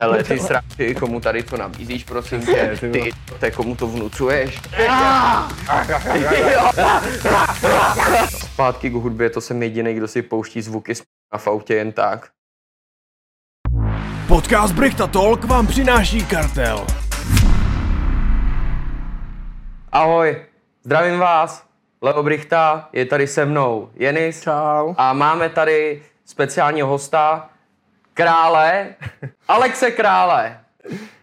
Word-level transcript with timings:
Ale 0.00 0.24
ty 0.24 0.38
sráči, 0.38 0.94
komu 0.94 1.20
tady 1.20 1.42
to 1.42 1.56
nabízíš, 1.56 2.04
prosím 2.04 2.46
tě, 2.46 2.78
ty, 2.92 3.10
ty 3.40 3.50
komu 3.50 3.76
to 3.76 3.86
vnucuješ? 3.86 4.60
Zpátky 8.28 8.90
k 8.90 8.92
hudbě, 8.92 9.30
to 9.30 9.40
jsem 9.40 9.62
jediný, 9.62 9.94
kdo 9.94 10.08
si 10.08 10.22
pouští 10.22 10.62
zvuky 10.62 10.94
v 11.36 11.46
autě 11.46 11.74
jen 11.74 11.92
tak. 11.92 12.28
Podcast 14.28 14.74
Brichta 14.74 15.06
Talk 15.06 15.44
vám 15.44 15.66
přináší 15.66 16.26
kartel. 16.26 16.86
Ahoj, 19.92 20.46
zdravím 20.82 21.18
vás. 21.18 21.66
Leo 22.02 22.22
Brichta 22.22 22.88
je 22.92 23.06
tady 23.06 23.26
se 23.26 23.44
mnou, 23.44 23.90
Jenis. 23.94 24.42
Čau. 24.42 24.94
A 24.96 25.12
máme 25.12 25.48
tady 25.48 26.02
speciálního 26.24 26.88
hosta, 26.88 27.50
krále, 28.18 28.86
Alexe 29.48 29.90
Krále. 29.90 30.58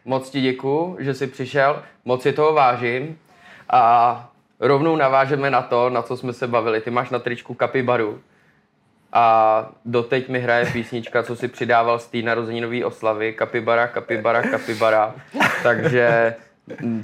Moc 0.06 0.30
ti 0.30 0.42
děkuju, 0.42 0.98
že 1.00 1.14
jsi 1.14 1.28
přišel, 1.28 1.84
moc 2.06 2.22
si 2.22 2.34
toho 2.34 2.54
vážím. 2.54 3.20
A 3.70 4.30
rovnou 4.60 4.96
navážeme 4.96 5.50
na 5.50 5.62
to, 5.62 5.90
na 5.90 6.02
co 6.02 6.18
jsme 6.18 6.34
se 6.34 6.48
bavili. 6.48 6.82
Ty 6.82 6.92
máš 6.92 7.10
na 7.10 7.20
tričku 7.20 7.54
kapibaru. 7.54 8.20
A 9.14 9.66
doteď 9.86 10.30
mi 10.30 10.40
hraje 10.40 10.66
písnička, 10.66 11.24
co 11.24 11.36
si 11.36 11.48
přidával 11.48 12.00
z 12.00 12.08
té 12.08 12.18
narozeninové 12.18 12.86
oslavy. 12.86 13.34
Kapibara, 13.34 13.88
kapibara, 13.88 14.42
kapibara. 14.42 15.16
Takže 15.64 16.36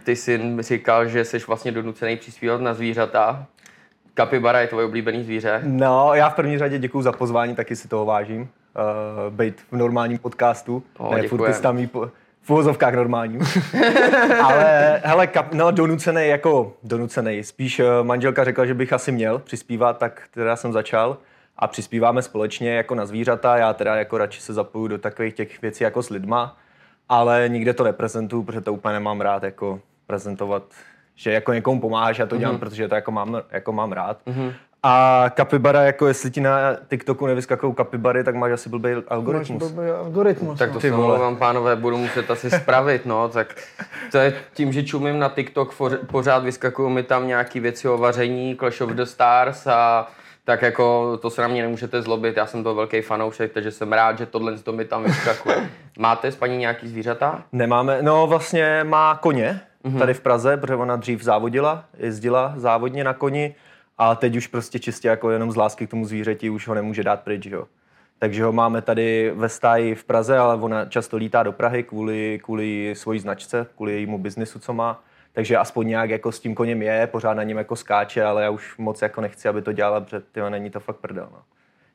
ty 0.04 0.16
jsi 0.16 0.42
říkal, 0.60 1.08
že 1.08 1.26
jsi 1.26 1.40
vlastně 1.48 1.72
donucený 1.72 2.18
přispívat 2.18 2.62
na 2.62 2.74
zvířata. 2.74 3.46
Kapibara 4.14 4.60
je 4.62 4.68
tvoje 4.68 4.86
oblíbený 4.86 5.24
zvíře. 5.24 5.62
No, 5.64 6.14
já 6.14 6.30
v 6.30 6.36
první 6.36 6.58
řadě 6.58 6.80
děkuji 6.80 7.02
za 7.02 7.12
pozvání, 7.12 7.56
taky 7.56 7.76
si 7.76 7.88
toho 7.88 8.06
vážím. 8.06 8.50
Uh, 8.76 9.34
být 9.34 9.62
v 9.72 9.78
normálním 9.78 10.18
podcastu, 10.18 10.84
O, 10.98 11.16
ne 11.16 11.28
furt 11.28 11.46
ty 11.46 11.54
samý 11.54 11.88
po, 11.88 12.10
v 12.42 12.50
uvozovkách 12.50 12.94
normálním. 12.94 13.42
Ale 14.44 15.02
hele, 15.04 15.28
kap, 15.28 15.54
no 15.54 15.72
donucený 15.72 16.28
jako 16.28 16.74
donucený. 16.84 17.44
Spíš 17.44 17.80
uh, 17.80 17.86
manželka 18.04 18.44
řekla, 18.44 18.66
že 18.66 18.74
bych 18.74 18.94
asi 18.94 19.12
měl 19.12 19.40
přispívat, 19.40 19.98
tak 19.98 20.22
teda 20.34 20.56
jsem 20.56 20.74
začal. 20.74 21.18
A 21.58 21.68
přispíváme 21.68 22.22
společně 22.22 22.74
jako 22.74 22.96
na 22.96 23.06
zvířata. 23.06 23.58
Já 23.58 23.74
teda 23.74 23.96
jako 23.96 24.18
radši 24.18 24.42
se 24.42 24.54
zapoju 24.54 24.88
do 24.88 24.98
takových 24.98 25.34
těch 25.34 25.62
věcí 25.62 25.84
jako 25.84 26.04
s 26.04 26.10
lidma, 26.10 26.58
ale 27.10 27.46
nikde 27.50 27.74
to 27.74 27.84
neprezentuju, 27.84 28.44
protože 28.44 28.62
to 28.62 28.74
úplně 28.74 28.94
nemám 28.94 29.22
rád 29.22 29.44
jako 29.44 29.80
prezentovat, 30.08 30.64
že 31.16 31.32
jako 31.32 31.54
někomu 31.54 31.82
pomáháš, 31.82 32.18
já 32.18 32.26
to 32.26 32.38
dělám, 32.38 32.58
protože 32.60 32.88
to 32.88 32.96
jako 32.96 33.12
mám, 33.12 33.42
jako 33.52 33.74
mám 33.74 33.92
rád. 33.92 34.22
A 34.84 35.26
kapibara, 35.34 35.84
jako 35.84 36.08
jestli 36.08 36.32
ti 36.32 36.42
na 36.42 36.76
TikToku 36.88 37.28
nevyskakují 37.28 37.74
kapibary, 37.74 38.24
tak 38.24 38.36
máš 38.36 38.52
asi 38.52 38.70
blbý 38.70 38.90
algoritmus. 39.08 39.64
Máš 39.64 39.72
blbý 39.72 39.90
algoritmus. 39.90 40.60
Tak 40.60 40.70
to 40.70 40.76
no. 40.76 40.82
se 40.82 40.92
vole. 40.92 41.20
vám 41.20 41.36
pánové, 41.36 41.76
budu 41.76 41.98
muset 41.98 42.32
asi 42.32 42.52
spravit, 42.52 43.06
no, 43.06 43.30
tak 43.30 43.56
to 44.12 44.18
je 44.18 44.34
tím, 44.54 44.74
že 44.74 44.84
čumím 44.84 45.20
na 45.20 45.30
TikTok, 45.30 45.76
pořád 46.12 46.44
vyskakují 46.44 46.94
mi 46.94 47.04
tam 47.04 47.28
nějaký 47.28 47.60
věci 47.60 47.88
o 47.88 47.98
vaření, 47.98 48.56
Clash 48.56 48.82
of 48.82 48.90
the 48.90 49.04
Stars 49.04 49.68
a 49.68 50.08
tak 50.46 50.62
jako 50.62 51.18
to 51.22 51.30
se 51.30 51.42
na 51.42 51.48
mě 51.48 51.62
nemůžete 51.62 52.02
zlobit, 52.02 52.38
já 52.38 52.46
jsem 52.46 52.64
to 52.64 52.76
velký 52.76 53.02
fanoušek, 53.02 53.52
takže 53.54 53.72
jsem 53.72 53.94
rád, 53.94 54.18
že 54.18 54.26
tohle 54.26 54.58
to 54.58 54.74
mi 54.74 54.86
tam 54.86 55.04
vyskakuje. 55.04 55.70
Máte 56.00 56.32
s 56.32 56.36
paní 56.36 56.58
nějaký 56.58 56.88
zvířata? 56.88 57.44
Nemáme, 57.52 57.98
no 58.02 58.28
vlastně 58.28 58.84
má 58.84 59.16
koně 59.22 59.62
tady 60.00 60.14
v 60.14 60.22
Praze, 60.22 60.58
protože 60.58 60.76
ona 60.76 60.96
dřív 60.96 61.24
závodila, 61.24 61.84
jezdila 61.98 62.54
závodně 62.56 63.04
na 63.04 63.14
koni 63.14 63.56
a 64.04 64.16
teď 64.16 64.36
už 64.36 64.48
prostě 64.48 64.80
čistě 64.80 65.08
jako 65.08 65.32
jenom 65.32 65.52
z 65.52 65.56
lásky 65.56 65.88
k 65.88 65.90
tomu 65.90 66.06
zvířeti 66.06 66.50
už 66.50 66.68
ho 66.68 66.74
nemůže 66.74 67.04
dát 67.04 67.22
pryč, 67.22 67.46
jo. 67.46 67.68
Takže 68.20 68.44
ho 68.44 68.52
máme 68.52 68.82
tady 68.82 69.32
ve 69.36 69.50
stáji 69.50 69.96
v 69.96 70.04
Praze, 70.04 70.38
ale 70.38 70.56
ona 70.56 70.86
často 70.86 71.18
lítá 71.18 71.44
do 71.44 71.52
Prahy 71.52 71.84
kvůli, 71.84 72.40
kvůli 72.44 72.94
svojí 72.98 73.20
značce, 73.20 73.68
kvůli 73.76 73.94
jejímu 73.94 74.18
biznisu, 74.18 74.60
co 74.60 74.74
má. 74.74 75.04
Takže 75.34 75.58
aspoň 75.58 75.88
nějak 75.88 76.10
jako 76.10 76.32
s 76.32 76.40
tím 76.40 76.56
koněm 76.56 76.82
je, 76.82 77.08
pořád 77.08 77.34
na 77.34 77.44
něm 77.44 77.58
jako 77.58 77.76
skáče, 77.76 78.24
ale 78.24 78.44
já 78.44 78.50
už 78.50 78.78
moc 78.78 79.02
jako 79.02 79.22
nechci, 79.22 79.48
aby 79.48 79.62
to 79.62 79.72
dělala, 79.72 80.02
protože 80.02 80.20
tyjo, 80.32 80.50
není 80.50 80.70
to 80.70 80.80
fakt 80.80 80.98
prdel. 80.98 81.30
No. 81.32 81.42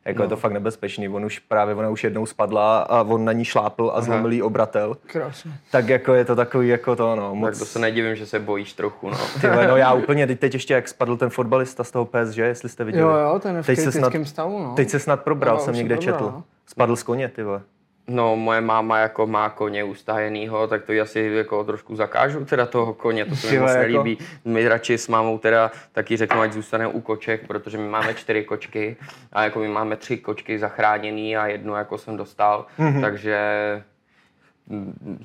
Jako 0.06 0.18
no. 0.18 0.24
je 0.24 0.28
to 0.28 0.36
fakt 0.36 0.52
nebezpečný. 0.52 1.08
On 1.08 1.24
už 1.24 1.38
právě, 1.38 1.74
ona 1.74 1.88
už 1.88 2.04
jednou 2.04 2.26
spadla 2.26 2.78
a 2.78 3.02
on 3.02 3.24
na 3.24 3.32
ní 3.32 3.44
šlápl 3.44 3.92
a 3.94 4.00
zlomil 4.00 4.32
jí 4.32 4.42
obratel. 4.42 4.96
Krásně. 5.06 5.52
Tak 5.70 5.88
jako 5.88 6.14
je 6.14 6.24
to 6.24 6.36
takový 6.36 6.68
jako 6.68 6.96
to, 6.96 7.16
no. 7.16 7.30
Tak 7.30 7.34
Moc, 7.34 7.58
to 7.58 7.64
se 7.64 7.78
nedivím, 7.78 8.16
že 8.16 8.26
se 8.26 8.38
bojíš 8.38 8.72
trochu, 8.72 9.10
no. 9.10 9.18
ty 9.40 9.48
vole, 9.48 9.68
no 9.68 9.76
já 9.86 9.92
úplně, 9.92 10.26
teď, 10.26 10.40
teď 10.40 10.54
ještě 10.54 10.74
jak 10.74 10.88
spadl 10.88 11.16
ten 11.16 11.30
fotbalista 11.30 11.84
z 11.84 11.90
toho 11.90 12.04
PSG, 12.04 12.36
jestli 12.36 12.68
jste 12.68 12.84
viděli. 12.84 13.02
Jo, 13.02 13.10
jo, 13.10 13.38
ten 13.38 13.56
je 13.56 13.62
v 13.62 13.66
teď 13.66 13.78
se 13.78 13.92
snad, 13.92 14.12
stavu, 14.24 14.58
no. 14.62 14.74
Teď 14.74 14.88
se 14.88 14.98
snad 14.98 15.22
probral, 15.22 15.56
Jo, 15.56 15.62
jsem 15.64 15.74
někde 15.74 15.96
probral, 15.96 16.14
četl. 16.14 16.30
no. 16.32 16.44
Spadl 16.66 16.96
z 16.96 17.02
koně, 17.02 17.28
ty 17.28 17.42
vole. 17.42 17.62
No, 18.08 18.36
moje 18.36 18.60
máma 18.60 18.98
jako 18.98 19.26
má 19.26 19.50
koně 19.50 19.84
ustajenýho, 19.84 20.66
tak 20.66 20.84
to 20.84 20.92
ji 20.92 21.00
asi 21.00 21.20
jako 21.34 21.64
trošku 21.64 21.96
zakážu 21.96 22.44
teda 22.44 22.66
toho 22.66 22.94
koně, 22.94 23.24
to 23.24 23.36
se 23.36 23.50
mi 23.52 23.58
moc 23.58 23.70
jako- 23.70 23.80
nelíbí. 23.82 24.18
My 24.44 24.68
radši 24.68 24.98
s 24.98 25.08
mámou 25.08 25.38
teda 25.38 25.70
taky 25.92 26.16
řeknu, 26.16 26.40
ať 26.40 26.52
zůstane 26.52 26.86
u 26.86 27.00
koček, 27.00 27.46
protože 27.46 27.78
my 27.78 27.88
máme 27.88 28.14
čtyři 28.14 28.44
kočky 28.44 28.96
a 29.32 29.44
jako 29.44 29.58
my 29.58 29.68
máme 29.68 29.96
tři 29.96 30.16
kočky 30.16 30.58
zachráněný 30.58 31.36
a 31.36 31.46
jednu 31.46 31.74
jako 31.74 31.98
jsem 31.98 32.16
dostal, 32.16 32.66
Mhm. 32.78 33.00
takže 33.00 33.38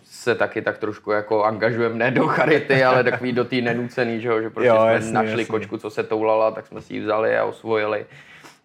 se 0.04 0.36
taky 0.36 0.62
tak 0.62 0.78
trošku 0.78 1.12
jako 1.12 1.44
angažujeme 1.44 1.96
ne 1.96 2.12
do 2.12 2.28
charity, 2.28 2.84
ale 2.84 3.04
takový 3.04 3.32
do 3.32 3.46
té 3.46 3.56
nenucený, 3.56 4.22
že, 4.22 4.28
jo, 4.30 4.42
že 4.42 4.50
prostě 4.50 4.68
Jo, 4.68 4.76
jsme 4.82 4.94
jasně, 4.94 5.12
našli 5.14 5.32
jasně. 5.32 5.46
kočku, 5.46 5.78
co 5.78 5.90
se 5.90 6.04
toulala, 6.04 6.52
tak 6.52 6.68
jsme 6.68 6.82
si 6.82 6.94
ji 6.94 7.00
vzali 7.00 7.38
a 7.38 7.46
osvojili. 7.46 8.06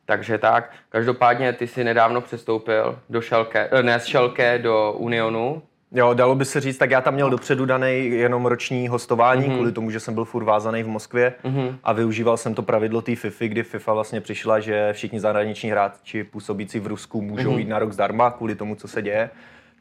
Takže 0.07 0.39
tak. 0.39 0.71
Každopádně 0.89 1.53
ty 1.53 1.67
jsi 1.67 1.85
nedávno 1.85 2.21
přestoupil 2.21 2.99
do 3.11 3.21
Šelke, 3.21 3.69
eh, 3.73 3.83
ne 3.83 4.01
z 4.01 4.05
Šelke 4.05 4.59
do 4.59 4.93
Unionu. 4.93 5.63
Jo, 5.93 6.15
dalo 6.15 6.35
by 6.35 6.45
se 6.45 6.61
říct, 6.61 6.79
tak 6.79 6.91
já 6.91 7.01
tam 7.01 7.15
měl 7.15 7.31
dopředu 7.31 7.67
daný 7.67 8.07
jenom 8.11 8.47
roční 8.47 8.89
hostování, 8.89 9.47
mm-hmm. 9.47 9.55
kvůli 9.55 9.73
tomu, 9.73 9.91
že 9.91 10.01
jsem 10.01 10.15
byl 10.15 10.25
furt 10.25 10.45
vázaný 10.45 10.83
v 10.83 10.89
Moskvě 10.89 11.35
mm-hmm. 11.45 11.79
a 11.85 11.93
využíval 11.93 12.37
jsem 12.37 12.55
to 12.55 12.63
pravidlo 12.63 13.03
té 13.03 13.17
FIFA, 13.17 13.45
kdy 13.45 13.63
FIFA 13.63 13.93
vlastně 13.93 14.21
přišla, 14.21 14.61
že 14.61 14.93
všichni 14.93 15.21
zahraniční 15.21 15.71
hráči 15.71 16.25
působící 16.25 16.81
v 16.81 16.87
Rusku 16.87 17.23
můžou 17.23 17.51
mm-hmm. 17.51 17.59
jít 17.59 17.69
na 17.69 17.79
rok 17.79 17.93
zdarma 17.93 18.31
kvůli 18.31 18.55
tomu, 18.55 18.75
co 18.75 18.89
se 18.89 19.03
děje. 19.03 19.31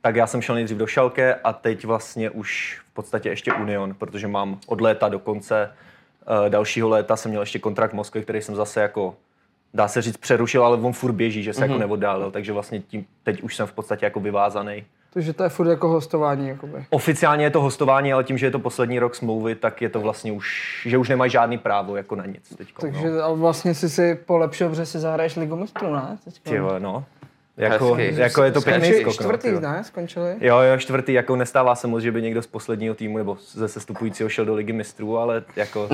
Tak 0.01 0.15
já 0.15 0.27
jsem 0.27 0.41
šel 0.41 0.55
nejdřív 0.55 0.77
do 0.77 0.87
Šalke 0.87 1.35
a 1.43 1.53
teď 1.53 1.85
vlastně 1.85 2.29
už 2.29 2.81
v 2.91 2.93
podstatě 2.93 3.29
ještě 3.29 3.53
Union, 3.53 3.93
protože 3.93 4.27
mám 4.27 4.59
od 4.67 4.81
léta 4.81 5.09
do 5.09 5.19
konce 5.19 5.71
uh, 6.27 6.49
dalšího 6.49 6.89
léta 6.89 7.15
jsem 7.15 7.29
měl 7.29 7.41
ještě 7.41 7.59
kontrakt 7.59 7.91
v 7.91 7.95
Moskvě, 7.95 8.23
který 8.23 8.41
jsem 8.41 8.55
zase 8.55 8.81
jako 8.81 9.15
dá 9.75 9.87
se 9.87 10.01
říct 10.01 10.17
přerušil, 10.17 10.65
ale 10.65 10.77
on 10.77 10.93
furt 10.93 11.13
běží, 11.13 11.43
že 11.43 11.53
se 11.53 11.61
mm-hmm. 11.61 11.63
jako 11.63 11.79
neoddálil, 11.79 12.31
takže 12.31 12.53
vlastně 12.53 12.79
tím, 12.79 13.05
teď 13.23 13.41
už 13.41 13.55
jsem 13.55 13.67
v 13.67 13.73
podstatě 13.73 14.05
jako 14.05 14.19
vyvázaný. 14.19 14.83
Takže 15.13 15.33
to 15.33 15.43
je 15.43 15.49
furt 15.49 15.69
jako 15.69 15.89
hostování, 15.89 16.47
jakoby. 16.47 16.85
Oficiálně 16.89 17.45
je 17.45 17.49
to 17.49 17.61
hostování, 17.61 18.13
ale 18.13 18.23
tím, 18.23 18.37
že 18.37 18.45
je 18.45 18.51
to 18.51 18.59
poslední 18.59 18.99
rok 18.99 19.15
smlouvy, 19.15 19.55
tak 19.55 19.81
je 19.81 19.89
to 19.89 19.99
vlastně 19.99 20.31
už, 20.31 20.81
že 20.85 20.97
už 20.97 21.09
nemají 21.09 21.31
žádný 21.31 21.57
právo 21.57 21.95
jako 21.95 22.15
na 22.15 22.25
nic 22.25 22.55
teď. 22.57 22.67
Takže 22.81 23.09
no. 23.09 23.35
vlastně 23.35 23.73
si 23.73 23.89
si 23.89 24.15
polepšil, 24.15 24.69
protože 24.69 24.85
si 24.85 24.99
zahraješ 24.99 25.35
Ligu 25.35 25.55
mistrů, 25.55 25.93
ne? 25.93 26.17
Teďko. 26.23 26.49
Ty 26.49 26.59
vole, 26.59 26.79
no. 26.79 27.05
Jako, 27.57 27.93
Hezky. 27.93 28.21
jako 28.21 28.43
je 28.43 28.51
to 28.51 28.61
pěkný 28.61 28.93
skok. 28.93 29.13
Čtvrtý, 29.13 29.51
no, 29.51 29.59
ne? 29.59 29.83
Skončili? 29.83 30.35
Jo, 30.41 30.59
jo, 30.59 30.77
čtvrtý, 30.77 31.13
jako 31.13 31.35
nestává 31.35 31.75
se 31.75 31.88
moc, 31.88 32.03
že 32.03 32.11
by 32.11 32.21
někdo 32.21 32.41
z 32.41 32.47
posledního 32.47 32.95
týmu 32.95 33.17
nebo 33.17 33.38
ze 33.51 33.67
sestupujícího 33.67 34.29
šel 34.29 34.45
do 34.45 34.53
ligy 34.53 34.73
mistrů, 34.73 35.17
ale 35.17 35.43
jako 35.55 35.89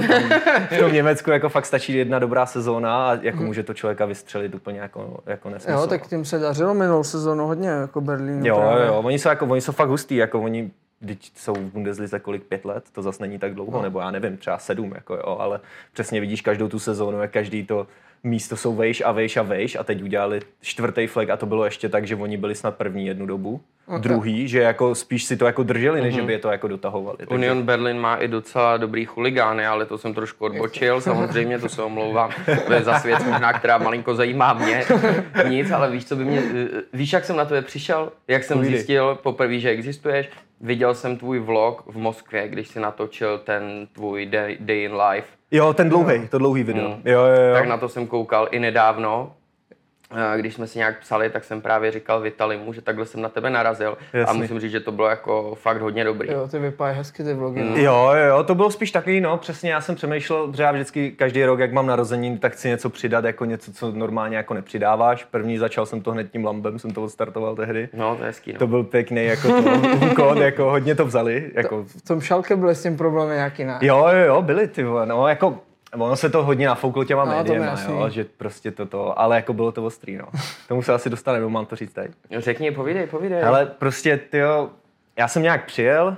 v 0.72 0.80
tom 0.80 0.94
Německu 0.94 1.32
jako 1.32 1.50
fakt 1.50 1.66
stačí 1.66 1.94
jedna 1.94 2.20
dobrá 2.20 2.46
sezóna 2.46 3.12
a 3.12 3.18
jako 3.22 3.44
může 3.44 3.64
to 3.64 3.74
člověka 3.74 4.06
vystřelit 4.06 4.56
úplně 4.56 4.80
jako, 4.80 5.20
jako 5.26 5.50
nesmysl. 5.50 5.80
Jo, 5.80 5.88
tak 5.88 6.08
tím 6.08 6.26
se 6.26 6.40
dařilo 6.40 6.74
minulou 6.74 7.04
sezónu 7.04 7.48
hodně, 7.48 7.70
jako 7.70 8.02
Berlín. 8.02 8.46
Jo, 8.46 8.64
jo, 8.78 8.86
jo, 8.86 9.02
oni 9.04 9.20
jsou, 9.20 9.30
jako, 9.30 9.46
oni 9.46 9.62
jsou 9.62 9.72
fakt 9.72 9.90
hustý, 9.90 10.16
jako 10.16 10.42
oni 10.42 10.72
Teď 11.06 11.32
jsou 11.36 11.54
v 11.54 11.60
Bundeslize 11.60 12.20
kolik 12.20 12.44
pět 12.44 12.66
let, 12.66 12.84
to 12.92 13.02
zase 13.02 13.24
není 13.24 13.40
tak 13.40 13.54
dlouho, 13.54 13.78
no. 13.78 13.82
nebo 13.82 14.00
já 14.00 14.12
nevím, 14.12 14.38
třeba 14.38 14.58
sedm, 14.58 14.92
jako 14.96 15.14
jo, 15.14 15.38
ale 15.40 15.60
přesně 15.94 16.20
vidíš 16.20 16.42
každou 16.42 16.68
tu 16.68 16.80
sezónu, 16.80 17.22
jak 17.22 17.32
každý 17.32 17.66
to 17.66 17.88
místo 18.24 18.58
jsou 18.58 18.76
vejš 18.76 19.04
a 19.06 19.12
vejš 19.12 19.38
a 19.38 19.42
vejš 19.42 19.76
a 19.76 19.84
teď 19.84 20.04
udělali 20.04 20.40
čtvrtý 20.62 21.08
flag 21.08 21.30
a 21.30 21.38
to 21.38 21.46
bylo 21.46 21.66
ještě 21.66 21.90
tak, 21.90 22.08
že 22.08 22.16
oni 22.16 22.38
byli 22.38 22.56
snad 22.56 22.76
první 22.76 23.08
jednu 23.08 23.26
dobu, 23.26 23.62
okay. 23.88 24.00
druhý, 24.00 24.48
že 24.48 24.60
jako 24.60 24.96
spíš 24.96 25.24
si 25.24 25.38
to 25.38 25.46
jako 25.46 25.64
drželi, 25.64 26.02
než 26.02 26.16
že 26.16 26.22
by 26.22 26.34
je 26.34 26.40
to 26.40 26.52
jako 26.52 26.68
dotahovali. 26.68 27.18
Takže- 27.18 27.36
Union 27.36 27.64
Berlin 27.64 28.00
má 28.00 28.16
i 28.16 28.28
docela 28.28 28.78
dobrý 28.78 29.06
chuligány, 29.06 29.66
ale 29.66 29.86
to 29.86 29.98
jsem 29.98 30.14
trošku 30.14 30.46
odbočil, 30.46 31.02
samozřejmě, 31.12 31.60
to 31.60 31.70
se 31.70 31.84
omlouvám. 31.84 32.32
To 32.68 32.74
je 32.74 32.84
zase 32.84 33.08
věc 33.08 33.24
možná, 33.24 33.54
která 33.54 33.78
malinko 33.78 34.16
zajímá 34.16 34.54
mě. 34.54 34.84
Nic, 35.50 35.72
ale 35.72 35.92
víš, 35.92 36.06
co 36.06 36.16
by 36.16 36.26
mě... 36.26 36.44
Víš, 36.94 37.14
jak 37.14 37.26
jsem 37.26 37.36
na 37.36 37.46
tebe 37.46 37.62
přišel? 37.62 38.12
Jak 38.28 38.44
jsem 38.44 38.58
Povídej. 38.58 38.78
zjistil 38.78 39.16
poprvé, 39.16 39.60
že 39.60 39.70
existuješ? 39.70 40.30
Viděl 40.62 40.96
jsem 40.96 41.18
tvůj 41.18 41.40
vlog 41.40 41.84
v 41.86 41.98
Moskvě, 41.98 42.48
když 42.48 42.68
si 42.68 42.80
natočil 42.80 43.38
ten 43.38 43.88
tvůj 43.94 44.26
Day, 44.26 44.58
day 44.60 44.84
in 44.84 44.92
Life. 44.94 45.28
Jo, 45.52 45.74
ten 45.74 45.90
dlouhý, 45.90 46.28
to 46.28 46.38
dlouhý 46.38 46.64
video. 46.64 46.90
Mm. 46.90 47.02
Jo, 47.06 47.20
jo, 47.26 47.42
jo. 47.44 47.54
Tak 47.54 47.68
na 47.68 47.78
to 47.78 47.90
jsem 47.90 48.08
koukal 48.08 48.48
i 48.52 48.60
nedávno. 48.60 49.32
Když 50.38 50.54
jsme 50.54 50.68
si 50.68 50.78
nějak 50.78 51.00
psali, 51.00 51.30
tak 51.30 51.44
jsem 51.44 51.62
právě 51.62 51.92
říkal 51.92 52.22
Vitalimu, 52.22 52.74
že 52.74 52.82
takhle 52.82 53.06
jsem 53.06 53.22
na 53.22 53.30
tebe 53.30 53.50
narazil. 53.50 53.98
A 54.14 54.18
Jasný. 54.18 54.42
musím 54.42 54.60
říct, 54.60 54.72
že 54.72 54.80
to 54.80 54.92
bylo 54.92 55.08
jako 55.08 55.56
fakt 55.56 55.82
hodně 55.82 56.04
dobrý. 56.04 56.32
Jo, 56.32 56.48
ty 56.48 56.60
vypadají 56.60 56.98
hezky 56.98 57.24
ty 57.24 57.34
vlogy. 57.34 57.64
no. 57.64 57.78
Jo, 57.78 58.10
jo, 58.14 58.26
jo, 58.28 58.44
to 58.44 58.56
bylo 58.56 58.72
spíš 58.72 58.92
takový, 58.92 59.22
no, 59.22 59.38
přesně 59.38 59.72
já 59.72 59.82
jsem 59.82 59.96
přemýšlel, 59.96 60.48
protože 60.48 60.64
já 60.64 60.72
vždycky 60.72 61.12
každý 61.12 61.46
rok, 61.46 61.60
jak 61.60 61.74
mám 61.74 61.86
narozeniny, 61.88 62.38
tak 62.38 62.54
chci 62.54 62.68
něco 62.68 62.90
přidat, 62.90 63.26
jako 63.26 63.46
něco, 63.46 63.74
co 63.74 63.92
normálně 63.92 64.38
jako 64.38 64.54
nepřidáváš. 64.54 65.24
První 65.24 65.58
začal 65.58 65.86
jsem 65.86 66.02
to 66.02 66.12
hned 66.12 66.32
tím 66.32 66.46
lambem, 66.46 66.80
jsem 66.80 66.92
to 66.92 67.04
odstartoval 67.04 67.56
tehdy. 67.56 67.90
No, 67.94 68.16
to 68.16 68.22
je 68.24 68.28
hezký, 68.28 68.54
no. 68.54 68.60
To 68.60 68.68
byl 68.68 68.84
pěkný 68.84 69.26
jako 69.26 69.48
to, 69.48 69.72
úkon, 70.12 70.38
jako 70.38 70.64
hodně 70.70 70.96
to 70.96 71.06
vzali, 71.06 71.52
jako 71.56 71.84
V 71.84 72.02
tom 72.02 72.22
šalke 72.22 72.56
byly 72.56 72.76
s 72.76 72.84
tím 72.84 72.98
problémy 72.98 73.36
nějaký 73.36 73.64
ne? 73.64 73.78
Jo, 73.82 74.08
jo, 74.12 74.26
jo, 74.26 74.42
byly 74.42 74.68
ty 74.68 74.84
vole, 74.84 75.06
no 75.06 75.28
jako 75.28 75.60
Ono 75.98 76.16
se 76.16 76.30
to 76.30 76.44
hodně 76.44 76.68
nafouklo 76.68 77.04
těma 77.04 77.26
No, 77.26 77.32
médiema, 77.32 77.76
jo, 77.90 78.10
že 78.10 78.26
prostě 78.38 78.72
toto, 78.72 79.20
ale 79.20 79.36
jako 79.36 79.54
bylo 79.54 79.72
to 79.72 79.86
ostrý, 79.86 80.18
no. 80.18 80.26
Tomu 80.68 80.82
se 80.84 80.94
asi 80.94 81.10
dostaneme, 81.10 81.48
mám 81.48 81.66
to 81.66 81.76
říct 81.76 81.94
teď. 81.94 82.12
Řekni, 82.38 82.72
povídej, 82.72 83.08
povídej. 83.08 83.44
Ale 83.44 83.66
prostě, 83.66 84.18
tyjo, 84.18 84.70
já 85.18 85.28
jsem 85.28 85.44
nějak 85.44 85.66
přijel 85.66 86.18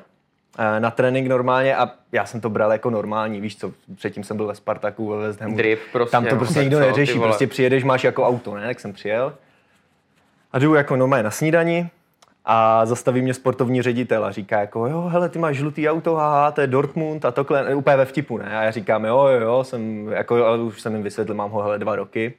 eh, 0.57 0.79
na 0.79 0.91
trénink 0.91 1.27
normálně 1.27 1.75
a 1.75 1.89
já 2.11 2.25
jsem 2.25 2.41
to 2.41 2.49
bral 2.49 2.71
jako 2.71 2.89
normální, 2.89 3.41
víš 3.41 3.57
co, 3.57 3.71
předtím 3.95 4.23
jsem 4.23 4.37
byl 4.37 4.47
ve 4.47 4.55
Spartaku, 4.55 5.07
ve 5.09 5.27
West 5.27 5.41
Hamu. 5.41 5.57
Drip 5.57 5.79
prostě, 5.91 6.11
Tam 6.11 6.25
to 6.25 6.35
prostě 6.35 6.59
nikdo 6.59 6.77
co, 6.77 6.85
neřeší, 6.85 7.19
prostě 7.19 7.47
přijedeš, 7.47 7.83
máš 7.83 8.03
jako 8.03 8.27
auto, 8.27 8.55
ne, 8.55 8.67
tak 8.67 8.79
jsem 8.79 8.93
přijel. 8.93 9.33
A 10.51 10.59
jdu 10.59 10.73
jako 10.73 10.95
normálně 10.95 11.23
na 11.23 11.31
snídani 11.31 11.89
a 12.45 12.85
zastaví 12.85 13.21
mě 13.21 13.33
sportovní 13.33 13.81
ředitel 13.81 14.25
a 14.25 14.31
říká 14.31 14.59
jako, 14.59 14.87
jo, 14.87 15.01
hele, 15.01 15.29
ty 15.29 15.39
máš 15.39 15.57
žlutý 15.57 15.89
auto, 15.89 16.15
haha, 16.15 16.51
to 16.51 16.61
je 16.61 16.67
Dortmund 16.67 17.25
a 17.25 17.31
takhle, 17.31 17.63
ne, 17.63 17.75
úplně 17.75 17.95
ve 17.97 18.05
vtipu, 18.05 18.37
ne? 18.37 18.57
A 18.57 18.63
já 18.63 18.71
říkám, 18.71 19.05
jo, 19.05 19.27
jo, 19.27 19.39
jo, 19.39 19.63
jsem, 19.63 20.07
jako, 20.11 20.45
ale 20.45 20.57
už 20.57 20.81
jsem 20.81 20.93
jim 20.93 21.03
vysvětlil, 21.03 21.35
mám 21.35 21.51
ho, 21.51 21.61
hele, 21.61 21.79
dva 21.79 21.95
roky. 21.95 22.33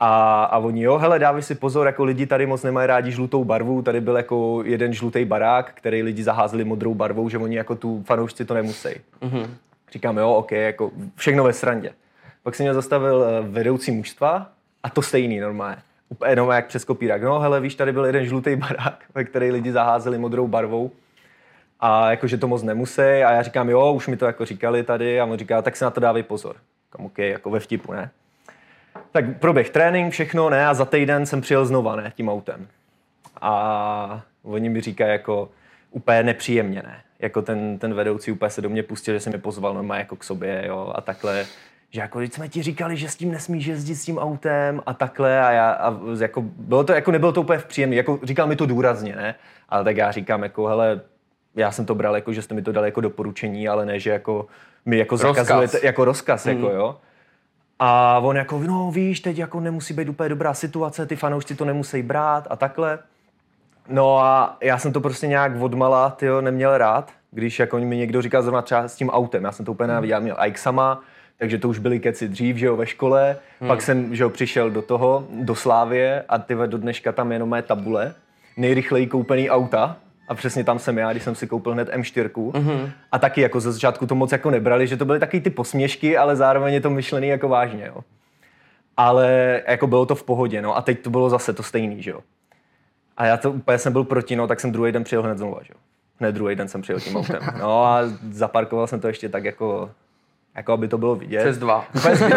A, 0.00 0.44
a 0.44 0.58
oni, 0.58 0.82
jo, 0.82 0.98
hele, 0.98 1.18
dávej 1.18 1.42
si 1.42 1.54
pozor, 1.54 1.86
jako 1.86 2.04
lidi 2.04 2.26
tady 2.26 2.46
moc 2.46 2.62
nemají 2.62 2.86
rádi 2.86 3.12
žlutou 3.12 3.44
barvu, 3.44 3.82
tady 3.82 4.00
byl 4.00 4.16
jako 4.16 4.62
jeden 4.64 4.92
žlutý 4.92 5.24
barák, 5.24 5.72
který 5.74 6.02
lidi 6.02 6.22
zaházeli 6.22 6.64
modrou 6.64 6.94
barvou, 6.94 7.28
že 7.28 7.38
oni 7.38 7.56
jako 7.56 7.74
tu 7.74 8.02
fanoušci 8.06 8.44
to 8.44 8.54
nemusí. 8.54 8.88
Mm-hmm. 9.22 9.46
Říkám, 9.92 10.18
jo, 10.18 10.34
ok, 10.34 10.52
jako 10.52 10.90
všechno 11.16 11.44
ve 11.44 11.52
srandě. 11.52 11.92
Pak 12.42 12.54
se 12.54 12.62
mě 12.62 12.74
zastavil 12.74 13.24
eh, 13.24 13.40
vedoucí 13.48 13.90
mužstva 13.90 14.50
a 14.82 14.90
to 14.90 15.02
stejný 15.02 15.40
normálně. 15.40 15.82
Jenom 16.26 16.50
jak 16.50 16.66
přes 16.66 16.84
kopírák. 16.84 17.22
No 17.22 17.40
hele, 17.40 17.60
víš, 17.60 17.74
tady 17.74 17.92
byl 17.92 18.04
jeden 18.04 18.26
žlutý 18.26 18.56
barák, 18.56 19.04
ve 19.14 19.24
který 19.24 19.50
lidi 19.50 19.72
zaházeli 19.72 20.18
modrou 20.18 20.48
barvou 20.48 20.90
a 21.80 22.10
jakože 22.10 22.38
to 22.38 22.48
moc 22.48 22.62
nemusí 22.62 23.02
a 23.02 23.32
já 23.32 23.42
říkám, 23.42 23.68
jo, 23.68 23.92
už 23.92 24.06
mi 24.06 24.16
to 24.16 24.26
jako 24.26 24.44
říkali 24.44 24.82
tady 24.82 25.20
a 25.20 25.24
on 25.24 25.38
říká, 25.38 25.62
tak 25.62 25.76
si 25.76 25.84
na 25.84 25.90
to 25.90 26.00
dávej 26.00 26.22
pozor. 26.22 26.56
Kam 26.90 27.06
ok, 27.06 27.18
jako 27.18 27.50
ve 27.50 27.60
vtipu, 27.60 27.92
ne? 27.92 28.10
Tak 29.12 29.24
proběh 29.38 29.70
trénink, 29.70 30.12
všechno, 30.12 30.50
ne, 30.50 30.66
a 30.66 30.74
za 30.74 30.84
týden 30.84 31.26
jsem 31.26 31.40
přijel 31.40 31.66
znova, 31.66 31.96
ne, 31.96 32.12
tím 32.16 32.28
autem. 32.28 32.66
A 33.40 34.22
oni 34.42 34.68
mi 34.68 34.80
říkají 34.80 35.12
jako 35.12 35.48
úplně 35.90 36.22
nepříjemně, 36.22 36.82
ne. 36.82 37.02
Jako 37.18 37.42
ten, 37.42 37.78
ten 37.78 37.94
vedoucí 37.94 38.32
úplně 38.32 38.50
se 38.50 38.62
do 38.62 38.68
mě 38.68 38.82
pustil, 38.82 39.14
že 39.14 39.20
se 39.20 39.30
mě 39.30 39.38
pozval 39.38 39.74
normálně 39.74 40.00
jako 40.00 40.16
k 40.16 40.24
sobě, 40.24 40.64
jo, 40.66 40.92
a 40.94 41.00
takhle. 41.00 41.46
Že 41.90 42.00
jako, 42.00 42.18
když 42.18 42.32
jsme 42.32 42.48
ti 42.48 42.62
říkali, 42.62 42.96
že 42.96 43.08
s 43.08 43.16
tím 43.16 43.32
nesmíš 43.32 43.66
jezdit 43.66 43.94
s 43.94 44.04
tím 44.04 44.18
autem 44.18 44.82
a 44.86 44.94
takhle 44.94 45.40
a 45.40 45.50
já, 45.50 45.70
a 45.70 45.96
jako, 46.20 46.42
bylo 46.42 46.84
to, 46.84 46.92
jako 46.92 47.10
nebylo 47.10 47.32
to 47.32 47.40
úplně 47.40 47.58
příjemné, 47.58 47.96
jako 47.96 48.18
říkal 48.22 48.46
mi 48.46 48.56
to 48.56 48.66
důrazně, 48.66 49.16
ne, 49.16 49.34
ale 49.68 49.84
tak 49.84 49.96
já 49.96 50.10
říkám 50.10 50.42
jako, 50.42 50.66
hele, 50.66 51.00
já 51.54 51.72
jsem 51.72 51.86
to 51.86 51.94
bral 51.94 52.14
jako, 52.14 52.32
že 52.32 52.42
jste 52.42 52.54
mi 52.54 52.62
to 52.62 52.72
dali 52.72 52.88
jako 52.88 53.00
doporučení, 53.00 53.68
ale 53.68 53.86
ne, 53.86 54.00
že 54.00 54.10
jako 54.10 54.46
mi 54.86 54.98
jako 54.98 55.16
Rozkaz. 55.16 55.46
zakazujete, 55.46 55.86
jako 55.86 56.04
rozkaz, 56.04 56.46
jako 56.46 56.70
jo. 56.70 56.96
A 57.78 58.18
on 58.18 58.36
jako, 58.36 58.58
no 58.58 58.90
víš, 58.90 59.20
teď 59.20 59.38
jako 59.38 59.60
nemusí 59.60 59.94
být 59.94 60.08
úplně 60.08 60.28
dobrá 60.28 60.54
situace, 60.54 61.06
ty 61.06 61.16
fanoušci 61.16 61.54
to 61.54 61.64
nemusí 61.64 62.02
brát 62.02 62.46
a 62.50 62.56
takhle. 62.56 62.98
No 63.88 64.18
a 64.18 64.56
já 64.62 64.78
jsem 64.78 64.92
to 64.92 65.00
prostě 65.00 65.26
nějak 65.26 65.52
odmala, 65.60 66.10
tyjo, 66.10 66.40
neměl 66.40 66.78
rád, 66.78 67.12
když 67.30 67.58
jako 67.58 67.78
mi 67.78 67.96
někdo 67.96 68.22
říkal 68.22 68.42
zrovna 68.42 68.62
třeba 68.62 68.88
s 68.88 68.96
tím 68.96 69.10
autem, 69.10 69.44
já 69.44 69.52
jsem 69.52 69.64
to 69.64 69.72
úplně 69.72 69.86
nenáviděl, 69.86 70.16
já 70.16 70.20
měl 70.20 70.36
Aixama, 70.38 71.00
takže 71.40 71.58
to 71.58 71.68
už 71.68 71.78
byly 71.78 72.00
keci 72.00 72.28
dřív, 72.28 72.56
že 72.56 72.66
jo, 72.66 72.76
ve 72.76 72.86
škole, 72.86 73.36
hmm. 73.60 73.68
pak 73.68 73.82
jsem, 73.82 74.16
že 74.16 74.22
jo, 74.22 74.30
přišel 74.30 74.70
do 74.70 74.82
toho, 74.82 75.26
do 75.30 75.54
Slávie 75.54 76.24
a 76.28 76.38
ty 76.38 76.54
do 76.66 76.78
dneška 76.78 77.12
tam 77.12 77.30
je 77.30 77.34
jenom 77.34 77.48
mé 77.48 77.62
tabule, 77.62 78.14
nejrychleji 78.56 79.06
koupený 79.06 79.50
auta, 79.50 79.96
a 80.28 80.34
přesně 80.34 80.64
tam 80.64 80.78
jsem 80.78 80.98
já, 80.98 81.10
když 81.10 81.22
jsem 81.22 81.34
si 81.34 81.46
koupil 81.46 81.72
hned 81.72 81.88
M4. 81.88 82.28
Mm-hmm. 82.28 82.90
A 83.12 83.18
taky 83.18 83.40
jako 83.40 83.60
ze 83.60 83.72
začátku 83.72 84.06
to 84.06 84.14
moc 84.14 84.32
jako 84.32 84.50
nebrali, 84.50 84.86
že 84.86 84.96
to 84.96 85.04
byly 85.04 85.18
taky 85.18 85.40
ty 85.40 85.50
posměšky, 85.50 86.16
ale 86.16 86.36
zároveň 86.36 86.74
je 86.74 86.80
to 86.80 86.90
myšlený 86.90 87.28
jako 87.28 87.48
vážně, 87.48 87.86
jo. 87.86 88.04
Ale 88.96 89.62
jako 89.68 89.86
bylo 89.86 90.06
to 90.06 90.14
v 90.14 90.22
pohodě, 90.22 90.62
no 90.62 90.76
a 90.76 90.82
teď 90.82 91.00
to 91.00 91.10
bylo 91.10 91.30
zase 91.30 91.52
to 91.52 91.62
stejný, 91.62 92.02
že 92.02 92.10
jo. 92.10 92.20
A 93.16 93.26
já 93.26 93.36
to 93.36 93.52
úplně 93.52 93.78
jsem 93.78 93.92
byl 93.92 94.04
proti, 94.04 94.36
no, 94.36 94.46
tak 94.46 94.60
jsem 94.60 94.72
druhý 94.72 94.92
den 94.92 95.04
přijel 95.04 95.22
hned 95.22 95.38
znova, 95.38 95.60
že 95.62 95.72
jo. 95.72 95.80
Hned 96.18 96.32
druhý 96.32 96.54
den 96.54 96.68
jsem 96.68 96.82
přijel 96.82 97.00
tím 97.00 97.16
autem. 97.16 97.42
No 97.58 97.84
a 97.84 98.00
zaparkoval 98.30 98.86
jsem 98.86 99.00
to 99.00 99.08
ještě 99.08 99.28
tak 99.28 99.44
jako, 99.44 99.90
jako 100.56 100.72
aby 100.72 100.88
to 100.88 100.98
bylo 100.98 101.14
vidět. 101.16 101.38
Přes 101.38 101.58
dva. 101.58 101.86
Úplně 101.96 102.14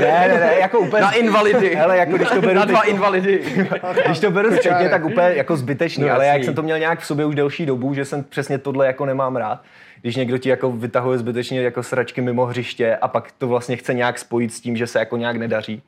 ne, 0.00 0.28
ne, 0.28 0.40
ne, 0.40 0.54
jako 0.60 0.78
úplně... 0.78 1.02
Na 1.02 1.12
invalidy. 1.12 1.74
Hele, 1.74 1.96
jako 1.96 2.12
když 2.16 2.28
to 2.28 2.40
beru 2.40 2.54
Na 2.54 2.64
dva 2.64 2.80
teď- 2.80 2.90
invalidy. 2.90 3.42
když 4.06 4.18
to 4.20 4.30
beru 4.30 4.56
zpětně, 4.56 4.88
tak 4.88 5.04
úplně 5.04 5.28
jako 5.34 5.56
zbytečný, 5.56 6.04
No, 6.04 6.14
ale 6.14 6.26
jak 6.26 6.44
jsem 6.44 6.54
to 6.54 6.62
měl 6.62 6.78
nějak 6.78 7.00
v 7.00 7.06
sobě 7.06 7.24
už 7.26 7.34
delší 7.34 7.66
dobu, 7.66 7.94
že 7.94 8.04
jsem 8.04 8.24
přesně 8.24 8.58
tohle 8.58 8.86
jako 8.86 9.06
nemám 9.06 9.36
rád. 9.36 9.62
Když 10.00 10.16
někdo 10.16 10.38
ti 10.38 10.48
jako 10.48 10.72
vytahuje 10.72 11.18
zbytečně 11.18 11.62
jako 11.62 11.82
sračky 11.82 12.20
mimo 12.20 12.46
hřiště 12.46 12.96
a 12.96 13.08
pak 13.08 13.32
to 13.38 13.48
vlastně 13.48 13.76
chce 13.76 13.94
nějak 13.94 14.18
spojit 14.18 14.52
s 14.52 14.60
tím, 14.60 14.76
že 14.76 14.86
se 14.86 14.98
jako 14.98 15.16
nějak 15.16 15.36
nedaří. 15.36 15.82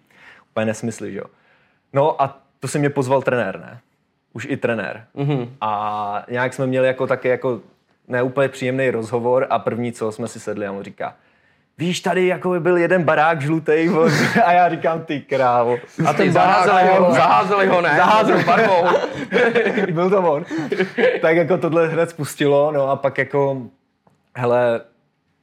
Úplně 0.51 0.67
nesmysly, 0.67 1.13
že 1.13 1.19
jo. 1.19 1.25
No 1.93 2.23
a 2.23 2.39
to 2.61 2.69
se 2.69 2.79
mě 2.79 2.91
pozval 2.91 3.23
trenér, 3.23 3.61
ne? 3.61 3.79
Už 4.33 4.47
i 4.51 4.57
trenér. 4.57 5.05
Mm-hmm. 5.17 5.49
A 5.61 6.25
nějak 6.31 6.55
jsme 6.55 6.67
měli 6.67 6.87
jako 6.87 7.07
taky 7.07 7.29
jako 7.29 7.61
neúplně 8.09 8.49
příjemný 8.49 8.91
rozhovor 8.91 9.47
a 9.51 9.59
první, 9.59 9.93
co 9.93 10.13
jsme 10.13 10.29
si 10.29 10.41
sedli 10.41 10.67
a 10.67 10.73
on 10.73 10.83
říká, 10.83 11.15
víš, 11.79 12.01
tady 12.01 12.27
jako 12.27 12.51
by 12.51 12.61
byl 12.61 12.77
jeden 12.77 13.03
barák 13.03 13.39
vole." 13.89 14.11
a 14.45 14.53
já 14.53 14.69
říkám, 14.69 15.05
ty 15.05 15.21
krávo. 15.21 15.79
A 16.07 16.13
ty 16.13 16.33
zaházeli 16.33 16.99
ho, 16.99 17.13
zaházeli 17.13 17.67
ho, 17.67 17.81
ne? 17.81 17.95
Zaházeli. 17.97 18.45
barvou. 18.47 18.85
Byl 19.91 20.11
to 20.11 20.33
on. 20.33 20.45
tak 21.21 21.37
jako 21.37 21.59
tohle 21.59 21.89
hned 21.89 22.11
spustilo, 22.11 22.73
no 22.73 22.91
a 22.91 22.97
pak 22.97 23.19
jako, 23.19 23.63
hele, 24.37 24.81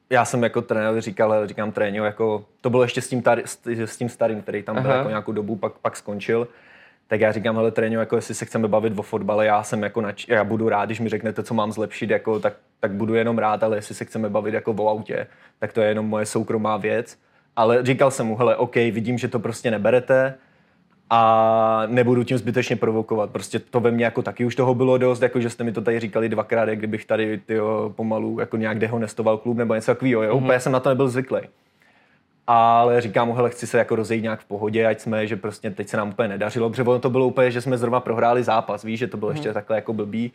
já 0.09 0.25
jsem 0.25 0.43
jako 0.43 0.61
trenér 0.61 1.01
říkal, 1.01 1.47
říkám 1.47 1.71
tréninu, 1.71 2.05
jako, 2.05 2.45
to 2.61 2.69
bylo 2.69 2.83
ještě 2.83 3.01
s 3.01 3.09
tím, 3.09 3.21
tar, 3.21 3.41
s, 3.45 3.59
s 3.65 3.97
tím 3.97 4.09
starým, 4.09 4.41
který 4.41 4.63
tam 4.63 4.81
byl 4.81 4.91
Aha. 4.91 4.97
jako 4.97 5.09
nějakou 5.09 5.31
dobu, 5.31 5.55
pak, 5.55 5.73
pak 5.73 5.97
skončil. 5.97 6.47
Tak 7.07 7.21
já 7.21 7.31
říkám, 7.31 7.55
hele, 7.55 7.71
tréninu, 7.71 7.99
jako 7.99 8.15
jestli 8.15 8.35
se 8.35 8.45
chceme 8.45 8.67
bavit 8.67 8.99
o 8.99 9.01
fotbale, 9.01 9.45
já 9.45 9.63
jsem 9.63 9.83
jako, 9.83 10.01
nač, 10.01 10.27
já 10.27 10.43
budu 10.43 10.69
rád, 10.69 10.85
když 10.85 10.99
mi 10.99 11.09
řeknete, 11.09 11.43
co 11.43 11.53
mám 11.53 11.71
zlepšit, 11.71 12.09
jako, 12.09 12.39
tak, 12.39 12.53
tak 12.79 12.91
budu 12.91 13.13
jenom 13.13 13.37
rád, 13.37 13.63
ale 13.63 13.77
jestli 13.77 13.95
se 13.95 14.05
chceme 14.05 14.29
bavit 14.29 14.53
jako 14.53 14.71
o 14.73 14.89
autě, 14.89 15.27
tak 15.59 15.73
to 15.73 15.81
je 15.81 15.87
jenom 15.87 16.05
moje 16.05 16.25
soukromá 16.25 16.77
věc. 16.77 17.17
Ale 17.55 17.85
říkal 17.85 18.11
jsem 18.11 18.27
mu, 18.27 18.35
hele, 18.35 18.55
OK, 18.55 18.75
vidím, 18.75 19.17
že 19.17 19.27
to 19.27 19.39
prostě 19.39 19.71
neberete, 19.71 20.33
a 21.15 21.83
nebudu 21.87 22.23
tím 22.23 22.37
zbytečně 22.37 22.75
provokovat. 22.75 23.29
Prostě 23.29 23.59
to 23.59 23.79
ve 23.79 23.91
mně 23.91 24.05
jako 24.05 24.21
taky 24.21 24.45
už 24.45 24.55
toho 24.55 24.75
bylo 24.75 24.97
dost, 24.97 25.21
jako 25.21 25.39
že 25.39 25.49
jste 25.49 25.63
mi 25.63 25.71
to 25.71 25.81
tady 25.81 25.99
říkali 25.99 26.29
dvakrát, 26.29 26.69
jak 26.69 26.77
kdybych 26.77 27.05
tady 27.05 27.37
tyjo, 27.37 27.93
pomalu 27.95 28.39
jako 28.39 28.57
nějak 28.57 28.79
dehonestoval 28.79 29.37
klub 29.37 29.57
nebo 29.57 29.75
něco 29.75 29.91
takového. 29.91 30.23
Jo? 30.23 30.33
Mm-hmm. 30.33 30.43
Úplně 30.43 30.59
jsem 30.59 30.71
na 30.71 30.79
to 30.79 30.89
nebyl 30.89 31.09
zvyklý. 31.09 31.39
Ale 32.47 33.01
říkám 33.01 33.27
mu, 33.27 33.33
hele, 33.33 33.49
chci 33.49 33.67
se 33.67 33.77
jako 33.77 33.95
rozejít 33.95 34.23
nějak 34.23 34.39
v 34.39 34.45
pohodě, 34.45 34.87
ať 34.87 34.99
jsme, 34.99 35.27
že 35.27 35.35
prostě 35.35 35.69
teď 35.69 35.87
se 35.87 35.97
nám 35.97 36.09
úplně 36.09 36.27
nedařilo, 36.27 36.69
protože 36.69 36.83
ono 36.83 36.99
to 36.99 37.09
bylo 37.09 37.27
úplně, 37.27 37.51
že 37.51 37.61
jsme 37.61 37.77
zrovna 37.77 37.99
prohráli 37.99 38.43
zápas, 38.43 38.83
víš, 38.83 38.99
že 38.99 39.07
to 39.07 39.17
bylo 39.17 39.31
mm-hmm. 39.31 39.35
ještě 39.35 39.53
takhle 39.53 39.75
jako 39.75 39.93
blbý, 39.93 40.31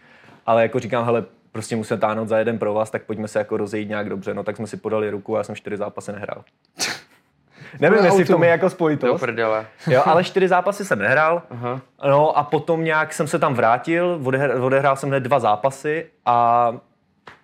ale 0.47 0.63
jako 0.63 0.79
říkám, 0.79 1.05
hele, 1.05 1.25
prostě 1.53 1.77
musíme 1.77 2.01
táhnout 2.01 2.29
za 2.29 2.39
jeden 2.39 2.59
pro 2.59 2.75
vás, 2.75 2.91
tak 2.91 3.03
pojďme 3.03 3.29
se 3.29 3.39
jako 3.39 3.57
rozejít 3.57 3.89
nějak 3.89 4.09
dobře, 4.09 4.35
no 4.35 4.43
tak 4.45 4.57
jsme 4.57 4.67
si 4.67 4.77
podali 4.77 5.11
ruku 5.11 5.35
a 5.35 5.39
já 5.39 5.45
jsem 5.45 5.55
čtyři 5.55 5.77
zápasy 5.77 6.13
nehrál. 6.13 6.45
Nevím, 7.81 8.05
jestli 8.05 8.25
v 8.25 8.29
tom 8.29 8.43
je 8.43 8.51
jako 8.51 8.67
Do 8.67 8.71
spojitost. 8.71 9.21
prdele. 9.21 9.67
Jo, 9.87 10.03
ale 10.05 10.25
čtyři 10.25 10.49
zápasy 10.49 10.85
jsem 10.85 10.99
nehrál. 10.99 11.43
Aha. 11.51 11.81
No 12.09 12.39
a 12.39 12.45
potom 12.45 12.85
nějak 12.85 13.15
jsem 13.15 13.27
se 13.27 13.39
tam 13.39 13.55
vrátil, 13.55 14.21
odehr- 14.23 14.65
odehrál 14.65 14.97
jsem 14.97 15.09
hned 15.09 15.21
dva 15.21 15.39
zápasy 15.41 16.07
a 16.27 16.73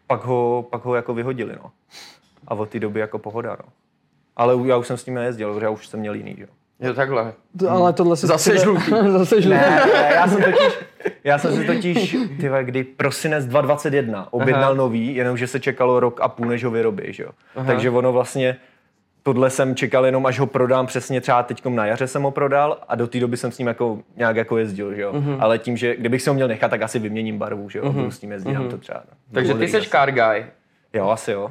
pak 0.06 0.25
ho, 0.25 0.66
pak 0.71 0.85
ho 0.85 0.94
jako 0.94 1.14
vyhodili, 1.14 1.52
no. 1.62 1.71
A 2.49 2.54
od 2.54 2.68
té 2.68 2.80
doby 2.80 3.00
jako 3.00 3.18
pohoda, 3.18 3.56
no. 3.64 3.73
Ale 4.37 4.69
já 4.69 4.76
už 4.76 4.87
jsem 4.87 4.97
s 4.97 5.05
tím 5.05 5.14
nejezdil, 5.14 5.55
protože 5.55 5.67
já 5.67 5.71
už 5.71 5.87
jsem 5.87 6.00
měl 6.00 6.14
jiný, 6.14 6.35
že 6.38 6.43
jo. 6.43 6.49
Jo, 6.81 6.95
takhle. 6.95 7.33
To, 7.59 7.71
ale 7.71 7.93
tohle 7.93 8.17
se 8.17 8.26
Zase 8.26 8.59
žlutý. 8.59 8.91
Zase 9.09 9.43
žlutý. 9.43 9.59
Ne, 9.61 9.83
ne, 9.93 10.11
já 10.14 10.29
jsem 10.29 10.43
totiž, 10.43 10.79
já 11.25 11.38
jsem 11.38 11.57
si 11.57 11.64
totiž, 11.64 12.17
ty 12.41 12.49
vole, 12.49 12.64
kdy 12.64 12.85
prosinec 12.85 13.47
2021 13.47 14.33
objednal 14.33 14.64
Aha. 14.64 14.75
nový, 14.75 15.14
jenomže 15.14 15.47
se 15.47 15.61
čekalo 15.61 16.00
rok 16.00 16.21
a 16.21 16.29
půl, 16.29 16.47
než 16.47 16.64
ho 16.64 16.71
vyrobí, 16.71 17.03
že 17.09 17.23
jo. 17.23 17.31
Takže 17.67 17.91
ono 17.91 18.12
vlastně, 18.12 18.57
tohle 19.23 19.50
jsem 19.50 19.75
čekal 19.75 20.07
jenom, 20.07 20.26
až 20.26 20.38
ho 20.38 20.47
prodám 20.47 20.87
přesně 20.87 21.21
třeba 21.21 21.43
teď 21.43 21.67
na 21.67 21.87
jaře 21.87 22.07
jsem 22.07 22.23
ho 22.23 22.31
prodal 22.31 22.79
a 22.88 22.95
do 22.95 23.07
té 23.07 23.21
doby 23.21 23.37
jsem 23.37 23.53
s 23.53 23.59
ním 23.59 23.67
jako 23.67 23.99
nějak 24.17 24.37
jako 24.37 24.59
jezdil, 24.59 24.95
že 24.95 25.03
jo. 25.03 25.14
Ale 25.38 25.59
tím, 25.59 25.76
že 25.76 25.97
kdybych 25.97 26.23
si 26.23 26.31
ho 26.31 26.35
měl 26.35 26.49
nechat, 26.49 26.69
tak 26.71 26.83
asi 26.83 26.99
vyměním 26.99 27.38
barvu, 27.38 27.69
že 27.69 27.79
jo, 27.79 27.93
budu 27.93 28.11
s 28.11 28.19
tím 28.19 28.33
jezdit, 28.33 28.59
mm 28.59 28.69
to 28.69 28.79
třeba. 28.79 29.03
no. 29.11 29.17
Takže 29.33 29.55
ty 29.55 29.64
asi. 29.64 29.88
car 29.88 30.12
guy. 30.12 30.47
Jo, 30.93 31.09
asi 31.09 31.33
jo. 31.33 31.50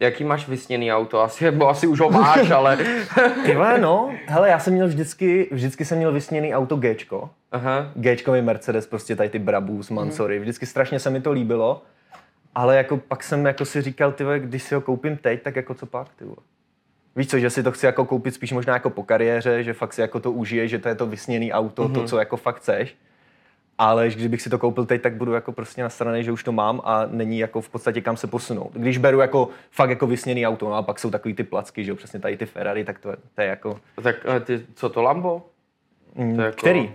Jaký 0.00 0.24
máš 0.24 0.48
vysněný 0.48 0.92
auto? 0.92 1.20
Asi, 1.22 1.44
nebo 1.44 1.68
asi 1.68 1.86
už 1.86 2.00
ho 2.00 2.10
máš, 2.10 2.50
ale... 2.50 2.76
Ty 3.44 3.54
vole, 3.54 3.78
no, 3.78 4.14
hele, 4.26 4.48
já 4.48 4.58
jsem 4.58 4.72
měl 4.72 4.88
vždycky, 4.88 5.48
vždycky 5.52 5.84
jsem 5.84 5.98
měl 5.98 6.12
vysněný 6.12 6.54
auto 6.54 6.76
Gčko. 6.76 7.30
Aha. 7.52 7.92
Gčkový 7.94 8.42
Mercedes, 8.42 8.86
prostě 8.86 9.16
tady 9.16 9.28
ty 9.28 9.38
Brabus, 9.38 9.90
Mansory, 9.90 10.38
vždycky 10.38 10.66
strašně 10.66 10.98
se 11.00 11.10
mi 11.10 11.20
to 11.20 11.32
líbilo. 11.32 11.82
Ale 12.54 12.76
jako 12.76 12.96
pak 12.96 13.22
jsem 13.22 13.46
jako 13.46 13.64
si 13.64 13.82
říkal, 13.82 14.12
ty 14.12 14.24
když 14.38 14.62
si 14.62 14.74
ho 14.74 14.80
koupím 14.80 15.16
teď, 15.16 15.42
tak 15.42 15.56
jako 15.56 15.74
co 15.74 15.86
pak, 15.86 16.08
ty. 16.16 16.24
Víš 17.16 17.28
co, 17.28 17.38
že 17.38 17.50
si 17.50 17.62
to 17.62 17.72
chci 17.72 17.86
jako 17.86 18.04
koupit 18.04 18.34
spíš 18.34 18.52
možná 18.52 18.74
jako 18.74 18.90
po 18.90 19.02
kariéře, 19.02 19.62
že 19.62 19.72
fakt 19.72 19.92
si 19.92 20.00
jako 20.00 20.20
to 20.20 20.32
užije, 20.32 20.68
že 20.68 20.78
to 20.78 20.88
je 20.88 20.94
to 20.94 21.06
vysněný 21.06 21.52
auto, 21.52 21.88
mm-hmm. 21.88 21.94
to, 21.94 22.04
co 22.04 22.18
jako 22.18 22.36
fakt 22.36 22.56
chceš. 22.56 22.96
Ale 23.78 24.08
kdybych 24.10 24.42
si 24.42 24.50
to 24.50 24.58
koupil 24.58 24.86
teď, 24.86 25.02
tak 25.02 25.14
budu 25.14 25.32
jako 25.32 25.52
prostě 25.52 25.82
nasraný, 25.82 26.24
že 26.24 26.32
už 26.32 26.44
to 26.44 26.52
mám 26.52 26.80
a 26.84 27.04
není 27.10 27.38
jako 27.38 27.60
v 27.60 27.68
podstatě 27.68 28.00
kam 28.00 28.16
se 28.16 28.26
posunout. 28.26 28.70
Když 28.72 28.98
beru 28.98 29.20
jako 29.20 29.48
fakt 29.70 29.90
jako 29.90 30.06
vysněný 30.06 30.46
auto, 30.46 30.68
no 30.68 30.74
a 30.74 30.82
pak 30.82 30.98
jsou 30.98 31.10
takový 31.10 31.34
ty 31.34 31.42
placky, 31.44 31.84
že 31.84 31.90
jo, 31.90 31.96
přesně 31.96 32.20
tady 32.20 32.36
ty 32.36 32.46
Ferrari, 32.46 32.84
tak 32.84 32.98
to 32.98 33.10
je, 33.10 33.16
to 33.34 33.40
je 33.40 33.46
jako... 33.48 33.78
Tak 34.02 34.16
ty, 34.44 34.60
co 34.74 34.88
to 34.88 35.02
Lambo? 35.02 35.42
To 36.16 36.22
je 36.22 36.46
jako- 36.46 36.56
Který? 36.56 36.92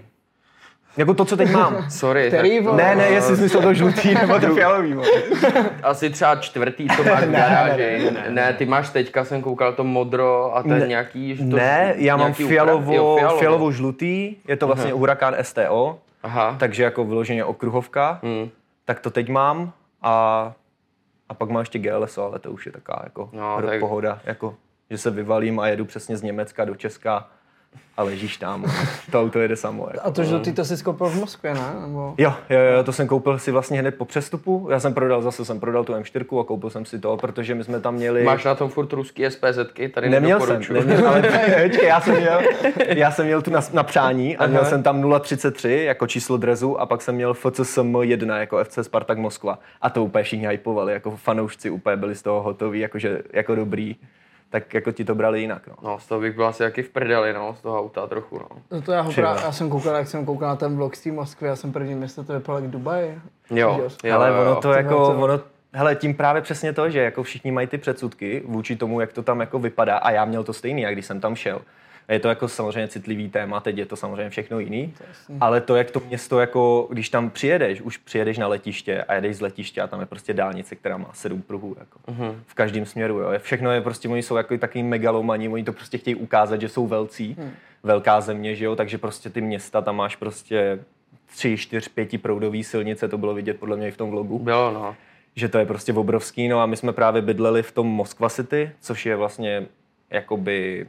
Jako 0.98 1.14
to, 1.14 1.26
co 1.26 1.38
teď 1.38 1.52
mám. 1.52 1.86
Sorry. 1.90 2.28
Který, 2.28 2.64
tak, 2.64 2.74
ne, 2.76 2.96
ne, 2.96 3.04
jestli 3.08 3.36
jsi 3.36 3.42
myslel 3.42 3.62
to 3.64 3.74
žlutý 3.74 4.14
nebo 4.14 4.40
to 4.40 4.48
fialový. 4.56 4.94
vole. 4.94 5.08
asi 5.84 6.10
třeba 6.10 6.36
čtvrtý, 6.36 6.88
co 6.98 7.04
máš 7.04 7.24
v 7.24 7.30
Ne, 7.32 7.38
garáži. 7.38 7.82
ne, 8.06 8.12
ne, 8.12 8.26
Ne, 8.30 8.54
ty 8.54 8.66
máš 8.66 8.90
teďka, 8.90 9.26
jsem 9.26 9.42
koukal 9.42 9.74
to 9.74 9.84
modro 9.84 10.56
a 10.58 10.64
to 10.64 10.74
je 10.74 10.80
Ne, 10.80 10.88
nějaký... 10.88 11.36
že 11.36 11.44
To, 11.46 11.56
Ne, 11.56 11.94
já 11.98 12.18
mám 12.18 12.34
fialovo, 12.34 12.94
jo, 12.94 13.16
fialovo. 13.18 13.40
fialovo 13.40 13.72
žlutý, 13.72 14.36
je 14.48 14.58
to 14.58 14.68
vlastně 14.68 14.92
Huracán 14.94 15.36
STO, 15.42 16.00
Aha. 16.24 16.56
takže 16.60 16.84
jako 16.84 17.06
vyloženě 17.06 17.46
okruhovka, 17.46 18.20
Hmm. 18.24 18.50
tak 18.86 19.00
to 19.00 19.10
teď 19.12 19.30
mám 19.30 19.74
a, 20.02 20.54
a 21.30 21.34
pak 21.34 21.50
mám 21.50 21.60
ještě 21.60 21.80
GLSO, 21.80 22.24
ale 22.26 22.40
to 22.40 22.52
už 22.52 22.66
je 22.66 22.72
taková 22.72 23.00
jako 23.04 23.30
no, 23.34 23.62
tak- 23.66 23.80
pohoda, 23.80 24.20
jako, 24.24 24.56
že 24.90 24.98
se 24.98 25.12
vyvalím 25.12 25.60
a 25.60 25.68
jedu 25.68 25.86
přesně 25.86 26.18
z 26.18 26.22
Německa 26.22 26.66
do 26.66 26.76
Česka 26.76 27.28
a 27.98 28.04
ležíš 28.04 28.38
tam. 28.38 28.66
to 29.12 29.22
auto 29.22 29.40
jede 29.40 29.56
samo. 29.56 29.88
Jako. 29.94 30.08
A 30.08 30.12
to 30.12 30.24
žlutý 30.24 30.54
to 30.54 30.66
si 30.66 30.78
skoupil 30.78 31.08
v 31.08 31.16
Moskvě, 31.16 31.54
ne? 31.54 31.74
Nebo... 31.82 32.16
Jo, 32.18 32.34
jo, 32.50 32.60
jo, 32.60 32.84
to 32.84 32.94
jsem 32.94 33.08
koupil 33.08 33.40
si 33.40 33.52
vlastně 33.52 33.80
hned 33.80 33.96
po 33.96 34.06
přestupu. 34.06 34.68
Já 34.72 34.80
jsem 34.80 34.94
prodal, 34.94 35.22
zase 35.22 35.46
jsem 35.46 35.60
prodal 35.60 35.84
tu 35.84 35.94
M4 35.94 36.40
a 36.40 36.44
koupil 36.44 36.70
jsem 36.70 36.86
si 36.86 37.00
to, 37.00 37.18
protože 37.18 37.56
my 37.56 37.64
jsme 37.64 37.80
tam 37.80 37.96
měli... 37.96 38.24
Máš 38.24 38.44
na 38.44 38.56
tom 38.56 38.70
furt 38.70 38.94
ruský 38.94 39.26
SPZky, 39.30 39.90
tady 39.90 40.10
Neměl 40.10 40.40
jsem, 40.42 40.62
neměl, 40.74 41.08
ale 41.08 41.22
počkej, 41.22 41.88
já 41.88 42.02
jsem 42.02 42.16
měl, 42.16 42.42
já 42.88 43.12
jsem 43.12 43.26
měl 43.26 43.42
tu 43.42 43.52
na, 43.52 43.62
na 43.74 43.84
přání 43.84 44.38
a 44.38 44.48
měl 44.48 44.62
Aha. 44.62 44.70
jsem 44.70 44.84
tam 44.84 45.20
033 45.20 45.84
jako 45.86 46.08
číslo 46.08 46.38
drezu 46.38 46.80
a 46.80 46.86
pak 46.86 47.02
jsem 47.02 47.16
měl 47.16 47.34
FCSM 47.34 47.96
1 48.02 48.38
jako 48.38 48.64
FC 48.64 48.78
Spartak 48.82 49.18
Moskva 49.18 49.60
a 49.82 49.90
to 49.90 50.04
úplně 50.04 50.24
všichni 50.24 50.48
hypovali, 50.48 50.94
jako 50.94 51.12
fanoušci 51.12 51.70
úplně 51.70 51.96
byli 51.98 52.16
z 52.16 52.22
toho 52.22 52.42
hotoví, 52.42 52.80
jakože, 52.80 53.22
jako 53.34 53.56
dobrý, 53.56 53.96
tak 54.54 54.74
jako 54.74 54.92
ti 54.92 55.06
to 55.06 55.16
brali 55.16 55.42
jinak, 55.42 55.68
no. 55.68 55.76
No, 55.82 56.00
z 56.00 56.08
toho 56.08 56.22
bych 56.22 56.36
byl 56.36 56.46
asi 56.46 56.64
jaký 56.64 56.82
v 56.82 56.90
prdeli, 56.90 57.34
no, 57.34 57.56
z 57.60 57.62
toho 57.62 57.80
auta 57.80 58.08
trochu, 58.08 58.40
no. 58.40 58.48
No 58.72 58.82
to 58.82 58.92
já, 58.92 59.02
ho 59.02 59.12
pra, 59.14 59.42
já 59.44 59.52
jsem 59.52 59.70
koukal, 59.70 59.96
jak 59.96 60.08
jsem 60.08 60.26
koukal 60.26 60.50
na 60.50 60.56
ten 60.56 60.76
vlog 60.76 60.96
z 60.96 61.02
té 61.04 61.12
Moskvy, 61.12 61.48
já 61.48 61.56
jsem 61.56 61.72
první 61.74 61.96
město, 61.96 62.24
to 62.24 62.34
vypadalo 62.34 62.60
jak 62.64 62.72
Dubaj. 62.72 63.16
Jo, 63.50 63.90
jo, 64.04 64.16
ale 64.16 64.30
jo, 64.30 64.36
ono 64.42 64.50
jo. 64.50 64.60
to 64.62 64.72
jako, 64.72 64.90
to- 64.90 65.20
ono, 65.20 65.40
hele, 65.74 65.96
tím 65.96 66.14
právě 66.14 66.42
přesně 66.42 66.74
to, 66.74 66.90
že 66.90 67.00
jako 67.00 67.24
všichni 67.24 67.52
mají 67.52 67.68
ty 67.68 67.78
předsudky 67.78 68.44
vůči 68.46 68.76
tomu, 68.76 69.00
jak 69.02 69.14
to 69.14 69.24
tam 69.24 69.40
jako 69.40 69.60
vypadá 69.60 69.98
a 69.98 70.12
já 70.12 70.26
měl 70.26 70.44
to 70.44 70.54
stejný, 70.54 70.82
jak 70.82 70.94
když 70.94 71.06
jsem 71.06 71.20
tam 71.22 71.36
šel. 71.36 71.62
Je 72.10 72.20
to 72.20 72.28
jako 72.30 72.48
samozřejmě 72.48 72.88
citlivý 72.88 73.30
téma, 73.30 73.60
teď 73.60 73.78
je 73.78 73.86
to 73.86 73.96
samozřejmě 73.96 74.30
všechno 74.30 74.60
jiný, 74.60 74.94
ale 75.40 75.62
to, 75.62 75.76
jak 75.76 75.92
to 75.92 76.00
město, 76.00 76.40
jako, 76.40 76.88
když 76.92 77.10
tam 77.10 77.30
přijedeš, 77.30 77.82
už 77.82 77.98
přijedeš 77.98 78.38
na 78.38 78.48
letiště 78.48 79.04
a 79.04 79.14
jedeš 79.14 79.36
z 79.38 79.42
letiště 79.42 79.82
a 79.82 79.88
tam 79.88 80.00
je 80.00 80.06
prostě 80.06 80.34
dálnice, 80.34 80.76
která 80.76 80.98
má 80.98 81.10
sedm 81.14 81.42
pruhů, 81.42 81.76
jako, 81.80 82.00
Mhm. 82.12 82.44
v 82.48 82.54
každém 82.54 82.86
směru, 82.86 83.20
jo. 83.20 83.30
Všechno 83.38 83.72
je 83.72 83.82
prostě, 83.82 84.10
oni 84.10 84.24
jsou 84.24 84.36
jako 84.36 84.58
takový 84.58 84.84
megalomani, 84.84 85.50
oni 85.50 85.64
to 85.64 85.74
prostě 85.74 85.98
chtějí 85.98 86.16
ukázat, 86.16 86.62
že 86.62 86.70
jsou 86.70 86.88
velcí, 86.88 87.36
Hmm. 87.40 87.52
velká 87.84 88.22
země, 88.22 88.56
že 88.56 88.66
jo, 88.66 88.76
takže 88.76 88.98
prostě 88.98 89.30
ty 89.30 89.42
města, 89.42 89.82
tam 89.82 89.96
máš 89.96 90.16
prostě 90.16 90.80
tři, 91.26 91.58
čtyř, 91.58 91.88
pěti 91.88 92.18
proudový 92.18 92.64
silnice, 92.64 93.08
to 93.08 93.18
bylo 93.18 93.34
vidět 93.34 93.60
podle 93.60 93.78
mě 93.78 93.88
i 93.88 93.92
v 93.92 93.98
tom 93.98 94.10
vlogu 94.10 94.40
Bylo, 94.40 94.72
no. 94.72 94.96
že 95.36 95.50
to 95.50 95.58
je 95.58 95.66
prostě 95.66 95.94
obrovský. 95.94 96.48
No 96.48 96.60
a 96.60 96.66
my 96.66 96.78
jsme 96.78 96.94
právě 96.94 97.22
bydleli 97.22 97.64
v 97.64 97.72
tom 97.72 97.88
Moskva 97.88 98.30
City, 98.30 98.72
což 98.82 99.06
je 99.06 99.16
vlastně 99.16 99.66
jakoby... 100.10 100.88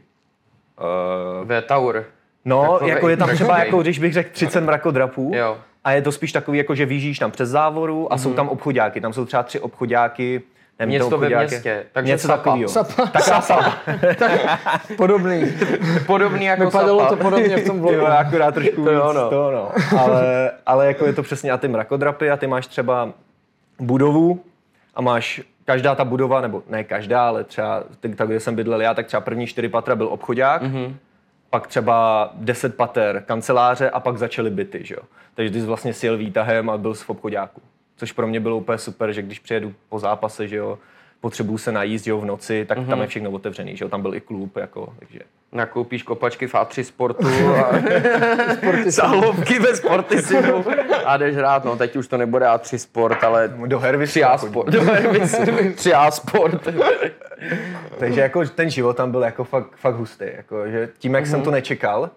Uh, 0.81 1.49
V-Tower. 1.49 2.05
no, 2.45 2.63
Takovej- 2.73 2.89
jako 2.91 3.09
je 3.09 3.17
tam 3.17 3.29
třeba, 3.29 3.49
takovej. 3.49 3.67
jako 3.67 3.83
když 3.83 3.99
bych 3.99 4.13
řekl 4.13 4.29
30 4.33 4.61
mrakodrapů. 4.61 5.33
Jo. 5.35 5.57
A 5.85 5.93
je 5.93 6.03
to 6.03 6.13
spíš 6.13 6.33
takový, 6.33 6.59
jako 6.59 6.75
že 6.75 6.87
vyjíždíš 6.87 7.19
tam 7.19 7.31
přes 7.31 7.49
závoru 7.49 8.13
a 8.13 8.19
jsou 8.19 8.35
tam 8.35 8.49
obchodáky. 8.49 9.01
Tam 9.01 9.13
jsou 9.13 9.25
třeba 9.25 9.43
tři 9.43 9.61
obchodáky. 9.61 10.43
nevím, 10.79 10.89
Město 10.91 11.11
to 11.11 11.19
ve 11.19 11.29
městě, 11.29 11.85
takže 11.93 12.13
Něco 12.13 12.27
Sapa. 12.29 12.37
takového. 12.37 12.69
Sapa. 12.69 13.07
Taková 13.13 13.41
sapa. 13.41 13.73
Podobný. 14.97 15.53
Podobný 16.07 16.45
jako 16.45 16.65
Vypadalo 16.65 17.01
Sapa. 17.01 17.17
to 17.17 17.23
podobně 17.23 17.57
v 17.57 17.67
tom 17.67 17.81
vlogu. 17.81 17.97
Jo, 17.97 18.07
akorát 18.07 18.55
trošku 18.55 18.85
To 18.85 18.91
jo, 18.91 19.07
víc 19.09 19.15
no. 19.17 19.31
to, 19.31 19.51
no. 19.51 19.73
Ale, 19.99 20.51
ale 20.67 20.87
jako 20.87 21.07
je 21.07 21.13
to 21.13 21.23
přesně 21.23 21.51
a 21.53 21.57
ty 21.57 21.69
mrakodrapy 21.69 22.31
a 22.31 22.37
ty 22.37 22.47
máš 22.47 22.67
třeba 22.67 23.11
budovu 23.81 24.41
a 24.95 25.03
máš 25.03 25.41
každá 25.65 25.95
ta 25.95 26.05
budova, 26.05 26.41
nebo 26.41 26.63
ne 26.69 26.85
každá, 26.85 27.29
ale 27.29 27.45
třeba 27.45 27.85
tak, 28.01 28.29
kde 28.29 28.41
jsem 28.41 28.55
bydlel 28.57 28.81
já, 28.81 28.95
tak 28.95 29.07
třeba 29.07 29.21
první 29.21 29.47
čtyři 29.47 29.69
patra 29.69 29.97
byl 29.97 30.07
obchodák, 30.07 30.63
mm-hmm. 30.63 30.95
pak 31.51 31.67
třeba 31.67 32.31
deset 32.35 32.77
pater 32.77 33.23
kanceláře 33.27 33.91
a 33.91 34.01
pak 34.01 34.19
začaly 34.19 34.51
byty, 34.51 34.81
že 34.85 34.95
jo. 34.95 35.03
Takže 35.35 35.53
ty 35.53 35.61
jsi 35.61 35.67
vlastně 35.67 35.95
sjel 35.95 36.17
výtahem 36.17 36.71
a 36.71 36.79
byl 36.79 36.95
jsi 36.95 37.05
v 37.05 37.11
obchodáku. 37.11 37.63
Což 37.97 38.13
pro 38.13 38.27
mě 38.27 38.41
bylo 38.41 38.57
úplně 38.57 38.79
super, 38.79 39.13
že 39.13 39.23
když 39.23 39.39
přijedu 39.39 39.75
po 39.89 39.99
zápase, 39.99 40.49
že 40.49 40.57
jo, 40.57 40.79
potřebuju 41.25 41.59
se 41.59 41.73
najíst, 41.73 42.07
jo, 42.07 42.21
v 42.21 42.25
noci, 42.25 42.65
tak 42.65 42.79
mm-hmm. 42.79 42.89
tam 42.89 43.01
je 43.01 43.07
všechno 43.07 43.31
otevřený, 43.31 43.77
že 43.77 43.85
jo, 43.85 43.89
tam 43.89 44.03
byl 44.03 44.15
i 44.15 44.21
klub, 44.21 44.57
jako, 44.57 44.93
takže... 44.99 45.21
Nakoupíš 45.53 46.03
kopačky 46.03 46.47
v 46.47 46.55
A3 46.55 46.83
Sportu 46.83 47.27
a 47.57 47.71
zálovky 48.87 49.59
ve 49.59 49.77
Sportisimu 49.77 50.65
a 51.05 51.17
jdeš 51.17 51.37
hrát. 51.37 51.65
No, 51.65 51.77
teď 51.77 51.97
už 51.97 52.07
to 52.07 52.17
nebude 52.17 52.47
A3 52.47 52.77
Sport, 52.77 53.25
ale 53.25 53.55
Do 53.67 53.79
Hervisu 53.79 54.21
3A 54.21 54.39
chodím. 54.39 54.51
Sport. 54.51 54.69
Do 54.69 54.83
Hervisu. 54.83 55.37
3A 55.37 56.11
Sport. 56.11 56.69
Takže 57.99 58.21
jako 58.21 58.45
ten 58.45 58.71
život 58.71 58.97
tam 58.97 59.11
byl 59.11 59.23
jako 59.23 59.45
fakt, 59.45 59.77
fakt 59.77 59.95
hustý. 59.95 60.25
Jako, 60.37 60.69
že 60.69 60.89
tím, 60.99 61.15
jak 61.15 61.25
mm-hmm. 61.25 61.31
jsem 61.31 61.43
to 61.43 61.51
nečekal, 61.51 62.11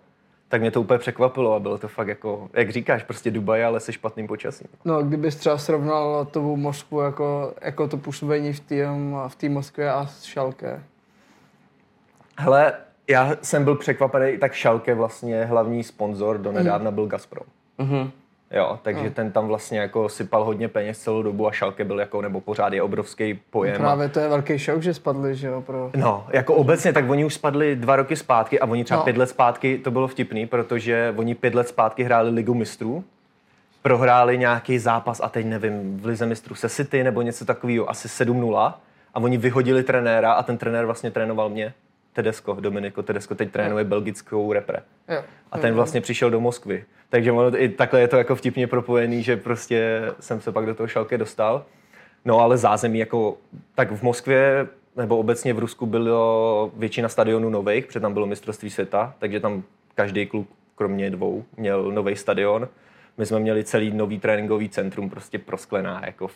tak 0.49 0.61
mě 0.61 0.71
to 0.71 0.81
úplně 0.81 0.99
překvapilo 0.99 1.53
a 1.53 1.59
bylo 1.59 1.77
to 1.77 1.87
fakt 1.87 2.07
jako, 2.07 2.49
jak 2.53 2.69
říkáš, 2.69 3.03
prostě 3.03 3.31
Dubaj, 3.31 3.65
ale 3.65 3.79
se 3.79 3.93
špatným 3.93 4.27
počasím. 4.27 4.67
No, 4.85 5.03
kdybys 5.03 5.35
třeba 5.35 5.57
srovnal 5.57 6.25
tu 6.25 6.55
Moskvu 6.55 7.01
jako, 7.01 7.53
jako 7.61 7.87
to 7.87 7.97
působení 7.97 8.53
v 8.53 8.59
té 8.59 8.85
v 9.27 9.49
Moskvě 9.49 9.91
a 9.91 10.05
s 10.05 10.23
Šalke. 10.23 10.83
Hele, 12.39 12.73
já 13.09 13.35
jsem 13.41 13.63
byl 13.63 13.75
překvapený, 13.75 14.37
tak 14.37 14.55
Schalke 14.55 14.95
vlastně 14.95 15.45
hlavní 15.45 15.83
sponzor 15.83 16.37
do 16.37 16.51
nedávna 16.51 16.91
byl 16.91 17.07
Gazprom. 17.07 17.45
Mhm. 17.77 18.11
Jo, 18.51 18.79
takže 18.81 19.09
ten 19.09 19.31
tam 19.31 19.47
vlastně 19.47 19.79
jako 19.79 20.09
sypal 20.09 20.43
hodně 20.43 20.67
peněz 20.67 20.99
celou 20.99 21.21
dobu 21.21 21.47
a 21.47 21.51
Schalke 21.51 21.83
byl 21.83 21.99
jako, 21.99 22.21
nebo 22.21 22.41
pořád 22.41 22.73
je 22.73 22.81
obrovský 22.81 23.39
pojem. 23.49 23.75
a- 23.75 23.79
Právě 23.79 24.09
to 24.09 24.19
je 24.19 24.27
velký 24.27 24.59
šok, 24.59 24.81
že 24.81 24.93
spadli, 24.93 25.35
že 25.35 25.47
jo, 25.47 25.61
pro... 25.61 25.91
No, 25.95 26.27
jako 26.29 26.53
obecně, 26.55 26.93
tak 26.93 27.09
oni 27.09 27.25
už 27.25 27.33
spadli 27.33 27.75
dva 27.75 27.95
roky 27.95 28.15
zpátky 28.15 28.59
a 28.59 28.65
oni 28.65 28.83
třeba 28.83 28.95
No. 28.97 29.01
no. 29.01 29.03
pět 29.05 29.17
let 29.17 29.29
zpátky, 29.29 29.77
to 29.77 29.91
bylo 29.91 30.07
vtipný, 30.07 30.45
protože 30.45 31.13
oni 31.17 31.35
pět 31.35 31.55
let 31.55 31.67
zpátky 31.67 32.03
hráli 32.03 32.29
Ligu 32.29 32.53
mistrů, 32.53 33.03
prohráli 33.81 34.37
nějaký 34.37 34.79
zápas 34.79 35.21
a 35.23 35.29
teď 35.29 35.45
nevím, 35.45 35.99
v 36.01 36.05
Lize 36.05 36.25
mistrů 36.25 36.55
se 36.55 36.69
City 36.69 37.03
nebo 37.03 37.21
něco 37.21 37.45
takového, 37.45 37.89
asi 37.89 38.07
7-0 38.07 38.73
a 39.13 39.19
oni 39.19 39.37
vyhodili 39.37 39.83
trenéra 39.83 40.31
a 40.33 40.43
ten 40.43 40.57
trenér 40.57 40.85
vlastně 40.85 41.11
trénoval 41.11 41.49
mě, 41.49 41.73
Tedesco, 42.17 42.53
Dominico 42.59 43.03
Tedesco, 43.03 43.35
teď 43.35 43.51
trénuje 43.51 43.83
belgickou 43.83 44.53
repre. 44.53 44.77
Jo. 45.09 45.23
A 45.51 45.57
ten 45.57 45.73
vlastně 45.73 46.01
přišel 46.01 46.29
do 46.29 46.39
Moskvy. 46.39 46.85
Takže 47.09 47.31
ono, 47.31 47.61
i 47.61 47.69
takhle 47.69 48.01
je 48.01 48.07
to 48.07 48.17
jako 48.17 48.35
vtipně 48.35 48.67
propojený, 48.67 49.23
že 49.23 49.37
prostě 49.37 50.01
jsem 50.19 50.41
se 50.41 50.51
pak 50.51 50.65
do 50.65 50.75
toho 50.75 50.87
šalke 50.87 51.17
dostal. 51.17 51.65
No 52.25 52.39
ale 52.39 52.57
zázemí 52.57 52.99
jako, 52.99 53.37
tak 53.75 53.91
v 53.91 54.03
Moskvě 54.03 54.67
nebo 54.95 55.17
obecně 55.17 55.53
v 55.53 55.59
Rusku 55.59 55.85
bylo 55.85 56.71
většina 56.75 57.09
stadionů 57.09 57.49
nových, 57.49 57.85
protože 57.85 57.99
tam 57.99 58.13
bylo 58.13 58.25
mistrovství 58.25 58.69
světa, 58.69 59.13
takže 59.19 59.39
tam 59.39 59.63
každý 59.95 60.25
klub, 60.25 60.49
kromě 60.75 61.09
dvou, 61.09 61.43
měl 61.57 61.91
nový 61.91 62.15
stadion. 62.15 62.67
My 63.17 63.25
jsme 63.25 63.39
měli 63.39 63.63
celý 63.63 63.91
nový 63.91 64.19
tréninkový 64.19 64.69
centrum, 64.69 65.09
prostě 65.09 65.39
prosklená, 65.39 66.01
jako 66.05 66.27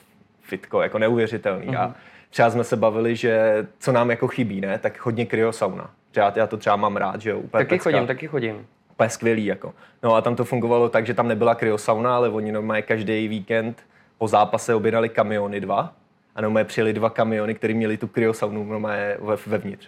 fitko, 0.41 0.81
jako 0.81 0.99
neuvěřitelný. 0.99 1.67
Mm-hmm. 1.67 1.79
A 1.79 1.95
třeba 2.31 2.49
jsme 2.49 2.63
se 2.63 2.75
bavili, 2.75 3.15
že 3.15 3.65
co 3.79 3.91
nám 3.91 4.09
jako 4.09 4.27
chybí, 4.27 4.61
ne, 4.61 4.79
tak 4.79 5.05
hodně 5.05 5.25
kryosauna. 5.25 5.89
Třeba 6.11 6.33
já 6.35 6.47
to 6.47 6.57
třeba 6.57 6.75
mám 6.75 6.97
rád, 6.97 7.21
že 7.21 7.29
jo, 7.29 7.39
úplně 7.39 7.65
Taky 7.65 7.75
pecka 7.75 7.83
chodím, 7.91 8.07
taky 8.07 8.27
chodím. 8.27 8.67
úplně 8.91 9.09
skvělý. 9.09 9.45
Jako. 9.45 9.73
No 10.03 10.15
a 10.15 10.21
tam 10.21 10.35
to 10.35 10.45
fungovalo 10.45 10.89
tak, 10.89 11.05
že 11.05 11.13
tam 11.13 11.27
nebyla 11.27 11.55
kryosauna, 11.55 12.15
ale 12.15 12.29
oni 12.29 12.51
normálně 12.51 12.81
každý 12.81 13.27
víkend 13.27 13.83
po 14.17 14.27
zápase 14.27 14.75
objednali 14.75 15.09
kamiony 15.09 15.59
dva 15.59 15.93
a 16.35 16.41
normálně 16.41 16.65
přijeli 16.65 16.93
dva 16.93 17.09
kamiony, 17.09 17.55
které 17.55 17.73
měli 17.73 17.97
tu 17.97 18.07
kryosaunu 18.07 18.63
normálně 18.63 19.17
ve, 19.19 19.35
vevnitř. 19.47 19.87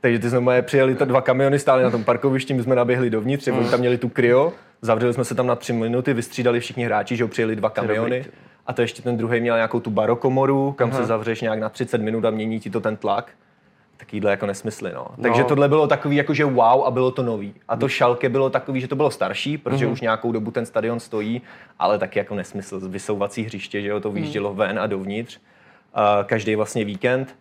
Takže 0.00 0.18
ty 0.18 0.30
jsme 0.30 0.62
přijeli 0.62 0.94
to 0.94 1.04
dva 1.04 1.20
kamiony, 1.20 1.58
stáli 1.58 1.82
na 1.82 1.90
tom 1.90 2.04
parkovišti, 2.04 2.54
my 2.54 2.62
jsme 2.62 2.74
naběhli 2.74 3.10
dovnitř, 3.10 3.46
mm. 3.48 3.58
oni 3.58 3.68
tam 3.68 3.80
měli 3.80 3.98
tu 3.98 4.08
kryo, 4.08 4.52
zavřeli 4.82 5.14
jsme 5.14 5.24
se 5.24 5.34
tam 5.34 5.46
na 5.46 5.56
tři 5.56 5.72
minuty, 5.72 6.14
vystřídali 6.14 6.60
všichni 6.60 6.84
hráči, 6.84 7.16
že 7.16 7.22
jo, 7.24 7.28
přijeli 7.28 7.56
dva 7.56 7.70
kamiony 7.70 8.18
dobrý. 8.18 8.32
A 8.70 8.72
to 8.72 8.82
ještě 8.82 9.02
ten 9.02 9.16
druhý 9.16 9.40
měl 9.40 9.56
nějakou 9.56 9.80
tu 9.80 9.90
barokomoru, 9.90 10.72
kam 10.72 10.92
se 10.92 11.04
zavřeš 11.04 11.40
nějak 11.40 11.58
na 11.58 11.68
30 11.68 12.00
minut 12.00 12.24
a 12.24 12.30
mění 12.30 12.60
ti 12.60 12.70
to 12.70 12.80
ten 12.80 12.96
tlak. 12.96 13.30
Takovýhle 13.96 14.30
jako 14.30 14.46
nesmysly, 14.46 14.92
no. 14.94 15.06
Takže 15.22 15.42
No. 15.42 15.48
tohle 15.48 15.68
bylo 15.68 15.86
takový 15.86 16.16
jako, 16.16 16.34
že 16.34 16.44
wow 16.44 16.84
a 16.84 16.90
bylo 16.90 17.10
to 17.10 17.22
nový. 17.22 17.54
A 17.68 17.76
to 17.76 17.88
Šalke 17.88 18.28
bylo 18.28 18.50
takový, 18.50 18.80
že 18.80 18.88
to 18.88 18.96
bylo 18.96 19.10
starší, 19.10 19.58
protože 19.58 19.86
už 19.86 20.00
nějakou 20.00 20.32
dobu 20.32 20.50
ten 20.50 20.66
stadion 20.66 21.00
stojí, 21.00 21.42
ale 21.78 21.98
taky 21.98 22.18
jako 22.18 22.34
nesmysl. 22.34 22.80
Vysouvací 22.88 23.42
hřiště, 23.42 23.82
že 23.82 23.88
jo, 23.88 24.00
to 24.00 24.10
vyjíždělo 24.12 24.54
ven 24.54 24.78
a 24.78 24.86
dovnitř. 24.86 25.36
Uh, 25.38 26.24
každý 26.24 26.56
vlastně 26.56 26.84
víkend. 26.84 27.36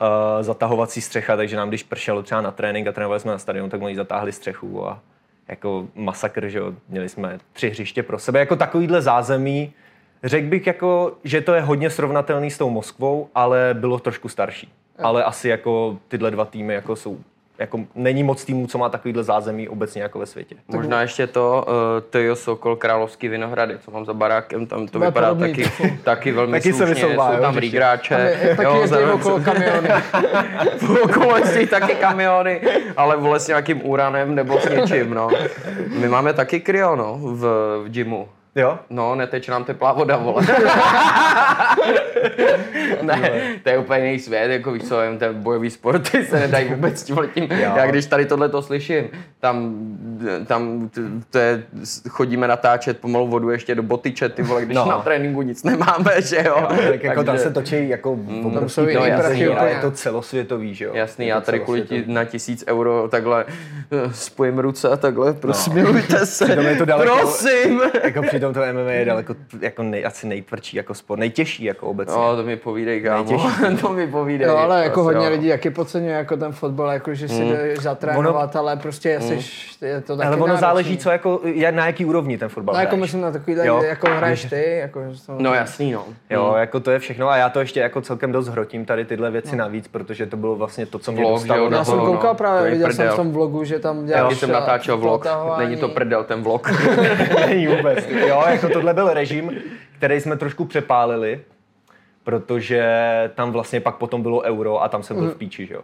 Uh, 0.00 0.42
zatahovací 0.42 1.00
střecha, 1.00 1.36
takže 1.36 1.56
nám, 1.56 1.68
když 1.68 1.82
pršelo 1.82 2.22
třeba 2.22 2.40
na 2.40 2.50
trénink 2.50 2.86
a 2.86 2.92
trénovali 2.92 3.20
jsme 3.20 3.32
na 3.32 3.38
stadionu, 3.38 3.70
tak 3.70 3.82
oni 3.82 3.96
zatáhli 3.96 4.32
střechu 4.32 4.88
a 4.88 5.00
jako 5.48 5.88
masakr, 5.94 6.48
že 6.48 6.58
jo, 6.58 6.72
měli 6.88 7.08
jsme 7.08 7.38
tři 7.52 7.68
hřiště 7.70 8.02
pro 8.02 8.18
sebe. 8.18 8.38
Jako 8.38 8.56
takovýhle 8.56 9.02
zázemí, 9.02 9.72
řekl 10.24 10.46
bych 10.48 10.66
jako, 10.66 11.12
že 11.24 11.40
to 11.40 11.54
je 11.54 11.60
hodně 11.60 11.90
srovnatelný 11.90 12.50
s 12.50 12.58
tou 12.58 12.70
Moskvou, 12.70 13.28
ale 13.34 13.70
bylo 13.72 13.98
trošku 13.98 14.28
starší. 14.28 14.72
Ale 14.98 15.24
asi 15.24 15.48
jako 15.48 15.98
tyhle 16.08 16.30
dva 16.30 16.44
týmy 16.44 16.74
jako 16.74 16.96
jsou, 16.96 17.18
jako 17.58 17.80
není 17.94 18.22
moc 18.22 18.44
týmů, 18.44 18.66
co 18.66 18.78
má 18.78 18.88
takovýhle 18.88 19.24
zázemí 19.24 19.68
obecně 19.68 20.02
jako 20.02 20.18
ve 20.18 20.26
světě. 20.26 20.56
Možná 20.68 21.02
ještě 21.02 21.26
to 21.26 21.64
uh, 21.68 21.72
Tojo 22.10 22.36
Sokol 22.36 22.76
Královský 22.76 23.28
Vinohrady, 23.28 23.78
co 23.84 23.90
mám 23.90 24.04
za 24.04 24.14
barákem, 24.14 24.66
tam 24.66 24.86
to 24.88 24.98
Bude 24.98 25.10
vypadá 25.10 25.28
podobný 25.28 25.54
taky, 25.54 25.98
taky 26.04 26.32
velmi 26.32 26.52
Taky 26.52 26.72
se 26.72 26.86
slušně, 26.86 26.94
vysouvá, 26.94 27.28
jsou 27.30 27.36
jo, 27.36 27.42
tam 27.42 27.56
rýgráče. 27.56 28.38
Taky 28.56 28.78
jezdí 28.78 28.88
za- 28.88 29.14
okolo 29.14 29.40
kamiony. 29.40 29.88
okolo 31.02 31.36
jezdí 31.36 31.66
taky 31.66 31.94
kamiony, 31.94 32.60
ale 32.96 33.16
vole 33.16 33.40
s 33.40 33.48
nějakým 33.48 33.86
uranem 33.86 34.34
nebo 34.34 34.60
s 34.60 34.68
něčím, 34.68 35.14
no. 35.14 35.28
My 35.98 36.08
máme 36.08 36.32
taky 36.32 36.60
kryo, 36.60 36.96
no, 36.96 37.18
v, 37.22 37.40
v 37.84 37.88
gymu. 37.88 38.28
Jo? 38.54 38.78
No, 38.90 39.14
neteče 39.14 39.50
nám 39.52 39.64
teplá 39.64 39.92
voda, 39.92 40.16
vole. 40.16 40.42
ne, 43.02 43.32
to 43.62 43.68
je 43.68 43.78
úplně 43.78 44.06
jiný 44.06 44.18
svět, 44.18 44.50
jako 44.50 44.72
víš 44.72 44.82
co, 44.88 45.00
jen 45.00 45.18
ten 45.18 45.34
bojový 45.34 45.70
sporty 45.70 46.24
se 46.26 46.40
nedají 46.40 46.68
vůbec 46.68 47.02
tím 47.02 47.18
letím. 47.18 47.44
Já 47.50 47.86
když 47.86 48.06
tady 48.06 48.26
tohle 48.26 48.48
to 48.48 48.62
slyším, 48.62 49.04
tam, 49.40 49.74
tam 50.46 50.90
to 51.30 51.38
je, 51.38 51.62
chodíme 52.08 52.48
natáčet 52.48 52.98
pomalu 53.00 53.26
vodu 53.26 53.50
ještě 53.50 53.74
do 53.74 53.82
botyče, 53.82 54.28
ty 54.28 54.42
vole, 54.42 54.64
když 54.64 54.74
No. 54.76 54.86
na 54.86 54.98
tréninku 54.98 55.42
nic 55.42 55.64
nemáme, 55.64 56.22
že 56.22 56.42
jo. 56.46 56.68
Tak 56.90 57.02
jako 57.04 57.24
tam 57.24 57.38
se 57.38 57.50
točí 57.50 57.88
jako 57.88 58.18
obrovský 58.44 58.80
jiný 58.80 58.94
peníze, 58.94 59.16
prachy 59.16 59.46
a 59.48 59.52
úplně. 59.52 59.70
je 59.70 59.80
to 59.80 59.90
celosvětový, 59.90 60.74
že 60.74 60.84
jo? 60.84 60.90
Jasný, 60.94 61.26
já 61.26 61.40
to 61.40 61.46
tady 61.46 61.60
kvůli 61.60 61.82
ti, 61.82 62.04
na 62.06 62.24
tisíc 62.24 62.64
euro 62.68 63.08
takhle 63.08 63.44
eh, 63.48 64.10
spojím 64.12 64.58
ruce 64.58 64.88
a 64.88 64.96
takhle, 64.96 65.32
prosím, 65.32 65.72
milujte 65.74 66.26
se. 66.26 66.46
To 66.78 66.84
daleko- 66.84 67.16
Prosím. 67.20 67.80
Jako 68.04 68.22
přitom 68.50 68.54
to 68.54 68.72
MMA 68.72 68.90
je 68.90 69.04
daleko 69.04 69.34
jako 69.60 69.82
nej, 69.82 70.06
asi 70.06 70.26
nejtvrdší 70.26 70.76
jako 70.76 70.94
sport, 70.94 71.18
nejtěžší 71.18 71.64
jako 71.64 71.86
obecně. 71.86 72.14
No, 72.16 72.36
to 72.36 72.42
mi 72.42 72.56
povídej, 72.56 73.00
kámo. 73.02 73.50
To 73.80 73.88
mi 73.92 74.06
povídej. 74.06 74.46
Jo, 74.48 74.56
ale 74.56 74.84
jako 74.84 75.00
Asi 75.00 75.04
hodně 75.04 75.26
jo. 75.26 75.30
lidí 75.32 75.48
taky 75.48 75.70
podceňuje 75.70 76.14
jako 76.14 76.36
ten 76.36 76.52
fotbal, 76.52 76.90
jako 76.90 77.14
že 77.14 77.28
si 77.28 77.44
jdeš 77.44 77.78
zatrénovat, 77.78 78.56
ale 78.56 78.76
prostě 78.76 79.20
jsi, 79.20 79.38
je 79.86 80.00
to 80.00 80.16
taky 80.16 80.26
Ale 80.26 80.36
ono 80.36 80.46
náročný. 80.46 80.60
záleží, 80.60 80.98
co 80.98 81.10
jako, 81.10 81.40
je, 81.44 81.72
na 81.72 81.86
jaký 81.86 82.04
úrovni 82.04 82.38
ten 82.38 82.48
fotbal 82.48 82.74
No 82.74 82.80
jako 82.80 82.96
hraješ. 82.96 83.02
myslím 83.02 83.20
na 83.20 83.30
takový, 83.30 83.56
Jo. 83.62 83.82
jako 83.82 84.06
hraješ 84.10 84.44
ty, 84.44 84.76
jako 84.78 85.00
že 85.10 85.26
to... 85.26 85.34
No 85.38 85.54
jasný, 85.54 85.92
no. 85.92 86.04
Jo, 86.30 86.54
jako 86.58 86.80
to 86.80 86.90
je 86.90 86.98
všechno 86.98 87.28
a 87.28 87.36
já 87.36 87.48
to 87.48 87.60
ještě 87.60 87.80
jako 87.80 88.00
celkem 88.00 88.32
dost 88.32 88.48
hrotím 88.48 88.84
tady 88.84 89.04
tyhle 89.04 89.30
věci 89.30 89.56
navíc, 89.56 89.88
protože 89.88 90.26
to 90.26 90.36
bylo 90.36 90.56
vlastně 90.56 90.86
to, 90.86 90.98
co 90.98 91.12
mě 91.12 91.20
Vlog, 91.22 91.34
dostalo 91.34 91.64
jo, 91.64 91.70
Já 91.72 91.84
jsem 91.84 91.96
No, 91.98 92.04
no, 92.04 92.12
koukal 92.12 92.34
právě, 92.34 92.70
viděl 92.70 92.92
jsem 92.92 93.08
v 93.08 93.16
tom 93.16 93.32
vlogu, 93.32 93.64
že 93.64 93.78
tam 93.78 93.98
Já 93.98 94.16
děláš 94.16 94.38
jsem 94.38 94.52
natáčel 94.52 94.96
vlog, 94.96 95.22
protahování. 95.22 95.64
není 95.68 95.80
to 95.80 95.88
prdel 95.88 96.24
ten 96.24 96.42
vlog. 96.42 96.70
Není 97.46 97.66
vůbec. 97.66 97.98
Jo, 98.32 98.44
jako 98.46 98.68
tohle 98.68 98.94
byl 98.94 99.14
režim, 99.14 99.50
který 99.96 100.20
jsme 100.20 100.36
trošku 100.36 100.64
přepálili, 100.64 101.40
protože 102.24 102.84
tam 103.34 103.52
vlastně 103.52 103.80
pak 103.80 103.96
potom 103.96 104.22
bylo 104.22 104.40
euro 104.40 104.82
a 104.82 104.88
tam 104.88 105.02
jsem 105.02 105.16
byl 105.16 105.30
v 105.30 105.36
píči, 105.36 105.66
že 105.66 105.74
jo. 105.74 105.82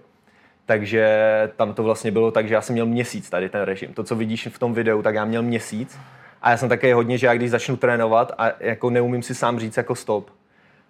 Takže 0.67 1.09
tam 1.57 1.75
to 1.75 1.83
vlastně 1.83 2.11
bylo 2.11 2.31
tak, 2.31 2.49
že 2.49 2.55
já 2.55 2.61
jsem 2.61 2.73
měl 2.73 2.87
měsíc 2.87 3.31
tady 3.31 3.49
ten 3.49 3.63
režim. 3.63 3.95
To, 3.95 4.05
co 4.05 4.17
vidíš 4.17 4.47
v 4.47 4.59
tom 4.59 4.75
videu, 4.75 5.03
tak 5.03 5.15
já 5.15 5.25
měl 5.25 5.43
měsíc. 5.43 5.99
A 6.43 6.51
já 6.51 6.57
jsem 6.57 6.69
také 6.69 6.95
hodně, 6.95 7.19
že 7.19 7.27
já 7.27 7.35
když 7.35 7.51
začnu 7.51 7.77
trénovat 7.77 8.33
a 8.39 8.51
jako 8.61 8.91
neumím 8.91 9.23
si 9.23 9.35
sám 9.35 9.59
říct 9.59 9.77
jako 9.77 9.95
stop. 9.95 10.31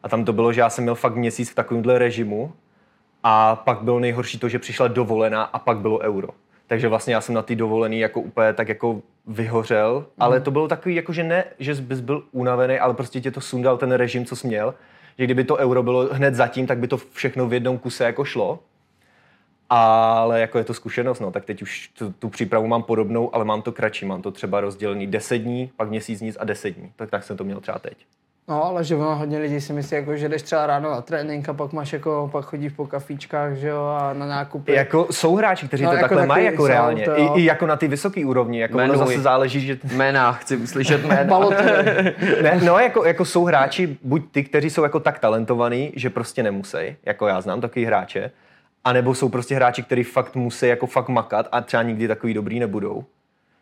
A 0.03 0.09
tam 0.09 0.25
to 0.25 0.33
bylo, 0.33 0.53
že 0.53 0.61
já 0.61 0.71
jsem 0.71 0.85
měl 0.85 0.95
fakt 0.95 1.15
měsíc 1.15 1.51
v 1.51 1.55
takovémhle 1.55 1.99
režimu 1.99 2.53
a 3.23 3.57
pak 3.57 3.83
bylo 3.83 3.99
nejhorší 3.99 4.39
to, 4.39 4.49
že 4.49 4.59
přišla 4.59 4.89
dovolená 4.89 5.43
a 5.43 5.59
pak 5.59 5.79
bylo 5.79 5.99
euro. 5.99 6.29
Takže 6.69 6.89
vlastně 6.89 7.15
já 7.15 7.21
jsem 7.21 7.35
na 7.35 7.43
ty 7.43 7.57
dovolený 7.57 7.99
jako 7.99 8.21
úplně 8.21 8.53
tak 8.53 8.69
jako 8.69 9.03
vyhořel, 9.27 10.07
ale 10.19 10.41
to 10.41 10.51
bylo 10.51 10.69
takový 10.69 10.95
jako, 10.95 11.13
že 11.13 11.25
ne, 11.25 11.45
že 11.59 11.75
bys 11.75 12.01
byl 12.01 12.25
unavený, 12.33 12.79
ale 12.79 12.95
prostě 12.95 13.21
tě 13.21 13.31
to 13.31 13.41
sundal 13.41 13.79
ten 13.79 13.93
režim, 13.93 14.25
co 14.25 14.37
jsi 14.37 14.47
měl. 14.47 14.75
Že 15.19 15.25
kdyby 15.25 15.45
to 15.45 15.57
euro 15.57 15.83
bylo 15.83 16.09
hned 16.13 16.35
zatím, 16.35 16.67
tak 16.67 16.79
by 16.79 16.89
to 16.89 16.97
všechno 16.97 17.49
v 17.49 17.53
jednom 17.53 17.79
kuse 17.79 18.05
jako 18.05 18.25
šlo. 18.25 18.59
Ale 19.71 20.41
jako 20.41 20.59
je 20.59 20.65
to 20.65 20.75
zkušenost, 20.75 21.21
no, 21.21 21.31
tak 21.31 21.45
teď 21.45 21.63
už 21.63 21.89
tu, 21.89 22.13
tu 22.13 22.29
přípravu 22.29 22.67
mám 22.67 22.83
podobnou, 22.83 23.35
ale 23.35 23.45
mám 23.45 23.63
to 23.63 23.73
kratší, 23.73 24.07
mám 24.07 24.23
to 24.23 24.31
třeba 24.31 24.61
rozdělený 24.61 25.07
10 25.07 25.39
dní, 25.39 25.71
pak 25.77 25.89
měsíc 25.91 26.21
nic 26.21 26.37
a 26.41 26.45
10 26.45 26.71
dní. 26.71 26.93
Tak, 26.97 27.11
tak 27.11 27.25
jsem 27.25 27.37
to 27.37 27.45
měl 27.45 27.61
třeba 27.61 27.79
teď. 27.79 27.97
No, 28.49 28.65
ale 28.65 28.85
že 28.85 28.97
ono 28.97 29.17
hodně 29.17 29.39
lidí 29.39 29.61
si 29.61 29.73
myslí, 29.73 29.97
jako, 29.97 30.17
že 30.17 30.29
jdeš 30.29 30.43
třeba 30.43 30.67
ráno 30.67 30.91
na 30.91 31.01
trénink 31.01 31.49
a 31.49 31.53
pak 31.53 31.73
máš 31.73 31.93
jako, 31.93 32.29
pak 32.33 32.45
chodíš 32.45 32.73
po 32.73 32.87
kafíčkách, 32.87 33.55
že 33.55 33.69
jo, 33.69 33.85
a 34.01 34.13
na 34.13 34.27
nákupy. 34.27 34.73
Jako 34.73 35.07
jsou 35.11 35.37
hráči, 35.37 35.69
kteří 35.69 35.85
No, 35.85 35.91
to 35.91 35.97
jako 35.97 36.09
takhle 36.09 36.27
mají 36.27 36.45
jako 36.45 36.63
jsou, 36.63 36.67
reálně. 36.67 37.05
to. 37.05 37.19
I, 37.19 37.29
I, 37.35 37.45
jako 37.45 37.67
na 37.67 37.77
ty 37.77 37.89
vysoké 37.89 38.27
úrovni. 38.27 38.61
Jako 38.61 38.75
ono 38.75 38.85
Jmenuj. 38.85 39.07
zase 39.07 39.21
záleží, 39.21 39.61
že... 39.61 39.79
Jména, 39.85 40.33
chci 40.33 40.67
slyšet 40.67 41.05
jména. 41.07 41.41
Ne, 42.43 42.61
no, 42.65 42.79
jako, 42.79 43.05
jako 43.05 43.25
jsou 43.25 43.45
hráči, 43.45 43.99
buď 44.03 44.23
ty, 44.33 44.45
kteří 44.45 44.71
jsou 44.71 44.83
jako 44.83 45.01
tak 45.01 45.19
talentovaní, 45.19 45.93
že 45.97 46.11
prostě 46.11 46.43
nemusí, 46.43 46.97
jako 47.07 47.27
já 47.27 47.41
znám 47.41 47.61
takový 47.61 47.85
hráče, 47.85 48.31
anebo 48.85 49.15
jsou 49.15 49.29
prostě 49.29 49.55
hráči, 49.55 49.83
kteří 49.83 50.03
fakt 50.03 50.37
musí 50.37 50.67
jako 50.69 50.87
fakt 50.87 51.09
makat 51.09 51.49
a 51.53 51.61
třeba 51.61 51.83
nikdy 51.83 52.09
takový 52.09 52.35
dobrý 52.35 52.61
nebudou. 52.61 53.05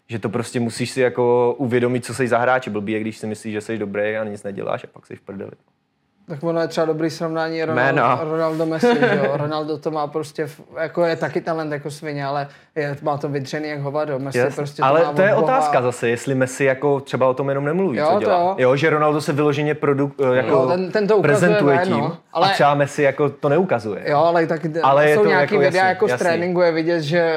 Že 0.08 0.18
to 0.18 0.28
prostě 0.28 0.60
musíš 0.60 0.90
si 0.90 1.00
jako 1.00 1.54
uvědomit, 1.58 2.04
co 2.04 2.14
jsi 2.14 2.28
za 2.28 2.38
hráče. 2.38 2.70
Blbý 2.70 3.00
když 3.00 3.18
si 3.18 3.26
myslíš, 3.26 3.52
že 3.52 3.60
jsi 3.60 3.78
dobrý 3.78 4.16
a 4.16 4.24
nic 4.24 4.42
neděláš 4.42 4.84
a 4.84 4.86
pak 4.86 5.06
jsi 5.06 5.16
v 5.16 5.20
prdeli. 5.20 5.52
Tak 6.28 6.42
ono 6.44 6.60
je 6.60 6.68
třeba 6.68 6.84
dobrý 6.86 7.10
srovnání. 7.10 7.64
Ronaldo, 7.64 8.02
Ronaldo 8.30 8.66
Messi, 8.66 8.86
že 9.00 9.20
jo. 9.24 9.32
Ronaldo 9.36 9.78
to 9.78 9.90
má 9.90 10.06
prostě, 10.06 10.48
jako 10.80 11.04
je 11.04 11.16
taky 11.16 11.40
talent 11.40 11.72
jako 11.72 11.90
svině, 11.90 12.26
ale 12.26 12.48
je, 12.76 12.96
má 13.02 13.16
to 13.18 13.28
vydřený 13.28 13.68
jak 13.68 13.80
hovado. 13.80 14.18
Messi 14.18 14.38
Yes. 14.38 14.54
prostě 14.56 14.82
Ale 14.82 15.04
má 15.04 15.12
to 15.12 15.22
je 15.22 15.28
Boha. 15.28 15.42
otázka 15.42 15.82
zase, 15.82 16.08
jestli 16.08 16.34
Messi 16.34 16.64
jako 16.64 17.00
třeba 17.00 17.28
o 17.28 17.34
tom 17.34 17.48
jenom 17.48 17.64
nemluví, 17.64 17.98
Jo, 17.98 18.06
co 18.06 18.14
to 18.14 18.20
dělá. 18.20 18.38
jo. 18.38 18.54
jo, 18.58 18.76
že 18.76 18.90
Ronaldo 18.90 19.20
se 19.20 19.32
vyloženě 19.32 19.74
produ, 19.74 20.12
jako 20.34 20.48
Jo, 20.50 20.66
ten- 20.68 20.90
ten 20.92 21.06
to 21.06 21.22
prezentuje 21.22 21.78
tím 21.84 21.92
no. 21.92 22.16
ale... 22.32 22.46
A 22.50 22.52
třeba 22.52 22.74
Messi 22.74 23.02
jako 23.02 23.30
to 23.30 23.48
neukazuje. 23.48 24.02
Jo, 24.06 24.18
ale 24.18 24.46
tak 24.46 24.60
Ale 24.82 25.08
je 25.10 25.14
jsou 25.16 25.22
to 25.22 25.28
nějaký 25.28 25.54
jako 25.54 25.64
videa 25.64 25.82
jasný, 25.84 25.88
jako 25.88 26.06
z 26.06 26.10
jasný. 26.10 26.24
tréninku 26.26 26.60
je 26.60 26.72
vidět, 26.72 27.00
že 27.02 27.34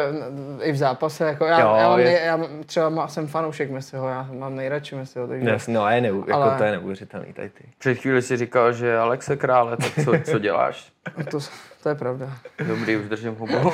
i 0.61 0.71
v 0.71 0.75
zápase, 0.77 1.25
jako 1.25 1.45
já, 1.45 1.59
Jo, 1.59 1.75
já, 1.79 1.89
mám 1.89 1.99
je- 1.99 2.21
já 2.25 2.39
třeba 2.65 2.89
má, 2.89 3.07
jsem 3.07 3.27
fanoušek 3.27 3.71
Messiho, 3.71 4.07
já 4.09 4.27
mám 4.39 4.55
nejradši 4.55 4.95
Messiho, 4.95 5.27
takže... 5.27 5.49
Yes, 5.49 5.67
no, 5.67 5.83
a 5.83 5.91
je 5.91 6.01
neu, 6.01 6.17
jako 6.27 6.33
Ale- 6.33 6.57
to 6.57 6.63
je 6.63 6.71
neuvěřitelný 6.71 7.33
tady 7.33 7.49
ty. 7.49 7.63
Před 7.79 7.95
chvíli 7.95 8.21
si 8.21 8.37
říkal, 8.37 8.73
že 8.79 8.97
Alexe 8.97 9.37
Krále, 9.37 9.77
tak 9.77 10.05
co, 10.05 10.11
co 10.31 10.39
děláš? 10.39 10.91
To, 11.31 11.39
to 11.83 11.89
je 11.89 11.95
pravda. 11.95 12.37
Dobrý, 12.67 12.97
už 12.97 13.09
držím 13.09 13.35
hubu. 13.35 13.53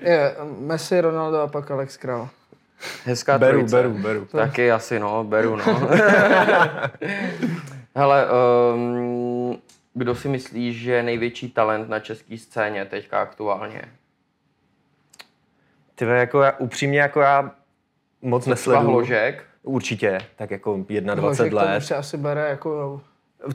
Je 0.00 0.36
Messi, 0.58 1.00
Ronaldo 1.00 1.40
a 1.40 1.46
pak 1.46 1.70
Alex 1.70 1.96
Král. 1.96 2.28
Hezká 3.04 3.38
Beru, 3.38 3.52
trojice. 3.52 3.76
beru, 3.76 3.94
beru. 3.94 4.24
Taky 4.24 4.72
asi, 4.72 4.98
no, 4.98 5.24
beru, 5.24 5.56
no. 5.56 5.64
Hele, 7.96 8.26
um, 8.74 9.58
kdo 9.94 10.14
si 10.14 10.28
myslí, 10.28 10.74
že 10.74 10.92
je 10.92 11.02
největší 11.02 11.50
talent 11.50 11.88
na 11.88 12.00
české 12.00 12.38
scéně 12.38 12.84
teďka 12.84 13.20
aktuálně? 13.20 13.82
Ty 15.94 16.04
vole, 16.04 16.16
jako 16.18 16.42
já, 16.42 16.52
upřímně 16.58 17.00
jako 17.00 17.20
já 17.20 17.50
moc 18.22 18.46
nesleduju. 18.46 18.88
Hložek? 18.88 19.44
Určitě, 19.62 20.18
tak 20.36 20.50
jako 20.50 20.74
21 20.76 21.14
Hložek 21.14 21.52
let. 21.52 21.80
se 21.80 21.96
asi 21.96 22.16
bere 22.16 22.48
jako... 22.48 23.00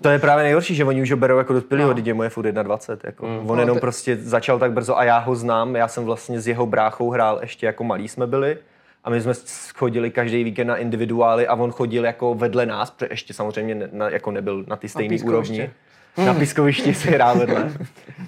To 0.02 0.10
je 0.10 0.20
právě 0.20 0.44
nejhorší, 0.44 0.76
že 0.76 0.86
oni 0.86 1.02
už 1.02 1.12
ho 1.12 1.17
berou 1.17 1.38
jako 1.38 1.54
dospělého, 1.54 1.94
No. 1.94 2.13
mu 2.15 2.24
je 2.24 2.30
furt 2.30 2.46
21. 2.52 3.02
Jako. 3.10 3.26
Mm. 3.28 3.38
On 3.50 3.56
No, 3.58 3.62
jenom 3.62 3.76
te- 3.78 3.82
prostě 3.82 4.15
začal 4.15 4.60
tak 4.60 4.72
brzo 4.72 4.98
a 4.98 5.04
já 5.04 5.17
ho 5.17 5.36
znám, 5.36 5.76
já 5.76 5.88
jsem 5.88 6.06
vlastně 6.06 6.41
s 6.41 6.48
jeho 6.48 6.65
bráchou 6.65 7.10
hrál 7.10 7.38
ještě 7.41 7.65
jako 7.65 7.84
malí 7.84 8.08
jsme 8.08 8.28
byli 8.28 8.58
a 9.04 9.10
my 9.10 9.22
jsme 9.22 9.34
chodili 9.76 10.12
každý 10.12 10.44
víkend 10.44 10.67
na 10.67 10.76
individuály 10.78 11.48
a 11.48 11.56
on 11.56 11.72
chodil 11.72 12.06
jako 12.06 12.34
vedle 12.36 12.65
nás, 12.65 12.91
protože 12.91 13.08
ještě 13.12 13.34
samozřejmě 13.34 13.76
ne, 13.76 13.89
na, 13.91 14.10
jako 14.10 14.32
nebyl 14.32 14.65
na 14.67 14.76
ty 14.76 14.89
stejné 14.89 15.17
úrovni. 15.26 15.70
Na 16.17 16.34
pískovišti 16.34 16.93
si 16.93 17.12
hrál 17.12 17.39
vedle. 17.39 17.71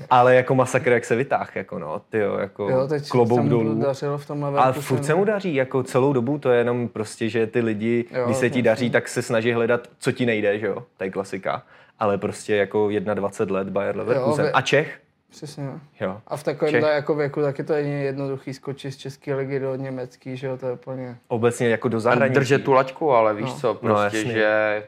Ale 0.09 0.35
jako 0.35 0.55
masakr, 0.55 0.91
jak 0.91 1.05
se 1.05 1.15
vytáh, 1.15 1.55
jako 1.55 1.79
no, 1.79 2.01
tyjo, 2.09 2.37
jako 2.37 2.69
Jo, 2.69 2.87
teď 2.87 3.09
klobouk 3.09 3.45
dolů. 3.47 3.81
dařilo 3.81 4.17
v 4.17 4.25
tomhle 4.27 4.59
Ale 4.59 4.73
furt 4.73 4.95
jsem- 4.97 5.03
se 5.03 5.15
mu 5.15 5.25
daří, 5.25 5.55
jako 5.55 5.83
celou 5.83 6.13
dobu, 6.13 6.37
to 6.37 6.49
je 6.51 6.57
jenom 6.57 6.87
prostě, 6.87 7.29
že 7.29 7.47
ty 7.47 7.59
lidi, 7.61 8.05
Jo, 8.11 8.25
když 8.25 8.37
se 8.37 8.49
ti 8.49 8.61
daří, 8.61 8.89
tak 8.89 9.07
se 9.07 9.21
snaží 9.21 9.51
hledat, 9.53 9.87
co 9.99 10.11
ti 10.11 10.25
nejde, 10.25 10.59
že 10.59 10.67
jo, 10.67 10.83
to 10.97 11.03
je 11.03 11.09
klasika. 11.09 11.63
Ale 11.99 12.17
prostě 12.17 12.55
jako 12.55 12.89
21 13.13 13.57
let 13.59 13.69
Bayer 13.69 13.97
Leverkusen. 13.97 14.45
vy- 14.45 14.51
A 14.51 14.61
Čech? 14.61 14.99
Přesně. 15.29 15.63
no. 15.63 15.79
Jo. 16.01 16.17
A 16.27 16.37
v 16.37 16.43
takovémhle 16.43 16.81
Čech. 16.81 16.95
jako 16.95 17.15
věku 17.15 17.41
taky 17.41 17.63
to 17.63 17.73
není 17.73 18.03
jednoduchý 18.03 18.53
skočit 18.53 18.93
z 18.93 18.97
české 18.97 19.35
ligy 19.35 19.59
do 19.59 19.75
německý, 19.75 20.37
že 20.37 20.47
jo, 20.47 20.57
to 20.57 20.65
je 20.67 20.73
úplně... 20.73 21.17
Obecně 21.27 21.69
jako 21.69 21.87
do 21.87 21.99
zahraničí. 21.99 22.35
držet 22.35 22.63
tu 22.63 22.73
laťku, 22.73 23.11
ale 23.11 23.33
víš 23.33 23.45
No. 23.49 23.55
co, 23.59 23.67
No, 23.67 23.73
prostě, 23.73 24.17
jasný. 24.17 24.33
že 24.33 24.83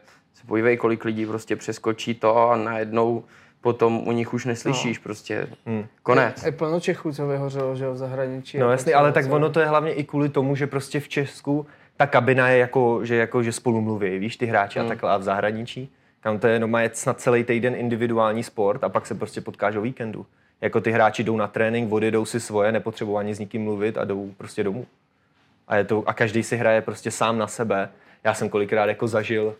podívej, 0.46 0.78
kolik 0.78 1.06
lidí 1.06 1.26
prostě 1.26 1.56
přeskočí 1.56 2.16
to 2.16 2.50
a 2.52 2.58
najednou 2.58 3.24
potom 3.62 4.08
u 4.08 4.12
nich 4.12 4.34
už 4.34 4.46
neslyšíš, 4.46 4.98
no. 4.98 5.04
prostě 5.04 5.48
konec. 6.04 6.44
Je 6.44 6.52
plno 6.52 6.80
Čechů, 6.80 7.12
co 7.12 7.28
vyhořelo, 7.28 7.76
že 7.76 7.86
jo, 7.86 7.94
v 7.94 7.98
zahraničí. 7.98 8.58
No 8.58 8.72
jasně, 8.72 8.94
ale 8.94 9.12
tak 9.12 9.32
ono 9.32 9.50
to 9.50 9.60
je 9.60 9.66
hlavně 9.66 9.94
i 9.94 10.04
kvůli 10.04 10.30
tomu, 10.30 10.56
že 10.56 10.68
prostě 10.68 11.00
v 11.00 11.08
Česku 11.08 11.66
ta 11.98 12.08
kabina 12.08 12.50
je 12.50 12.58
jako, 12.58 13.06
že, 13.06 13.16
jako, 13.16 13.44
že 13.44 13.52
spolu 13.52 13.82
mluví, 13.82 14.20
víš, 14.20 14.38
ty 14.38 14.46
hráči 14.46 14.80
Hmm. 14.80 14.88
a 14.88 14.90
takhle 14.90 15.12
a 15.12 15.18
v 15.18 15.24
zahraničí. 15.24 15.90
Tam 16.22 16.40
to 16.40 16.48
je 16.48 16.60
no, 16.60 16.78
je 16.78 16.90
snad 16.94 17.20
celý 17.20 17.44
týden 17.44 17.76
individuální 17.76 18.44
sport 18.44 18.84
a 18.84 18.90
pak 18.90 19.08
se 19.08 19.16
prostě 19.16 19.42
potkáš 19.42 19.76
o 19.76 19.82
víkendu. 19.82 20.26
Jako 20.62 20.82
ty 20.82 20.92
hráči 20.92 21.24
jdou 21.24 21.38
na 21.38 21.48
trénink, 21.48 21.92
odjedou 21.92 22.26
si 22.26 22.40
svoje, 22.40 22.72
nepotřebují 22.72 23.18
ani 23.18 23.36
s 23.36 23.40
nikým 23.40 23.64
mluvit 23.64 23.98
a 23.98 24.04
jdou 24.04 24.32
prostě 24.38 24.64
domů. 24.64 24.86
A, 25.68 25.76
je 25.76 25.84
to, 25.84 26.04
a 26.06 26.14
každý 26.14 26.44
si 26.44 26.58
hraje 26.58 26.82
prostě 26.82 27.12
sám 27.12 27.38
na 27.38 27.48
sebe. 27.48 27.90
Já 28.24 28.34
jsem 28.34 28.50
kolikrát 28.50 28.86
jako 28.86 29.08
zažil 29.08 29.56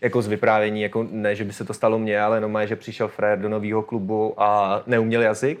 jako 0.00 0.22
z 0.22 0.26
vyprávění, 0.28 0.82
jako 0.82 1.06
ne, 1.10 1.34
že 1.34 1.44
by 1.44 1.52
se 1.52 1.64
to 1.64 1.74
stalo 1.74 1.98
mně, 1.98 2.20
ale 2.20 2.40
no 2.40 2.66
že 2.66 2.76
přišel 2.76 3.08
frér 3.08 3.40
do 3.40 3.48
nového 3.48 3.82
klubu 3.82 4.34
a 4.42 4.82
neuměl 4.86 5.22
jazyk. 5.22 5.60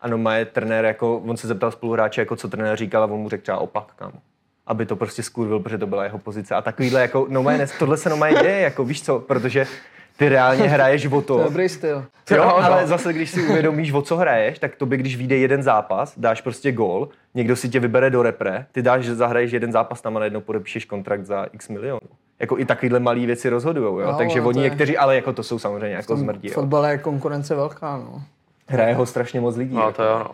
A 0.00 0.08
no 0.08 0.30
je 0.30 0.44
trenér, 0.44 0.84
jako, 0.84 1.18
on 1.18 1.36
se 1.36 1.46
zeptal 1.46 1.70
spoluhráče, 1.70 2.20
jako 2.20 2.36
co 2.36 2.48
trenér 2.48 2.76
říkal 2.76 3.02
a 3.02 3.06
on 3.06 3.20
mu 3.20 3.28
řekl 3.28 3.42
třeba 3.42 3.58
opak, 3.58 3.84
kámo. 3.96 4.18
Aby 4.66 4.86
to 4.86 4.96
prostě 4.96 5.22
skurvil, 5.22 5.60
protože 5.60 5.78
to 5.78 5.86
byla 5.86 6.04
jeho 6.04 6.18
pozice. 6.18 6.54
A 6.54 6.62
takovýhle, 6.62 7.00
jako, 7.00 7.26
no 7.28 7.44
tohle 7.78 7.96
se 7.96 8.08
no 8.08 8.16
děje, 8.42 8.60
jako 8.60 8.84
víš 8.84 9.02
co, 9.02 9.18
protože 9.18 9.66
ty 10.16 10.28
reálně 10.28 10.68
hraješ 10.68 11.06
o 11.06 11.22
To 11.22 11.44
dobrý 11.44 11.68
styl. 11.68 12.04
Jo, 12.30 12.36
Jo, 12.36 12.44
no. 12.44 12.56
ale 12.56 12.86
zase, 12.86 13.12
když 13.12 13.30
si 13.30 13.42
uvědomíš, 13.42 13.92
o 13.92 14.02
co 14.02 14.16
hraješ, 14.16 14.58
tak 14.58 14.76
to 14.76 14.86
by, 14.86 14.96
když 14.96 15.16
vyjde 15.16 15.36
jeden 15.36 15.62
zápas, 15.62 16.14
dáš 16.16 16.40
prostě 16.40 16.72
gól, 16.72 17.08
někdo 17.34 17.56
si 17.56 17.68
tě 17.68 17.80
vybere 17.80 18.10
do 18.10 18.22
repre, 18.22 18.66
ty 18.72 18.82
dáš, 18.82 19.04
že 19.04 19.14
zahraješ 19.14 19.52
jeden 19.52 19.72
zápas 19.72 20.00
tam 20.00 20.16
a 20.16 20.20
najednou 20.20 20.40
podepíšeš 20.40 20.84
kontrakt 20.84 21.24
za 21.26 21.46
x 21.52 21.68
milionů. 21.68 22.08
Jako 22.42 22.58
i 22.58 22.64
takovýhle 22.64 23.00
malé 23.00 23.26
věci 23.26 23.48
rozhodujou, 23.48 23.98
jo? 24.00 24.06
No, 24.12 24.18
takže 24.18 24.40
no, 24.40 24.46
oni 24.48 24.58
je- 24.62 24.68
někteří, 24.70 24.98
ale 24.98 25.16
jako 25.16 25.32
to 25.32 25.42
jsou 25.42 25.58
samozřejmě 25.58 25.96
jako 25.96 26.16
zmrdí, 26.16 26.48
V 26.48 26.52
fotbale 26.52 26.90
je 26.90 26.98
konkurence 26.98 27.54
velká, 27.54 27.96
no. 27.96 28.22
Hraje 28.68 28.94
ho 28.94 29.06
strašně 29.06 29.40
moc 29.40 29.56
lidí. 29.56 29.74
No 29.74 29.80
jako. 29.80 29.92
to 29.92 30.02
jo, 30.02 30.18
no. 30.18 30.30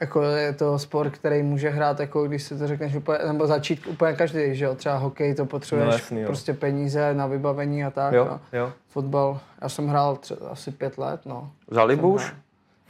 Jako 0.00 0.22
je 0.22 0.52
to 0.52 0.78
sport, 0.78 1.10
který 1.12 1.42
může 1.42 1.68
hrát, 1.70 2.00
jako 2.00 2.24
když 2.24 2.42
si 2.42 2.58
to 2.58 2.66
řekneš 2.66 2.94
úplně, 2.96 3.18
nebo 3.26 3.46
začít 3.46 3.86
úplně 3.86 4.12
každý, 4.16 4.54
že 4.54 4.64
jo, 4.64 4.74
třeba 4.74 4.96
hokej 4.96 5.34
to 5.34 5.46
potřebuješ 5.46 5.86
No, 5.88 5.92
jasný, 5.92 6.20
jo. 6.20 6.26
prostě 6.26 6.52
peníze 6.54 7.14
na 7.14 7.26
vybavení 7.26 7.84
a 7.84 7.90
tak. 7.90 8.12
Jo, 8.14 8.26
a 8.52 8.56
jo. 8.56 8.72
Fotbal, 8.88 9.40
já 9.62 9.68
jsem 9.68 9.88
hrál 9.88 10.14
tře- 10.14 10.36
asi 10.50 10.70
pět 10.70 10.98
let, 10.98 11.20
no. 11.26 11.50
Za 11.70 11.84
Libuš? 11.84 12.32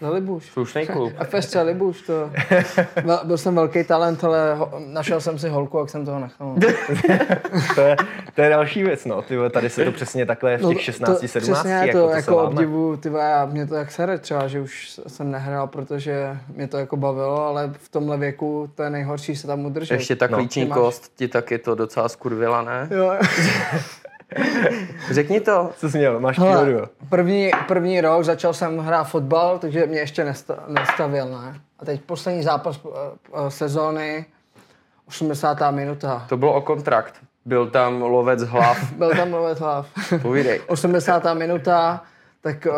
Za 0.02 0.10
Libuš. 0.10 0.46
Slušný 0.50 0.86
klub. 0.86 1.12
FSC 1.24 1.56
Libuš, 1.64 2.02
to... 2.02 2.12
Byl, 3.04 3.18
byl 3.24 3.38
jsem 3.38 3.54
velký 3.54 3.84
talent, 3.84 4.24
ale 4.24 4.54
ho, 4.54 4.72
našel 4.86 5.20
jsem 5.20 5.38
si 5.38 5.48
holku, 5.48 5.78
jak 5.78 5.90
jsem 5.90 6.04
toho 6.04 6.20
nechal. 6.20 6.54
To, 7.74 7.80
je, 7.80 7.96
to 8.34 8.42
je 8.42 8.50
další 8.50 8.82
věc, 8.82 9.04
no. 9.04 9.22
Ty 9.22 9.36
vole, 9.36 9.50
tady 9.50 9.70
se 9.70 9.84
to 9.84 9.92
přesně 9.92 10.26
takhle 10.26 10.56
v 10.56 10.68
těch 10.68 10.80
16, 10.82 11.20
17, 11.26 11.48
No, 11.48 11.54
Přesně, 11.54 11.72
jako 11.72 11.92
to, 11.98 12.04
to, 12.08 12.10
jako 12.10 12.22
se 12.22 12.30
láme. 12.30 12.48
obdivu, 12.48 12.96
ty 12.96 13.08
já- 13.18 13.44
mě 13.46 13.66
to 13.66 13.74
jak 13.74 13.90
sere 13.90 14.18
třeba, 14.18 14.48
že 14.48 14.60
už 14.60 15.00
jsem 15.06 15.30
nehrál, 15.30 15.66
protože 15.66 16.36
mě 16.56 16.68
to 16.68 16.78
jako 16.78 16.96
bavilo, 16.96 17.46
ale 17.46 17.70
v 17.78 17.88
tomhle 17.88 18.16
věku 18.16 18.70
to 18.74 18.82
je 18.82 18.90
nejhorší 18.90 19.36
se 19.36 19.46
tam 19.46 19.64
udržet. 19.64 19.94
Ještě 19.94 20.16
ta 20.16 20.26
No. 20.26 20.36
klíční 20.38 20.62
Ty 20.62 20.68
máš- 20.68 20.78
kost 20.78 21.12
ti 21.16 21.28
taky 21.28 21.58
to 21.58 21.74
docela 21.74 22.08
skurvila, 22.08 22.62
ne? 22.62 22.88
Jo. 22.90 23.12
Řekni 25.10 25.40
to. 25.40 25.70
Co 25.76 25.90
jsi 25.90 25.98
měl? 25.98 26.20
Máš 26.20 26.38
jo? 26.38 26.44
Hele, 26.44 26.86
první, 27.08 27.50
první 27.68 28.00
rok 28.00 28.24
začal 28.24 28.52
jsem 28.52 28.78
hrát 28.78 29.04
fotbal, 29.04 29.58
takže 29.58 29.86
mě 29.86 29.98
ještě 29.98 30.24
nesta, 30.24 30.64
nestavil, 30.68 31.28
ne? 31.28 31.60
A 31.78 31.84
teď 31.84 32.00
poslední 32.00 32.42
zápas 32.42 32.80
uh, 32.84 32.92
uh, 32.92 33.48
sezóny, 33.48 34.24
80. 35.08 35.70
minuta. 35.70 36.26
To 36.28 36.36
bylo 36.36 36.54
o 36.54 36.60
kontrakt. 36.60 37.14
Byl 37.44 37.70
tam 37.70 38.02
lovec 38.02 38.42
hlav. 38.42 38.92
Byl 38.92 39.10
tam 39.10 39.32
lovec 39.32 39.60
hlav. 39.60 39.86
Povídej. 40.22 40.60
80. 40.66 41.34
minuta, 41.34 42.02
tak 42.42 42.66
uh, 42.66 42.74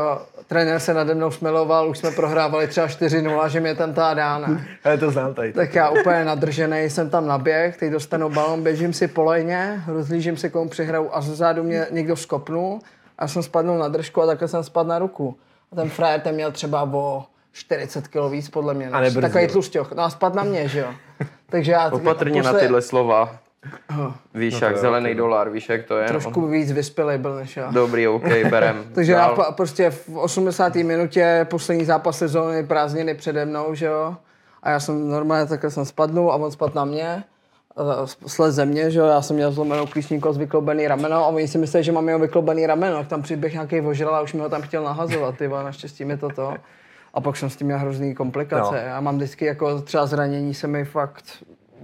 trenér 0.47 0.81
se 0.81 0.95
nade 0.95 1.15
mnou 1.15 1.31
smiloval, 1.31 1.89
už 1.89 1.99
jsme 1.99 2.11
prohrávali 2.11 2.69
třeba 2.69 2.87
4-0, 2.87 3.47
že 3.47 3.61
mě 3.61 3.75
tam 3.75 3.95
tá 3.95 4.15
dá, 4.15 4.39
ne? 4.39 4.67
Já 4.85 4.97
to 4.97 5.11
znám 5.11 5.35
tady. 5.35 5.53
Tak 5.53 5.75
já 5.75 5.91
úplně 5.91 6.25
nadržený 6.25 6.91
jsem 6.91 7.11
tam 7.11 7.27
naběh, 7.27 7.77
teď 7.77 7.93
dostanu 7.93 8.29
balon, 8.29 8.63
běžím 8.63 8.93
si 8.93 9.09
po 9.09 9.25
lejně, 9.25 9.83
rozlížím 9.87 10.37
se 10.37 10.49
komu 10.51 10.69
přihraju 10.71 11.09
a 11.13 11.21
zezadu 11.21 11.63
mě 11.63 11.87
někdo 11.91 12.17
skopnul 12.17 12.79
a 13.19 13.25
já 13.25 13.29
jsem 13.29 13.43
spadnul 13.43 13.79
na 13.79 13.89
držku 13.89 14.23
a 14.23 14.27
takhle 14.27 14.49
jsem 14.49 14.65
spadl 14.65 14.89
na 14.89 14.99
ruku. 14.99 15.37
A 15.73 15.77
ten 15.77 15.91
frajer 15.91 16.21
ten 16.21 16.35
měl 16.35 16.53
třeba 16.53 16.83
o 16.93 17.25
40 17.53 18.09
kg 18.09 18.31
víc 18.31 18.49
podle 18.49 18.75
mě. 18.75 18.87
A 18.89 19.01
nebrzdil. 19.01 19.23
Takový 19.23 19.47
tlustěch. 19.47 19.93
No 19.93 20.03
a 20.03 20.11
spadl 20.11 20.37
na 20.37 20.43
mě, 20.43 20.69
že 20.69 20.81
jo. 20.81 20.89
Takže 21.51 21.73
já 21.73 21.89
Opatrně 21.91 22.43
na 22.43 22.53
posled- 22.53 22.61
tyhle 22.61 22.83
slova. 22.83 23.39
Víš, 24.35 24.61
jak 24.61 24.73
je 24.73 24.79
zelený 24.79 25.11
ok, 25.11 25.17
dolar, 25.17 25.51
víš, 25.51 25.69
jak 25.69 25.85
to 25.85 25.97
je. 25.97 26.03
no. 26.03 26.09
Trošku 26.09 26.47
víc 26.47 26.73
vyspělej 26.73 27.19
byl 27.19 27.35
než 27.35 27.57
já. 27.57 27.71
Dobrý, 27.71 28.09
OK, 28.09 28.25
berem. 28.51 28.85
Takže 28.95 29.13
já 29.13 29.29
pa, 29.29 29.53
prostě 29.53 29.91
v 29.91 30.09
80. 30.17 30.75
minutě 30.75 31.47
poslední 31.51 31.85
zápas 31.85 32.19
sezóny 32.19 32.67
prázdniny 32.67 33.15
přede 33.15 33.45
mnou, 33.45 33.75
že 33.75 33.87
jo. 33.87 34.17
A 34.63 34.71
já 34.71 34.81
jsem 34.81 35.09
normálně 35.11 35.47
takhle 35.47 35.71
jsem 35.71 35.85
spadnul 35.85 36.33
a 36.33 36.35
on 36.35 36.51
spadl 36.51 36.73
na 36.75 36.85
mě. 36.85 37.25
a 37.77 38.07
Slez 38.27 38.55
ze 38.55 38.67
mě, 38.67 38.91
že 38.91 38.99
jo, 38.99 39.07
já 39.07 39.23
jsem 39.23 39.37
měl 39.37 39.53
zlomenou 39.53 39.87
klíční 39.87 40.21
kost, 40.21 40.39
vykloubený 40.39 40.89
rameno 40.89 41.17
a 41.17 41.27
oni 41.27 41.49
si 41.49 41.59
mysleli, 41.59 41.85
že 41.85 41.93
mám 41.93 42.09
jeho 42.09 42.19
vykloubený 42.21 42.67
rameno, 42.67 42.99
tak 42.99 43.09
tam 43.09 43.23
přiběh 43.23 43.53
nějaký 43.53 43.81
vožral 43.81 44.15
a 44.15 44.21
už 44.21 44.33
mi 44.33 44.41
ho 44.41 44.49
tam 44.49 44.63
chtěl 44.63 44.85
nahazovat, 44.85 45.37
ty 45.37 45.49
naštěstí 45.49 46.05
mi 46.05 46.17
to 46.17 46.29
to. 46.29 46.55
A 47.15 47.21
pak 47.21 47.37
jsem 47.37 47.51
s 47.51 47.57
tím 47.57 47.67
měl 47.67 47.79
hrozný 47.79 48.15
komplikace. 48.15 48.73
No. 48.73 48.89
Já 48.89 49.01
mám 49.01 49.17
vždycky 49.17 49.45
jako 49.45 49.81
třeba 49.81 50.07
zranění 50.07 50.55
se 50.55 50.67
mi 50.67 50.85
fakt 50.85 51.25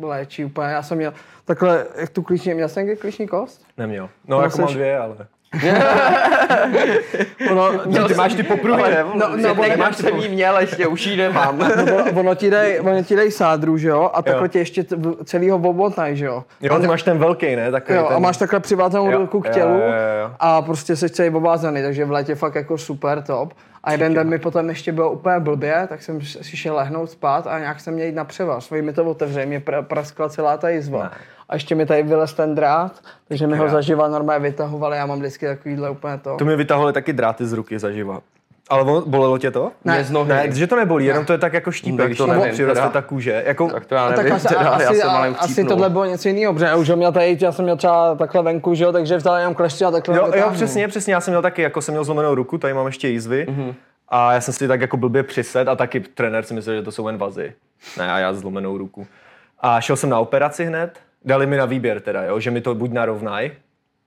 léčí 0.09 0.45
úplně. 0.45 0.69
Já 0.69 0.83
jsem 0.83 0.97
měl 0.99 1.15
takhle, 1.45 1.87
jak 1.97 2.11
tu 2.11 2.23
klíční, 2.23 2.55
měl 2.55 2.69
jsem 2.69 2.97
klíční 2.97 3.27
kost? 3.29 3.63
Neměl. 3.79 4.09
No, 4.29 4.43
jako 4.43 4.57
seš- 4.57 4.61
mám 4.65 4.75
dvě, 4.75 4.99
ale... 4.99 5.17
Ono, 7.51 7.73
No, 7.87 8.09
ty 8.09 8.15
máš 8.15 8.35
ty 8.35 8.43
popruhy, 8.43 8.83
ne? 8.83 9.05
no, 9.15 9.37
no, 9.37 9.51
ono- 9.53 9.77
máš 9.77 9.97
jsem 9.97 10.17
jí 10.17 10.29
měl, 10.29 10.59
ještě 10.59 10.87
už 10.87 11.07
ji 11.07 11.17
nemám. 11.17 11.61
Ono, 11.83 12.21
ono 12.21 12.35
ti 12.35 12.51
dej, 12.51 12.81
ono 12.81 13.03
ti 13.03 13.17
dej 13.17 13.31
sádru, 13.31 13.79
že 13.79 13.89
jo? 13.89 14.11
A 14.15 14.23
takhle 14.23 14.45
Jo. 14.45 14.49
tě 14.49 14.59
ještě 14.59 14.83
t- 14.85 14.97
celýho 15.25 15.57
obmotaj, 15.57 16.17
že 16.17 16.25
jo? 16.25 16.45
Jo, 16.61 16.79
ty 16.79 16.87
máš 16.87 17.03
ten 17.03 17.19
velký, 17.19 17.57
ne? 17.57 17.71
Takový 17.71 17.99
Jo, 17.99 18.05
ten... 18.09 18.17
a 18.17 18.19
máš 18.19 18.37
takhle 18.37 18.61
přivázanou 18.61 19.11
ruku 19.11 19.41
k 19.41 19.49
tělu 19.51 19.71
jo, 19.71 19.79
jo, 19.79 20.23
jo. 20.23 20.31
a 20.41 20.63
prostě 20.63 20.97
jsi 20.97 21.11
celý 21.11 21.31
obvázaný, 21.31 21.83
takže 21.83 22.05
v 22.05 22.11
létě 22.11 22.35
fakt 22.35 22.55
jako 22.55 22.79
super 22.79 23.23
top. 23.23 23.53
A 23.85 23.93
jeden 23.93 24.15
den 24.15 24.29
mi 24.29 24.39
potom 24.39 24.69
ještě 24.69 24.93
bylo 24.93 25.11
úplně 25.11 25.41
blbě, 25.41 25.87
tak 25.89 26.03
jsem 26.03 26.21
si 26.21 26.57
šel 26.57 26.75
lehnout 26.75 27.11
spát 27.11 27.47
a 27.47 27.59
nějak 27.59 27.81
jsem 27.81 27.95
měl 27.95 28.07
jít 28.07 28.15
na 28.15 28.25
převaz. 28.25 28.67
Svoji 28.67 28.83
mi 28.83 28.93
to 28.93 29.05
otevře, 29.05 29.47
mě 29.47 29.61
pr- 29.61 29.83
praskla 29.83 30.29
celá 30.29 30.57
ta 30.57 30.69
jizva. 30.69 31.03
Ne. 31.03 31.11
A 31.49 31.55
ještě 31.55 31.75
mi 31.75 31.87
tady 31.87 32.03
vylez 32.03 32.35
ten 32.35 32.55
drát, 32.55 33.01
takže 33.29 33.47
mi 33.47 33.57
ho 33.57 33.69
zaživa 33.69 34.09
normálně 34.09 34.43
vytahovali, 34.43 34.97
já 34.97 35.07
mám 35.07 35.19
vždycky 35.19 35.47
takovýhle 35.47 35.91
úplně 35.91 36.19
to. 36.19 36.37
To 36.37 36.45
mi 36.45 36.57
vytahovali 36.57 36.93
taky 36.93 37.13
dráty 37.13 37.47
z 37.47 37.53
ruky 37.53 37.79
zaživa. 37.79 38.21
Ale 38.71 38.83
on, 38.83 39.03
bolelo 39.07 39.39
tě 39.39 39.51
to? 39.51 39.73
Mě 39.85 40.05
z 40.05 40.11
nohy. 40.11 40.29
Ne, 40.29 40.53
že 40.53 40.67
to 40.67 40.77
nebolí, 40.77 41.07
jenom 41.07 41.25
to 41.25 41.33
je 41.33 41.39
tak 41.39 41.53
jako 41.53 41.71
Tak 41.71 41.75
štípek, 41.75 42.07
když 42.07 42.19
to 42.19 42.27
nevím 42.27 42.53
přiroste 42.53 42.89
ta 42.89 43.03
kůže. 43.03 43.43
Jako, 43.47 43.69
Tak 43.69 43.87
to 43.87 43.95
já 43.95 44.07
A 44.07 44.11
nevím, 44.11 44.33
asi, 44.33 44.49
teda, 44.49 44.71
asi, 44.71 44.85
já 44.85 44.93
jsem 44.93 45.07
malým 45.07 45.37
asi 45.39 45.65
tohle 45.65 45.91
bylo 45.91 46.05
něco 46.05 46.29
jiného, 46.29 46.53
protože 46.53 46.65
já 46.65 46.77
už 46.77 46.89
ho 46.89 46.97
měl 46.97 47.13
tady, 47.13 47.39
já 47.41 47.53
jsem 47.53 47.65
měl 47.65 47.77
třeba 47.77 48.15
takhle 48.15 48.43
venku, 48.43 48.75
že 48.75 48.85
jo, 48.85 48.93
takže 48.93 49.17
vzal 49.17 49.37
jenom 49.37 49.55
kleště 49.55 49.85
a 49.85 49.91
takhle 49.91 50.17
jo, 50.17 50.33
jo, 50.35 50.51
přesně, 50.53 50.89
přesně, 50.89 51.15
já 51.15 51.21
jsem 51.21 51.33
měl 51.33 51.43
taky, 51.43 51.63
jako 51.63 51.83
jsem 51.83 51.93
měl 51.93 52.05
zlomenou 52.05 52.35
ruku, 52.35 52.59
tady 52.59 52.75
mám 52.75 52.87
ještě 52.87 53.09
jízvy. 53.09 53.47
Mhm. 53.49 53.61
Mm-hmm. 53.61 53.75
A 54.09 54.33
já 54.33 54.41
jsem 54.41 54.55
si 54.55 54.69
tak 54.69 54.81
jako 54.81 54.97
blbě 54.97 55.23
přised 55.23 55.69
a 55.69 55.77
taky 55.77 56.01
trenér 56.01 56.45
si 56.45 56.55
myslel, 56.55 56.77
že 56.77 56.83
to 56.83 56.93
jsou 56.93 57.07
jen 57.07 57.19
vazy. 57.19 57.53
Ne, 57.99 58.13
a 58.13 58.19
já 58.19 58.33
zlomenou 58.33 58.79
ruku. 58.79 59.07
A 59.61 59.81
šel 59.81 59.97
jsem 59.97 60.11
na 60.11 60.19
operaci 60.19 60.65
hned, 60.65 61.01
dali 61.25 61.47
mi 61.47 61.57
na 61.57 61.65
výběr 61.65 62.01
teda, 62.01 62.25
jo, 62.25 62.41
že 62.41 62.51
mi 62.51 62.61
to 62.61 62.75
buď 62.75 62.93
narovnaj, 62.93 63.51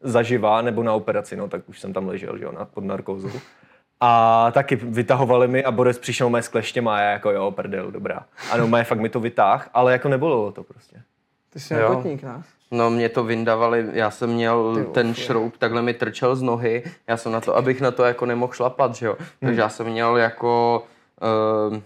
zaživa, 0.02 0.62
nebo 0.62 0.84
na 0.84 0.94
operaci, 0.94 1.36
no 1.36 1.48
tak 1.48 1.70
už 1.70 1.80
jsem 1.80 1.94
tam 1.94 2.08
ležel, 2.08 2.38
že 2.38 2.44
jo, 2.44 2.52
na, 2.52 2.66
pod 2.66 2.84
narkózou. 2.84 3.32
A 4.06 4.52
taky 4.52 4.76
vytahovali 4.76 5.48
mi 5.48 5.64
a 5.64 5.72
Boris 5.72 6.00
přišel 6.00 6.30
mé 6.30 6.42
s 6.42 6.48
kleštěma 6.48 6.96
a 6.96 7.00
já 7.00 7.12
jako 7.12 7.32
jo, 7.32 7.52
prdel, 7.52 7.92
dobrá. 7.92 8.26
Ano, 8.52 8.68
mé 8.68 8.84
fakt 8.84 9.00
mi 9.00 9.10
to 9.10 9.20
vytáh, 9.20 9.70
ale 9.74 9.92
jako 9.92 10.10
nebolelo 10.10 10.52
to 10.52 10.64
prostě. 10.64 11.02
Ty 11.50 11.60
jsi 11.60 11.74
Jo. 11.74 11.90
nepotník, 11.90 12.24
ne? 12.24 12.44
No 12.72 12.90
mě 12.90 13.10
to 13.10 13.24
vyndavali, 13.24 13.86
já 13.94 14.12
jsem 14.12 14.30
měl 14.30 14.76
Ty 14.76 14.86
ten 14.86 15.06
vole. 15.08 15.16
šroub, 15.16 15.58
takhle 15.58 15.82
mi 15.82 15.94
trčel 15.94 16.36
z 16.36 16.42
nohy, 16.42 16.84
já 17.08 17.18
jsem 17.18 17.32
na 17.32 17.42
to, 17.42 17.56
abych 17.56 17.82
na 17.82 17.92
to 17.92 18.04
jako 18.04 18.26
nemohl 18.26 18.54
šlapat, 18.54 18.96
že 18.96 19.06
jo. 19.06 19.18
Takže 19.40 19.62
já 19.62 19.70
jsem 19.70 19.86
měl 19.88 20.18
jako, 20.18 20.84
uh, 21.72 21.78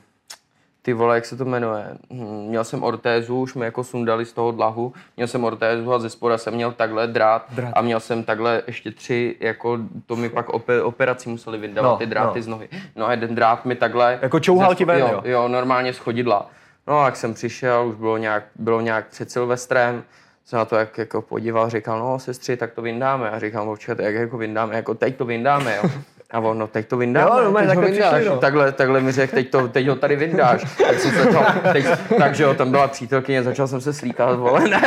ty 0.88 0.93
vole, 0.93 1.15
jak 1.15 1.26
se 1.26 1.38
to 1.38 1.45
jmenuje, 1.45 1.86
Hm, 2.13 2.45
měl 2.47 2.63
jsem 2.63 2.84
ortézu, 2.84 3.39
už 3.41 3.54
mi 3.56 3.65
jako 3.65 3.84
sundali 3.84 4.26
z 4.26 4.34
toho 4.34 4.52
dlahu, 4.52 4.93
měl 5.17 5.28
jsem 5.28 5.43
ortézu 5.43 5.93
a 5.93 6.00
ze 6.00 6.10
spoda 6.10 6.38
jsem 6.38 6.54
měl 6.54 6.71
takhle 6.71 7.08
drát, 7.08 7.45
Drát. 7.50 7.71
a 7.76 7.82
měl 7.82 8.00
jsem 8.00 8.23
takhle 8.23 8.62
ještě 8.67 8.91
tři, 8.91 9.36
jako 9.39 9.78
to 10.06 10.15
mi 10.15 10.30
pak 10.30 10.50
ope, 10.50 10.82
operací 10.82 11.30
museli 11.30 11.58
vyndávat 11.58 11.91
No, 11.91 11.97
ty 11.97 12.06
dráty 12.06 12.39
no. 12.39 12.43
z 12.43 12.47
nohy. 12.47 12.69
No 12.95 13.08
a 13.08 13.12
jeden 13.12 13.36
drát 13.36 13.65
mi 13.65 13.76
takhle... 13.76 14.19
Jako 14.21 14.39
čouhal 14.39 14.76
ti 14.76 14.86
ven, 14.86 15.00
jo, 15.00 15.10
jo? 15.12 15.21
jo, 15.26 15.47
normálně 15.47 15.93
schodidla. 15.93 16.50
No 16.88 17.00
a 17.00 17.06
jak 17.06 17.15
jsem 17.15 17.34
přišel, 17.34 17.88
už 17.88 17.95
bylo 17.95 18.17
nějak, 18.17 18.43
bylo 18.56 18.82
nějak 18.82 19.08
před 19.08 19.32
Silvestrem, 19.32 20.04
se 20.45 20.56
na 20.56 20.65
to 20.65 20.76
jak, 20.76 20.97
jako 20.97 21.21
podíval, 21.21 21.69
říkal, 21.69 22.00
no 22.00 22.19
sestři, 22.19 22.58
tak 22.58 22.71
to 22.71 22.82
vyndáme. 22.82 23.30
A 23.30 23.39
říkám, 23.39 23.65
počkat, 23.67 24.00
jak 24.00 24.15
jako 24.15 24.38
vyndáme, 24.38 24.76
jako 24.76 24.93
teď 24.93 25.15
to 25.17 25.26
vyndáme, 25.26 25.76
jo. 25.76 25.89
A 26.31 26.39
on, 26.39 26.57
no 26.57 26.67
teď 26.67 26.87
to 26.87 26.97
vyndáme. 26.97 27.41
Jo, 27.43 27.51
no, 27.51 27.57
teď 27.57 27.67
takhle 27.67 27.89
vyndáš, 27.89 28.13
přišli, 28.13 28.29
no. 28.29 28.37
Takhle, 28.37 28.71
takhle 28.71 29.01
mi 29.01 29.11
řekl, 29.11 29.35
teď, 29.35 29.49
to, 29.49 29.67
teď 29.67 29.87
ho 29.87 29.95
tady 29.95 30.15
vyndáš. 30.15 30.77
Tak 30.87 30.99
jsem 30.99 31.11
se 31.11 31.25
to, 31.25 31.45
teď, 31.73 31.85
takže 32.19 32.43
jo, 32.43 32.53
tam 32.53 32.71
byla 32.71 32.87
přítelkyně, 32.87 33.43
začal 33.43 33.67
jsem 33.67 33.81
se 33.81 33.93
slíkat, 33.93 34.39
vole, 34.39 34.69
ne, 34.69 34.81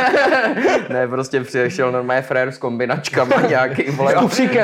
ne, 0.89 1.07
prostě 1.07 1.43
přišel 1.43 1.91
normálně 1.91 2.21
frér 2.21 2.51
s 2.51 2.57
kombinačkama, 2.57 3.41
nějaký, 3.41 3.83
vole, 3.91 4.15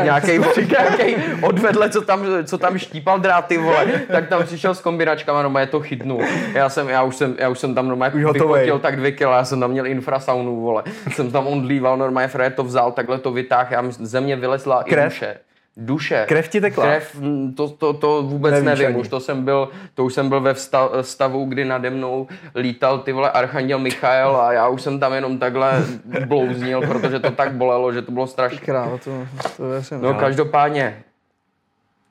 nějaký, 0.03 0.39
nějaký 0.67 1.15
odvedle, 1.41 1.89
co 1.89 2.01
tam, 2.01 2.25
co 2.43 2.57
tam 2.57 2.77
štípal 2.77 3.19
dráty, 3.19 3.57
vole, 3.57 3.85
tak 4.11 4.27
tam 4.27 4.43
přišel 4.43 4.75
s 4.75 4.81
kombinačkama, 4.81 5.41
normálně 5.41 5.67
to 5.67 5.79
chytnul. 5.79 6.23
Já 6.53 6.69
jsem, 6.69 6.89
já 6.89 7.03
už 7.03 7.15
jsem, 7.15 7.35
já 7.39 7.49
už 7.49 7.59
jsem 7.59 7.75
tam 7.75 7.87
normálně 7.87 8.15
Už 8.15 8.33
vyfotil 8.33 8.79
tak 8.79 8.95
dvě 8.95 9.11
kila, 9.11 9.37
já 9.37 9.45
jsem 9.45 9.59
tam 9.59 9.71
měl 9.71 9.87
infrasaunu, 9.87 10.61
vole, 10.61 10.83
jsem 11.11 11.31
tam 11.31 11.47
ondlíval, 11.47 11.97
normálně 11.97 12.27
frér 12.27 12.51
to 12.51 12.63
vzal, 12.63 12.91
takhle 12.91 13.19
to 13.19 13.31
vytáhl, 13.31 13.67
já 13.71 13.81
myslím, 13.81 14.05
ze 14.05 14.21
mě 14.21 14.35
vylezla 14.35 14.81
i 14.81 14.89
Krev? 14.89 15.13
duše. 15.13 15.35
Duše. 15.79 16.25
Krev 16.27 16.47
ti 16.47 16.61
tekla? 16.61 16.85
Krev, 16.85 17.15
mm, 17.15 17.53
to, 17.53 17.69
to, 17.69 17.93
to 17.93 18.23
vůbec 18.23 18.51
Nevíš 18.51 18.65
nevím, 18.65 18.85
ani. 18.87 18.95
už 18.95 19.07
to 19.07 19.19
jsem 19.19 19.45
byl, 19.45 19.69
to 19.93 20.05
už 20.05 20.13
jsem 20.13 20.29
byl 20.29 20.41
ve 20.41 20.53
vsta- 20.53 20.89
stavu, 21.01 21.45
kdy 21.45 21.65
nade 21.65 21.89
mnou 21.89 22.27
lítal 22.55 22.99
ty 22.99 23.11
vole 23.11 23.31
Archanděl 23.31 23.79
Michael 23.79 24.35
a 24.37 24.53
já 24.53 24.67
už 24.67 24.81
jsem 24.81 24.99
tam 24.99 25.13
jenom 25.13 25.37
takhle 25.39 25.85
blouznil, 26.25 26.81
protože 26.81 27.19
to 27.19 27.31
tak 27.31 27.51
bolelo, 27.51 27.93
že 27.93 28.01
to 28.01 28.11
bylo 28.11 28.27
strašné. 28.27 28.59
Král, 28.59 28.99
to, 29.03 29.11
to 29.57 29.69
věřím. 29.69 30.01
No 30.01 30.13
každopádně, 30.13 31.03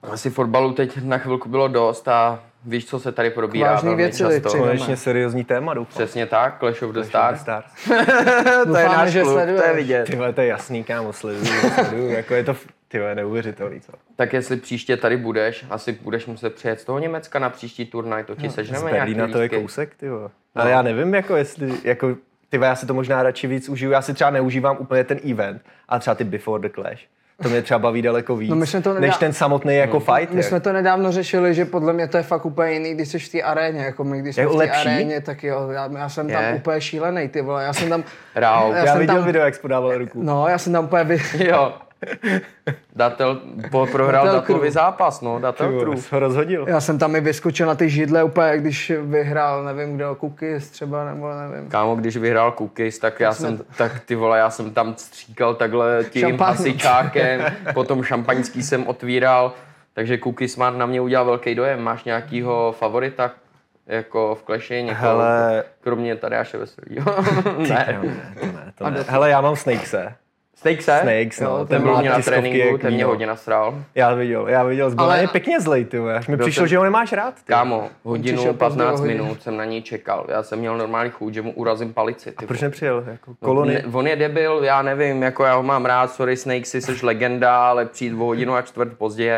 asi 0.02 0.30
fotbalu 0.30 0.72
teď 0.72 0.98
na 1.02 1.18
chvilku 1.18 1.48
bylo 1.48 1.68
dost 1.68 2.08
a 2.08 2.40
víš, 2.64 2.86
co 2.86 3.00
se 3.00 3.12
tady 3.12 3.30
probírá 3.30 3.70
Vážný 3.72 3.86
velmi 3.88 4.02
věci, 4.02 4.18
často. 4.18 4.58
Konečně 4.58 4.96
seriózní 4.96 5.44
téma, 5.44 5.74
doufám. 5.74 5.94
Přesně 5.94 6.26
tak, 6.26 6.58
Clash 6.58 6.82
of 6.82 6.90
the 6.94 7.02
Stars. 7.02 7.40
Stars. 7.40 7.66
to 8.64 8.76
je 8.76 8.88
náš 8.88 9.10
že 9.10 9.22
klub, 9.22 9.34
to 9.34 9.64
je 9.64 9.74
vidět. 9.74 10.04
Ty 10.04 10.16
vole, 10.16 10.32
to 10.32 10.40
je 10.40 10.46
jasný, 10.46 10.84
kámo, 10.84 11.12
sleduju, 11.12 11.46
sleduju, 11.74 12.08
jako 12.10 12.34
je 12.34 12.44
to, 12.44 12.54
ty 12.88 12.98
vole, 12.98 13.14
neuvěřitelný, 13.14 13.80
co? 13.80 13.92
Tak 14.16 14.32
jestli 14.32 14.56
příště 14.56 14.96
tady 14.96 15.16
budeš, 15.16 15.66
asi 15.70 15.92
budeš 15.92 16.26
muset 16.26 16.54
přijet 16.54 16.80
z 16.80 16.84
toho 16.84 16.98
Německa 16.98 17.38
na 17.38 17.50
příští 17.50 17.86
turnaj, 17.86 18.24
to 18.24 18.34
ti 18.34 18.48
Z 18.50 18.54
sežneme 18.54 18.90
nějaký 18.92 19.14
Berlína 19.14 19.32
to 19.32 19.42
je 19.42 19.48
kousek, 19.48 19.94
ty 19.94 20.08
vole. 20.08 20.28
Ale 20.54 20.70
já 20.70 20.82
nevím, 20.82 21.14
jako 21.14 21.36
jestli, 21.36 21.72
jako, 21.84 22.16
ty 22.48 22.56
já 22.62 22.74
si 22.76 22.86
to 22.86 22.94
možná 22.94 23.22
radši 23.22 23.46
víc 23.46 23.68
užiju, 23.68 23.90
já 23.90 24.02
si 24.02 24.14
třeba 24.14 24.30
neužívám 24.30 24.76
úplně 24.80 25.04
ten 25.04 25.18
event, 25.30 25.62
a 25.88 25.98
třeba 25.98 26.14
ty 26.14 26.24
Before 26.24 26.68
the 26.68 26.74
Clash. 26.74 27.00
To 27.42 27.48
mě 27.48 27.62
třeba 27.62 27.78
baví 27.78 28.02
daleko 28.02 28.36
víc, 28.36 28.50
No 28.50 28.56
my 28.56 28.66
jsme 28.66 28.82
to 28.82 28.94
nedá- 28.94 29.06
než 29.06 29.16
ten 29.16 29.32
samotný 29.32 29.76
jako 29.76 30.00
fight. 30.00 30.30
My 30.30 30.36
jak- 30.36 30.44
jsme 30.44 30.60
to 30.60 30.72
nedávno 30.72 31.12
řešili, 31.12 31.54
že 31.54 31.64
podle 31.64 31.92
mě 31.92 32.08
to 32.08 32.16
je 32.16 32.22
fakt 32.22 32.46
úplně 32.46 32.72
jiný, 32.72 32.94
když 32.94 33.08
jsi 33.08 33.18
v 33.18 33.28
té 33.28 33.42
aréně, 33.42 33.80
jako 33.84 34.04
my, 34.04 34.18
když 34.20 34.34
jsme 34.34 34.46
v 34.46 34.50
té 34.50 34.56
lepší? 34.56 34.78
aréně, 34.78 35.20
tak 35.20 35.44
jo, 35.44 35.68
já, 35.70 35.90
já 35.98 36.08
jsem 36.08 36.28
tam 36.28 36.42
Je. 36.44 36.52
úplně 36.54 36.80
šílený, 36.80 37.28
ty 37.28 37.42
vole, 37.42 37.64
já 37.64 37.72
jsem 37.72 37.88
tam, 37.88 38.04
Rau. 38.34 38.72
Já, 38.72 38.86
jsem 38.86 38.98
viděl 38.98 39.14
tam- 39.16 39.24
video, 39.24 39.44
jak 39.44 39.54
jsi 39.54 39.60
podával 39.60 39.98
ruku. 39.98 40.22
no, 40.22 40.48
já 40.48 40.58
jsem 40.58 40.72
tam 40.72 40.84
úplně, 40.84 41.04
vy... 41.04 41.18
Jo. 41.44 41.74
Datel 42.96 43.40
po, 43.70 43.86
prohrál 43.92 44.24
Datel 44.24 44.40
Datelový 44.40 44.60
Crew. 44.60 44.72
zápas, 44.72 45.20
no, 45.20 45.38
Datel 45.38 45.72
ho 46.12 46.18
rozhodil. 46.20 46.64
já 46.68 46.80
jsem 46.80 46.98
tam 46.98 47.16
i 47.16 47.20
vyskočil 47.20 47.66
na 47.66 47.74
ty 47.74 47.88
židle 47.88 48.24
úplně, 48.24 48.58
když 48.58 48.92
vyhrál, 49.00 49.64
nevím 49.64 49.96
kdo, 49.96 50.16
Cookies 50.20 50.70
třeba, 50.70 51.04
nebo 51.04 51.30
nevím. 51.34 51.68
Kámo, 51.70 51.96
když 51.96 52.16
vyhrál 52.16 52.52
Cookies, 52.52 52.98
tak 52.98 53.20
já 53.20 53.32
jsem, 53.34 53.60
tak 53.78 54.00
ty 54.00 54.14
vole, 54.14 54.38
já 54.38 54.50
jsem 54.50 54.70
tam 54.70 54.94
stříkal 54.96 55.54
takhle 55.54 56.04
tím 56.10 56.38
hasičákem, 56.38 57.40
potom 57.74 58.02
šampaňský 58.02 58.62
jsem 58.62 58.86
otvíral, 58.86 59.52
takže 59.94 60.18
Cookies 60.18 60.56
má 60.56 60.70
na 60.70 60.86
mě 60.86 61.00
udělal 61.00 61.26
velký 61.26 61.54
dojem. 61.54 61.80
Máš 61.82 62.04
nějakýho 62.04 62.74
favorita 62.78 63.30
jako 63.86 64.34
v 64.34 64.42
Clashi, 64.42 64.82
někoho, 64.82 65.00
Hele. 65.08 65.64
kromě 65.80 66.16
Tadeáše 66.16 66.58
Veselýho? 66.58 67.14
Ne. 67.58 67.98
ne, 68.02 68.34
to 68.40 68.46
ne, 68.46 68.72
to 68.74 68.90
ne. 68.90 69.04
Hele, 69.08 69.30
já 69.30 69.40
mám 69.40 69.56
Snakese. 69.56 70.14
Snakese? 70.60 70.98
Snakes, 71.02 71.40
no, 71.40 71.58
ten 71.58 71.66
Ten 71.66 71.82
byl 71.82 71.96
mě 72.00 72.10
na 72.10 72.18
tréninku, 72.18 72.58
jak 72.72 72.80
ten 72.80 72.94
mě 72.94 73.04
hodně 73.04 73.26
nasral. 73.26 73.74
Já 73.94 74.14
viděl, 74.14 74.48
já 74.48 74.62
viděl, 74.64 74.90
byl 74.90 75.04
Ale- 75.04 75.18
Ale... 75.18 75.26
pěkně 75.26 75.60
zlej, 75.60 75.84
ty 75.84 75.98
vole. 75.98 76.14
Až 76.14 76.28
mi 76.28 76.36
přišlo, 76.36 76.60
jsem- 76.60 76.68
že 76.68 76.78
ho 76.78 76.84
nemáš 76.84 77.12
rád. 77.12 77.34
Ty. 77.34 77.40
Kámo, 77.52 77.88
hodinu, 78.02 78.36
přišel 78.36 78.52
pozdě 78.52 78.66
o 78.82 78.86
15 78.86 79.00
hodinu. 79.00 79.24
minut 79.24 79.42
jsem 79.42 79.56
na 79.56 79.64
něj 79.64 79.82
čekal. 79.82 80.26
Já 80.28 80.42
jsem 80.42 80.58
měl 80.58 80.78
normální 80.78 81.10
chuť, 81.10 81.34
že 81.34 81.42
mu 81.42 81.52
urazím 81.52 81.92
palici. 81.94 82.32
Ty 82.32 82.46
Proč 82.46 82.60
vole. 82.60 82.68
nepřijel? 82.68 83.04
Jako 83.06 83.30
No, 83.30 83.36
kolony? 83.46 83.74
Ne, 83.74 83.82
on 83.92 84.06
je 84.06 84.16
debil, 84.16 84.64
já 84.64 84.82
nevím, 84.82 85.22
jako 85.22 85.44
já 85.44 85.54
ho 85.54 85.62
mám 85.62 85.84
rád, 85.84 86.12
sorry 86.12 86.36
Snake, 86.36 86.64
jsi 86.66 86.80
jsi 86.82 87.06
legenda, 87.06 87.68
ale 87.68 87.86
přijít 87.86 88.12
o 88.14 88.24
hodinu 88.24 88.54
a 88.54 88.62
čtvrt 88.62 88.92
později, 88.98 89.32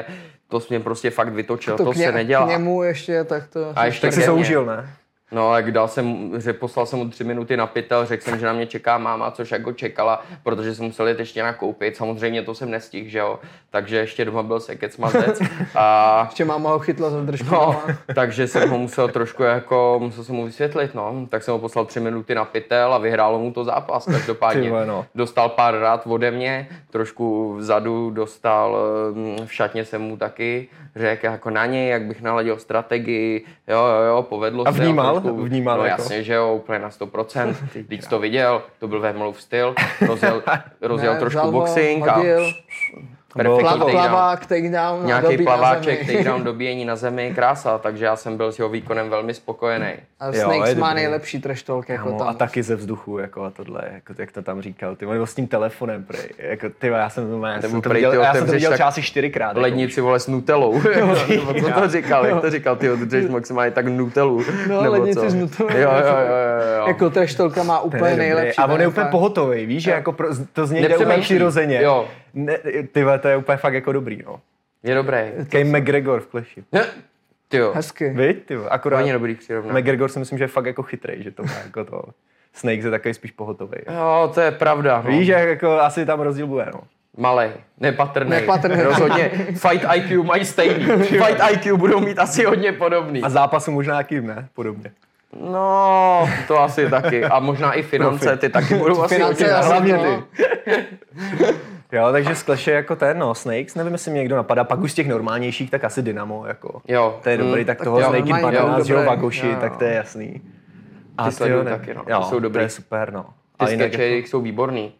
to 0.49 0.61
jsi 0.61 0.67
mě 0.71 0.81
prostě 0.81 1.11
fakt 1.11 1.29
vytočil, 1.33 1.77
to, 1.77 1.93
ně, 1.93 2.07
se 2.07 2.13
nedělá. 2.13 2.47
k 2.47 2.49
němu 2.49 2.83
ještě, 2.83 3.25
tak 3.25 3.47
to... 3.49 3.73
A 3.77 3.85
ještě 3.87 4.07
tak 4.07 4.13
jsi 4.15 4.21
ke 4.21 4.27
to 4.27 4.33
mně. 4.33 4.41
užil, 4.41 4.67
ne? 4.67 4.91
No, 5.33 5.57
jak 5.57 5.73
dal 5.73 5.89
jsem, 5.89 6.31
že 6.41 6.53
poslal 6.53 6.87
jsem 6.87 6.99
mu 6.99 7.09
tři 7.09 7.25
minuty 7.25 7.57
na 7.57 7.67
pytel, 7.67 8.07
řekl 8.07 8.23
jsem, 8.25 8.39
že 8.39 8.47
na 8.47 8.53
mě 8.53 8.67
čeká 8.67 8.99
máma, 8.99 9.31
což 9.31 9.51
jako 9.51 9.73
čekala, 9.73 10.23
protože 10.43 10.75
jsem 10.75 10.85
musel 10.87 11.09
jít 11.09 11.19
ještě 11.19 11.43
nakoupit, 11.43 11.97
samozřejmě 11.97 12.43
to 12.43 12.55
jsem 12.55 12.71
nestihl, 12.71 13.09
že 13.11 13.19
jo, 13.19 13.39
takže 13.71 13.97
ještě 13.97 14.25
doma 14.25 14.43
byl 14.43 14.61
sekec 14.61 14.97
mazec 14.97 15.41
a 15.75 16.23
Ještě 16.29 16.45
máma 16.45 16.71
ho 16.71 16.79
chytla 16.79 17.11
za 17.11 17.21
držku. 17.21 17.55
No, 17.55 17.83
takže 18.15 18.47
jsem 18.49 18.71
ho 18.71 18.79
musel 18.79 19.09
trošku 19.09 19.43
jako, 19.43 19.97
musel 20.03 20.25
jsem 20.25 20.35
mu 20.35 20.45
vysvětlit, 20.45 20.95
no. 20.95 21.27
Tak 21.29 21.43
jsem 21.43 21.53
ho 21.53 21.59
poslal 21.59 21.85
tři 21.85 22.01
minuty 22.01 22.35
na 22.35 22.45
pytel 22.45 22.95
a 22.95 22.99
vyhrálo 22.99 23.39
mu 23.39 23.53
to 23.53 23.65
zápas, 23.65 24.05
každopádně. 24.05 24.71
no. 24.87 25.07
Dostal 25.15 25.49
pár 25.49 25.79
rád 25.79 26.03
ode 26.07 26.31
mě, 26.31 26.69
trošku 26.91 27.55
vzadu 27.55 28.11
dostal, 28.11 28.79
mm, 29.13 29.47
v 29.47 29.53
šatně 29.53 29.85
jsem 29.85 30.03
mu 30.03 30.17
taky 30.17 30.69
řekl 30.97 31.27
jako 31.27 31.51
na 31.51 31.67
něj, 31.67 31.89
jak 31.89 32.03
bych 32.03 32.23
naladil 32.23 32.59
strategii, 32.59 33.45
jo, 33.69 33.79
jo, 33.79 34.03
jo, 34.09 34.23
povedlo 34.23 34.69
A 34.69 34.73
se. 34.73 34.83
vnímal? 34.83 35.18
Trošku- 35.21 35.43
Vnímal 35.45 35.79
No 35.79 35.85
jako? 35.85 36.03
jasně, 36.03 36.23
že 36.23 36.35
jo, 36.35 36.55
úplně 36.55 36.79
na 36.79 36.89
100%. 36.91 37.57
Teď 37.89 38.07
to 38.09 38.19
viděl, 38.19 38.63
to 38.79 38.89
byl 38.89 39.01
Vermelův 39.01 39.43
styl, 39.43 39.75
rozjel, 40.09 40.43
rozjel 40.81 41.13
Ne, 41.15 41.19
trošku 41.21 41.51
boxing 41.53 42.09
a 42.09 42.23
perfektní 43.43 43.79
Plav, 43.79 43.91
plavák, 43.91 44.47
takedown, 44.47 45.07
nějaký 45.07 45.39
plaváček, 45.45 45.99
zemi. 46.07 46.13
takedown, 46.13 46.45
dobíjení 46.45 46.85
na 46.85 46.97
zemi, 46.97 47.33
krása, 47.35 47.79
takže 47.79 48.05
já 48.05 48.17
jsem 48.17 48.37
byl 48.37 48.53
s 48.53 48.59
jeho 48.59 48.69
výkonem 48.69 49.11
velmi 49.11 49.35
spokojený. 49.35 49.93
A 50.21 50.27
Jo, 50.27 50.33
Snakes 50.33 50.69
je 50.69 50.75
má 50.75 50.95
nejlepší 50.95 51.41
trash 51.41 51.63
talk, 51.63 51.89
jako 51.89 52.13
tam. 52.13 52.29
a 52.29 52.33
taky 52.33 52.63
ze 52.63 52.77
vzduchu, 52.77 53.19
jako 53.19 53.45
a 53.45 53.51
tohle, 53.51 53.81
jako, 53.93 54.15
jak 54.19 54.33
to 54.33 54.43
tam 54.43 54.63
říkal, 54.63 54.97
ty 54.97 55.07
nebo 55.07 55.27
s 55.27 55.35
tím 55.35 55.47
telefonem, 55.47 56.05
prej, 56.05 56.29
jako, 56.39 56.67
ty 56.79 56.87
já 56.87 57.11
jsem, 57.11 57.43
já 57.45 57.61
jsem 57.63 57.81
to 57.83 57.89
viděl, 57.89 58.13
já 58.13 58.35
jsem 58.35 58.47
to 58.47 58.53
viděl 58.53 58.75
asi 58.85 59.03
čtyřikrát. 59.03 59.57
V 59.57 59.61
lednici 59.61 60.01
vole 60.01 60.21
s 60.21 60.27
nutelou. 60.27 60.81
Co 61.61 61.81
to 61.81 61.89
říkal, 61.89 62.27
jak 62.27 62.41
to 62.41 62.51
říkal, 62.51 62.77
ty 62.77 62.89
držíš 62.89 63.31
maximálně 63.31 63.71
tak 63.71 63.87
nutelu. 63.87 64.43
No, 64.69 64.83
nebo 64.83 64.93
lednici 64.93 65.21
co? 65.21 65.31
s 65.31 65.35
nutelou. 65.35 65.71
Jo, 65.71 65.79
jo, 65.81 66.07
jo, 66.07 66.17
jo, 66.27 66.79
jo. 66.79 66.87
Jako 66.87 67.11
trash 67.11 67.35
talka 67.35 67.63
má 67.63 67.81
úplně 67.81 68.17
nejlepší. 68.17 68.59
A 68.59 68.67
on 68.67 68.81
je 68.81 68.89
úplně 68.89 69.07
pohotový, 69.11 69.67
víš, 69.67 69.83
že 69.83 69.91
jako 69.91 70.17
to 70.53 70.67
z 70.67 70.71
něj 70.71 70.83
jde 70.83 70.99
úplně 70.99 71.19
přirozeně. 71.19 71.83
Jo. 71.83 72.09
Ne, 72.35 72.59
ty 72.93 73.05
vole, 73.05 73.19
to 73.19 73.29
je 73.29 73.37
úplně 73.37 73.57
fakt 73.57 73.75
jako 73.75 73.93
dobrý, 73.93 74.23
no. 74.27 74.41
Je 74.83 74.95
dobrý. 74.95 75.19
Kej 75.49 75.65
McGregor 75.65 76.21
v 76.21 76.27
Clashi. 76.27 76.65
Ty 77.49 77.57
jo, 77.57 77.73
Hezky. 77.75 78.09
Víš, 78.09 78.37
ty 78.47 78.57
vole, 78.57 78.69
akorát 78.69 78.97
hodně 78.97 79.13
dobrý 79.13 79.35
přirovnání. 79.35 79.81
McGregor 79.81 80.09
si 80.11 80.19
myslím, 80.19 80.39
že 80.39 80.45
je 80.45 80.49
fakt 80.49 80.67
jako 80.67 80.83
chytrý, 80.83 81.23
že 81.23 81.31
to 81.31 81.43
má 81.43 81.53
jako 81.65 81.85
to. 81.85 82.03
Snakes 82.53 82.85
je 82.85 82.91
takový 82.91 83.15
spíš 83.15 83.31
pohotový. 83.31 83.79
Jo, 83.95 84.31
to 84.35 84.41
je 84.41 84.51
pravda. 84.51 85.03
No. 85.05 85.11
Víš, 85.11 85.27
že 85.27 85.33
jako 85.33 85.71
asi 85.71 86.07
tam 86.07 86.21
rozdíl 86.21 86.47
bude, 86.47 86.67
no. 86.75 86.81
Malej, 87.17 87.51
nepatrný. 87.81 88.31
Nepatrný. 88.31 88.83
Rozhodně 88.83 89.29
Fight 89.57 89.87
IQ 89.95 90.23
mají 90.23 90.45
stejný. 90.45 90.85
Fight 91.05 91.41
IQ 91.53 91.77
budou 91.77 92.01
mít 92.01 92.19
asi 92.19 92.45
hodně 92.45 92.73
podobný. 92.73 93.23
A 93.23 93.29
zápasu 93.29 93.71
možná 93.71 93.99
jakým, 93.99 94.27
ne? 94.27 94.49
Podobně. 94.55 94.91
No, 95.41 96.29
to 96.49 96.61
asi 96.63 96.91
taky. 96.91 97.25
A 97.25 97.39
možná 97.39 97.73
i 97.73 97.83
finance, 97.83 98.37
ty 98.37 98.49
taky 98.49 98.75
budou 98.75 99.03
asi 99.03 99.15
Finance 99.15 99.45
hodně. 99.45 99.57
asi, 99.57 99.69
hlavně 99.69 99.93
no. 99.93 100.25
Jo, 101.93 102.09
takže 102.13 102.35
z 102.35 102.43
Clash 102.43 102.67
je 102.67 102.75
jako 102.75 102.97
ten, 102.97 103.19
no, 103.19 103.35
Snakes, 103.35 103.75
nevím, 103.75 103.93
jestli 103.93 104.11
mě 104.11 104.19
někdo 104.21 104.37
napadá, 104.37 104.65
pak 104.65 104.81
už 104.81 104.93
z 104.93 104.95
těch 104.95 105.09
normálnějších, 105.09 105.71
tak 105.71 105.85
asi 105.85 106.03
Dynamo, 106.03 106.47
jako. 106.47 106.83
Jo. 106.89 107.21
To 107.23 107.29
je 107.29 107.37
dobrý, 107.37 107.61
Mm, 107.61 107.67
tak 107.67 107.79
tak 107.79 107.85
toho 107.85 108.01
jo. 108.01 108.07
Snake 108.09 108.19
in 108.29 108.29
Normální, 108.33 108.57
jo, 108.57 108.63
15, 108.63 108.87
že 108.87 108.93
jo, 108.93 108.99
dobrý. 108.99 109.09
Vagoši, 109.09 109.57
tak 109.61 109.77
to 109.77 109.85
je 109.85 109.95
jasný. 109.95 110.41
A 111.19 111.25
Ty 111.25 111.33
sleduju 111.33 111.59
jo, 111.59 111.65
taky, 111.65 111.95
no. 111.95 112.05
Ty 112.05 112.13
Jo, 112.13 112.23
jsou 112.23 112.39
dobrý. 112.41 112.59
to 112.59 112.63
je 112.63 112.69
super, 112.69 113.13
no. 113.13 113.27
Ty 113.59 113.67
skeče 113.67 114.05
jako- 114.09 114.29
jsou 114.29 114.41
výborný. 114.41 114.93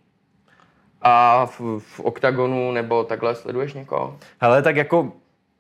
A 1.03 1.47
v, 1.47 1.61
v 1.79 2.01
oktagonu 2.01 2.73
nebo 2.73 3.05
takhle 3.05 3.35
sleduješ 3.35 3.73
někoho? 3.75 4.17
Hele, 4.41 4.63
tak 4.63 4.77
jako 4.77 5.13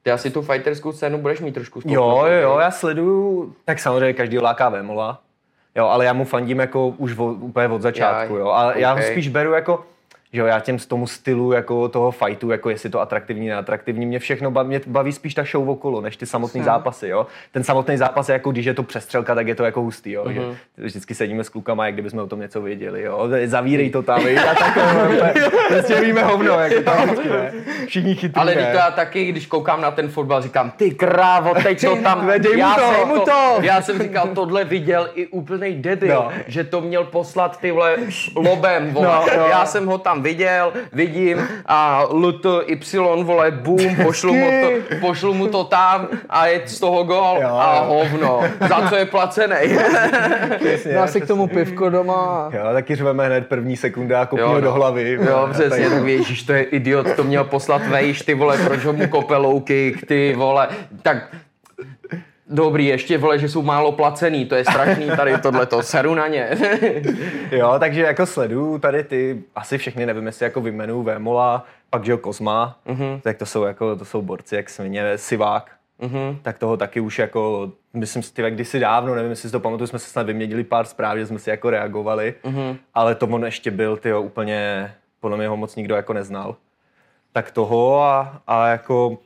Ty 0.03 0.11
asi 0.11 0.31
tu 0.31 0.43
fighterskou 0.43 0.93
scénu 0.93 1.19
budeš 1.19 1.41
mít 1.41 1.53
trošku 1.55 1.81
Jo, 1.85 2.25
jo, 2.27 2.41
jo, 2.43 2.59
já 2.59 2.71
sleduju, 2.71 3.55
tak 3.64 3.79
samozřejmě 3.79 4.12
každý 4.12 4.38
láká 4.38 4.69
Vémola, 4.69 5.21
jo, 5.75 5.87
ale 5.87 6.05
já 6.05 6.12
mu 6.12 6.25
fandím 6.25 6.59
jako 6.59 6.88
už 6.88 7.19
od, 7.19 7.31
úplně 7.33 7.69
od 7.69 7.83
začátku, 7.83 8.33
Jaj, 8.35 8.41
jo, 8.43 8.51
a 8.51 8.77
já 8.77 8.93
ho 8.93 9.03
spíš 9.03 9.29
beru 9.29 9.53
jako, 9.53 9.85
že 10.33 10.41
jo, 10.41 10.47
já 10.47 10.61
těm 10.61 10.79
z 10.79 10.87
tomu 10.87 11.07
stylu 11.07 11.53
jako 11.53 11.88
toho 11.88 12.11
fightu, 12.11 12.51
jako 12.51 12.71
jestli 12.71 12.91
to 12.91 13.01
atraktivní, 13.01 13.49
neatraktivní, 13.49 14.07
mě 14.07 14.19
všechno 14.19 14.51
baví, 14.51 14.69
mě 14.69 14.81
baví 14.87 15.12
spíš 15.12 15.35
ta 15.35 15.45
show 15.45 15.71
okolo, 15.71 16.01
než 16.01 16.17
ty 16.17 16.27
samotné 16.27 16.62
zápasy, 16.64 17.09
jo. 17.09 17.27
Ten 17.53 17.64
samotný 17.64 17.97
zápas 17.97 18.29
je 18.29 18.33
jako, 18.33 18.51
když 18.51 18.67
je 18.67 18.75
to 18.75 18.83
přestřelka, 18.83 19.35
tak 19.35 19.49
je 19.49 19.55
to 19.55 19.64
jako 19.64 19.81
hustý, 19.83 20.12
jo, 20.12 20.25
že 20.33 20.41
vždycky 20.77 21.14
sedíme 21.14 21.45
s 21.45 21.49
klukama, 21.49 21.87
jak 21.87 21.95
kdybychom 21.95 22.19
o 22.21 22.27
tom 22.27 22.41
něco 22.41 22.61
věděli, 22.62 23.03
jo, 23.03 23.29
zavírej 23.45 23.91
to 23.91 24.03
tam, 24.03 24.25
víš, 24.25 24.38
a 24.51 24.55
takové, 24.55 25.35
prostě 25.69 26.01
víme 26.01 26.23
hovno, 26.25 26.53
jako 26.61 26.91
to 26.91 27.03
vždycky, 27.07 27.29
ne. 27.29 27.53
Všichni 27.87 28.14
chytrý, 28.14 28.41
Ale 28.41 28.53
to 28.55 28.59
já 28.61 28.91
taky, 28.91 29.25
když 29.25 29.47
koukám 29.47 29.81
na 29.81 29.91
ten 29.91 30.09
fotbal, 30.09 30.43
říkám, 30.43 30.71
ty 30.71 30.91
krávo, 30.91 31.55
teď 31.62 31.81
to 31.81 31.97
tam, 32.03 32.31
já, 32.57 32.75
to, 32.75 32.81
jsem 32.81 33.09
mu 33.09 33.19
to. 33.19 33.59
já 33.61 33.83
jsem 33.83 33.99
říkal, 34.03 34.29
tohle 34.29 34.64
viděl 34.64 35.09
i 35.14 35.27
úplnej 35.27 35.75
debil, 35.75 36.09
No. 36.14 36.31
že 36.47 36.64
to 36.64 36.81
měl 36.81 37.05
poslat 37.05 37.61
ty 37.61 37.71
vole 37.71 37.97
lobem, 38.37 38.91
vole. 38.91 39.07
No, 39.07 39.25
no. 39.37 39.47
já 39.47 39.67
jsem 39.67 39.87
ho 39.87 39.99
tam 39.99 40.17
tam 40.18 40.22
viděl, 40.22 40.72
vidím 40.92 41.48
a 41.66 42.02
LT, 42.11 42.46
Y, 42.66 42.98
vole, 43.22 43.50
boom, 43.50 43.96
pošlu 44.02 44.35
mu 44.35 44.50
to, 44.50 44.96
pošlu 45.00 45.35
mu 45.35 45.46
to 45.46 45.64
tam 45.64 46.09
a 46.28 46.46
je 46.46 46.62
z 46.66 46.81
toho 46.81 47.04
gol 47.04 47.38
Jo, 47.42 47.48
a 47.52 47.76
jo. 47.76 47.85
hovno, 47.85 48.42
za 48.68 48.88
co 48.88 48.96
je 48.96 49.04
placený. 49.04 49.57
Přesně, 50.59 50.94
Dá 50.94 51.07
si 51.07 51.20
k 51.20 51.26
tomu 51.26 51.46
pivko 51.46 51.90
doma. 51.90 52.50
Jo, 52.52 52.72
taky 52.72 52.94
řveme 52.94 53.26
hned 53.26 53.46
první 53.46 53.76
sekunda 53.76 54.22
a 54.22 54.26
kopnu 54.26 54.46
ho 54.46 54.54
no. 54.54 54.61
do 54.61 54.72
hlavy. 54.72 55.18
Jo, 55.28 55.48
přesně, 55.52 55.90
tak 55.90 56.07
ježiš, 56.07 56.42
to 56.42 56.52
je 56.52 56.62
idiot, 56.62 57.07
to 57.16 57.24
měl 57.24 57.44
poslat 57.44 57.87
vejš, 57.87 58.22
ty 58.22 58.35
vole, 58.35 58.59
proč 58.66 58.85
ho 58.85 58.92
mu 58.92 59.09
kope 59.09 59.37
low 59.37 59.62
kick, 59.62 60.07
ty 60.07 60.35
vole, 60.37 60.68
tak 61.02 61.16
Dobrý, 62.50 62.87
ještě 62.87 63.18
vole, 63.18 63.38
že 63.38 63.48
jsou 63.48 63.62
málo 63.62 63.92
placený, 63.92 64.46
to 64.46 64.54
je 64.54 64.64
strašný 64.64 65.06
tady 65.16 65.38
tohleto, 65.38 65.82
seru 65.82 66.14
na 66.14 66.28
ně. 66.28 66.50
Jo, 67.50 67.74
takže 67.78 68.00
jako 68.00 68.26
sleduju 68.26 68.78
tady 68.78 69.04
ty, 69.04 69.42
asi 69.54 69.78
všechny, 69.78 70.06
nevím, 70.06 70.26
jestli 70.26 70.44
jako 70.44 70.61
vyjmenuju 70.61 71.02
Vémola, 71.02 71.64
pak 71.90 72.04
že 72.04 72.12
jo 72.12 72.18
Kozma, 72.18 72.78
mm-hmm. 72.87 73.20
tak 73.20 73.37
to 73.37 73.46
jsou 73.46 73.62
jako, 73.62 73.96
to 73.96 74.04
jsou 74.04 74.22
borci 74.22 74.56
jak 74.56 74.70
svině, 74.70 75.18
Sivák, 75.18 75.70
mm-hmm. 76.00 76.37
tak 76.42 76.58
toho 76.58 76.76
taky 76.76 77.00
už 77.00 77.18
jako, 77.18 77.72
myslím 77.92 78.22
si, 78.22 78.34
ty 78.34 78.50
kdysi 78.50 78.80
dávno, 78.80 79.14
nevím, 79.14 79.30
jestli 79.30 79.48
si 79.48 79.52
to 79.52 79.61
pamatuju, 79.61 79.87
jsme 79.87 79.98
se 79.98 80.11
snad 80.11 80.26
vyměnili 80.26 80.64
pár 80.64 80.87
zpráv, 80.87 81.18
že 81.18 81.26
jsme 81.26 81.38
si 81.38 81.50
jako 81.50 81.70
reagovali, 81.70 82.34
mm-hmm. 82.44 82.76
ale 82.94 83.14
to 83.14 83.26
on 83.26 83.44
ještě 83.44 83.70
byl, 83.70 83.96
ty 83.96 84.14
úplně, 84.14 84.90
podle 85.20 85.37
mě 85.37 85.48
ho 85.48 85.56
moc 85.56 85.76
nikdo 85.76 85.94
jako 85.94 86.12
neznal. 86.12 86.56
Tak 87.32 87.50
toho 87.50 88.02
a, 88.02 88.42
a 88.46 88.68
jako 88.68 89.18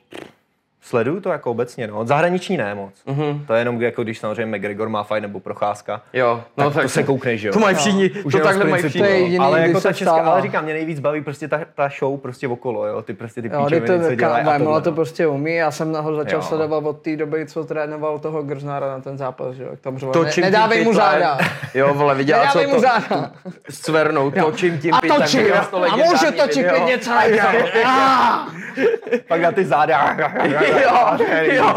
sleduju 0.82 1.20
to 1.20 1.28
jako 1.28 1.50
obecně, 1.50 1.86
no. 1.86 2.06
Zahraniční 2.06 2.56
ne 2.56 2.74
moc. 2.74 2.92
Mm-hmm. 3.06 3.46
To 3.46 3.54
je 3.54 3.60
jenom 3.60 3.82
jako 3.82 4.02
když 4.02 4.18
samozřejmě 4.18 4.56
McGregor 4.56 4.88
má 4.88 5.02
fight 5.02 5.22
nebo 5.22 5.40
procházka. 5.40 6.00
Jo, 6.12 6.42
no 6.56 6.70
tak, 6.70 6.82
to 6.82 6.88
se 6.88 7.02
koukneš, 7.02 7.40
že 7.40 7.48
jo. 7.48 7.54
To 7.54 7.60
mají 7.60 7.76
všichni, 7.76 8.10
Už 8.10 8.32
to 8.32 8.40
takhle 8.40 8.64
mají 8.64 8.82
všichni. 8.82 9.00
To 9.00 9.06
je 9.06 9.12
no. 9.12 9.18
jediný, 9.24 9.38
ale 9.38 9.60
jako 9.60 9.80
se 9.80 9.88
ta 9.88 9.92
česká, 9.92 10.12
ale 10.14 10.42
říkám, 10.42 10.64
mě 10.64 10.72
nejvíc 10.72 11.00
baví 11.00 11.20
prostě 11.20 11.48
ta, 11.48 11.60
ta 11.74 11.88
show 11.98 12.20
prostě 12.20 12.48
okolo, 12.48 12.86
jo, 12.86 13.02
ty 13.02 13.14
prostě 13.14 13.42
ty 13.42 13.50
Jo, 13.52 13.64
píčoviny, 13.64 13.86
to 13.86 14.08
co 14.08 14.14
dělají 14.14 14.44
a 14.44 14.46
Vajmola 14.46 14.58
tohle, 14.70 14.82
to 14.82 14.90
no. 14.90 14.94
prostě 14.96 15.26
umí, 15.26 15.54
já 15.54 15.70
jsem 15.70 15.94
ho 15.94 16.16
začal 16.16 16.38
Jo. 16.40 16.46
sledovat 16.46 16.84
od 16.84 17.02
té 17.02 17.16
doby, 17.16 17.46
co 17.46 17.64
trénoval 17.64 18.18
toho 18.18 18.42
Grznára 18.42 18.86
na 18.86 19.00
ten 19.00 19.18
zápas, 19.18 19.54
že 19.54 19.62
jo, 19.62 19.68
jak 19.70 19.80
tam 19.80 19.98
řval, 19.98 20.12
To, 20.12 20.22
ne, 20.22 20.32
čím 20.32 20.44
nedávej 20.44 20.84
mu 20.84 20.94
záda. 20.94 21.38
Jo, 21.74 21.94
vole, 21.94 22.14
viděl, 22.14 22.38
co 22.52 22.60
to 22.70 22.80
záda. 22.80 23.32
svernou, 23.70 24.30
točím 24.30 24.78
tím 24.78 24.94
A 24.94 25.00
pytlem, 25.00 25.22
točí, 25.22 25.36
viděl 25.38 25.56
jo. 25.56 25.62
jsi 25.62 25.70
to 25.70 25.76
A 25.92 25.96
může 25.96 26.30
točit 26.32 26.66
klidně 26.68 26.98
celý. 26.98 27.40
Ah! 27.84 28.46
Pak 29.28 29.40
na 29.40 29.52
ty 29.52 29.64
záda. 29.64 30.16
Jo, 30.82 31.18
jo. 31.52 31.74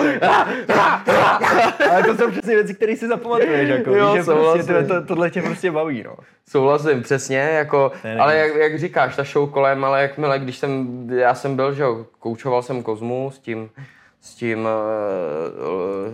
ale 1.91 2.03
to 2.03 2.15
jsou 2.15 2.31
přesně 2.31 2.55
věci, 2.55 2.73
které 2.73 2.95
si 2.97 3.07
zapamatuješ, 3.07 3.69
jako, 3.69 3.95
Jo, 3.95 4.13
víš, 4.13 4.25
že 4.25 4.31
prostě 4.31 4.63
souhlasím. 4.63 4.87
to, 4.87 5.01
to, 5.01 5.07
tohle 5.07 5.29
tě 5.29 5.41
prostě 5.41 5.71
baví, 5.71 6.03
no. 6.03 6.15
Souhlasím, 6.49 7.01
přesně, 7.03 7.37
jako, 7.37 7.91
ale 8.19 8.35
jak, 8.35 8.55
jak, 8.55 8.79
říkáš, 8.79 9.15
ta 9.15 9.23
show 9.23 9.49
kolem, 9.49 9.85
ale 9.85 10.01
jakmile, 10.01 10.39
když 10.39 10.57
jsem, 10.57 10.87
já 11.11 11.35
jsem 11.35 11.55
byl, 11.55 11.73
že 11.73 11.83
jo, 11.83 12.05
koučoval 12.19 12.61
jsem 12.61 12.83
Kozmu 12.83 13.31
s 13.35 13.39
tím, 13.39 13.69
s 14.21 14.35
tím 14.35 14.67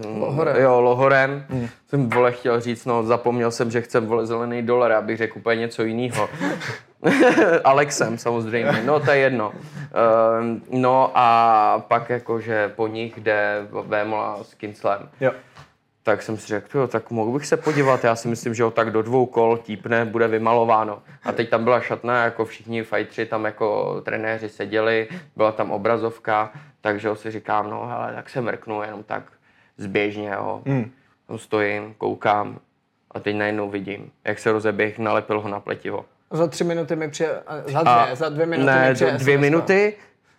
uh, 0.06 0.20
Lohorem. 0.22 0.56
Jo, 0.62 0.82
Lohorem. 0.82 1.46
Hmm. 1.50 1.68
Jsem, 1.90 2.10
vole, 2.10 2.32
chtěl 2.32 2.60
říct, 2.62 2.86
no, 2.86 3.04
zapomněl 3.04 3.52
jsem, 3.52 3.72
že 3.72 3.82
chcem, 3.82 4.06
vole, 4.06 4.26
zelený 4.26 4.62
dolar, 4.62 4.92
abych 4.92 5.18
řekl 5.18 5.38
úplně 5.38 5.60
něco 5.60 5.84
jiného. 5.84 6.30
Alexem 7.64 8.18
samozřejmě, 8.18 8.84
no 8.86 9.00
to 9.00 9.12
je 9.12 9.18
jedno. 9.18 9.54
Um, 10.40 10.62
no 10.72 11.12
a 11.16 11.86
pak 11.88 12.10
jakože 12.10 12.70
po 12.76 12.88
nich 12.88 13.20
jde 13.20 13.68
Vémola 13.86 14.44
s 14.44 14.54
Kinslem. 14.54 15.10
Jo. 15.20 15.32
Tak 16.04 16.22
jsem 16.22 16.38
si 16.38 16.48
řekl, 16.48 16.78
jo, 16.78 16.88
tak 16.88 17.12
mohl 17.12 17.32
bych 17.32 17.48
se 17.48 17.58
podívat, 17.58 18.04
já 18.04 18.16
si 18.16 18.28
myslím, 18.28 18.54
že 18.54 18.64
ho 18.64 18.72
tak 18.72 18.92
do 18.92 19.02
dvou 19.02 19.26
kol 19.26 19.58
típne, 19.58 20.06
bude 20.06 20.28
vymalováno. 20.28 21.02
A 21.24 21.32
teď 21.32 21.50
tam 21.50 21.64
byla 21.64 21.82
šatna, 21.82 22.24
jako 22.24 22.46
všichni 22.46 22.84
fajtři 22.84 23.26
tam 23.26 23.46
jako 23.46 24.02
trenéři 24.06 24.50
seděli, 24.50 25.08
byla 25.36 25.52
tam 25.52 25.72
obrazovka, 25.72 26.52
takže 26.82 27.10
ho 27.10 27.16
si 27.16 27.32
říkám, 27.32 27.70
no 27.70 27.88
hele, 27.88 28.14
tak 28.16 28.30
se 28.30 28.42
mrknu 28.42 28.82
jenom 28.82 29.04
tak 29.04 29.24
zběžně, 29.78 30.30
jo. 30.30 30.62
Tam 31.28 31.38
stojím, 31.38 31.94
koukám 31.98 32.60
a 33.12 33.20
teď 33.20 33.36
najednou 33.36 33.70
vidím, 33.70 34.12
jak 34.24 34.40
se 34.40 34.52
rozeběh, 34.52 35.00
nalepil 35.00 35.42
ho 35.42 35.50
na 35.50 35.60
pletivo. 35.60 36.06
Za 36.32 36.48
tři 36.48 36.64
minuty 36.64 36.96
mi 36.96 37.10
přijel, 37.10 37.32
za 37.66 37.80
A 37.80 38.04
dvě, 38.04 38.16
za 38.16 38.30
dvě 38.30 38.46
minuty 38.46 38.66
ne, 38.72 38.88
mi 38.90 38.94
přijel 38.96 39.18
dvě 39.18 39.38
minuty, 39.38 39.94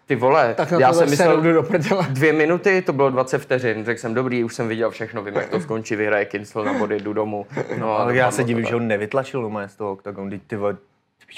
ty 0.07 0.17
vole, 0.17 0.55
Tak 0.55 0.71
já 0.71 0.93
jsem 0.93 1.05
jdu 1.05 1.11
myslel, 1.11 1.41
do 1.41 1.63
prdele. 1.63 2.07
Dvě 2.11 2.33
minuty, 2.33 2.83
to 2.83 2.93
bylo 2.93 3.11
20 3.11 3.39
vteřin. 3.39 3.85
Řekl 3.85 4.01
jsem, 4.01 4.15
dobrý, 4.15 4.45
už 4.45 4.55
jsem 4.55 4.69
viděl 4.69 4.91
všechno, 4.91 5.23
vím, 5.23 5.35
jak 5.35 5.49
to 5.49 5.61
skončí, 5.61 5.97
vyhraje 5.97 6.25
Kincel 6.25 6.65
na 6.65 6.73
body, 6.73 7.01
jdu 7.01 7.13
domů. 7.13 7.47
No, 7.79 7.99
Ale 7.99 8.17
já 8.17 8.25
dopadlo 8.25 8.37
se 8.37 8.45
divím, 8.45 8.65
že 8.65 8.75
ho 8.75 8.81
nevytlačil 8.81 9.43
doma 9.43 9.69
z 9.69 9.77
toho 9.77 9.93
oktagonu, 9.93 10.31
teď 10.31 10.43
ty 10.47 10.57
vole, 10.57 10.77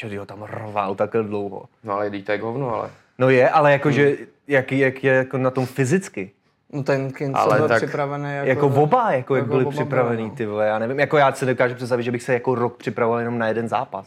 ty 0.09 0.17
ho 0.17 0.27
tam 0.27 0.43
rval 0.43 0.95
takhle 0.95 1.23
dlouho. 1.23 1.65
No 1.85 1.95
ale 1.95 2.11
teď 2.11 2.25
to 2.25 2.33
je 2.33 2.39
k 2.39 2.43
hovnu, 2.43 2.75
ale. 2.75 2.91
No 3.19 3.31
je, 3.31 3.49
ale 3.51 3.73
jakože, 3.73 4.07
Hmm. 4.07 4.17
jak, 4.49 4.73
jak 4.73 5.05
je 5.05 5.13
jako 5.13 5.39
na 5.39 5.51
tom 5.51 5.67
fyzicky. 5.67 6.31
No 6.73 6.83
ten 6.83 7.13
Kincel 7.13 7.41
Ale 7.43 7.57
byl 7.59 7.69
tak- 7.69 7.83
připravený 7.83 8.25
jako... 8.35 8.49
Jako 8.49 8.67
oba, 8.67 9.13
jako, 9.13 9.35
jak 9.37 9.43
jako 9.43 9.53
byli 9.53 9.65
oba 9.65 9.71
připravený, 9.73 10.23
no. 10.29 10.31
ty 10.31 10.47
vole, 10.47 10.67
já 10.67 10.79
nevím, 10.79 11.01
jako 11.01 11.17
já 11.19 11.33
si 11.33 11.47
dokážu 11.47 11.75
představit, 11.75 12.03
že 12.03 12.11
bych 12.11 12.23
se 12.23 12.33
jako 12.33 12.55
rok 12.55 12.77
připravoval 12.77 13.19
jenom 13.19 13.39
na 13.39 13.49
jeden 13.49 13.69
zápas. 13.69 14.07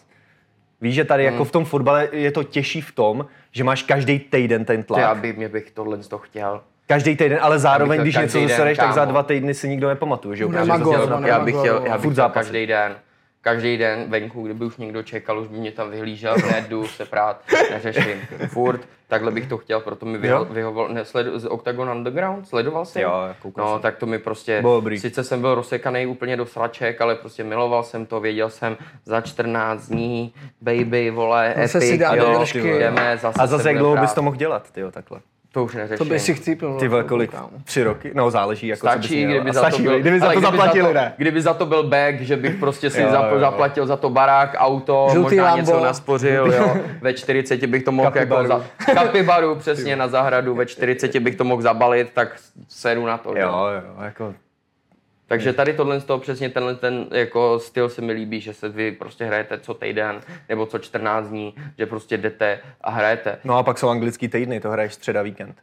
Víš, 0.81 0.95
že 0.95 1.03
tady 1.03 1.23
Hmm. 1.23 1.33
jako 1.33 1.45
v 1.45 1.51
tom 1.51 1.65
fotbale 1.65 2.07
je 2.11 2.31
to 2.31 2.43
těžší 2.43 2.81
v 2.81 2.91
tom, 2.91 3.25
že 3.51 3.63
máš 3.63 3.83
každý 3.83 4.19
týden 4.19 4.65
ten 4.65 4.83
Ty, 4.83 4.93
já 4.93 4.97
tlak. 5.07 5.17
by, 5.17 5.33
mě 5.33 5.49
bych 5.49 5.71
tohle 5.71 5.97
to 5.97 6.17
chtěl. 6.17 6.61
Každý 6.87 7.15
týden, 7.15 7.37
ale 7.41 7.59
zároveň, 7.59 8.01
když 8.01 8.17
něco 8.17 8.41
zasereš, 8.41 8.77
tak 8.77 8.93
za 8.93 9.05
dva 9.05 9.23
týdny 9.23 9.53
si 9.53 9.69
nikdo 9.69 9.87
nepamatuje, 9.87 10.37
že 10.37 10.43
jo? 10.43 10.49
No, 10.49 10.65
na- 10.65 10.75
nemá 10.79 11.27
Já 11.27 11.39
bych 11.39 11.55
chtěl, 11.55 11.81
já 11.85 11.97
bych 11.97 12.11
chtěl 12.11 12.29
každý 12.29 12.65
den. 12.67 12.95
Každý 13.47 13.77
den 13.77 14.05
venku, 14.09 14.43
kdyby 14.43 14.65
už 14.65 14.77
někdo 14.77 15.03
čekal, 15.03 15.39
už 15.39 15.47
by 15.47 15.57
mě 15.57 15.71
tam 15.71 15.91
vyhlížel, 15.91 16.35
hned 16.47 16.67
jdu 16.69 16.87
se 16.87 17.05
prát, 17.05 17.41
neřeším. 17.71 18.21
Furt, 18.47 18.81
takhle 19.07 19.31
bych 19.31 19.47
to 19.47 19.57
chtěl, 19.57 19.79
proto 19.79 20.05
mi 20.05 20.17
vyho- 20.17 20.45
vyhovoval, 20.45 20.89
ne, 20.89 21.05
sledu, 21.05 21.39
z 21.39 21.45
Octagon 21.45 21.89
Underground, 21.89 22.47
sledoval 22.47 22.85
jsi? 22.85 23.01
Jo, 23.01 23.11
koukal 23.41 23.65
No, 23.65 23.73
jsem. 23.73 23.81
tak 23.81 23.95
to 23.97 24.05
mi 24.05 24.19
prostě, 24.19 24.61
Bylo 24.61 24.75
dobrý. 24.75 24.99
sice 24.99 25.23
jsem 25.23 25.41
byl 25.41 25.55
rozsekaný 25.55 26.05
úplně 26.07 26.37
do 26.37 26.45
sraček, 26.45 27.01
ale 27.01 27.15
prostě 27.15 27.43
miloval 27.43 27.83
jsem 27.83 28.05
to, 28.05 28.19
věděl 28.19 28.49
jsem 28.49 28.77
za 29.05 29.21
14 29.21 29.87
dní, 29.87 30.33
baby, 30.61 31.09
vole, 31.11 31.53
Zase 31.61 31.77
epic, 31.77 31.89
si 31.89 31.97
dá 31.97 32.13
jo, 32.15 32.39
držky. 32.39 32.59
jdeme, 32.79 33.17
zase 33.21 33.39
A 33.41 33.47
se 33.47 33.51
zase 33.51 33.69
jak 33.69 33.77
dlouho 33.77 33.95
bys 33.95 34.01
prát. 34.01 34.15
to 34.15 34.21
mohl 34.21 34.35
dělat, 34.37 34.71
ty 34.71 34.81
jo, 34.81 34.91
takhle. 34.91 35.19
To 35.57 35.63
už 35.63 35.75
neřeším. 35.75 35.97
To 35.97 36.05
by 36.13 36.19
si 36.19 36.33
chcípl. 36.33 36.77
Ty 36.79 36.87
vole, 36.87 37.01
no, 37.03 37.09
kolik? 37.09 37.31
Tři 37.63 37.83
roky? 37.83 38.11
No, 38.13 38.31
záleží, 38.31 38.67
jako 38.67 38.87
co 38.87 38.95
bys 38.97 39.05
Stačí, 39.05 39.25
měl. 39.25 39.29
kdyby 39.29 39.49
A 39.49 39.53
za 39.53 39.61
to 39.61 39.67
stačí, 39.67 39.83
byl, 39.83 39.99
kdyby 39.99 40.19
za 40.19 40.31
to 40.33 40.41
zaplatili, 40.41 40.81
za 40.83 40.87
to, 40.87 40.93
ne? 40.93 41.13
Kdyby 41.17 41.41
za 41.41 41.53
to 41.53 41.65
byl 41.65 41.83
back, 41.83 42.21
že 42.21 42.35
bych 42.37 42.55
prostě 42.55 42.89
si 42.89 43.01
Jo, 43.01 43.07
zapo- 43.11 43.33
jo. 43.33 43.39
zaplatil 43.39 43.87
za 43.87 43.97
to 43.97 44.09
barák, 44.09 44.55
auto, 44.57 45.07
Žlutý 45.11 45.35
možná 45.35 45.43
Lambo. 45.43 45.57
něco 45.71 45.83
naspořil, 45.83 46.53
jo. 46.53 46.73
Ve 47.01 47.13
40 47.13 47.65
bych 47.67 47.83
to 47.83 47.91
mohl 47.91 48.11
Kapibaru. 48.11 48.49
jako 48.49 48.63
za, 48.85 48.93
kapibaru 48.93 49.55
přesně 49.55 49.95
na 49.95 50.07
zahradu, 50.07 50.55
ve 50.55 50.65
40 50.65 51.19
bych 51.19 51.35
to 51.35 51.43
mohl 51.43 51.61
zabalit, 51.61 52.09
tak 52.13 52.35
sedu 52.67 53.05
na 53.05 53.17
to. 53.17 53.33
že? 53.35 53.41
Jo, 53.41 53.47
jo, 53.75 54.03
jako 54.03 54.33
Takže 55.27 55.53
tady 55.53 55.73
tohle 55.73 55.99
z 55.99 56.03
toho 56.05 56.19
přesně 56.19 56.49
tenhle 56.49 56.75
ten 56.75 57.05
jako 57.11 57.59
styl 57.59 57.89
se 57.89 58.01
mi 58.01 58.13
líbí, 58.13 58.41
že 58.41 58.53
se 58.53 58.69
vy 58.69 58.91
prostě 58.91 59.25
hrajete 59.25 59.59
co 59.59 59.73
týden 59.73 60.21
nebo 60.49 60.65
co 60.65 60.79
14 60.79 61.27
dní, 61.27 61.55
že 61.77 61.85
prostě 61.85 62.17
jdete 62.17 62.59
a 62.81 62.91
hrajete. 62.91 63.37
No 63.43 63.57
a 63.57 63.63
pak 63.63 63.77
jsou 63.77 63.89
anglický 63.89 64.27
týdny, 64.27 64.59
to 64.59 64.69
hraješ 64.69 64.93
středa 64.93 65.21
víkend. 65.21 65.55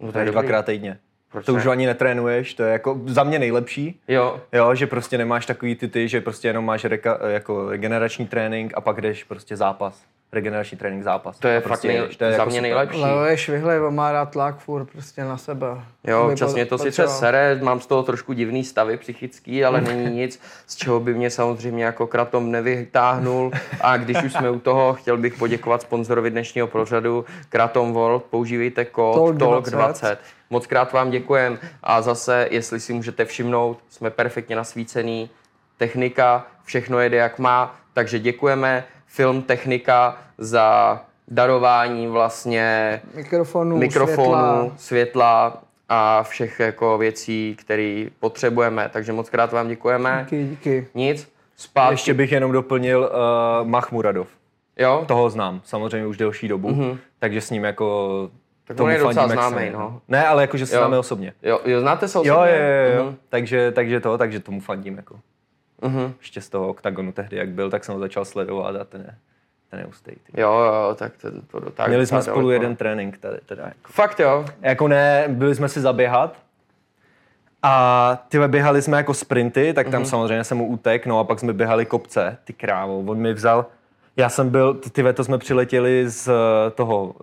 No, 0.00 0.12
To 0.12 0.18
je 0.18 0.24
dvakrát 0.24 0.66
týdně. 0.66 0.98
Proč 1.32 1.46
to 1.46 1.52
ne? 1.52 1.58
už 1.58 1.66
ani 1.66 1.86
netrénuješ, 1.86 2.54
to 2.54 2.62
je 2.62 2.72
jako 2.72 3.00
za 3.06 3.24
mě 3.24 3.38
nejlepší. 3.38 4.00
Jo, 4.08 4.40
Jo, 4.52 4.74
že 4.74 4.86
prostě 4.86 5.18
nemáš 5.18 5.46
takový 5.46 5.74
ty 5.74 5.88
ty, 5.88 6.08
že 6.08 6.20
prostě 6.20 6.48
jenom 6.48 6.64
máš 6.64 6.84
reka, 6.84 7.18
jako 7.26 7.70
regenerační 7.70 8.26
trénink 8.26 8.72
a 8.76 8.80
pak 8.80 9.00
jdeš 9.00 9.24
prostě 9.24 9.56
zápas. 9.56 10.04
Regenerační 10.34 10.78
trénink, 10.78 11.02
zápas. 11.02 11.38
to 11.38 11.48
je 11.48 11.56
a 11.56 11.60
fakt 11.60 11.68
prostě 11.68 11.88
nej, 11.88 12.08
to 12.16 12.24
je 12.24 12.30
za 12.30 12.36
jako 12.36 12.50
mě 12.50 12.60
nejlepší. 12.60 13.00
Leo 13.00 13.22
je 13.22 13.36
švihlej, 13.36 13.80
on 13.80 13.94
má 13.94 14.12
rád 14.12 14.30
tlak 14.30 14.58
furt 14.58 14.84
prostě 14.84 15.24
na 15.24 15.36
sebe. 15.36 15.66
Jo, 16.04 16.22
Aby 16.22 16.32
občas 16.32 16.54
mě 16.54 16.66
to 16.66 16.78
sice 16.78 17.08
sere, 17.08 17.58
mám 17.62 17.80
z 17.80 17.86
toho 17.86 18.02
trošku 18.02 18.32
divný 18.32 18.64
stavy 18.64 18.96
psychický, 18.96 19.64
ale 19.64 19.80
není 19.80 20.16
nic, 20.20 20.40
z 20.66 20.76
čeho 20.76 21.00
by 21.00 21.14
mě 21.14 21.30
samozřejmě 21.30 21.84
jako 21.84 22.06
kratom 22.06 22.50
nevytáhnul. 22.50 23.50
A 23.80 23.96
když 23.96 24.22
už 24.22 24.32
jsme 24.32 24.50
u 24.50 24.58
toho, 24.58 24.94
chtěl 24.94 25.16
bych 25.16 25.34
poděkovat 25.34 25.82
sponzorovi 25.82 26.30
dnešního 26.30 26.66
pořadu 26.66 27.24
Kratom 27.48 27.92
World, 27.92 28.24
používejte 28.24 28.84
kód 28.84 29.38
Talk 29.38 29.70
20. 29.70 29.76
TALK20. 29.76 30.16
Moc 30.50 30.66
krát 30.66 30.92
vám 30.92 31.10
děkujem 31.10 31.58
a 31.82 32.02
zase, 32.02 32.48
jestli 32.50 32.80
si 32.80 32.92
můžete 32.92 33.24
všimnout, 33.24 33.78
jsme 33.88 34.10
perfektně 34.10 34.56
nasvícený, 34.56 35.30
technika, 35.76 36.46
všechno 36.64 37.00
jede 37.00 37.16
jak 37.16 37.38
má, 37.38 37.76
takže 37.92 38.18
děkujeme 38.18 38.84
film 39.14 39.42
Technika 39.42 40.16
za 40.38 41.00
darování 41.28 42.06
vlastně 42.06 43.00
Mikrofonu, 43.14 43.76
mikrofonu, 43.76 44.16
světla. 44.16 44.72
světla 44.76 45.62
a 45.88 46.22
všech 46.22 46.60
jako 46.60 46.98
věcí, 46.98 47.56
které 47.58 48.06
potřebujeme. 48.20 48.90
Takže 48.92 49.12
moc 49.12 49.30
krát 49.30 49.52
vám 49.52 49.68
děkujeme. 49.68 50.26
Díky, 50.30 50.44
díky. 50.44 50.86
Nic. 50.94 51.32
Zpátky. 51.56 51.94
Ještě 51.94 52.14
bych 52.14 52.32
jenom 52.32 52.52
doplnil 52.52 53.00
uh, 53.62 53.68
Mahmuradov. 53.68 54.28
Jo? 54.78 55.04
Toho 55.08 55.30
znám, 55.30 55.60
samozřejmě 55.64 56.06
už 56.06 56.16
delší 56.16 56.48
dobu, 56.48 56.68
mm-hmm. 56.68 56.98
takže 57.18 57.40
s 57.40 57.50
ním 57.50 57.64
jako 57.64 58.30
Tak 58.66 58.76
tomu 58.76 58.86
on 58.86 58.92
je 58.92 58.98
docela 58.98 59.50
jsem, 59.50 59.72
no. 59.72 60.00
Ne, 60.08 60.26
ale 60.26 60.42
jakože 60.42 60.66
se 60.66 60.74
Jo. 60.74 60.80
známe 60.80 60.98
osobně. 60.98 61.32
Jo, 61.42 61.60
jo, 61.64 61.80
znáte 61.80 62.08
se 62.08 62.18
Jo, 62.18 62.22
osobně? 62.22 62.52
jo, 62.52 62.90
jo, 62.92 62.96
jo. 62.98 63.04
Mhm. 63.04 63.16
Takže, 63.28 63.72
takže 63.72 64.00
to, 64.00 64.18
takže 64.18 64.40
tomu 64.40 64.60
fandím 64.60 64.96
jako. 64.96 65.16
Mhm. 65.82 66.14
Ještě 66.20 66.40
z 66.40 66.48
toho 66.48 66.68
oktagonu 66.68 67.12
tehdy, 67.12 67.36
jak 67.36 67.48
byl, 67.48 67.70
tak 67.70 67.84
jsem 67.84 67.94
ho 67.94 68.00
začal 68.00 68.24
sledovat 68.24 68.76
a 68.76 68.84
ten 68.84 69.00
je, 69.00 69.14
ten 69.70 69.80
je 69.80 69.86
ty. 70.02 70.40
Jo, 70.40 70.50
jo, 70.50 70.94
tak 70.94 71.12
to, 71.16 71.42
to 71.42 71.60
dotáhne. 71.60 71.88
Měli 71.88 72.06
jsme 72.06 72.22
spolu 72.22 72.48
daleko. 72.48 72.62
jeden 72.62 72.76
trénink 72.76 73.18
tady, 73.18 73.38
teda 73.46 73.64
jako. 73.64 73.92
Fakt 73.92 74.20
jo. 74.20 74.44
Jako 74.60 74.88
ne, 74.88 75.24
byli 75.28 75.54
jsme 75.54 75.68
si 75.68 75.80
zaběhat 75.80 76.44
a 77.66 78.24
ty 78.28 78.38
běhali 78.48 78.82
jsme 78.82 78.96
jako 78.96 79.14
sprinty, 79.14 79.72
tak 79.72 79.88
tam 79.88 80.02
mm-hmm. 80.02 80.06
samozřejmě 80.06 80.44
jsem 80.44 80.58
mu 80.58 80.66
utek, 80.66 81.06
no 81.06 81.18
a 81.18 81.24
pak 81.24 81.38
jsme 81.38 81.52
běhali 81.52 81.86
kopce, 81.86 82.36
ty 82.44 82.52
krávo, 82.52 82.98
on 82.98 83.18
mi 83.18 83.32
vzal, 83.32 83.66
já 84.16 84.28
jsem 84.28 84.50
byl, 84.50 84.74
ty 84.74 85.12
to 85.12 85.24
jsme 85.24 85.38
přiletěli 85.38 86.04
z 86.08 86.28
eh, 86.28 86.70
toho, 86.70 87.14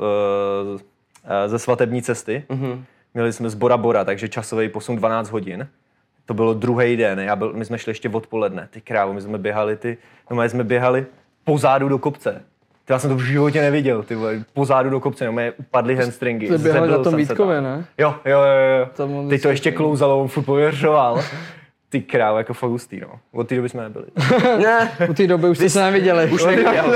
eh, 1.24 1.49
ze 1.49 1.60
svatební 1.60 2.02
cesty, 2.02 2.43
mm-hmm. 2.49 2.84
měli 3.14 3.34
jsme 3.34 3.49
z 3.49 3.54
Bora 3.54 3.78
Bora, 3.78 4.06
takže 4.06 4.30
časový 4.30 4.70
posun 4.70 4.95
12 4.95 5.30
hodin, 5.30 5.68
to 6.32 6.36
bylo 6.36 6.54
druhý 6.54 6.98
den, 6.98 7.20
já 7.20 7.36
byl, 7.36 7.54
my 7.54 7.66
jsme 7.66 7.78
šli 7.78 7.90
ještě 7.90 8.10
odpoledne, 8.10 8.68
ty 8.72 8.82
krávo, 8.82 9.14
my 9.14 9.22
jsme 9.22 9.38
běhali, 9.38 9.76
ty, 9.76 9.98
no 10.30 10.36
my 10.38 10.50
jsme 10.50 10.64
běhali 10.64 11.06
pozadu 11.44 11.90
do 11.90 11.98
kopce. 11.98 12.42
Ty, 12.86 12.94
já 12.94 13.00
jsem 13.00 13.10
to 13.10 13.16
v 13.16 13.22
životě 13.24 13.62
neviděl, 13.62 14.04
ty 14.04 14.16
vole, 14.16 14.44
pozadu 14.54 14.90
do 14.90 15.00
kopce, 15.00 15.26
no 15.26 15.32
mě 15.32 15.52
upadly 15.58 15.96
hamstringy. 15.96 16.48
Ty 16.48 16.58
běhali 16.58 16.92
na 16.92 16.98
tom 16.98 17.12
se 17.14 17.18
Vítkově, 17.18 17.62
ne? 17.62 17.86
Jo, 17.98 18.16
jo, 18.26 18.40
jo, 18.40 18.78
jo. 18.80 18.88
Tam 18.94 19.30
Teď 19.30 19.42
to 19.42 19.50
ještě 19.50 19.72
klouzalo, 19.72 20.22
on 20.22 20.28
furt 20.28 20.44
pověřoval. 20.44 21.22
Ty 21.90 22.02
krávo, 22.02 22.38
jako 22.38 22.54
fakt 22.54 22.70
hustý, 22.70 23.00
no. 23.00 23.08
Od 23.32 23.48
té 23.48 23.56
doby 23.56 23.70
jsme 23.70 23.84
nebyli. 23.84 24.06
Ne, 24.64 24.92
U 25.10 25.14
té 25.14 25.28
doby 25.28 25.50
už 25.50 25.58
jste 25.58 25.70
se 25.70 25.82
neviděli. 25.82 26.32
už 26.32 26.46
nechtěl. 26.46 26.96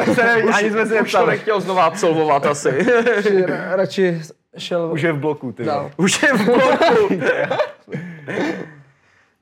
Ani 0.54 0.70
jsme 0.72 0.86
si 0.86 1.02
Už 1.02 1.12
to 1.12 1.26
nechtěl 1.26 1.62
znovu 1.62 1.80
absolvovat 1.80 2.46
asi. 2.46 2.70
Ra- 2.70 3.76
Radši 3.76 4.22
šel 4.58 4.90
Už 4.94 5.02
je 5.02 5.12
v 5.12 5.18
bloku, 5.20 5.52
ty. 5.52 5.64
vole. 5.64 5.92
Už 5.98 6.24
je 6.24 6.34
v 6.34 6.46
bloku. 6.46 7.20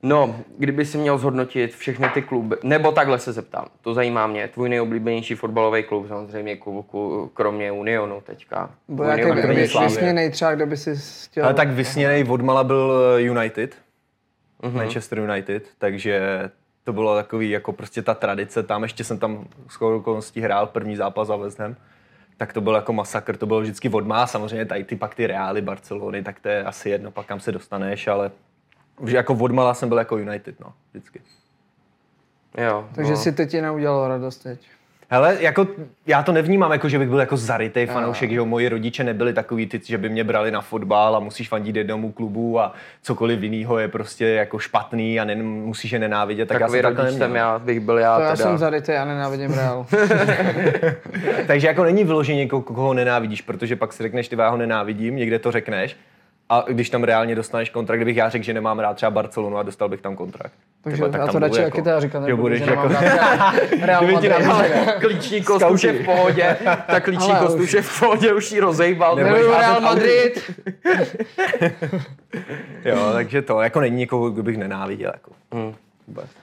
No, 0.06 0.36
kdyby 0.58 0.84
si 0.84 0.98
měl 0.98 1.18
zhodnotit 1.18 1.74
všechny 1.74 2.08
ty 2.08 2.22
kluby, 2.22 2.56
nebo 2.62 2.92
takhle 2.92 3.18
se 3.18 3.32
zeptám, 3.32 3.66
to 3.80 3.94
zajímá 3.94 4.26
mě, 4.26 4.48
tvůj 4.48 4.68
nejoblíbenější 4.68 5.34
fotbalový 5.34 5.82
klub, 5.82 6.08
samozřejmě 6.08 6.56
klubu, 6.56 7.30
kromě 7.34 7.72
Unionu 7.72 8.20
teďka. 8.20 8.70
Byl. 8.88 9.06
Slávě. 9.68 9.88
vysněnej 9.88 10.30
třeba, 10.30 10.54
kdo 10.54 10.66
by 10.66 10.76
si 10.76 10.96
chtěl... 11.24 11.44
Ale 11.44 11.54
tak 11.54 11.70
vysněnej 11.70 12.24
odmala 12.28 12.64
byl 12.64 12.92
eh, 13.16 13.22
United. 13.22 13.76
Manchester 14.72 15.18
United, 15.18 15.68
takže 15.78 16.20
to 16.84 16.92
bylo 16.92 17.14
takový 17.14 17.50
jako 17.50 17.72
prostě 17.72 18.02
ta 18.02 18.14
tradice. 18.14 18.62
Tam 18.62 18.82
ještě 18.82 19.04
jsem 19.04 19.18
tam 19.18 19.46
s 19.68 19.82
okolností 19.82 20.40
hrál 20.40 20.66
první 20.66 20.96
zápas 20.96 21.28
za 21.28 21.36
West 21.36 21.58
Ham. 21.58 21.76
Tak 22.36 22.52
to 22.52 22.60
byl 22.60 22.74
jako 22.74 22.92
masakr, 22.92 23.36
to 23.36 23.46
bylo 23.46 23.60
vždycky 23.60 23.88
odmá. 23.88 24.26
Samozřejmě 24.26 24.66
tady 24.66 24.84
ty 24.84 24.96
pak 24.96 25.14
ty 25.14 25.26
Reály, 25.26 25.62
Barcelony, 25.62 26.22
tak 26.22 26.40
to 26.40 26.48
je 26.48 26.64
asi 26.64 26.90
jedno, 26.90 27.10
pak 27.10 27.26
kam 27.26 27.40
se 27.40 27.52
dostaneš, 27.52 28.08
ale 28.08 28.30
už 28.98 29.12
jako 29.12 29.34
odmala 29.34 29.74
jsem 29.74 29.88
byl 29.88 29.98
jako 29.98 30.16
United, 30.18 30.60
no, 30.60 30.72
vždycky. 30.90 31.20
Jo, 32.58 32.88
Takže 32.94 33.12
no. 33.12 33.16
si 33.18 33.32
teď 33.32 33.50
ti 33.50 33.62
neudělalo 33.62 34.08
radost 34.08 34.38
teď. 34.38 34.60
Hele, 35.10 35.36
jako, 35.40 35.66
já 36.06 36.22
to 36.22 36.32
nevnímám 36.32 36.72
jako, 36.72 36.88
že 36.88 36.98
bych 36.98 37.08
byl 37.08 37.20
jako 37.20 37.36
zarytej 37.36 37.86
fanoušek, 37.86 38.30
že 38.30 38.36
jo, 38.36 38.44
moji 38.44 38.68
rodiče 38.68 39.04
nebyli 39.04 39.32
takový 39.32 39.66
ty, 39.66 39.80
že 39.84 39.98
by 39.98 40.08
mě 40.08 40.24
brali 40.24 40.50
na 40.50 40.60
fotbal 40.60 41.16
a 41.16 41.20
musíš 41.20 41.48
fandit 41.48 41.76
jednomu 41.76 42.12
klubu 42.12 42.60
a 42.60 42.72
cokoliv 43.02 43.42
jiného 43.42 43.78
je 43.78 43.88
prostě 43.88 44.26
jako 44.26 44.58
špatný 44.58 45.20
a 45.20 45.24
ne, 45.24 45.34
musíš 45.42 45.92
je 45.92 45.98
nenávidět, 45.98 46.48
tak, 46.48 46.58
Takový 46.58 46.78
já 46.78 46.82
jsem 46.82 46.96
rodič 46.96 47.18
jsem 47.18 47.36
já, 47.36 47.58
bych 47.58 47.80
byl 47.80 47.98
já 47.98 48.16
To 48.16 48.22
já 48.22 48.36
teda. 48.36 48.44
jsem 48.48 48.58
zarytý 48.58 48.92
a 48.92 49.04
nenávidím 49.04 49.52
Real. 49.52 49.86
Takže 51.46 51.66
jako 51.66 51.84
není 51.84 52.04
vyloženě 52.04 52.38
někoho, 52.38 52.62
koho 52.62 52.94
nenávidíš, 52.94 53.42
protože 53.42 53.76
pak 53.76 53.92
si 53.92 54.02
řekneš, 54.02 54.28
ty 54.28 54.36
já 54.38 54.48
ho 54.48 54.56
nenávidím, 54.56 55.16
někde 55.16 55.38
to 55.38 55.52
řekneš, 55.52 55.96
a 56.54 56.64
když 56.68 56.90
tam 56.90 57.04
reálně 57.04 57.34
dostaneš 57.34 57.70
kontrakt, 57.70 57.98
kdybych 57.98 58.16
já 58.16 58.28
řekl, 58.28 58.44
že 58.44 58.54
nemám 58.54 58.78
rád 58.78 58.94
třeba 58.94 59.10
Barcelonu 59.10 59.58
a 59.58 59.62
dostal 59.62 59.88
bych 59.88 60.00
tam 60.00 60.16
kontrakt. 60.16 60.52
Takže 60.84 60.94
Třeba, 60.96 61.08
tak 61.08 61.20
já 61.20 61.26
tam 61.26 61.32
to 61.32 61.38
radši 61.38 61.62
taky 61.62 61.82
teda 61.82 62.00
jo, 62.14 62.20
nebudu, 62.20 62.36
budeš 62.42 62.62
že 62.62 62.70
jako, 62.70 62.88
Real 63.82 64.04
Kdyby 64.04 64.20
ti 64.20 64.28
Madrid. 64.28 64.72
že- 64.74 64.92
Klíční 65.00 65.42
kost 65.42 65.66
už 65.70 65.82
je 65.84 65.92
v 65.92 66.04
pohodě, 66.04 66.56
ta 66.86 67.00
klíční 67.00 67.32
Ale 67.32 67.46
kost 67.46 67.58
už- 67.60 67.72
je 67.72 67.82
v 67.82 68.00
pohodě, 68.00 68.32
už 68.32 68.52
ji 68.52 68.60
rozejbal. 68.60 69.16
Házet 69.16 69.58
Real. 69.58 69.80
Madrid. 69.80 70.50
jo, 72.84 73.10
takže 73.12 73.42
to, 73.42 73.60
jako 73.62 73.80
není 73.80 73.96
někoho, 73.96 74.30
kdo 74.30 74.42
bych 74.42 74.56
nenáviděl. 74.56 75.12
Jako. 75.14 75.30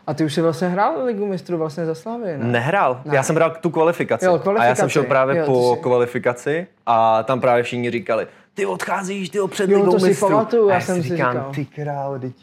A 0.07 0.13
ty 0.13 0.23
už 0.25 0.33
jsi 0.33 0.41
vlastně 0.41 0.67
hrál 0.67 1.03
Ligu 1.05 1.25
mistrů 1.27 1.57
vlastně 1.57 1.85
za 1.85 1.95
Slavy, 1.95 2.37
ne? 2.37 2.45
Nehrál. 2.45 3.01
Já 3.11 3.23
jsem 3.23 3.35
hrál 3.35 3.55
tu 3.61 3.69
kvalifikaci. 3.69 4.25
Jo, 4.25 4.31
A 4.31 4.35
já 4.35 4.41
kvalifikaci. 4.41 4.79
jsem 4.79 4.89
šel 4.89 5.03
právě 5.03 5.37
Jo, 5.37 5.45
po 5.45 5.75
jsi- 5.75 5.81
kvalifikaci 5.81 6.67
a 6.85 7.23
tam 7.23 7.41
právě 7.41 7.63
všichni 7.63 7.91
říkali, 7.91 8.27
ty 8.53 8.65
odcházíš, 8.65 9.29
ty 9.29 9.37
před 9.47 9.69
Jo, 9.69 9.77
ligou 9.79 9.91
to 9.91 9.99
si 9.99 10.15
pamatuju, 10.15 10.69
A 10.69 10.73
já 10.73 10.81
jsem 10.81 10.95
si 10.95 11.01
říkám, 11.01 11.33
říkal. 11.33 11.51
ty 11.53 11.65
krávo, 11.65 12.19
teď, 12.19 12.33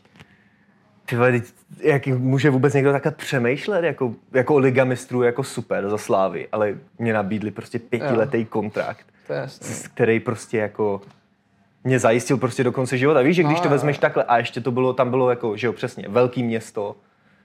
ty 1.06 1.16
vole, 1.16 1.32
teď, 1.32 1.44
jak 1.80 2.06
může 2.06 2.50
vůbec 2.50 2.74
někdo 2.74 2.92
takhle 2.92 3.12
přemýšlet, 3.12 3.84
jako, 3.84 4.14
jako 4.32 4.58
Liga 4.58 4.84
mistrů, 4.84 5.22
jako 5.22 5.44
super 5.44 5.88
za 5.88 5.98
Slávy, 5.98 6.48
ale 6.52 6.74
mě 6.98 7.12
nabídli 7.12 7.50
prostě 7.50 7.78
pětiletý 7.78 8.44
kontrakt, 8.44 9.06
jasný. 9.28 9.66
s- 9.74 9.88
který 9.88 10.20
prostě 10.20 10.58
jako 10.58 11.00
mě 11.84 11.98
zajistil 11.98 12.36
prostě 12.36 12.64
do 12.64 12.72
konce 12.72 12.98
života. 12.98 13.20
Víš, 13.20 13.36
že 13.36 13.42
když 13.42 13.56
No, 13.56 13.62
to 13.62 13.68
jo, 13.68 13.72
vezmeš 13.72 13.98
takhle 13.98 14.24
a 14.24 14.38
ještě 14.38 14.60
to 14.60 14.70
bylo, 14.72 14.92
tam 14.92 15.10
bylo 15.10 15.30
jako, 15.30 15.56
že 15.56 15.66
jo, 15.66 15.72
přesně, 15.72 16.04
velký 16.08 16.42
město, 16.42 16.96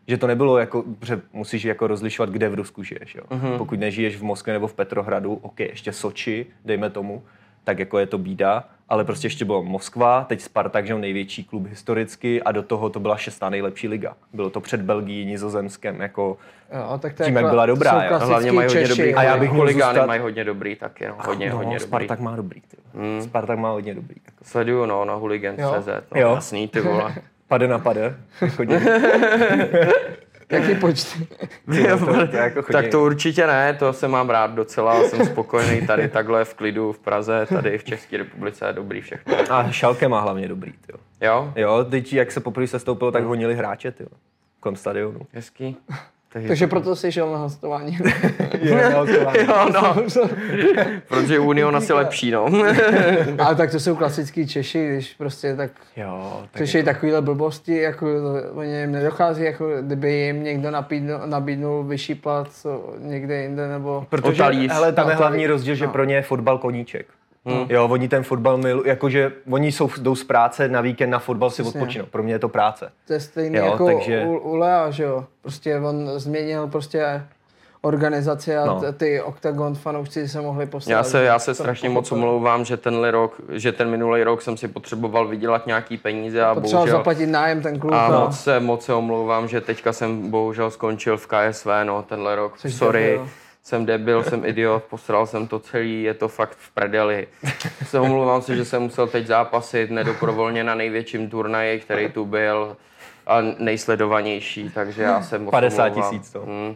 že 0.08 0.18
to 0.18 0.28
nebylo 0.28 0.58
jako, 0.58 0.84
že 1.02 1.22
musíš 1.34 1.64
jako 1.64 1.88
rozlišovat, 1.88 2.30
kde 2.30 2.50
v 2.50 2.54
Rusku 2.54 2.84
žiješ, 2.84 3.16
jo. 3.16 3.24
Mm-hmm. 3.30 3.58
Pokud 3.58 3.80
nežiješ 3.80 4.16
v 4.16 4.24
Moskvě 4.24 4.54
nebo 4.54 4.68
v 4.68 4.74
Petrohradu, 4.74 5.34
ok, 5.34 5.60
ještě 5.60 5.94
Soči, 5.94 6.46
dejme 6.66 6.90
tomu, 6.90 7.24
tak 7.64 7.80
jako 7.80 8.00
je 8.00 8.06
to 8.06 8.18
bída, 8.18 8.64
ale 8.90 9.04
prostě 9.06 9.26
ještě 9.26 9.46
bylo 9.46 9.64
Moskva, 9.64 10.24
teď 10.30 10.42
Spartak, 10.42 10.88
že 10.88 10.96
největší 10.96 11.44
klub 11.44 11.68
historicky 11.68 12.44
a 12.44 12.52
do 12.52 12.64
toho 12.64 12.90
to 12.90 13.00
byla 13.00 13.18
šestá 13.18 13.50
nejlepší 13.50 13.88
liga. 13.88 14.14
Bylo 14.34 14.50
to 14.50 14.62
před 14.62 14.82
Belgií, 14.82 15.26
Nizozemskem, 15.26 16.02
jako 16.02 16.38
Jo, 16.74 16.98
tak 17.02 17.14
to 17.14 17.24
Tím, 17.24 17.36
jak 17.36 17.46
kla- 17.46 17.50
byla 17.50 17.66
dobrá, 17.66 18.04
jo. 18.04 18.20
Hlavně 18.20 18.52
mají 18.52 18.68
hodně 18.68 18.82
Češi, 18.82 18.90
dobrý. 19.02 19.16
A 19.16 19.24
já 19.24 19.38
bych 19.38 19.50
měl 19.52 19.62
huligány 19.62 19.94
zůstat- 19.94 20.08
mají 20.08 20.22
hodně 20.22 20.44
dobrý 20.44 20.76
taky, 20.76 21.08
no. 21.08 21.16
Hodně, 21.26 21.50
no, 21.50 21.56
hodně 21.58 21.74
dobrý. 21.80 21.88
Spartak 21.88 22.20
má 22.20 22.36
dobrý, 22.36 22.62
ty. 22.62 22.78
Mm. 22.94 23.22
Spartak 23.22 23.60
má 23.60 23.72
hodně 23.72 23.96
dobrý. 23.96 24.16
Jako. 24.26 24.44
Sleduju, 24.46 24.86
no, 24.86 25.06
na 25.06 25.14
hooligan.cz. 25.14 25.88
No, 26.16 26.22
Jo. 26.22 26.32
jasný, 26.36 26.68
ty 26.68 26.82
vole. 26.82 27.16
Pade 27.48 27.68
na 27.68 27.80
pade. 27.80 28.16
Chodí. 28.56 28.76
Jaký 30.50 30.76
počty? 30.76 31.28
to- 32.00 32.28
to 32.28 32.36
jako 32.38 32.62
chodí. 32.62 32.74
tak 32.74 32.88
to 32.88 33.04
určitě 33.04 33.48
ne, 33.48 33.74
to 33.74 33.94
se 33.94 34.08
mám 34.08 34.30
rád 34.30 34.52
docela, 34.52 35.04
jsem 35.04 35.26
spokojený 35.26 35.88
tady 35.88 36.08
takhle 36.10 36.46
v 36.46 36.54
klidu 36.54 36.92
v 36.92 37.00
Praze, 37.00 37.46
tady 37.50 37.78
v 37.78 37.84
České 37.84 38.18
republice, 38.18 38.74
dobrý 38.74 39.02
všechno. 39.02 39.36
A 39.50 39.72
Šalke 39.72 40.08
má 40.08 40.20
hlavně 40.22 40.48
dobrý, 40.48 40.72
ty. 40.72 40.94
Jo, 41.22 41.54
Jo, 41.56 41.86
teď 41.90 42.14
jak 42.14 42.32
se 42.32 42.40
poprvé 42.40 42.68
se 42.68 42.80
stoupilo, 42.80 43.12
tak 43.12 43.24
honili 43.24 43.56
hráče, 43.56 43.92
ty. 43.92 44.06
Kolem 44.60 44.76
stadionu. 44.76 45.20
hezký. 45.34 45.78
Takže, 46.34 46.48
Takže 46.48 46.68
proto 46.68 46.96
jsi 46.96 47.12
šel 47.12 47.32
na 47.32 47.38
hostování. 47.38 47.98
jo, 48.62 49.06
no, 49.74 49.96
protože 51.08 51.40
Union 51.40 51.76
asi 51.76 51.94
lepší, 51.94 52.32
no. 52.32 52.50
Ale 53.40 53.56
tak 53.56 53.72
to 53.72 53.80
jsou 53.80 53.96
klasický 53.96 54.48
Češi, 54.48 54.88
když 54.88 55.14
prostě 55.14 55.56
tak 55.56 55.72
jo, 55.98 56.42
tak 56.52 56.60
Řeší 56.60 56.84
takovéhle 56.84 57.22
blbosti, 57.22 57.78
jako 57.78 58.06
to- 58.06 58.52
oni 58.54 58.76
jim 58.80 58.92
nedochází, 58.92 59.44
jako 59.44 59.70
kdyby 59.82 60.12
jim 60.14 60.44
někdo 60.44 60.72
nabídnul, 60.72 61.20
nabídnul 61.26 61.84
vyšší 61.84 62.16
plat 62.16 62.48
co 62.52 62.94
někde 63.00 63.42
jinde, 63.42 63.68
nebo... 63.68 64.06
Protože, 64.10 64.44
hele, 64.44 64.92
tam 64.92 65.10
je 65.10 65.16
to- 65.16 65.22
hlavní 65.22 65.48
rozdíl, 65.48 65.76
že 65.76 65.86
no. 65.86 65.92
pro 65.92 66.04
ně 66.04 66.16
je 66.16 66.22
fotbal 66.22 66.58
koníček. 66.58 67.06
Jo, 67.70 67.88
oni 67.92 68.08
ten 68.08 68.24
fotbal 68.24 68.58
milují, 68.58 68.88
jakože 68.90 69.32
oni 69.52 69.72
jsou, 69.72 69.90
jdou 70.02 70.16
z 70.16 70.24
práce 70.24 70.68
na 70.70 70.82
víkend 70.82 71.10
na 71.10 71.20
fotbal 71.20 71.50
si 71.50 71.64
odpočinou. 71.64 72.06
Pro 72.06 72.24
mě 72.24 72.34
je 72.34 72.40
to 72.40 72.50
práce. 72.50 72.92
To 73.08 73.14
je 73.14 73.20
stejný 73.20 73.58
Jo, 73.58 73.66
jako 73.66 73.86
takže- 73.86 74.24
u, 74.28 74.38
u 74.38 74.56
Lea, 74.56 74.90
že 74.92 75.04
jo. 75.04 75.26
Prostě 75.42 75.80
on 75.80 76.10
změnil 76.16 76.68
prostě 76.68 77.24
organizaci 77.82 78.56
a 78.58 78.66
No. 78.66 78.82
ty 78.98 79.22
Octagon 79.22 79.76
fanoušci 79.76 80.28
se 80.28 80.42
mohli 80.42 80.66
postavit. 80.66 80.94
Já 80.94 81.04
se, 81.04 81.24
já 81.24 81.40
se 81.40 81.52
To 81.52 81.56
strašně 81.56 81.90
moc 81.90 82.12
omlouvám, 82.12 82.66
že 82.66 82.78
tenhle 82.78 83.12
rok, 83.12 83.42
že 83.52 83.72
ten 83.72 83.90
minulý 83.90 84.24
rok 84.24 84.42
jsem 84.42 84.58
si 84.58 84.68
potřeboval 84.68 85.28
vydělat 85.28 85.68
nějaký 85.68 85.98
peníze 85.98 86.44
a 86.44 86.54
Potřeboval 86.56 86.80
bohužel... 86.86 86.98
zaplatit 86.98 87.28
nájem 87.28 87.62
ten 87.62 87.80
klub. 87.80 87.94
A 87.94 88.10
no. 88.12 88.20
moc 88.20 88.40
se, 88.40 88.60
moc 88.60 88.86
se 88.86 88.94
omlouvám, 88.94 89.48
že 89.48 89.62
teďka 89.62 89.94
jsem 89.94 90.30
bohužel 90.32 90.72
skončil 90.72 91.18
v 91.18 91.28
KSV, 91.28 91.68
no, 91.84 92.04
tenhle 92.04 92.36
rok. 92.36 92.60
Jsi 92.60 92.72
Sorry, 92.72 93.06
debil. 93.12 93.30
Jsem 93.64 93.86
debil, 93.86 94.24
jsem 94.24 94.46
idiot, 94.46 94.84
posral 94.84 95.28
jsem 95.28 95.48
to 95.48 95.60
celý, 95.60 96.04
je 96.04 96.14
to 96.14 96.28
fakt 96.28 96.58
v 96.58 96.72
prdeli. 96.72 97.28
Se 97.86 98.00
omlouvám 98.00 98.42
se, 98.42 98.56
že 98.56 98.66
jsem 98.66 98.82
musel 98.82 99.08
teď 99.08 99.28
zápasit 99.28 99.92
nedoprovolně 99.92 100.64
na 100.64 100.76
největším 100.76 101.30
turnaji, 101.30 101.80
který 101.80 102.10
tu 102.10 102.26
byl 102.26 102.78
a 103.28 103.42
nejsledovanější, 103.42 104.70
takže 104.70 105.04
já 105.04 105.22
se 105.22 105.40
moc 105.40 105.52
50 105.52 105.86
omlouvám. 105.86 106.12
tisíc 106.12 106.32
to. 106.32 106.42
Hmm. 106.42 106.76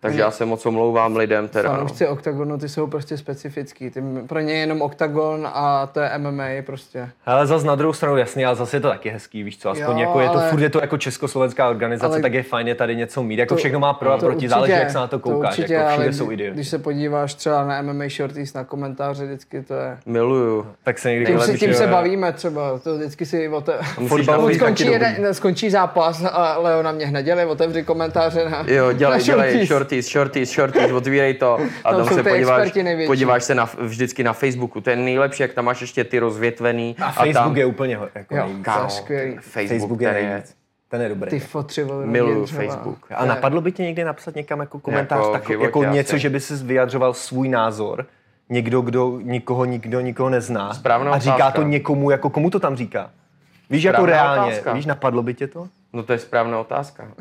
Takže 0.00 0.20
já 0.20 0.30
se 0.30 0.44
moc 0.44 0.66
omlouvám 0.66 1.16
lidem 1.16 1.48
teda. 1.48 1.68
No. 1.68 1.74
Fanoušci 1.74 2.06
Octagonu, 2.08 2.58
ty 2.58 2.68
jsou 2.68 2.86
prostě 2.86 3.16
specifický. 3.16 3.90
Ty, 3.90 4.02
pro 4.26 4.40
ně 4.40 4.52
je 4.52 4.58
jenom 4.58 4.82
Octagon 4.82 5.48
a 5.52 5.86
to 5.86 6.00
je 6.00 6.10
MMA 6.18 6.44
prostě. 6.66 7.08
Ale 7.26 7.46
zase 7.46 7.66
na 7.66 7.74
druhou 7.74 7.92
stranu 7.92 8.16
jasný, 8.16 8.44
ale 8.46 8.56
zase 8.56 8.76
je 8.76 8.80
to 8.80 8.88
taky 8.88 9.10
hezký, 9.10 9.42
víš 9.42 9.58
co, 9.58 9.70
aspoň 9.70 9.98
Jo, 9.98 10.00
jako 10.08 10.20
je 10.20 10.28
to 10.28 10.34
ale- 10.38 10.50
furt 10.50 10.60
je 10.60 10.70
to 10.70 10.80
jako 10.80 10.98
československá 10.98 11.68
organizace, 11.68 12.12
Ale- 12.12 12.22
tak 12.22 12.34
je 12.34 12.42
fajn 12.42 12.68
je 12.68 12.74
tady 12.74 12.96
něco 12.96 13.22
mít, 13.22 13.38
jako 13.38 13.54
To- 13.54 13.58
všechno 13.58 13.78
má 13.80 13.92
pro 13.92 14.12
a 14.12 14.18
to 14.18 14.26
proti, 14.26 14.48
záleží 14.48 14.72
jak 14.72 14.90
se 14.90 14.98
na 14.98 15.06
to 15.06 15.18
koukáš, 15.18 15.58
určitě, 15.58 15.74
jako 15.74 15.88
všude 15.88 16.04
ale 16.04 16.12
jsou 16.12 16.30
idioti. 16.30 16.54
Když 16.54 16.68
se 16.68 16.78
podíváš 16.78 17.34
třeba 17.34 17.64
na 17.64 17.82
MMA 17.82 18.04
Shorties 18.08 18.54
na 18.54 18.64
komentáře, 18.64 19.24
vždycky 19.24 19.62
to 19.62 19.74
je... 19.74 19.98
Miluju. 20.06 20.66
Tak 20.84 20.98
se 20.98 21.10
někdy 21.10 21.26
Tím, 21.26 21.40
si, 21.40 21.58
tím 21.58 21.74
se 21.74 21.84
jo. 21.84 21.90
bavíme 21.90 22.32
třeba, 22.32 22.78
to 22.78 22.96
vždycky 22.96 23.26
si 23.26 23.48
o 23.48 23.60
te... 23.60 23.72
Fotbal 24.08 24.54
skončí, 24.54 24.86
jeden, 24.86 25.34
skončí 25.34 25.70
zápas 25.70 26.24
a 26.32 26.58
Leo 26.58 26.82
na 26.82 26.92
mě 26.92 27.06
hned 27.06 27.22
dělej, 27.22 27.46
otevři 27.46 27.82
komentáře 27.82 28.50
na 28.50 28.64
Jo, 28.66 28.92
dělej, 28.92 29.18
na 29.18 29.24
dělej 29.24 29.66
Shorties. 29.66 29.85
Shorties, 29.86 30.10
shorties, 30.12 30.50
shorties, 30.54 30.92
otvírej 30.92 31.34
to 31.34 31.58
a 31.84 31.92
Tam 31.94 32.04
tam, 32.06 32.14
se 32.16 32.22
podíváš, 32.22 32.72
podíváš 33.06 33.44
se 33.44 33.54
na, 33.54 33.70
vždycky 33.78 34.24
na 34.24 34.32
Facebooku, 34.32 34.80
to 34.80 34.90
je 34.90 34.96
nejlepší, 34.96 35.42
jak 35.42 35.52
tam 35.52 35.64
máš 35.64 35.80
ještě 35.80 36.04
ty 36.04 36.18
rozvětvený. 36.18 36.96
A 36.98 37.12
Facebook 37.12 37.34
tam, 37.34 37.56
je 37.56 37.66
úplně 37.66 37.98
jako 38.14 38.36
Jo. 38.36 38.50
Kámo, 38.62 38.90
skvělý. 38.90 39.36
Facebook, 39.40 39.68
Facebook 39.80 40.00
je 40.00 40.08
ten 40.08 40.16
je, 40.16 40.28
nejvíc. 40.28 40.54
Ten 40.88 41.00
je 41.02 41.08
dobrý. 41.08 41.30
Ty 41.30 41.38
fotři, 41.40 41.84
vole, 41.84 42.06
miluju. 42.06 42.46
Facebook. 42.46 43.06
A 43.14 43.24
napadlo 43.24 43.60
by 43.60 43.72
tě 43.72 43.82
někdy 43.82 44.04
napsat 44.04 44.34
někam 44.34 44.60
jako 44.60 44.78
komentář, 44.78 45.20
Jako 45.32 45.48
v 45.48 45.50
jako, 45.50 45.62
jako 45.64 45.84
něco, 45.84 46.12
asi. 46.14 46.18
že 46.18 46.30
by 46.30 46.40
si 46.40 46.54
vyjadřoval 46.54 47.14
svůj 47.14 47.48
názor, 47.48 48.06
někdo, 48.48 48.80
kdo 48.80 49.20
nikoho, 49.22 49.64
nikdo 49.64 50.00
nikoho 50.00 50.30
nezná 50.30 50.74
Správná 50.74 51.12
a 51.12 51.18
říká 51.18 51.34
otázka. 51.36 51.52
to 51.56 51.62
někomu, 51.62 52.10
jako 52.10 52.30
komu 52.30 52.50
to 52.50 52.60
tam 52.60 52.76
říká? 52.76 53.10
Víš, 53.70 53.82
jako 53.84 54.02
Správná 54.02 54.22
reálně, 54.34 54.52
otázka. 54.52 54.72
víš, 54.72 54.86
napadlo 54.86 55.22
by 55.22 55.34
tě 55.34 55.46
to? 55.46 55.68
No 55.92 56.02
to 56.02 56.12
je 56.12 56.18
správná 56.18 56.60
otázka. 56.60 57.08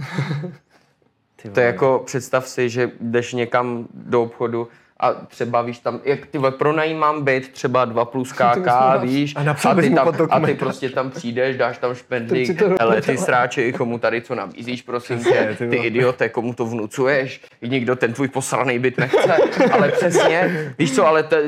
Ty 1.46 1.52
To 1.52 1.60
je 1.60 1.66
jako, 1.66 2.02
představ 2.06 2.48
si, 2.48 2.70
že 2.70 2.92
jdeš 3.02 3.34
někam 3.34 3.88
do 3.94 4.24
obchodu 4.24 4.68
a 5.00 5.14
třeba 5.14 5.62
víš 5.62 5.80
tam, 5.80 6.00
jak 6.04 6.26
ty 6.26 6.38
vole, 6.38 6.52
pronajímám 6.52 7.24
byt 7.24 7.50
třeba 7.50 7.86
2 7.86 8.06
plus 8.06 8.32
KK, 8.34 8.68
víš, 9.02 9.34
A 9.36 9.52
a 9.70 9.76
ty, 9.76 9.90
tam, 9.90 10.12
a 10.30 10.40
ty 10.40 10.54
prostě 10.54 10.90
tam 10.90 11.12
přijdeš, 11.12 11.58
dáš 11.58 11.78
tam 11.78 11.96
špendlík, 11.96 12.62
hele 12.80 13.02
ty 13.02 13.18
sráče, 13.18 13.72
komu 13.72 14.00
tady 14.00 14.22
co 14.22 14.36
nabízíš, 14.36 14.82
prosím 14.82 15.24
tě, 15.24 15.56
ty 15.70 15.76
idiote, 15.76 16.30
komu 16.30 16.54
to 16.54 16.66
vnucuješ, 16.66 17.42
i 17.62 17.70
nikdo 17.70 17.96
ten 17.96 18.14
tvůj 18.14 18.28
posraný 18.28 18.80
byt 18.80 18.98
nechce, 18.98 19.38
ale 19.72 19.92
přesně, 19.92 20.74
víš 20.80 20.96
co, 20.96 21.08
ale 21.08 21.24
te, 21.24 21.42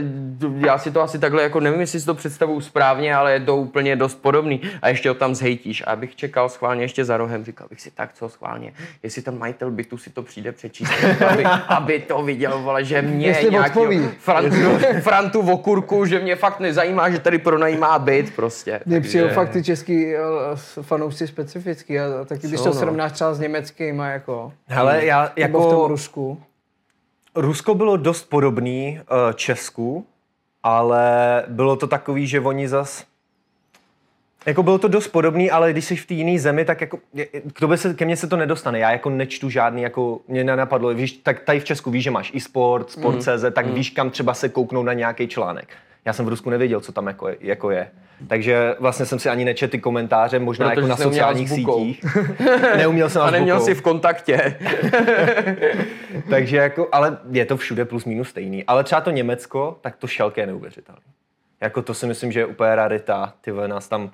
já 0.58 0.78
si 0.78 0.92
to 0.92 1.02
asi 1.02 1.20
takhle, 1.20 1.44
jako 1.44 1.60
nevím, 1.60 1.80
jestli 1.80 2.00
si 2.00 2.06
to 2.06 2.16
představuju 2.16 2.62
správně, 2.62 3.16
ale 3.16 3.34
je 3.34 3.40
to 3.40 3.58
úplně 3.58 3.96
dost 3.96 4.16
podobný 4.16 4.62
a 4.82 4.90
ještě 4.90 5.10
ho 5.10 5.16
tam 5.16 5.36
zhejtíš 5.36 5.84
a 5.88 5.92
abych 5.92 6.16
čekal 6.16 6.50
schválně 6.50 6.84
ještě 6.84 7.06
za 7.06 7.18
rohem, 7.18 7.46
říkal 7.46 7.68
bych 7.70 7.82
si 7.82 7.92
tak, 7.92 8.14
co 8.14 8.30
schválně, 8.30 8.74
jestli 9.04 9.22
ten 9.22 9.38
majitel 9.38 9.72
bytu 9.72 9.98
si 9.98 10.10
to 10.10 10.24
přijde 10.24 10.52
přečíst, 10.52 10.92
aby, 11.30 11.44
aby 11.68 12.00
to 12.00 12.22
viděl, 12.22 12.60
vole, 12.62 12.84
že 12.84 13.02
mě 13.02 13.36
nějaký. 13.50 13.80
Frantu, 14.20 14.58
Frantu 15.02 15.42
v 15.42 15.50
okurku, 15.50 16.06
že 16.06 16.20
mě 16.20 16.36
fakt 16.36 16.60
nezajímá, 16.60 17.10
že 17.10 17.20
tady 17.20 17.38
pronajímá 17.38 18.00
byt 18.00 18.36
prostě. 18.36 18.80
Mně 18.86 19.02
přijde 19.02 19.24
Takže- 19.24 19.36
fakt 19.36 19.50
ty 19.50 19.64
český 19.64 20.16
eh, 20.16 20.20
fanoušci 20.82 21.28
specifický 21.28 22.00
a 22.00 22.26
taky 22.26 22.48
když 22.48 22.60
Co, 22.60 22.64
to 22.64 22.70
no. 22.70 22.76
srovnáš 22.76 23.12
třeba 23.12 23.34
s 23.34 23.40
německým 23.40 24.02
a 24.02 24.08
jako, 24.08 24.54
Hele, 24.68 25.06
já 25.06 25.32
nebo 25.40 25.60
v 25.60 25.64
tom 25.64 25.72
jako... 25.72 25.88
Rusku. 25.88 26.42
Rusko 27.36 27.76
bylo 27.76 27.98
dost 27.98 28.30
podobný 28.30 29.00
uh, 29.12 29.34
Česku, 29.34 30.06
ale 30.64 31.44
bylo 31.48 31.76
to 31.76 31.88
takový, 31.88 32.28
že 32.28 32.40
oni 32.40 32.68
zas... 32.68 33.06
Jako 34.46 34.64
bylo 34.64 34.78
to 34.78 34.88
dost 34.88 35.08
podobný, 35.08 35.52
ale 35.52 35.72
když 35.72 35.86
jsi 35.86 35.96
v 35.96 36.06
té 36.06 36.14
jiné 36.14 36.40
zemi, 36.40 36.66
tak 36.66 36.82
jako, 36.82 37.00
k 37.54 37.60
tobě 37.60 37.78
se, 37.78 37.94
ke 37.94 38.06
mně 38.06 38.18
se 38.18 38.28
to 38.28 38.38
nedostane. 38.38 38.80
Já 38.80 38.92
jako 38.92 39.10
nečtu 39.10 39.50
žádný, 39.50 39.82
jako 39.82 40.20
mě 40.28 40.44
nenapadlo. 40.44 40.94
Víš, 40.94 41.12
tak 41.12 41.40
tady 41.40 41.60
v 41.60 41.64
Česku 41.66 41.92
víš, 41.92 42.04
že 42.04 42.12
máš 42.12 42.32
e-sport, 42.36 42.92
sport.cz, 42.92 43.46
tak 43.54 43.66
víš, 43.66 43.90
kam 43.90 44.10
třeba 44.10 44.34
se 44.34 44.50
kouknout 44.50 44.86
na 44.86 44.94
nějaký 44.94 45.28
článek. 45.28 45.68
Já 46.06 46.14
jsem 46.14 46.26
v 46.26 46.30
Rusku 46.30 46.50
nevěděl, 46.50 46.80
co 46.80 46.92
tam 46.92 47.08
jako 47.08 47.28
je. 47.28 47.38
Jako 47.40 47.72
je. 47.72 47.92
Takže 48.28 48.76
vlastně 48.80 49.06
jsem 49.06 49.20
si 49.20 49.30
ani 49.30 49.46
nečetl 49.46 49.72
ty 49.72 49.80
komentáře, 49.80 50.40
možná 50.40 50.70
Protože 50.70 50.82
jako 50.82 50.90
na 50.90 50.98
sociálních 50.98 51.50
sítích. 51.50 52.06
Neuměl 52.78 53.10
jsem 53.10 53.22
A 53.22 53.32
neměl 53.32 53.60
jsi 53.60 53.76
v 53.76 53.82
kontaktě. 53.82 54.60
Takže 56.30 56.58
jako, 56.58 56.88
ale 56.92 57.18
je 57.32 57.46
to 57.46 57.58
všude 57.58 57.86
plus 57.86 58.06
minus 58.06 58.30
stejný. 58.30 58.64
Ale 58.64 58.84
třeba 58.84 59.02
to 59.02 59.12
Německo, 59.12 59.78
tak 59.82 59.96
to 59.96 60.08
šelké 60.08 60.42
je 60.42 60.48
neuvěřitelné. 60.48 61.02
Jako 61.62 61.82
to 61.82 61.94
si 61.94 62.08
myslím, 62.08 62.32
že 62.32 62.40
je 62.40 62.46
úplně 62.46 62.76
rarita. 62.76 63.34
Ty 63.42 63.52
vole, 63.52 63.68
nás 63.68 63.88
tam... 63.88 64.12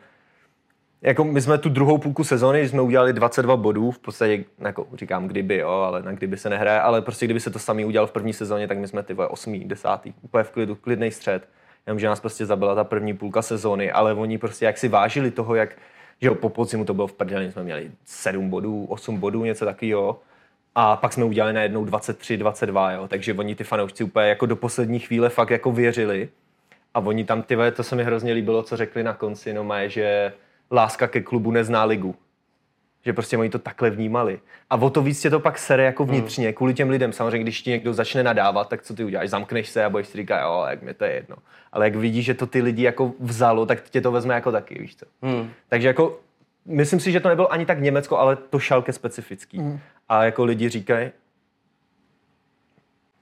Jako 1.01 1.23
my 1.23 1.41
jsme 1.41 1.57
tu 1.57 1.69
druhou 1.69 1.97
půlku 1.97 2.23
sezóny, 2.23 2.67
jsme 2.67 2.81
udělali 2.81 3.13
22 3.13 3.57
bodů, 3.57 3.91
v 3.91 3.99
podstatě, 3.99 4.45
jako 4.59 4.87
říkám 4.93 5.27
kdyby, 5.27 5.57
jo, 5.57 5.69
ale 5.69 6.03
na 6.03 6.11
kdyby 6.11 6.37
se 6.37 6.49
nehraje, 6.49 6.81
ale 6.81 7.01
prostě 7.01 7.25
kdyby 7.25 7.39
se 7.39 7.49
to 7.49 7.59
samý 7.59 7.85
udělal 7.85 8.07
v 8.07 8.11
první 8.11 8.33
sezóně, 8.33 8.67
tak 8.67 8.77
my 8.77 8.87
jsme 8.87 9.03
ty 9.03 9.13
vole 9.13 9.27
8. 9.27 9.67
10. 9.67 9.89
úplně 10.21 10.43
v 10.43 10.51
klidu, 10.51 10.75
klidný 10.75 11.11
střed. 11.11 11.47
Jenom, 11.87 11.99
že 11.99 12.07
nás 12.07 12.19
prostě 12.19 12.45
zabila 12.45 12.75
ta 12.75 12.83
první 12.83 13.13
půlka 13.13 13.41
sezóny, 13.41 13.91
ale 13.91 14.13
oni 14.13 14.37
prostě 14.37 14.65
jak 14.65 14.77
si 14.77 14.87
vážili 14.87 15.31
toho, 15.31 15.55
jak, 15.55 15.77
že 16.21 16.27
jo, 16.27 16.35
po 16.35 16.49
podzimu 16.49 16.85
to 16.85 16.93
bylo 16.93 17.07
v 17.07 17.13
prdeli, 17.13 17.51
jsme 17.51 17.63
měli 17.63 17.91
7 18.05 18.49
bodů, 18.49 18.85
8 18.85 19.17
bodů, 19.17 19.43
něco 19.43 19.65
takového. 19.65 20.19
A 20.75 20.95
pak 20.95 21.13
jsme 21.13 21.23
udělali 21.23 21.53
najednou 21.53 21.85
23, 21.85 22.37
22, 22.37 22.91
jo. 22.91 23.07
takže 23.07 23.33
oni 23.33 23.55
ty 23.55 23.63
fanoušci 23.63 24.03
úplně 24.03 24.27
jako 24.27 24.45
do 24.45 24.55
poslední 24.55 24.99
chvíle 24.99 25.29
fakt 25.29 25.49
jako 25.49 25.71
věřili. 25.71 26.29
A 26.93 26.99
oni 26.99 27.25
tam, 27.25 27.41
ty 27.41 27.57
to 27.75 27.83
se 27.83 27.95
mi 27.95 28.03
hrozně 28.03 28.33
líbilo, 28.33 28.63
co 28.63 28.77
řekli 28.77 29.03
na 29.03 29.13
konci, 29.13 29.53
no 29.53 29.63
má, 29.63 29.87
že 29.87 30.33
láska 30.71 31.07
ke 31.07 31.21
klubu 31.21 31.51
nezná 31.51 31.83
ligu. 31.83 32.15
Že 33.05 33.13
prostě 33.13 33.37
oni 33.37 33.49
to 33.49 33.59
takhle 33.59 33.89
vnímali. 33.89 34.39
A 34.69 34.75
o 34.75 34.89
to 34.89 35.01
víc 35.01 35.21
tě 35.21 35.29
to 35.29 35.39
pak 35.39 35.57
sere 35.57 35.83
jako 35.83 36.05
vnitřně, 36.05 36.53
kvůli 36.53 36.73
těm 36.73 36.89
lidem. 36.89 37.13
Samozřejmě, 37.13 37.43
když 37.43 37.61
ti 37.61 37.69
někdo 37.69 37.93
začne 37.93 38.23
nadávat, 38.23 38.69
tak 38.69 38.81
co 38.83 38.93
ty 38.93 39.03
uděláš? 39.03 39.29
Zamkneš 39.29 39.69
se 39.69 39.85
a 39.85 39.89
budeš 39.89 40.07
si 40.07 40.17
říkat, 40.17 40.41
jo, 40.41 40.65
jak 40.69 40.81
mi 40.81 40.93
to 40.93 41.05
je 41.05 41.11
jedno. 41.11 41.35
Ale 41.71 41.85
jak 41.85 41.95
vidíš, 41.95 42.25
že 42.25 42.33
to 42.33 42.47
ty 42.47 42.61
lidi 42.61 42.83
jako 42.83 43.13
vzalo, 43.19 43.65
tak 43.65 43.89
tě 43.89 44.01
to 44.01 44.11
vezme 44.11 44.33
jako 44.33 44.51
taky, 44.51 44.79
víš 44.79 44.95
co. 44.95 45.05
Hmm. 45.21 45.49
Takže 45.69 45.87
jako, 45.87 46.19
myslím 46.65 46.99
si, 46.99 47.11
že 47.11 47.19
to 47.19 47.29
nebylo 47.29 47.53
ani 47.53 47.65
tak 47.65 47.79
Německo, 47.81 48.17
ale 48.17 48.35
to 48.35 48.59
šalke 48.59 48.93
specifický. 48.93 49.59
Mm. 49.59 49.79
A 50.09 50.23
jako 50.23 50.43
lidi 50.43 50.69
říkají, 50.69 51.11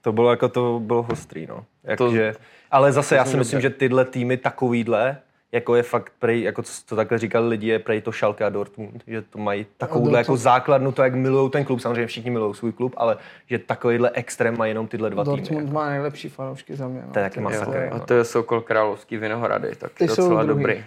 to 0.00 0.12
bylo 0.12 0.30
jako, 0.30 0.48
to 0.48 0.80
bylo 0.84 1.02
hostrý, 1.02 1.46
no. 1.46 1.64
To- 1.96 2.04
Jakže, 2.04 2.34
ale 2.70 2.92
zase 2.92 3.16
já 3.16 3.24
si 3.24 3.36
myslím, 3.36 3.60
že 3.60 3.70
tyhle 3.70 4.04
týmy 4.04 4.36
takovýhle, 4.36 5.18
jako 5.52 5.74
je 5.76 5.82
fakt 5.82 6.12
prej, 6.18 6.42
jako 6.42 6.62
co 6.62 6.72
to 6.88 6.96
takhle 6.96 7.18
říkali 7.18 7.48
lidi, 7.48 7.68
je 7.68 7.78
prej 7.78 8.00
to 8.00 8.12
Schalke 8.12 8.44
a 8.44 8.48
Dortmund, 8.48 9.02
že 9.06 9.22
to 9.22 9.38
mají 9.38 9.66
takovouhle 9.76 10.18
jako 10.18 10.32
Dortmund. 10.32 10.40
základnu, 10.40 10.92
to 10.92 11.02
jak 11.02 11.14
milují 11.14 11.50
ten 11.50 11.64
klub, 11.64 11.80
samozřejmě 11.80 12.06
všichni 12.06 12.30
milují 12.30 12.54
svůj 12.54 12.72
klub, 12.72 12.94
ale 12.96 13.16
že 13.46 13.58
takovýhle 13.58 14.10
extrém 14.14 14.58
má 14.58 14.66
jenom 14.66 14.86
tyhle 14.86 15.10
dva 15.10 15.24
týmy. 15.24 15.36
Dortmund 15.36 15.62
Jako. 15.66 15.74
má 15.74 15.90
nejlepší 15.90 16.28
fanoušky 16.28 16.76
za 16.76 16.88
mě. 16.88 17.02
No. 17.06 17.12
To 17.12 17.18
je 17.18 17.24
taky 17.24 17.40
masakr. 17.40 17.76
a 17.76 17.80
jako. 17.80 17.98
to 18.00 18.14
je 18.14 18.24
Sokol 18.24 18.60
Královský 18.60 19.16
Vinohrady, 19.16 19.68
tak 19.78 19.92
Ty 19.92 20.06
docela 20.06 20.42
dobrý. 20.44 20.84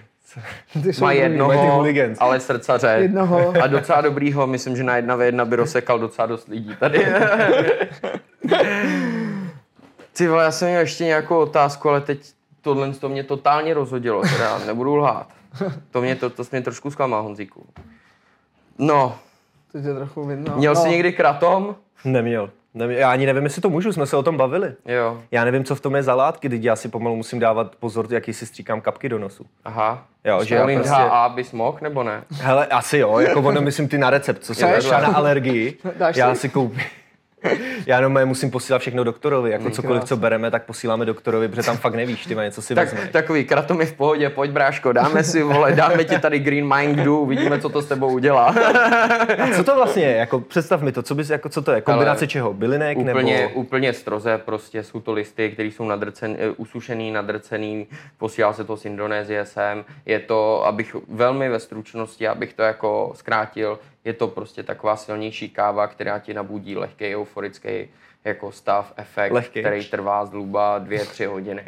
Ty 0.83 0.93
jsou 0.93 1.03
Má 1.03 1.09
druhý. 1.13 1.23
jednoho, 1.23 1.85
ale 2.19 2.39
srdcaře. 2.39 2.87
Jednoho. 2.99 3.53
A 3.61 3.67
docela 3.67 4.01
dobrýho, 4.01 4.47
myslím, 4.47 4.75
že 4.75 4.83
na 4.83 4.95
jedna 4.95 5.15
ve 5.15 5.25
jedna 5.25 5.45
by 5.45 5.55
rozsekal 5.55 5.99
docela 5.99 6.25
dost 6.25 6.47
lidí 6.47 6.75
tady. 6.79 7.05
Ty 10.17 10.27
vole, 10.27 10.43
já 10.43 10.51
jsem 10.51 10.67
měl 10.67 10.79
ještě 10.81 11.03
nějakou 11.03 11.37
otázku, 11.39 11.89
ale 11.89 12.01
teď 12.01 12.34
tohle 12.65 12.93
to 12.93 13.09
mě 13.09 13.23
totálně 13.23 13.73
rozhodilo, 13.73 14.21
teda 14.21 14.59
nebudu 14.67 14.95
lhát. 14.95 15.27
To 15.91 16.01
mě, 16.01 16.15
to, 16.15 16.29
to 16.29 16.43
mě 16.51 16.61
trošku 16.61 16.91
zklamal, 16.91 17.23
Honzíku. 17.23 17.65
No, 18.77 19.15
To 19.71 19.81
tě 19.81 19.93
trochu 19.93 20.25
vidno. 20.25 20.55
měl 20.57 20.73
no. 20.73 20.81
jsi 20.81 20.89
někdy 20.89 21.13
kratom? 21.13 21.75
Neměl. 22.05 22.49
Neměl. 22.73 22.99
Já 22.99 23.11
ani 23.11 23.25
nevím, 23.25 23.43
jestli 23.43 23.61
to 23.61 23.69
můžu, 23.69 23.93
jsme 23.93 24.05
se 24.05 24.17
o 24.17 24.23
tom 24.23 24.37
bavili. 24.37 24.73
Jo, 24.85 25.21
Já 25.31 25.45
nevím, 25.45 25.63
co 25.63 25.75
v 25.75 25.81
tom 25.81 25.95
je 25.95 26.03
za 26.03 26.15
látky, 26.15 26.49
teď 26.49 26.63
já 26.63 26.75
si 26.75 26.89
pomalu 26.89 27.15
musím 27.15 27.39
dávat 27.39 27.75
pozor, 27.75 28.07
jaký 28.09 28.33
si 28.33 28.45
stříkám 28.45 28.81
kapky 28.81 29.09
do 29.09 29.19
nosu. 29.19 29.45
aha. 29.65 30.05
Jo, 30.25 30.43
že 30.43 30.55
já 30.55 30.65
prostě- 30.65 30.89
HA 30.89 31.29
bys 31.29 31.51
mohl, 31.51 31.77
nebo 31.81 32.03
ne? 32.03 32.23
Hele, 32.31 32.65
asi 32.67 32.97
jo, 32.97 33.19
jako 33.19 33.39
ono 33.39 33.61
myslím 33.61 33.87
ty 33.87 33.97
na 33.97 34.09
recept, 34.09 34.43
co 34.43 34.53
se 34.55 34.65
na 34.91 35.07
alergii, 35.07 35.77
Dáš 35.97 36.15
já 36.15 36.35
si? 36.35 36.41
si 36.41 36.49
koupím. 36.49 36.81
Já 37.85 37.95
jenom 37.95 38.25
musím 38.25 38.51
posílat 38.51 38.79
všechno 38.79 39.03
doktorovi, 39.03 39.51
jako 39.51 39.69
cokoliv, 39.69 40.03
co 40.03 40.17
bereme, 40.17 40.51
tak 40.51 40.65
posíláme 40.65 41.05
doktorovi, 41.05 41.47
protože 41.47 41.63
tam 41.63 41.77
fakt 41.77 41.95
nevíš, 41.95 42.25
ty 42.25 42.35
má 42.35 42.43
něco 42.43 42.61
si 42.61 42.75
Tak, 42.75 42.93
vezme. 42.93 43.09
takový 43.11 43.45
kratom 43.45 43.79
je 43.81 43.87
v 43.87 43.93
pohodě, 43.93 44.29
pojď 44.29 44.51
bráško, 44.51 44.93
dáme 44.93 45.23
si, 45.23 45.43
vole, 45.43 45.71
dáme 45.71 46.03
ti 46.03 46.19
tady 46.19 46.39
Green 46.39 46.75
Mindu, 46.75 47.19
uvidíme, 47.19 47.59
co 47.61 47.69
to 47.69 47.81
s 47.81 47.85
tebou 47.85 48.13
udělá. 48.13 48.45
A 49.39 49.55
co 49.55 49.63
to 49.63 49.75
vlastně 49.75 50.03
je? 50.03 50.15
Jako, 50.15 50.39
představ 50.39 50.81
mi 50.81 50.91
to, 50.91 51.03
co, 51.03 51.15
bys, 51.15 51.29
jako, 51.29 51.49
co 51.49 51.61
to 51.61 51.71
je? 51.71 51.81
Kombinace 51.81 52.21
Ale 52.21 52.27
čeho? 52.27 52.53
Bylinek 52.53 52.97
úplně, 52.97 53.41
nebo... 53.41 53.53
úplně 53.53 53.93
stroze, 53.93 54.37
prostě 54.37 54.83
jsou 54.83 54.99
to 54.99 55.13
listy, 55.13 55.49
které 55.51 55.69
jsou 55.69 55.85
nadrcen, 55.85 56.35
eh, 56.39 56.49
usušený, 56.57 57.11
nadrcený, 57.11 57.87
posílá 58.17 58.53
se 58.53 58.63
to 58.63 58.77
z 58.77 58.85
Indonésie 58.85 59.45
sem. 59.45 59.85
Je 60.05 60.19
to, 60.19 60.65
abych 60.65 60.95
velmi 61.09 61.49
ve 61.49 61.59
stručnosti, 61.59 62.27
abych 62.27 62.53
to 62.53 62.61
jako 62.63 63.11
zkrátil, 63.15 63.79
je 64.05 64.13
to 64.13 64.27
prostě 64.27 64.63
taková 64.63 64.95
silnější 64.95 65.49
káva, 65.49 65.87
která 65.87 66.19
ti 66.19 66.33
nabudí 66.33 66.77
lehký 66.77 67.15
euforický 67.15 67.69
jako 68.23 68.51
stav, 68.51 68.93
efekt, 68.97 69.31
Lehkej. 69.33 69.63
který 69.63 69.85
trvá 69.85 70.25
zhruba 70.25 70.79
dvě, 70.79 70.99
tři 71.05 71.25
hodiny. 71.25 71.63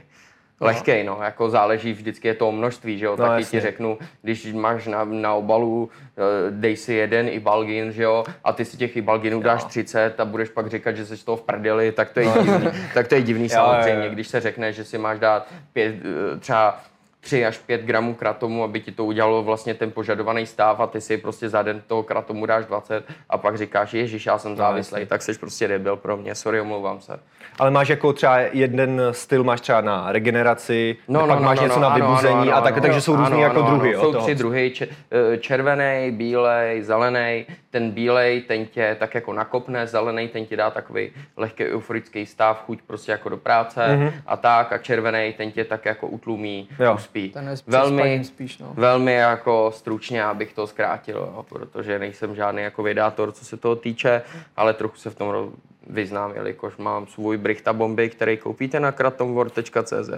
Lehkej, 0.61 1.03
no, 1.03 1.19
jako 1.23 1.49
záleží, 1.49 1.93
vždycky 1.93 2.27
je 2.27 2.33
to 2.33 2.49
o 2.49 2.51
množství, 2.51 2.97
že 2.97 3.05
jo, 3.05 3.11
No, 3.11 3.25
taky 3.25 3.41
jasně. 3.41 3.59
ti 3.59 3.61
řeknu, 3.65 3.97
když 4.21 4.53
máš 4.53 4.88
na, 4.88 5.03
na 5.03 5.33
obalu, 5.33 5.89
eh, 6.01 6.51
dej 6.51 6.75
si 6.77 6.93
jeden 6.93 7.27
ibalgin, 7.29 7.91
že 7.91 8.03
jo, 8.03 8.23
a 8.43 8.53
ty 8.53 8.65
si 8.65 8.77
těch 8.77 8.97
ibalginů 8.97 9.41
dáš 9.41 9.63
30 9.63 10.19
a 10.19 10.25
budeš 10.25 10.49
pak 10.49 10.67
říkat, 10.67 10.95
že 10.95 11.05
jsi 11.05 11.17
z 11.17 11.23
toho 11.23 11.35
v 11.38 11.41
prdeli, 11.41 11.91
tak 11.91 12.09
to 12.11 12.19
je 12.19 12.25
divný, 12.43 12.69
tak 12.93 13.07
to 13.07 13.15
je 13.15 13.21
divný 13.21 13.47
No. 13.47 13.55
jo, 13.55 13.65
samozřejmě, 13.65 14.05
jo. 14.05 14.11
když 14.13 14.27
se 14.27 14.39
řekne, 14.39 14.73
že 14.73 14.83
si 14.85 14.97
máš 14.97 15.19
dát 15.19 15.47
pět, 15.73 15.95
eh, 16.35 16.39
třeba 16.39 16.79
3 17.28 17.45
až 17.45 17.57
5 17.57 17.82
gramů 17.82 18.13
kratomu, 18.15 18.63
aby 18.63 18.80
ti 18.80 18.91
to 18.91 19.05
udělalo 19.05 19.43
vlastně 19.43 19.73
ten 19.73 19.91
požadovaný 19.91 20.45
stav 20.45 20.80
a 20.80 20.88
ty 20.88 21.01
si 21.01 21.17
prostě 21.17 21.49
za 21.49 21.61
den 21.61 21.82
toho 21.88 22.03
kratomu 22.03 22.45
dáš 22.45 22.65
20 22.65 23.03
a 23.30 23.38
pak 23.38 23.57
říkáš, 23.57 23.93
ježiš, 23.93 24.25
já 24.25 24.38
jsem 24.38 24.55
závislý, 24.55 25.05
tak 25.05 25.21
jsi 25.21 25.34
prostě 25.39 25.67
debil 25.67 25.95
pro 25.95 26.17
mě, 26.17 26.36
sorry, 26.36 26.61
omlouvám 26.61 27.01
se. 27.01 27.19
Ale 27.59 27.71
máš 27.71 27.89
jako 27.89 28.13
třeba 28.13 28.39
jeden 28.39 29.01
styl, 29.11 29.43
máš 29.43 29.61
třeba 29.61 29.82
na 29.82 30.11
regeneraci, 30.11 30.95
No, 31.07 31.19
pak 31.19 31.30
no, 31.30 31.36
no, 31.36 31.41
máš 31.41 31.57
no, 31.59 31.63
něco 31.63 31.80
no, 31.80 31.89
na 31.89 31.95
vybuzení 31.95 32.34
ano, 32.34 32.51
a 32.51 32.55
ano, 32.55 32.63
tak, 32.63 32.73
ano. 32.73 32.82
takže 32.82 33.01
jsou 33.01 33.15
různý 33.15 33.34
Ano, 33.34 33.43
jako 33.43 33.59
ano, 33.59 33.69
druhy. 33.69 33.95
ano. 33.95 34.03
jo, 34.03 34.13
Jsou 34.13 34.19
tři 34.21 34.36
druhy, 34.36 34.73
eh, 34.82 35.38
červený, 35.38 36.11
bílej, 36.11 36.82
zelený. 36.84 37.45
Ten 37.70 37.91
bílej, 37.91 38.41
ten 38.41 38.65
tě 38.65 38.95
tak 38.99 39.15
jako 39.15 39.34
nakopne, 39.34 39.88
zelený, 39.88 40.28
ten 40.28 40.45
ti 40.45 40.55
dá 40.55 40.70
takový 40.72 41.11
lehký 41.38 41.63
euforický 41.65 42.26
stav, 42.26 42.63
chuť 42.65 42.82
prostě 42.82 43.11
jako 43.11 43.30
do 43.30 43.38
práce 43.38 44.13
a 44.28 44.38
tak. 44.38 44.72
A 44.74 44.78
červený, 44.78 45.34
ten 45.38 45.51
tě 45.51 45.63
tak 45.65 45.86
jako 45.86 46.07
utlumí, 46.07 46.70
Jo. 46.80 46.95
uspí. 46.95 47.30
Ten 47.30 47.47
je 47.49 47.55
velmi, 47.68 48.24
spíš, 48.24 48.57
no. 48.57 48.72
velmi 48.74 49.13
jako 49.13 49.72
stručně, 49.76 50.24
abych 50.24 50.53
to 50.53 50.68
zkrátil, 50.68 51.18
jo, 51.18 51.45
protože 51.49 51.99
nejsem 51.99 52.36
žádný 52.36 52.61
jako 52.61 52.84
vědátor, 52.84 53.32
co 53.32 53.45
se 53.45 53.57
toho 53.57 53.76
týče, 53.76 54.22
ale 54.57 54.74
trochu 54.74 54.97
se 54.97 55.09
v 55.09 55.15
tom 55.15 55.51
vyznám, 55.89 56.32
jelikož 56.36 56.78
mám 56.78 57.07
svůj 57.07 57.38
Brichta 57.38 57.74
bomby, 57.74 58.09
který 58.09 58.38
koupíte 58.38 58.80
na 58.80 58.91
kratomwar.cz. 58.91 60.09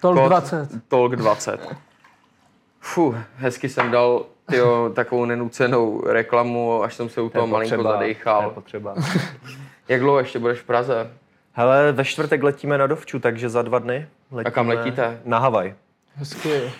Tolk 0.00 0.18
Kód 0.18 0.28
20. 0.28 0.68
Tolk 0.88 1.16
20. 1.16 1.68
Fuh, 2.80 3.16
hezky 3.36 3.68
jsem 3.68 3.90
dal 3.90 4.24
tyjo, 4.50 4.90
takovou 4.94 5.24
nenucenou 5.24 6.02
reklamu, 6.06 6.82
až 6.82 6.94
jsem 6.94 7.08
se 7.08 7.20
u 7.20 7.28
toho 7.28 7.46
malinko 7.46 7.82
To 7.82 7.88
je 7.88 7.92
zadechal. 7.92 8.50
potřeba. 8.50 8.94
Jak 9.88 10.00
dlouho 10.00 10.18
ještě 10.18 10.38
budeš 10.38 10.58
v 10.58 10.64
Praze? 10.64 11.10
Hele, 11.52 11.92
ve 11.92 12.04
čtvrtek 12.04 12.42
letíme 12.42 12.78
na 12.78 12.86
Dovču, 12.86 13.18
takže 13.18 13.48
za 13.48 13.62
dva 13.62 13.78
dny 13.78 14.06
letíme 14.30 14.48
A 14.48 14.50
kam 14.50 14.68
letíte? 14.68 15.20
Na 15.24 15.38
Havaj. 15.38 15.74
Hezky. 16.14 16.72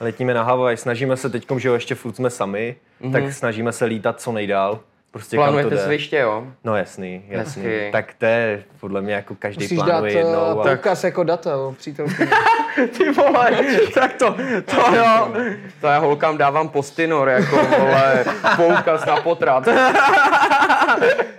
Letíme 0.00 0.34
na 0.34 0.42
Havaj, 0.42 0.76
snažíme 0.76 1.16
se 1.16 1.30
teď, 1.30 1.46
že 1.56 1.68
jo, 1.68 1.74
ještě 1.74 1.94
furt 1.94 2.16
jsme 2.16 2.30
sami, 2.30 2.76
mm-hmm. 3.02 3.12
tak 3.12 3.32
snažíme 3.32 3.72
se 3.72 3.84
lítat 3.84 4.20
co 4.20 4.32
nejdál. 4.32 4.80
Prostě 5.14 5.36
kam 5.36 5.44
to 5.46 5.52
Plánujete 5.52 5.74
jde. 5.76 5.82
sviště, 5.84 6.18
jo? 6.18 6.44
No 6.64 6.76
jasný, 6.76 7.22
jasný. 7.28 7.62
Hezky. 7.62 7.88
Tak 7.92 8.14
to 8.18 8.26
je 8.26 8.62
podle 8.80 9.00
mě 9.02 9.14
jako 9.14 9.34
každý 9.38 9.64
Musíš 9.64 9.78
dát 9.78 9.84
plánuje 9.86 10.12
jednou. 10.12 10.54
uh, 10.54 10.60
a- 10.60 10.64
poukaz 10.64 11.04
jako 11.04 11.24
datel, 11.24 11.74
přítelkyně. 11.78 12.30
Ty 12.98 13.10
vole, 13.10 13.50
tak 13.94 14.12
to, 14.12 14.34
to 14.64 14.76
jo. 14.96 15.32
To 15.80 15.86
já 15.86 15.98
holkám 15.98 16.38
dávám 16.38 16.68
postinor, 16.68 17.28
jako 17.28 17.56
vole, 17.56 18.24
poukaz 18.56 19.04
na 19.06 19.16
potrat. 19.16 19.68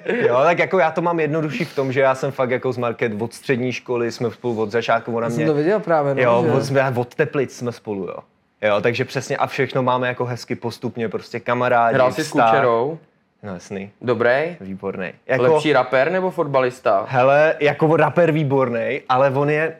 Jo, 0.05 0.39
tak 0.43 0.59
jako 0.59 0.79
já 0.79 0.91
to 0.91 1.01
mám 1.01 1.19
jednodušší 1.19 1.65
v 1.65 1.75
tom, 1.75 1.91
že 1.91 1.99
já 2.01 2.15
jsem 2.15 2.31
fakt 2.31 2.51
jako 2.51 2.73
z 2.73 2.77
Market 2.77 3.21
od 3.21 3.33
střední 3.33 3.71
školy, 3.71 4.11
jsme 4.11 4.31
spolu 4.31 4.61
od 4.61 4.71
začátku, 4.71 5.15
ona 5.17 5.29
Jsem 5.29 5.37
mě... 5.37 5.45
to 5.45 5.53
viděl 5.53 5.79
právě, 5.79 6.15
no, 6.15 6.21
Jo, 6.21 6.43
že... 6.47 6.51
od, 6.51 6.63
jsme, 6.63 6.93
od 6.95 7.15
Teplic 7.15 7.57
jsme 7.57 7.71
spolu, 7.71 8.05
jo. 8.07 8.17
Jo, 8.61 8.81
takže 8.81 9.05
přesně 9.05 9.37
a 9.37 9.47
všechno 9.47 9.83
máme 9.83 10.07
jako 10.07 10.25
hezky 10.25 10.55
postupně, 10.55 11.09
prostě 11.09 11.39
kamarádi, 11.39 11.95
Hrál 11.95 12.11
jsi 12.13 12.23
s. 12.23 12.31
Kučerou? 12.31 12.99
No 13.45 13.53
jasný, 13.53 13.91
Dobrý? 14.01 14.29
výborný. 14.61 15.11
Jako, 15.27 15.43
Lepší 15.43 15.73
rapper 15.73 16.11
nebo 16.11 16.31
fotbalista? 16.31 17.05
Hele, 17.09 17.55
jako 17.59 17.97
rapper 17.97 18.31
výborný, 18.31 19.01
ale 19.09 19.29
on 19.29 19.49
je, 19.49 19.75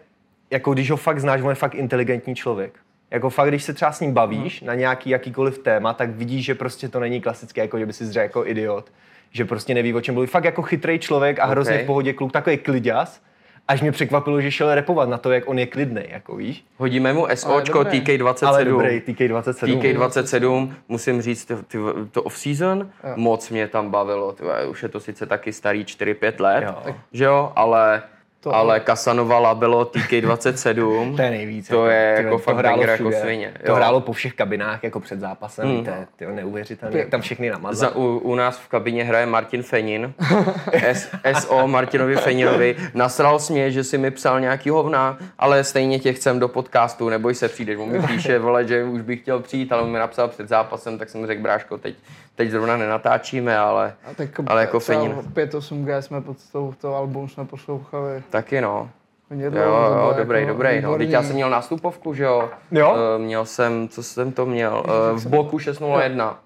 jako 0.52 0.74
když 0.74 0.92
ho 0.92 0.98
fakt 0.98 1.20
znáš, 1.20 1.42
on 1.42 1.50
je 1.50 1.56
fakt 1.56 1.76
inteligentní 1.76 2.36
člověk. 2.36 2.74
Jako 3.12 3.30
fakt, 3.30 3.48
když 3.48 3.64
se 3.64 3.74
třeba 3.74 3.92
s 3.92 4.00
ním 4.00 4.14
bavíš 4.14 4.62
Hmm. 4.62 4.68
na 4.68 4.74
nějaký 4.76 5.10
jakýkoliv 5.10 5.58
téma, 5.58 5.94
tak 5.94 6.10
vidíš, 6.10 6.46
že 6.46 6.56
prostě 6.56 6.90
to 6.90 7.00
není 7.00 7.22
klasické, 7.22 7.62
jako 7.62 7.80
že 7.80 7.86
by 7.86 7.94
si 7.94 8.06
řekl 8.12 8.20
jako 8.24 8.46
idiot, 8.46 8.92
že 9.32 9.46
prostě 9.46 9.74
neví, 9.74 9.94
o 9.94 10.02
čem 10.02 10.14
mluví. 10.16 10.28
Fakt 10.28 10.44
jako 10.44 10.62
chytrý 10.62 11.00
člověk 11.00 11.40
a 11.40 11.46
hrozně 11.46 11.76
Ok. 11.76 11.82
v 11.82 11.86
pohodě 11.86 12.14
kluk, 12.14 12.32
takový 12.32 12.58
kliďas. 12.58 13.22
Až 13.68 13.82
mě 13.82 13.92
překvapilo, 13.92 14.42
že 14.42 14.52
šel 14.52 14.76
repovat 14.76 15.10
na 15.10 15.18
to, 15.18 15.32
jak 15.32 15.50
on 15.50 15.60
je 15.60 15.66
klidný, 15.66 16.02
jako 16.10 16.36
víš. 16.36 16.66
Hodíme 16.78 17.14
mu 17.14 17.28
SOčko 17.34 17.84
dobré. 17.84 18.00
TK27. 18.00 18.48
Ale 18.48 18.66
dobrý, 18.66 19.00
TK27. 19.00 19.82
TK27, 19.82 20.74
musím 20.88 21.22
říct, 21.22 21.46
ty, 21.46 21.56
ty, 21.56 21.78
to 22.12 22.24
off-season, 22.24 22.90
moc 23.16 23.50
mě 23.50 23.68
tam 23.68 23.90
bavilo. 23.92 24.32
Ty, 24.34 24.44
už 24.70 24.84
je 24.84 24.90
to 24.90 25.00
sice 25.00 25.26
taky 25.26 25.54
starý 25.54 25.84
4-5 25.86 26.34
let, 26.40 26.64
Jo. 26.64 26.96
že 27.12 27.24
jo, 27.24 27.52
ale, 27.56 28.04
To- 28.46 28.56
ale 28.56 28.80
Casanova 28.86 29.40
Labelo 29.40 29.86
TK27, 29.86 31.16
To 31.16 31.22
je 31.22 31.30
nejvíc. 31.30 31.68
To 31.68 31.88
je 31.88 32.14
jako 32.18 32.38
fakt 32.38 32.58
hrálo 32.58 32.84
jako 32.84 33.12
svině, 33.22 33.54
To 33.66 33.72
jo. 33.72 33.76
hrálo 33.76 34.02
po 34.02 34.14
všech 34.14 34.34
kabinách 34.34 34.84
jako 34.84 35.00
před 35.00 35.20
zápasem, 35.20 35.68
mm. 35.70 35.84
to 35.84 35.90
je 35.90 36.08
tyjo, 36.16 36.32
neuvěřitelné, 36.32 37.00
jak 37.00 37.10
tam 37.10 37.22
všechny 37.22 37.50
namazal. 37.50 37.90
Za, 37.90 37.96
u, 37.96 38.18
u 38.18 38.36
nás 38.36 38.58
v 38.58 38.68
kabině 38.68 39.04
hraje 39.04 39.26
Martin 39.26 39.64
Fenin, 39.64 40.14
S, 40.74 41.10
SO 41.40 41.68
Martinovi 41.68 42.16
Feninovi. 42.16 42.76
Nasral 42.94 43.40
jsi 43.40 43.54
mě, 43.54 43.72
že 43.72 43.84
si 43.84 43.98
mi 43.98 44.12
psal 44.12 44.40
nějaký 44.40 44.70
hovna, 44.70 45.18
ale 45.40 45.64
stejně 45.64 46.00
tě 46.00 46.14
chcem 46.14 46.40
do 46.40 46.48
podcastu, 46.48 47.10
neboj 47.10 47.36
se, 47.36 47.50
přijdeš. 47.50 47.78
On 47.78 47.90
mi 47.90 48.00
píše, 48.00 48.40
vole, 48.40 48.68
že 48.68 48.84
už 48.84 49.02
bych 49.02 49.20
chtěl 49.20 49.40
přijít, 49.40 49.72
ale 49.72 49.82
on 49.82 49.90
mi 49.92 50.00
napsal 50.00 50.28
před 50.28 50.50
zápasem, 50.50 50.98
tak 50.98 51.10
jsem 51.10 51.22
mu 51.22 51.28
řekl, 51.28 51.42
bráško, 51.42 51.78
teď, 51.78 51.96
teď 52.36 52.50
zrovna 52.50 52.78
nenatáčíme, 52.78 53.58
ale, 53.58 53.94
A 54.12 54.14
tak 54.14 54.30
ale 54.48 54.62
jako 54.62 54.80
Fenin. 54.80 55.12
5-8G 55.12 56.00
jsme 56.00 56.22
pod 56.22 56.38
to, 56.52 56.74
to 56.82 56.96
album 56.96 57.30
jsme 57.30 57.46
poslouchali. 57.46 58.24
Taky 58.30 58.62
no. 58.62 58.90
Jo, 59.32 59.52
jo, 59.52 59.52
bylo 59.94 60.14
dobrý, 60.18 60.40
jako 60.40 60.54
dobrý. 60.54 60.82
No. 60.82 60.98
Teď 60.98 61.10
já 61.10 61.24
jsem 61.24 61.36
měl 61.36 61.50
nástupovku, 61.50 62.14
že 62.14 62.24
jo? 62.24 62.50
Jo? 62.72 62.96
Eh, 62.98 63.20
měl 63.20 63.46
jsem, 63.46 63.88
co 63.88 64.04
jsem 64.04 64.32
to 64.32 64.46
měl? 64.46 64.84
Eh, 64.88 65.20
v 65.20 65.28
bloku 65.28 65.60
601. 65.60 66.40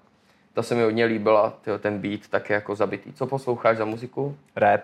Ta 0.54 0.62
se 0.62 0.74
mi 0.74 0.82
hodně 0.82 1.04
líbila, 1.04 1.52
tyjo, 1.60 1.78
ten 1.78 1.98
beat, 1.98 2.20
taky 2.30 2.52
jako 2.52 2.74
zabitý. 2.74 3.12
Co 3.12 3.26
posloucháš 3.26 3.76
za 3.76 3.84
muziku? 3.84 4.36
Rap. 4.56 4.80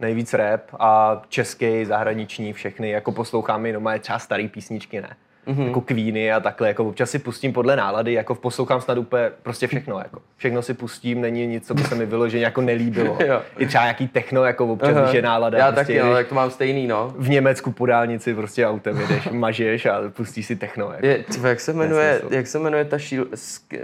Nejvíc 0.00 0.34
rap 0.34 0.60
a 0.78 1.22
český, 1.28 1.84
zahraniční, 1.84 2.52
všechny. 2.52 2.90
Jako 2.90 3.12
poslouchám 3.12 3.66
jenom 3.66 3.90
třeba 4.00 4.18
starý 4.18 4.48
písničky, 4.48 5.00
ne? 5.00 5.16
Mhm. 5.46 5.56
Mm-hmm. 5.56 5.66
Jako 5.66 5.80
Queeny 5.80 6.32
a 6.32 6.40
takhle, 6.40 6.68
jako 6.68 6.84
občas 6.84 7.10
si 7.10 7.18
pustím 7.18 7.52
podle 7.52 7.76
nálady, 7.76 8.12
jako 8.12 8.34
poslouchám 8.34 8.80
snad 8.80 8.98
úplně 8.98 9.30
prostě 9.42 9.66
všechno, 9.66 9.98
jako. 9.98 10.22
Všechno 10.36 10.62
si 10.62 10.74
pustím, 10.74 11.20
není 11.20 11.46
nic, 11.46 11.66
co 11.66 11.74
by 11.74 11.82
se 11.82 11.94
mi 11.94 12.06
vyloženě 12.06 12.44
jako 12.44 12.60
nelíbilo. 12.60 13.18
I 13.58 13.66
třeba 13.66 13.84
nějaký 13.84 14.08
techno, 14.08 14.44
jako 14.44 14.66
občas, 14.66 14.96
když 14.96 15.14
je 15.14 15.22
nálada. 15.22 15.58
Já 15.58 15.72
prostě 15.72 15.94
taky, 15.94 16.08
no, 16.08 16.14
tak 16.14 16.26
to 16.26 16.34
mám 16.34 16.50
stejný, 16.50 16.86
no. 16.86 17.14
v 17.16 17.28
Německu 17.28 17.72
po 17.72 17.86
dálnici 17.86 18.34
prostě 18.34 18.66
autem 18.66 19.00
jedeš, 19.00 19.28
mažeš 19.30 19.86
a 19.86 20.00
pustíš 20.10 20.46
si 20.46 20.56
techno. 20.56 20.92
Jako. 20.92 21.06
Je, 21.06 21.18
tyvo, 21.18 21.48
jak 21.48 21.60
se 21.60 21.72
jmenuje, 21.72 22.12
Nesmysl. 22.12 22.34
jak 22.34 22.46
se 22.46 22.58
jmenuje 22.58 22.84
ta 22.84 22.98
šíl... 22.98 23.26
Sk, 23.34 23.74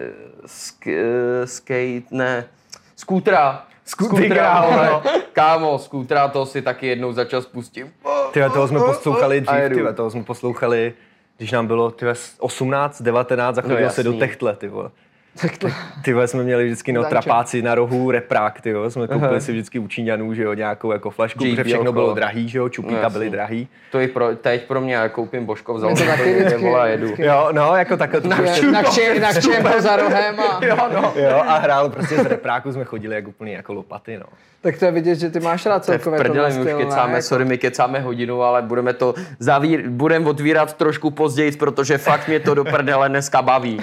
sk, 0.46 0.86
skate, 1.44 2.07
ne, 2.11 2.44
skútra. 2.96 3.66
Skútra, 3.84 4.66
vole. 4.70 4.86
no. 4.86 5.02
Kámo, 5.32 5.78
skútra, 5.78 6.28
to 6.28 6.46
si 6.46 6.62
taky 6.62 6.86
jednou 6.86 7.12
za 7.12 7.24
čas 7.24 7.46
pustím. 7.46 7.92
Tyhle, 8.32 8.50
toho 8.50 8.68
jsme 8.68 8.78
poslouchali 8.80 9.40
dřív, 9.40 9.68
tyhle, 9.68 9.94
toho 9.94 10.11
jsme 10.11 10.22
poslouchali, 10.22 10.92
když 11.37 11.53
nám 11.53 11.66
bylo 11.66 11.91
tyhle, 11.91 12.14
18, 12.39 13.03
19 13.03 13.59
a 13.59 13.61
chodilo 13.61 13.80
No 13.80 13.91
se 13.91 14.03
do 14.03 14.12
techtle, 14.12 14.57
ty 14.57 14.68
vole. 14.68 14.91
Ty 16.05 16.12
vole, 16.12 16.28
jsme 16.28 16.43
měli 16.43 16.64
vždycky 16.64 16.93
no, 16.93 17.05
trapáci 17.05 17.62
na 17.62 17.74
rohu, 17.74 18.11
reprák, 18.11 18.61
ty 18.61 18.70
jo. 18.70 18.91
jsme 18.91 19.09
koupili 19.09 19.41
si 19.41 19.53
vždycky 19.53 19.78
u 19.78 19.89
Číňanů, 19.89 20.34
že 20.34 20.43
jo, 20.43 20.55
nějakou 20.55 20.93
jako 20.93 21.11
flašku, 21.11 21.39
protože 21.39 21.64
všechno 21.64 21.82
Bělko. 21.82 21.93
bylo 21.93 22.14
drahý, 22.14 22.49
že 22.49 22.59
jo, 22.59 22.68
čupíka 22.68 23.03
No, 23.03 23.11
byly 23.11 23.30
drahý. 23.30 23.68
To 23.93 24.01
i 24.01 24.09
pro, 24.09 24.37
teď 24.37 24.66
pro 24.66 24.80
mě, 24.80 24.95
já 24.95 25.09
koupím 25.09 25.45
Božko, 25.47 25.74
vzal 25.74 25.91
to 25.91 25.97
to 25.97 26.05
taky 26.07 26.22
někde, 26.28 26.45
vždycky- 26.45 26.64
vole, 26.64 26.80
a 26.80 26.87
jedu. 26.87 27.05
vždycky- 27.05 27.22
Jo, 27.24 27.49
no, 27.53 27.76
jako 27.76 27.97
takhle 27.97 28.20
to 28.20 28.28
prostě, 28.28 28.66
Na 28.66 28.82
čem, 28.82 29.20
na 29.20 29.32
čem 29.32 29.64
to 29.72 29.80
za 29.80 29.97
rohem 29.97 30.41
a... 30.41 30.61
Jo, 30.66 30.76
no. 30.95 31.12
jo, 31.16 31.43
a 31.47 31.59
hrál 31.59 31.91
prostě 31.91 32.14
z 32.16 32.26
repráku 32.26 32.72
jsme 32.72 32.84
chodili 32.84 33.14
jako 33.14 33.28
úplně 33.28 33.55
jako 33.55 33.72
lopaty, 33.74 34.18
no. 34.18 34.24
Tak 34.61 34.78
to 34.78 34.84
je 34.84 34.91
vidět, 34.91 35.14
že 35.14 35.30
ty 35.30 35.41
máš 35.41 35.66
rád 35.66 35.78
To 35.78 35.84
celkově 35.87 36.20
tenhle 36.20 36.51
my 36.51 36.61
už 36.61 36.66
ne? 36.66 36.72
kecáme, 36.84 37.12
Jako- 37.12 37.22
sorry, 37.22 37.45
my 37.45 37.59
kecáme 37.59 38.01
hodinu, 38.01 38.43
ale 38.43 38.62
budeme 38.62 38.93
to 38.93 39.14
zavír, 39.39 39.89
budeme 39.89 40.26
otvírat 40.28 40.72
trošku 40.74 41.11
později, 41.11 41.53
protože 41.53 41.99
fakt 41.99 42.28
mě 42.28 42.41
to 42.41 42.55
do 42.55 42.64
prdele 42.64 43.09
dneska 43.09 43.43
baví. 43.43 43.80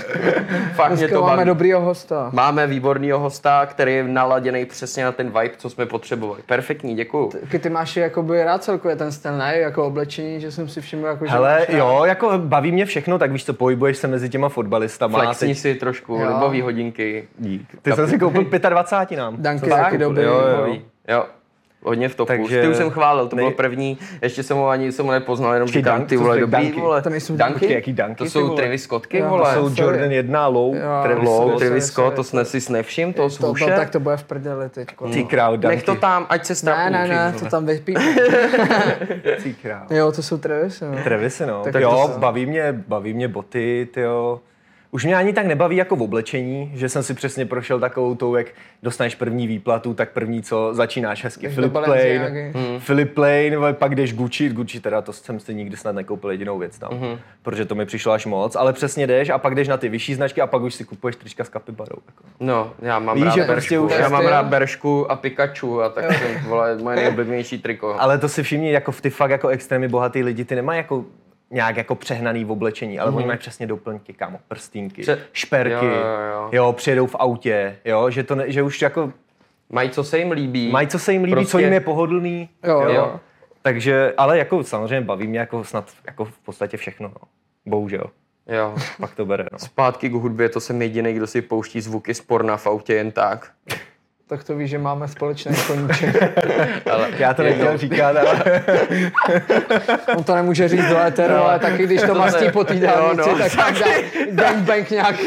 Fakt 0.75 0.89
mě 0.91 0.97
Dneska 0.97 1.15
to 1.15 1.23
máme 1.45 1.49
dobrýho 1.53 1.81
hosta. 1.81 2.29
Máme 2.33 2.67
výborného 2.67 3.19
hosta, 3.19 3.65
který 3.65 3.93
je 3.93 4.03
naladěný 4.03 4.65
přesně 4.65 5.05
na 5.05 5.11
ten 5.11 5.27
vibe, 5.27 5.49
co 5.57 5.69
jsme 5.69 5.85
potřebovali. 5.85 6.41
Perfektní, 6.45 6.95
děkuju. 6.95 7.29
Taky 7.41 7.59
ty 7.59 7.69
máš 7.69 7.95
jakoby 7.97 8.43
rád 8.43 8.63
celkově 8.63 8.95
ten 8.95 9.11
styl, 9.11 9.37
ne? 9.37 9.57
Jako 9.57 9.85
oblečení, 9.87 10.41
že 10.41 10.51
jsem 10.51 10.69
si 10.69 10.81
všiml, 10.81 11.07
jako, 11.07 11.25
že 11.25 11.31
Hele, 11.31 11.59
rád. 11.59 11.69
jo, 11.77 12.01
jako 12.05 12.31
baví 12.37 12.71
mě 12.71 12.85
všechno, 12.85 13.19
tak 13.19 13.31
víš 13.31 13.45
co, 13.45 13.53
pohybuješ 13.53 13.97
se 13.97 14.07
mezi 14.07 14.29
těma 14.29 14.49
fotbalistama. 14.49 15.19
Flexni 15.19 15.47
teď- 15.47 15.57
si 15.57 15.75
trošku, 15.75 16.15
Jo. 16.15 16.27
libový 16.33 16.61
hodinky. 16.61 17.27
Dík. 17.39 17.61
Ty 17.81 17.91
jsem 17.91 18.07
si 18.07 18.19
koupil 18.19 18.45
25 18.69 19.17
nám. 19.17 19.35
Danky 19.37 19.69
taky 19.69 19.97
dobrý. 19.97 20.23
Jo, 20.23 20.33
jo. 20.33 20.75
Jo. 21.07 21.25
Hodně 21.85 22.09
v 22.09 22.15
topu. 22.15 22.27
Takže- 22.27 22.61
Ty 22.61 22.67
už 22.67 22.77
jsem 22.77 22.89
chválil, 22.89 23.27
to 23.27 23.35
Nej- 23.35 23.45
bylo 23.45 23.55
první, 23.55 23.97
ještě 24.21 24.43
jsem 24.43 24.57
ho 24.57 24.67
ani 24.69 24.91
jsem 24.91 25.05
ho 25.05 25.11
nepoznal, 25.11 25.53
jenom 25.53 25.69
říkám, 25.69 25.97
Dunk? 25.97 26.09
ty 26.09 26.17
vole, 26.17 26.35
jsi 26.35 26.41
dobrý, 26.41 26.61
Dunky? 26.65 26.81
vole. 26.81 27.01
To 27.01 27.09
nejsou 27.09 27.35
Dunky? 27.37 27.53
Počkej, 27.53 27.71
jaký 27.73 27.93
Dunky, 27.93 28.15
To 28.15 28.23
ty 28.23 28.29
jsou? 28.29 28.55
Travis 28.55 28.83
Scottky, 28.83 29.17
Jo, 29.17 29.29
vole. 29.29 29.53
To 29.55 29.69
jsou. 29.69 29.81
Jordan 29.83 30.11
1 30.11 30.47
low, 30.47 30.75
Jo, 30.75 30.81
Travis 31.03 31.29
Low. 31.29 31.59
Travis 31.59 31.85
Scott, 31.85 32.13
to 32.13 32.23
jsme 32.23 32.45
si 32.45 32.61
s 32.61 32.69
nevšim, 32.69 33.13
to 33.13 33.29
svůše. 33.29 33.65
to, 33.65 33.71
tak 33.71 33.89
to 33.89 33.99
bude 33.99 34.17
v 34.17 34.23
prdeli 34.23 34.69
teď. 34.69 34.87
Ty 35.13 35.23
král, 35.23 35.51
Dunky. 35.57 35.67
Nech 35.67 35.83
to 35.83 35.95
tam, 35.95 36.25
ať 36.29 36.45
se 36.45 36.53
Ne, 36.53 36.55
strachují. 36.55 36.91
ne, 36.93 37.07
ne, 37.07 37.29
všichni. 37.31 37.39
to 37.49 37.51
tam 37.51 37.65
vypí. 37.65 37.93
Ty 39.43 39.53
král. 39.61 39.85
Jo, 39.89 40.11
to 40.11 40.23
jsou 40.23 40.37
Travis, 40.37 40.81
no. 40.81 41.03
Travisy, 41.03 41.45
no. 41.45 41.63
Tak 41.63 41.75
jo, 41.81 42.11
baví 42.17 42.45
mě, 42.45 42.83
baví 42.87 43.13
mě 43.13 43.27
boty, 43.27 43.87
tyjo. 43.93 44.39
Už 44.93 45.05
mě 45.05 45.15
ani 45.15 45.33
tak 45.33 45.45
nebaví 45.45 45.75
jako 45.75 45.95
v 45.95 46.01
oblečení, 46.01 46.71
že 46.75 46.89
jsem 46.89 47.03
si 47.03 47.13
přesně 47.13 47.45
prošel 47.45 47.79
takovou 47.79 48.15
tou, 48.15 48.35
jak 48.35 48.47
dostaneš 48.83 49.15
první 49.15 49.47
výplatu, 49.47 49.93
tak 49.93 50.09
první, 50.11 50.43
co 50.43 50.73
začínáš 50.73 51.23
hezky. 51.23 51.45
Jdeš 51.45 51.53
Philip 51.55 51.71
Plain, 51.73 52.21
hmm. 52.53 52.79
Philip 52.85 53.13
Plain, 53.13 53.55
pak 53.71 53.95
jdeš 53.95 54.13
Gucci, 54.13 54.49
Gucci 54.49 54.79
teda 54.79 55.01
to 55.01 55.13
jsem 55.13 55.39
si 55.39 55.53
nikdy 55.53 55.77
snad 55.77 55.91
nekoupil 55.95 56.31
jedinou 56.31 56.57
věc 56.57 56.79
tam, 56.79 56.93
Mhm. 56.93 57.19
protože 57.41 57.65
to 57.65 57.75
mi 57.75 57.85
přišlo 57.85 58.11
až 58.11 58.25
moc, 58.25 58.55
ale 58.55 58.73
přesně 58.73 59.07
jdeš 59.07 59.29
a 59.29 59.37
pak 59.37 59.55
jdeš 59.55 59.67
na 59.67 59.77
ty 59.77 59.89
vyšší 59.89 60.13
značky 60.15 60.41
a 60.41 60.47
pak 60.47 60.61
už 60.61 60.73
si 60.75 60.83
kupuješ 60.85 61.15
trička 61.15 61.43
s 61.43 61.49
kapibarou. 61.49 61.97
Jako. 62.05 62.23
No, 62.39 62.73
já 62.81 62.99
mám 62.99 63.15
Víš, 63.15 63.25
rád 63.25 63.31
že 63.35 63.41
Beršku. 63.41 63.51
prostě 63.53 63.79
už- 63.79 63.93
já 63.99 64.09
mám 64.09 64.21
Styl. 64.21 64.29
rád 64.31 64.45
Beršku 64.45 65.11
a 65.11 65.15
Pikachu 65.15 65.81
a 65.81 65.89
tak 65.89 66.13
jsem, 66.13 66.43
vole, 66.47 66.77
moje 66.77 66.95
nejoblíbenější 67.01 67.57
triko. 67.61 67.95
Ale 67.99 68.17
to 68.17 68.29
si 68.29 68.43
všimni, 68.43 68.71
jako 68.71 68.91
v 68.91 69.01
ty 69.01 69.09
fakt 69.09 69.31
jako 69.31 69.47
extrémně 69.47 69.87
bohatý 69.87 70.23
lidi, 70.23 70.45
ty 70.45 70.55
nemají 70.55 70.77
jako 70.77 71.05
nějak 71.53 71.77
jako 71.77 71.95
přehnaný 71.95 72.45
v 72.45 72.51
oblečení, 72.51 72.99
ale 72.99 73.11
mm-hmm. 73.11 73.15
oni 73.17 73.25
mají 73.25 73.39
přesně 73.39 73.67
doplňky, 73.67 74.13
kámo, 74.13 74.39
prstínky, 74.47 75.01
Pře- 75.01 75.19
šperky, 75.33 75.73
Jo, 75.85 75.91
jo, 75.91 76.19
jo. 76.33 76.49
jo, 76.51 76.73
přijedou 76.73 77.07
v 77.07 77.15
autě, 77.19 77.75
jo, 77.85 78.09
že, 78.09 78.23
to 78.23 78.35
ne, 78.35 78.51
že 78.51 78.63
už 78.63 78.81
jako 78.81 79.13
Mají, 79.69 79.89
co 79.89 80.03
se 80.03 80.17
jim 80.19 80.31
líbí. 80.31 80.71
mají, 80.71 80.87
co 80.87 80.99
se 80.99 81.13
jim 81.13 81.23
líbí, 81.23 81.35
Prostě- 81.35 81.51
co 81.51 81.59
jim 81.59 81.73
je 81.73 81.79
pohodlný, 81.79 82.49
Jo, 82.63 82.81
jo. 82.89 83.19
Takže, 83.61 84.13
ale 84.17 84.37
jako 84.37 84.63
samozřejmě 84.63 85.01
baví 85.01 85.27
mě 85.27 85.39
jako 85.39 85.63
snad 85.63 85.91
jako 86.07 86.25
v 86.25 86.39
podstatě 86.39 86.77
všechno, 86.77 87.07
no. 87.07 87.27
Bohužel, 87.65 88.03
Jo. 88.47 88.75
pak 88.99 89.15
to 89.15 89.25
bere, 89.25 89.45
no. 89.51 89.59
Zpátky 89.59 90.09
k 90.09 90.13
hudbě, 90.13 90.49
to 90.49 90.59
jsem 90.59 90.81
jediný, 90.81 91.13
kdo 91.13 91.27
si 91.27 91.41
pouští 91.41 91.81
zvuky 91.81 92.13
z 92.13 92.21
porna 92.21 92.57
v 92.57 92.67
autě 92.67 92.93
jen 92.93 93.11
tak. 93.11 93.51
Tak 94.33 94.43
to 94.43 94.55
víš, 94.55 94.69
že 94.69 94.77
máme 94.77 95.07
společné 95.07 95.51
koníček. 95.67 96.15
Ale 96.91 97.07
Já 97.17 97.33
to 97.33 97.43
nechtěl 97.43 97.77
říkat, 97.77 98.15
ale 98.17 98.61
On 100.17 100.23
to 100.23 100.35
nemůže 100.35 100.67
říct 100.67 100.85
do 100.89 100.97
éteru, 100.99 101.33
ale 101.35 101.59
taky 101.59 101.83
když 101.83 102.01
to 102.01 102.07
To 102.07 102.15
mastí 102.15 102.45
ne. 102.45 102.51
po 102.51 102.63
té 102.63 102.75
Jo, 102.75 102.81
dálnici, 102.81 103.29
no, 103.29 103.37
tak 103.37 103.55
tam 103.55 103.73
dá 103.73 103.85
gangbang 104.31 104.89
nějaký. 104.89 105.25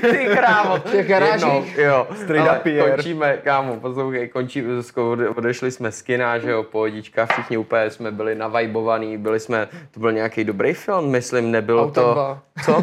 Ty 0.00 0.26
krávo. 0.36 0.78
těch 0.78 1.08
garážích? 1.08 1.76
Jo. 1.78 2.06
Ale 2.40 2.60
končíme, 2.90 3.36
kámo, 3.36 3.76
poslouchej, 3.76 4.28
končí, 4.28 4.62
ode- 4.96 5.28
odešli 5.36 5.70
jsme 5.70 5.92
z 5.92 6.02
kina, 6.02 6.38
že 6.38 6.50
jo, 6.50 6.62
pohodička, 6.62 7.26
všichni 7.26 7.56
úplně 7.56 7.90
jsme 7.90 8.10
byli 8.10 8.34
navajbovaný, 8.34 9.18
byli 9.18 9.40
jsme, 9.40 9.68
to 9.90 10.00
byl 10.00 10.12
nějaký 10.12 10.44
dobrý 10.44 10.72
film, 10.74 11.10
myslím, 11.10 11.50
nebylo 11.50 11.82
Auta 11.84 12.00
to... 12.02 12.12
dva. 12.12 12.38
Co? 12.64 12.82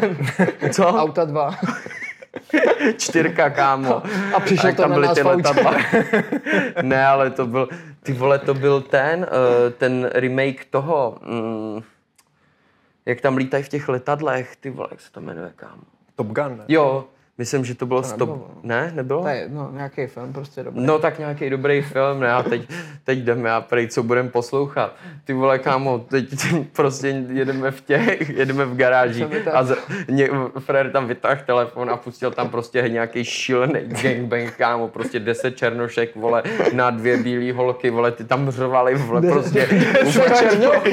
Co? 0.72 0.86
Auta 0.86 1.24
dva. 1.24 1.50
Čtyřka, 2.96 3.50
kámo. 3.50 4.02
A 4.34 4.40
přišel 4.40 4.70
Jak 4.70 4.78
nás 4.78 5.18
v 5.18 5.28
autě. 5.28 5.48
letadla. 5.48 5.74
ne, 6.82 7.06
ale 7.06 7.30
to 7.30 7.46
byl, 7.46 7.68
ty 8.02 8.12
vole, 8.12 8.38
to 8.38 8.54
byl 8.54 8.80
ten, 8.80 9.20
uh, 9.20 9.72
ten 9.72 10.10
remake 10.14 10.64
toho, 10.64 11.18
mm, 11.22 11.82
jak 13.06 13.20
tam 13.20 13.36
lítají 13.36 13.62
v 13.62 13.68
těch 13.68 13.88
letadlech, 13.88 14.56
ty 14.56 14.70
vole, 14.70 14.88
jak 14.90 15.00
se 15.00 15.12
to 15.12 15.20
jmenuje, 15.20 15.52
kámo. 15.56 15.82
Top 16.16 16.26
Gun, 16.26 16.56
ne? 16.56 16.64
Jo, 16.68 17.04
myslím, 17.40 17.64
že 17.64 17.74
to 17.74 17.86
bylo 17.86 18.02
stop. 18.02 18.28
nebylo. 18.28 18.50
Ne, 18.62 18.92
nebylo? 18.94 19.22
To 19.22 19.28
je 19.28 19.48
no, 19.48 19.70
nějaký 19.72 20.06
film, 20.06 20.32
prostě 20.32 20.62
dobrý. 20.62 20.86
No 20.86 20.98
tak 20.98 21.18
nějaký 21.18 21.50
dobrý 21.50 21.82
film, 21.82 22.20
ne? 22.20 22.32
A 22.32 22.42
teď, 22.42 22.62
teď 23.04 23.18
jdeme 23.18 23.50
a 23.50 23.60
prej, 23.60 23.88
co 23.88 24.02
budeme 24.02 24.28
poslouchat. 24.28 24.96
Ty 25.24 25.32
vole, 25.32 25.58
kámo, 25.58 25.98
teď 25.98 26.26
prostě 26.72 27.24
jedeme 27.32 27.70
v 27.70 27.80
těch, 27.80 28.30
jedeme 28.30 28.64
v 28.64 28.76
garáži 28.76 29.26
a 29.52 29.64
z, 29.64 29.76
ně, 30.08 30.28
Frér 30.58 30.90
tam 30.90 31.06
vytáhl 31.06 31.40
telefon 31.46 31.90
a 31.90 31.96
pustil 31.96 32.30
tam 32.30 32.48
prostě 32.48 32.84
nějaký 32.88 33.24
šílený 33.24 33.80
gangbang, 33.84 34.56
kámo, 34.56 34.88
prostě 34.88 35.20
10 35.20 35.56
černošek, 35.56 36.16
vole, 36.16 36.42
na 36.72 36.90
dvě 36.90 37.16
bílé 37.16 37.52
holky, 37.52 37.90
vole, 37.90 38.12
ty 38.12 38.24
tam 38.24 38.50
řvali, 38.50 38.94
vole, 38.94 39.20
prostě. 39.20 39.68
Deset 40.04 40.36
černochů. 40.38 40.90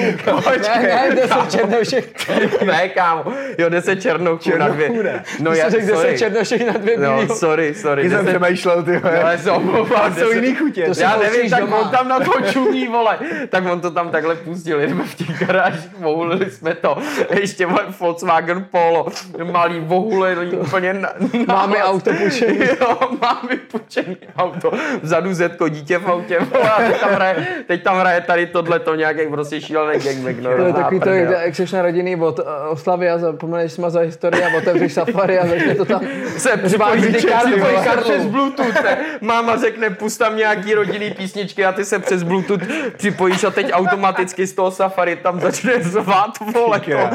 Ne, 0.62 0.82
ne, 0.82 1.16
deset 1.16 1.52
černošek. 1.52 2.30
ne, 2.66 2.90
kámo, 2.90 3.34
jo, 3.58 3.70
10 3.70 4.02
černochů 4.02 4.58
na 4.58 4.68
dvě. 4.68 4.90
Ne. 4.90 5.24
No 5.40 5.54
já, 5.54 5.70
deset 5.70 5.96
sorry. 5.96 6.18
Černošek 6.46 6.68
na 6.74 6.74
dvě 6.80 6.98
No, 6.98 7.16
bílý. 7.16 7.28
sorry, 7.40 7.74
sorry. 7.74 8.02
Když 8.02 8.14
jsem 8.14 8.26
10 8.26 8.40
přemýšlel, 8.40 8.84
ty 8.84 8.98
vole. 8.98 9.16
Já 9.32 9.38
se 9.38 9.52
omlouvám. 9.52 10.16
Jsou 10.16 10.32
jiný 10.32 10.56
chutě. 10.56 10.86
To 10.94 11.02
Já 11.02 11.18
nevím, 11.18 11.50
tak 11.50 11.60
doma. 11.62 11.78
on 11.80 11.90
tam 11.90 12.08
na 12.08 12.20
to 12.20 12.32
čumí, 12.52 12.88
vole. 12.88 13.18
Tak 13.50 13.64
on 13.72 13.82
to 13.82 13.92
tam 13.92 14.10
takhle 14.10 14.36
pustil, 14.36 14.80
jdeme 14.80 15.04
v 15.04 15.16
těch 15.16 15.40
garážích, 15.48 15.90
vohulili 16.00 16.52
jsme 16.52 16.74
to. 16.76 16.98
Ještě 17.40 17.66
vole, 17.66 17.84
Volkswagen 18.00 18.66
Polo, 18.72 19.08
malý 19.52 19.80
vohulený, 19.80 20.52
úplně 20.52 20.94
na, 20.94 21.10
na 21.48 21.54
Máme 21.56 21.84
auto 21.84 22.14
půjčený. 22.14 22.58
Jo, 22.82 22.98
máme 23.22 23.56
půjčený 23.72 24.18
auto. 24.38 24.72
Vzadu 25.02 25.34
Zetko, 25.34 25.70
dítě 25.70 25.98
v 25.98 26.08
autě, 26.10 26.40
vole, 26.40 26.70
a 26.72 26.78
teď 26.82 27.00
tam 27.00 27.10
hraje, 27.10 27.48
teď 27.68 27.84
tam 27.84 27.98
hraje 28.00 28.22
tady 28.22 28.46
tohleto 28.46 28.96
nějaký 28.96 29.28
prostě 29.28 29.62
šílený 29.62 30.00
gangbang. 30.04 30.40
No, 30.40 30.58
To 30.58 30.64
je 30.66 30.74
takový 30.74 31.00
to, 31.00 31.10
jak 31.10 31.56
jsi 31.56 31.76
na 31.76 31.82
rodinný 31.82 32.16
od 32.16 32.40
eh, 32.40 32.44
oslavy 32.70 33.10
a 33.10 33.18
zapomeneš 33.18 33.72
si 33.72 33.82
za 33.88 34.00
historii 34.00 34.44
a 34.44 34.58
otevřeš 34.58 34.94
safari 34.94 35.40
a 35.40 35.48
začne 35.48 35.76
to 35.76 35.86
tam 35.86 36.02
se 36.38 36.58
připojí 36.58 37.02
ty 37.02 37.14
ty 37.14 37.28
karty, 37.28 38.02
přes 38.02 38.26
Bluetooth. 38.26 38.84
Ne? 38.84 38.98
Máma 39.22 39.58
řekne, 39.58 39.90
pust 39.90 40.20
tam 40.20 40.38
nějaký 40.38 40.74
rodinný 40.74 41.12
písničky 41.12 41.66
a 41.66 41.72
ty 41.72 41.86
se 41.86 42.00
přes 42.00 42.24
Bluetooth 42.24 42.64
připojíš 42.98 43.44
a 43.44 43.52
teď 43.52 43.70
automaticky 43.72 44.48
z 44.48 44.54
toho 44.54 44.72
Safari 44.72 45.16
tam 45.16 45.40
začne 45.40 45.84
zvát, 45.84 46.32
vole. 46.54 46.82
Já. 46.88 47.12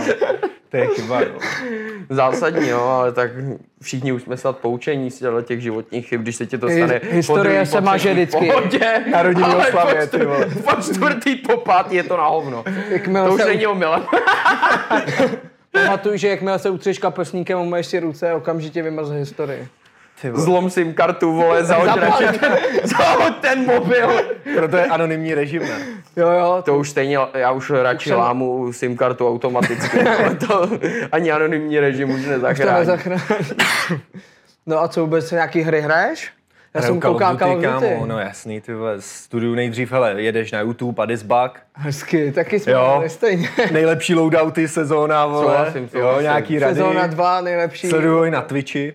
To. 0.71 0.77
Je 0.77 0.87
chyba, 0.87 1.21
no. 1.21 1.39
Zásadní, 2.11 2.69
jo, 2.69 2.81
ale 2.81 3.13
tak 3.13 3.31
všichni 3.83 4.13
už 4.13 4.23
jsme 4.23 4.37
snad 4.37 4.59
poučení 4.59 5.11
z 5.11 5.25
těch 5.43 5.61
životních 5.61 6.09
chyb, 6.09 6.21
když 6.21 6.37
se 6.37 6.47
ti 6.47 6.59
to 6.59 6.69
stane 6.69 7.01
Historie 7.11 7.67
se 7.67 7.81
maže 7.81 8.15
třetí, 8.15 8.23
vždycky. 8.23 8.47
po 8.47 8.61
hodě, 8.61 9.05
Na 9.13 9.23
rodinný 9.23 9.55
oslavě, 9.55 10.07
po 10.07 10.19
vole. 10.19 10.47
Po 10.47 10.83
čtvrtý, 10.83 11.37
po 11.37 11.57
pátý 11.57 11.97
je 11.97 12.03
to 12.03 12.17
na 12.17 12.27
hovno. 12.27 12.65
Jakmile 12.89 13.29
To 13.29 13.35
už 13.35 13.43
se 13.43 13.49
není 13.49 13.67
omylem. 13.67 14.03
Pamatuju, 15.73 16.17
že 16.17 16.29
jakmile 16.29 16.59
se 16.59 16.71
utřeš 16.71 16.99
kapesníkem, 16.99 17.59
umyješ 17.61 17.87
si 17.87 18.01
ruce, 18.01 18.33
okamžitě 18.33 18.83
vymazl 18.83 19.13
historii. 19.13 19.69
Zlom 20.35 20.71
SIM 20.71 20.95
kartu, 20.95 21.33
vole, 21.33 21.65
zahoď 21.65 21.97
radši 21.97 22.39
ten, 22.39 22.59
zahoď 22.85 23.37
ten 23.41 23.67
mobil. 23.67 24.09
Proto 24.57 24.77
je 24.77 24.87
anonymní 24.87 25.35
režim, 25.35 25.63
ne? 25.63 25.79
Jo, 26.17 26.29
jo, 26.31 26.63
To 26.65 26.79
už 26.79 26.91
stejně, 26.91 27.19
já 27.35 27.51
už 27.53 27.71
radši 27.71 28.09
jsem- 28.09 28.19
lámu 28.19 28.73
SIM 28.73 28.97
kartu 28.97 29.29
automaticky, 29.29 30.01
ale 30.19 30.35
to 30.35 30.69
ani 31.13 31.33
anonymní 31.33 31.81
režim 31.81 32.11
už 32.11 32.25
to 32.25 32.31
nezachrání. 32.31 32.79
nezachrání. 32.79 33.23
No 34.67 34.83
a 34.83 34.89
co 34.89 35.01
vůbec, 35.01 35.31
nějaký 35.31 35.61
hry 35.61 35.81
hraješ? 35.81 36.31
Já 36.75 36.83
jsem 36.83 37.01
koukal 37.01 37.37
Call 37.39 37.51
of 37.51 37.57
Duty. 37.57 37.67
kámo, 37.67 38.07
no 38.07 38.19
jasný, 38.19 38.61
ty 38.61 38.75
vole, 38.75 38.95
studiu 38.99 39.55
nejdřív, 39.55 39.93
hele, 39.93 40.15
jedeš 40.23 40.53
na 40.53 40.61
YouTube 40.61 41.03
a 41.03 41.07
disbug, 41.07 41.51
Hezky, 41.75 42.33
taky 42.33 42.61
jsme 42.61 42.73
Jo. 42.73 43.03
stejně. 43.07 43.49
nejlepší 43.73 44.15
loadouty 44.15 44.69
sezóna, 44.69 45.27
vole, 45.27 45.43
Souhlasím, 45.45 45.83
jo, 45.83 45.89
souhlasím. 45.93 46.23
nějaký 46.23 46.59
rady, 46.59 46.75
Sezóna 46.75 47.07
2, 47.07 47.41
nejlepší. 47.41 47.87
sleduju 47.89 48.25
i 48.25 48.31
na 48.31 48.43
Twitchi, 48.43 48.95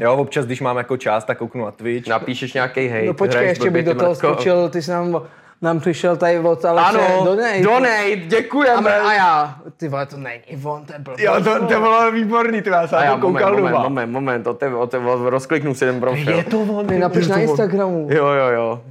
jo, 0.00 0.16
občas, 0.16 0.46
když 0.46 0.60
mám 0.60 0.76
jako 0.76 0.96
čas, 0.96 1.24
tak 1.24 1.38
kouknu 1.38 1.64
na 1.64 1.70
Twitch. 1.70 2.08
Napíšeš 2.08 2.52
nějaký 2.52 2.86
hejt, 2.88 3.06
No 3.06 3.14
počkej, 3.14 3.46
ještě 3.48 3.70
bych 3.70 3.84
do 3.84 3.94
toho 3.94 4.10
mrtko. 4.10 4.28
skočil, 4.34 4.68
ty 4.68 4.82
jsi 4.82 4.90
nám, 4.90 5.22
nám 5.62 5.80
přišel 5.80 6.16
tady 6.16 6.38
od 6.38 6.64
Alexe 6.64 6.98
Ano, 7.00 7.24
donate. 7.24 7.60
donate, 7.62 8.12
A, 8.12 8.16
děkujeme. 8.26 9.00
a 9.00 9.12
já, 9.12 9.54
ty 9.76 9.88
vole, 9.88 10.06
to 10.06 10.16
není 10.16 10.42
on, 10.64 10.84
to 10.84 10.92
je 10.92 10.98
blbost. 10.98 11.20
Jo, 11.22 11.34
to, 11.44 11.58
to 11.60 11.80
bylo 11.80 12.10
výborný, 12.12 12.62
ty 12.62 12.70
já 12.70 12.86
jsem 12.86 12.98
A 12.98 13.02
to 13.02 13.08
moment, 13.08 13.20
koukal 13.20 13.52
moment, 13.56 13.70
doma. 13.72 13.82
moment, 13.82 14.12
moment, 14.12 14.46
o 14.46 14.54
tebe, 14.54 14.76
o 14.76 14.86
tebe, 14.86 15.06
rozkliknu 15.30 15.74
si 15.74 15.84
ten 15.84 16.00
profil. 16.00 16.36
Je 16.36 16.44
to 16.44 16.60
on, 16.60 16.86
Ty 16.86 16.98
napiš 16.98 17.28
na 17.28 17.38
Instagramu. 17.40 18.08
Jo, 18.10 18.26
jo, 18.26 18.48
jo. 18.48 18.82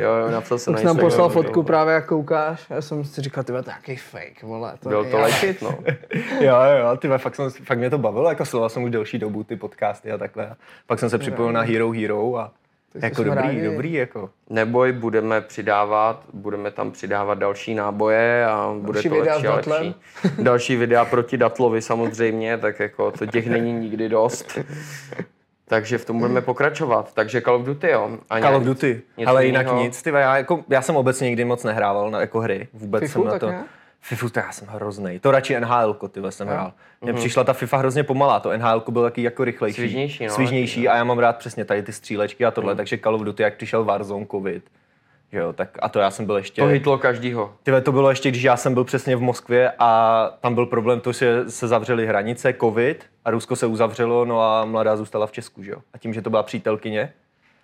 Jo, 0.00 0.14
jo, 0.16 0.30
napsal 0.30 0.58
jsem 0.58 0.76
Jsi 0.76 0.84
nám 0.84 0.96
poslal 0.96 1.24
jo. 1.26 1.28
fotku 1.32 1.62
právě, 1.62 1.94
jak 1.94 2.06
koukáš. 2.06 2.66
Já 2.70 2.80
jsem 2.82 3.04
si 3.04 3.20
říkal, 3.20 3.44
ty 3.44 3.52
to 3.52 3.58
je 3.58 3.64
nějaký 3.66 3.96
fake, 3.96 4.42
vole. 4.42 4.72
To 4.82 4.88
Byl 4.88 5.04
je 5.04 5.10
to 5.10 5.16
já. 5.16 5.22
legit, 5.22 5.62
no. 5.62 5.74
Jo, 6.40 6.40
jo, 6.40 6.76
jo, 6.90 6.96
ty 6.96 7.08
fakt, 7.08 7.34
jsem, 7.34 7.50
fakt 7.50 7.78
mě 7.78 7.90
to 7.90 7.98
bavilo, 7.98 8.28
jako 8.28 8.44
sledoval 8.44 8.68
jsem 8.68 8.82
už 8.82 8.90
delší 8.90 9.18
dobu 9.18 9.44
ty 9.44 9.56
podcasty 9.56 10.12
a 10.12 10.18
takhle. 10.18 10.54
Pak 10.86 10.98
jsem 10.98 11.10
se 11.10 11.18
připojil 11.18 11.52
na 11.52 11.60
Hero 11.60 11.90
Hero 11.90 12.36
a 12.36 12.50
jako 12.94 13.14
jsme 13.14 13.24
dobrý, 13.24 13.42
rádi. 13.42 13.64
dobrý, 13.64 13.92
jako. 13.92 14.30
Neboj, 14.50 14.92
budeme 14.92 15.40
přidávat, 15.40 16.24
budeme 16.32 16.70
tam 16.70 16.90
přidávat 16.90 17.38
další 17.38 17.74
náboje 17.74 18.46
a 18.46 18.74
bude 18.80 18.92
Další 18.92 19.08
to 19.08 19.14
videa 19.14 19.34
lepší 19.34 19.46
a 19.46 19.54
lepší. 19.54 19.94
Další 20.42 20.76
videa 20.76 21.04
proti 21.04 21.36
Datlovi 21.36 21.82
samozřejmě, 21.82 22.58
tak 22.58 22.80
jako 22.80 23.10
to 23.10 23.26
těch 23.26 23.46
není 23.46 23.72
nikdy 23.72 24.08
dost. 24.08 24.58
Takže 25.68 25.98
v 25.98 26.04
tom 26.04 26.18
budeme 26.18 26.40
pokračovat. 26.40 27.14
Takže 27.14 27.40
Call 27.40 27.56
of 27.56 27.66
Duty, 27.66 27.90
jo. 27.90 28.18
A 28.30 28.40
Call 28.40 28.56
of 28.56 28.62
Duty, 28.64 29.02
ale 29.26 29.46
jinak 29.46 29.66
jinýho? 29.66 29.84
nic, 29.84 30.02
ty 30.02 30.10
já, 30.10 30.36
jako, 30.36 30.64
já 30.68 30.82
jsem 30.82 30.96
obecně 30.96 31.24
nikdy 31.26 31.44
moc 31.44 31.64
nehrával 31.64 32.10
na 32.10 32.20
jako 32.20 32.40
hry, 32.40 32.68
vůbec 32.72 33.00
Fifu 33.00 33.12
jsem 33.12 33.24
na 33.24 33.30
tak 33.30 33.40
to. 33.40 33.48
ne? 33.48 33.64
Fifu, 34.00 34.30
to 34.30 34.38
já 34.38 34.52
jsem 34.52 34.68
hrozný. 34.68 35.18
To 35.18 35.30
radši 35.30 35.60
NHL, 35.60 35.94
ty 36.10 36.20
jsem 36.28 36.48
hrál. 36.48 36.72
Mně 37.00 37.12
Mhm. 37.12 37.20
přišla 37.20 37.44
ta 37.44 37.52
FIFA 37.52 37.76
hrozně 37.76 38.02
pomalá, 38.04 38.40
to 38.40 38.52
NHL 38.52 38.82
byl 38.90 39.02
taky 39.02 39.22
jako 39.22 39.44
rychlejší. 39.44 39.76
Svižnější, 39.76 40.26
no. 40.26 40.30
Svižnější 40.34 40.88
a 40.88 40.96
já 40.96 41.04
mám 41.04 41.18
rád 41.18 41.36
přesně 41.38 41.64
tady 41.64 41.82
ty 41.82 41.92
střílečky 41.92 42.44
a 42.44 42.50
tohle, 42.50 42.74
takže 42.74 42.98
Call 42.98 43.14
of 43.14 43.22
Duty, 43.22 43.42
jak 43.42 43.56
přišel 43.56 43.84
Warzone, 43.84 44.26
covid, 44.30 44.70
že 45.32 45.38
jo, 45.38 45.52
tak 45.52 45.78
a 45.82 45.88
to 45.88 45.98
já 45.98 46.10
jsem 46.10 46.26
byl 46.26 46.36
ještě... 46.36 46.62
To 46.62 46.68
hitlo 46.68 46.98
každýho. 46.98 47.54
Tyhle, 47.62 47.80
to 47.80 47.92
bylo 47.92 48.10
ještě, 48.10 48.28
když 48.30 48.42
já 48.42 48.56
jsem 48.56 48.74
byl 48.74 48.84
přesně 48.84 49.16
v 49.16 49.20
Moskvě 49.20 49.72
a 49.78 50.30
tam 50.40 50.54
byl 50.54 50.66
problém, 50.66 51.00
to, 51.00 51.12
že 51.12 51.44
se 51.50 51.68
zavřely 51.68 52.06
hranice, 52.06 52.52
covid 52.60 53.06
a 53.24 53.30
Rusko 53.30 53.56
se 53.56 53.66
uzavřelo, 53.66 54.24
no 54.24 54.42
a 54.42 54.64
mladá 54.64 54.96
zůstala 54.96 55.26
v 55.26 55.32
Česku, 55.32 55.62
že 55.62 55.70
jo. 55.70 55.78
A 55.94 55.98
tím, 55.98 56.14
že 56.14 56.22
to 56.22 56.30
byla 56.30 56.42
přítelkyně 56.42 57.12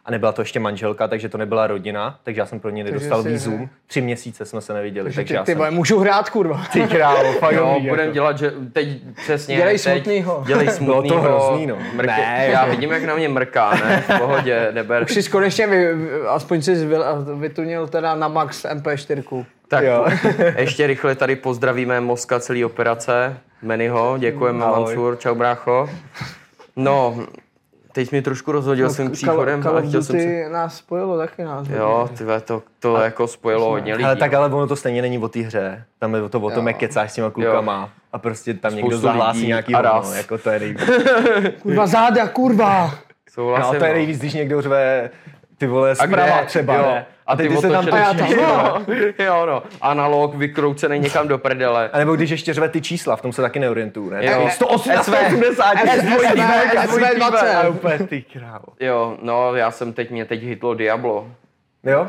a 0.06 0.10
nebyla 0.10 0.32
to 0.32 0.42
ještě 0.42 0.60
manželka, 0.60 1.08
takže 1.08 1.28
to 1.28 1.38
nebyla 1.38 1.66
rodina, 1.66 2.18
takže 2.22 2.40
já 2.40 2.46
jsem 2.46 2.60
pro 2.60 2.70
ně 2.70 2.84
nedostal 2.84 3.22
si- 3.22 3.28
vízum. 3.28 3.68
Tři 3.86 4.00
měsíce 4.00 4.44
jsme 4.44 4.60
se 4.60 4.72
neviděli, 4.74 5.04
Takže 5.04 5.16
takže 5.18 5.28
ty, 5.28 5.36
já 5.36 5.42
ty 5.44 5.50
jsem... 5.52 5.58
vole, 5.58 5.70
můžu 5.70 5.98
hrát, 5.98 6.30
kurva. 6.30 6.62
Ty 6.72 6.80
králo, 6.82 7.32
fakt 7.32 7.54
Jo, 7.54 7.66
dobrý, 7.74 7.88
budeme 7.88 8.02
jako. 8.02 8.14
dělat, 8.14 8.38
že 8.38 8.52
teď 8.72 8.88
přesně. 9.22 9.56
Dělej 9.56 9.78
teď, 9.78 9.92
smutnýho. 9.94 10.42
Dělej 10.46 10.64
Bylo 10.66 10.76
to 10.76 10.84
smutnýho. 10.84 11.20
hrozný, 11.20 11.66
no. 11.66 11.78
Mrke, 11.94 12.06
Ne, 12.16 12.48
já 12.52 12.60
jako- 12.60 12.70
vidím, 12.70 12.90
jak 12.90 13.04
na 13.04 13.14
mě 13.16 13.28
mrká, 13.28 13.70
ne? 13.74 14.04
V 14.08 14.18
pohodě, 14.18 14.68
neber. 14.72 15.02
Už 15.02 15.10
jsi 15.14 15.30
konečně 15.30 15.66
vy, 15.66 15.88
aspoň 16.28 16.62
jsi 16.62 16.76
zvil, 16.76 17.04
vytunil 17.38 17.88
teda 17.88 18.14
na 18.14 18.28
max 18.28 18.64
MP4. 18.64 19.44
Tak 19.68 19.84
Jo. 19.84 20.06
ještě 20.56 20.86
rychle 20.86 21.14
tady 21.14 21.36
pozdravíme 21.36 22.00
Moska 22.00 22.40
celý 22.40 22.64
operace. 22.64 23.38
Meniho, 23.62 24.14
děkujeme 24.18 24.64
Ahoj. 24.64 24.84
Mansur, 24.84 25.16
čau 25.18 25.34
brácho. 25.34 25.90
No, 26.76 27.18
teď 27.96 28.12
mi 28.12 28.22
trošku 28.22 28.52
rozhodil 28.52 28.90
svým 28.90 29.10
příchodem, 29.10 29.62
Call 29.62 29.72
ale 29.74 29.82
of 29.82 29.88
chtěl 29.88 30.02
jsem 30.02 30.16
Duty 30.16 30.42
se... 30.44 30.52
nás 30.52 30.76
spojilo 30.76 31.18
taky 31.18 31.44
nás. 31.44 31.68
Jo, 31.68 32.08
tyhle, 32.18 32.40
to, 32.40 32.62
to 32.78 32.96
jako 32.96 33.26
spojilo 33.28 33.68
hodně 33.68 33.94
lidí. 33.94 34.04
Ale 34.04 34.16
tak 34.16 34.32
no. 34.32 34.38
ale 34.38 34.48
ono 34.48 34.66
to 34.66 34.76
stejně 34.76 35.02
není 35.02 35.18
o 35.18 35.28
té 35.28 35.40
hře. 35.40 35.84
Tam 35.98 36.14
je 36.14 36.28
to 36.28 36.40
o 36.40 36.50
tom, 36.50 36.64
Jo. 36.64 36.68
jak 36.68 36.76
kecáš 36.76 37.10
s 37.12 37.14
těma 37.14 37.30
klukama 37.30 37.90
a 38.12 38.18
prostě 38.18 38.54
tam 38.54 38.74
někdo 38.74 38.90
Spoustu 38.90 39.02
zahlásí 39.02 39.38
lidí 39.38 39.48
nějaký 39.48 39.74
a 39.74 39.96
hovno, 39.96 40.12
jako 40.14 40.38
to 40.38 40.50
je 40.50 40.58
nejvíc. 40.60 40.80
Kurva 41.62 41.86
záda, 41.86 42.28
kurva! 42.28 42.94
Souhlasím, 43.30 43.72
No, 43.74 43.78
to 43.78 43.84
je 43.84 43.90
no. 43.90 43.96
nejvíc, 43.96 44.18
když 44.18 44.34
někdo 44.34 44.62
řve 44.62 45.10
ty 45.58 45.66
vole 45.66 45.90
A 45.90 45.94
zprava 45.94 46.44
třeba, 46.44 46.74
jo. 46.74 46.82
ne? 46.82 47.06
A 47.26 47.36
ty, 47.36 47.48
ty 47.48 47.56
se 47.56 47.68
tam 47.70 47.86
točíš, 47.86 48.36
já 48.38 48.82
jo, 49.24 49.46
no. 49.46 49.62
Analog 49.80 50.34
vykroucený 50.34 50.98
někam 50.98 51.28
do 51.28 51.38
prdele. 51.38 51.90
A 51.92 51.98
nebo 51.98 52.16
když 52.16 52.30
ještě 52.30 52.54
řve 52.54 52.68
ty 52.68 52.80
čísla, 52.80 53.16
v 53.16 53.22
tom 53.22 53.32
se 53.32 53.42
taky 53.42 53.58
neorientuju, 53.58 54.10
ne? 54.10 54.26
Jo. 54.26 54.42
Tak 54.42 54.52
180, 54.52 55.02
SV. 55.02 55.10
180, 55.10 55.72
SV, 55.74 56.06
SV20. 56.74 57.56
A 57.56 57.68
úplně 57.68 57.98
ty 57.98 58.22
krávo. 58.22 58.66
Jo, 58.80 59.16
no, 59.22 59.54
já 59.54 59.70
jsem 59.70 59.92
teď, 59.92 60.10
mě 60.10 60.24
teď 60.24 60.42
hitlo 60.42 60.74
Diablo. 60.74 61.28
Jo? 61.84 62.06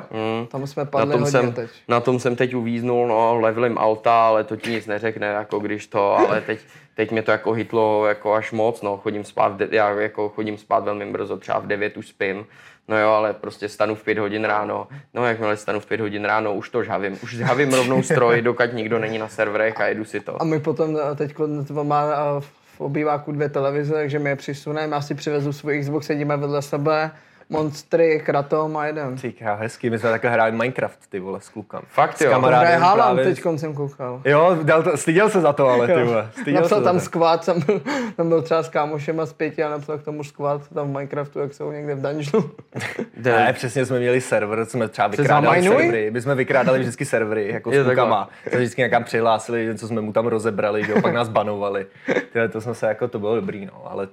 Tam 0.48 0.68
jsme 0.68 0.84
Na 0.84 0.90
padli 0.90 1.12
tom, 1.12 1.22
hodně 1.22 1.32
jsem, 1.32 1.54
teď. 1.54 1.70
na 1.88 2.00
tom 2.00 2.20
jsem 2.20 2.36
teď 2.36 2.56
uvíznul, 2.56 3.08
no, 3.08 3.40
levelem 3.40 3.78
auta, 3.78 4.28
ale 4.28 4.44
to 4.44 4.56
ti 4.56 4.72
nic 4.72 4.88
neřekne, 4.88 5.28
jako 5.28 5.60
když 5.60 5.88
to, 5.88 6.18
ale 6.18 6.42
teď, 6.42 6.60
teď 6.96 7.12
mě 7.12 7.22
to 7.22 7.32
jako 7.32 7.52
hitlo 7.52 8.06
jako 8.08 8.34
až 8.34 8.52
moc, 8.52 8.82
no, 8.82 8.98
chodím 8.98 9.24
spát, 9.24 9.52
já 9.72 9.90
jako 9.90 10.30
chodím 10.30 10.58
spát 10.58 10.84
velmi 10.84 11.06
brzo, 11.06 11.38
třeba 11.38 11.60
v 11.60 11.68
9 11.68 11.98
už 11.98 12.08
spím, 12.08 12.46
no 12.88 13.00
jo, 13.00 13.10
ale 13.10 13.34
prostě 13.34 13.70
stanu 13.70 13.96
v 13.96 14.04
5 14.04 14.18
hodin 14.18 14.46
ráno, 14.46 14.88
no 15.14 15.26
jakmile 15.26 15.58
stanu 15.58 15.80
v 15.80 15.86
5 15.86 16.02
hodin 16.02 16.26
ráno, 16.26 16.54
už 16.54 16.70
to 16.70 16.84
žhavím, 16.84 17.18
už 17.24 17.36
žhavím 17.38 17.74
rovnou 17.74 18.04
stroj, 18.04 18.42
dokud 18.42 18.74
nikdo 18.74 19.00
není 19.00 19.18
na 19.18 19.28
serverech 19.28 19.82
a 19.82 19.88
jedu 19.88 20.06
si 20.06 20.20
to. 20.20 20.42
A 20.42 20.46
my 20.46 20.60
potom 20.60 20.98
teď 21.16 21.36
má 21.84 22.14
a, 22.14 22.40
v 22.78 22.82
obýváku 22.82 23.32
dvě 23.32 23.50
televize, 23.50 23.94
takže 23.94 24.20
my 24.20 24.30
je 24.30 24.36
přisuneme, 24.36 24.96
já 24.96 25.02
si 25.02 25.16
přivezu 25.16 25.54
svůj 25.54 25.82
Xbox, 25.82 26.06
sedíme 26.06 26.38
vedle 26.38 26.62
sebe, 26.62 27.12
monstry, 27.50 28.22
kratom 28.26 28.78
a 28.78 28.86
jedem. 28.86 29.18
Ty 29.18 29.32
krávo, 29.32 29.62
hezky, 29.62 29.90
my 29.90 30.00
jsme 30.00 30.10
takhle 30.10 30.32
hráli 30.32 30.52
Minecraft, 30.52 31.00
ty 31.10 31.20
vole, 31.20 31.42
s 31.42 31.50
klukama. 31.50 31.84
Fakt 31.88 32.18
S 32.18 32.22
jo. 32.22 32.32
kamarádem 32.32 32.68
Hraje 32.68 32.78
Haaland, 32.78 33.16
právě. 33.20 33.36
teď 33.36 33.44
jsem 33.60 33.74
koukal. 33.74 34.22
Jo, 34.26 34.58
dal 34.64 34.84
to, 34.84 34.98
styděl 34.98 35.30
se 35.30 35.42
za 35.42 35.54
to, 35.54 35.68
ale 35.68 35.88
ty 35.88 36.04
vole. 36.04 36.30
Styděl 36.42 36.62
Napsal 36.62 36.78
se 36.80 36.84
tam 36.84 36.96
to. 36.96 37.02
squad, 37.06 37.44
jsem 37.44 37.62
byl, 37.62 37.82
tam 38.16 38.30
byl 38.30 38.42
třeba 38.42 38.64
s 38.64 38.70
kámošema 38.70 39.26
z 39.26 39.34
pěti 39.34 39.64
a 39.64 39.70
napsal 39.70 39.98
k 39.98 40.04
tomu 40.04 40.24
squad 40.24 40.68
tam 40.74 40.88
v 40.88 40.92
Minecraftu, 40.94 41.40
jak 41.40 41.54
jsou 41.54 41.72
někde 41.72 41.96
v 41.96 42.02
dungeonu. 42.02 42.52
Ne, 43.24 43.54
přesně 43.54 43.86
jsme 43.86 44.00
měli 44.00 44.22
server, 44.22 44.66
jsme 44.66 44.88
třeba 44.88 45.10
Se 45.12 45.22
vykrádali 45.22 45.64
servery. 45.64 46.12
My 46.12 46.22
jsme 46.22 46.36
vykrádali 46.36 46.80
vždycky 46.80 47.06
servery, 47.06 47.52
jako 47.52 47.72
Je 47.72 47.84
s 47.84 47.88
klukama. 47.88 48.30
Se 48.50 48.58
vždycky 48.58 48.82
někam 48.82 49.04
přihlásili, 49.04 49.66
něco 49.66 49.88
jsme 49.88 50.02
mu 50.02 50.14
tam 50.14 50.28
rozebrali, 50.28 50.86
že 50.86 50.92
jo, 50.92 51.02
pak 51.02 51.14
nás 51.14 51.30
banovali. 51.30 51.86
Tyhle, 52.34 52.50
to 52.50 52.62
jsme 52.62 52.76
se 52.76 52.88
jako, 52.88 53.08
to 53.08 53.20
bylo 53.20 53.36
dobrý, 53.36 53.66
no, 53.66 53.92
ale 53.92 54.08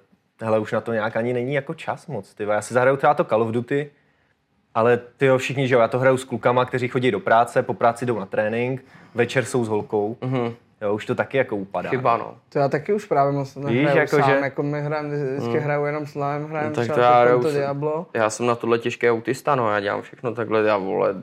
hele, 0.44 0.58
už 0.58 0.72
na 0.72 0.80
to 0.80 0.92
nějak 0.92 1.16
ani 1.16 1.32
není 1.32 1.54
jako 1.54 1.74
čas 1.74 2.06
moc, 2.06 2.34
ty. 2.34 2.42
Já 2.44 2.62
si 2.62 2.74
zahraju 2.74 2.96
třeba 2.96 3.14
to 3.14 3.24
Call 3.24 3.42
of 3.42 3.50
Duty, 3.50 3.90
ale 4.74 4.96
ty 5.16 5.26
jo, 5.26 5.38
všichni, 5.38 5.68
že 5.68 5.74
jo, 5.74 5.80
já 5.80 5.88
to 5.88 5.98
hraju 5.98 6.16
s 6.16 6.24
klukama, 6.24 6.64
kteří 6.64 6.88
chodí 6.88 7.10
do 7.10 7.20
práce, 7.20 7.62
po 7.62 7.74
práci 7.74 8.06
jdou 8.06 8.18
na 8.18 8.26
trénink, 8.26 8.84
večer 9.14 9.44
jsou 9.44 9.64
s 9.64 9.68
holkou. 9.68 10.16
Mm-hmm. 10.20 10.54
Jo, 10.84 10.94
už 10.94 11.06
to 11.06 11.14
taky 11.14 11.36
jako 11.36 11.56
upadá. 11.56 11.90
Chyba, 11.90 12.16
no. 12.16 12.34
To 12.48 12.58
já 12.58 12.68
taky 12.68 12.92
už 12.92 13.04
právě 13.04 13.32
moc 13.32 13.56
nehraju 13.56 13.98
jako 13.98 14.16
sám, 14.16 14.30
že- 14.30 14.36
jako 14.42 14.62
my 14.62 14.82
hrajeme, 14.82 15.08
vždycky 15.16 15.58
hraju 15.58 15.84
jenom 15.84 16.06
s 16.06 16.14
Lime, 16.14 16.44
hrajeme 16.48 16.68
No, 16.70 16.74
tak 16.74 16.82
třeba 16.84 16.94
to 16.96 17.00
já 17.02 17.12
to, 17.12 17.20
hraju 17.20 17.42
to 17.42 17.50
s- 17.50 17.54
Diablo. 17.54 18.06
Já 18.14 18.30
jsem 18.30 18.46
na 18.46 18.54
tohle 18.54 18.78
těžké 18.78 19.10
autista, 19.10 19.54
no, 19.54 19.70
já 19.72 19.80
dělám 19.80 20.02
všechno 20.02 20.34
takhle, 20.34 20.62
já 20.62 20.76
vole, 20.76 21.14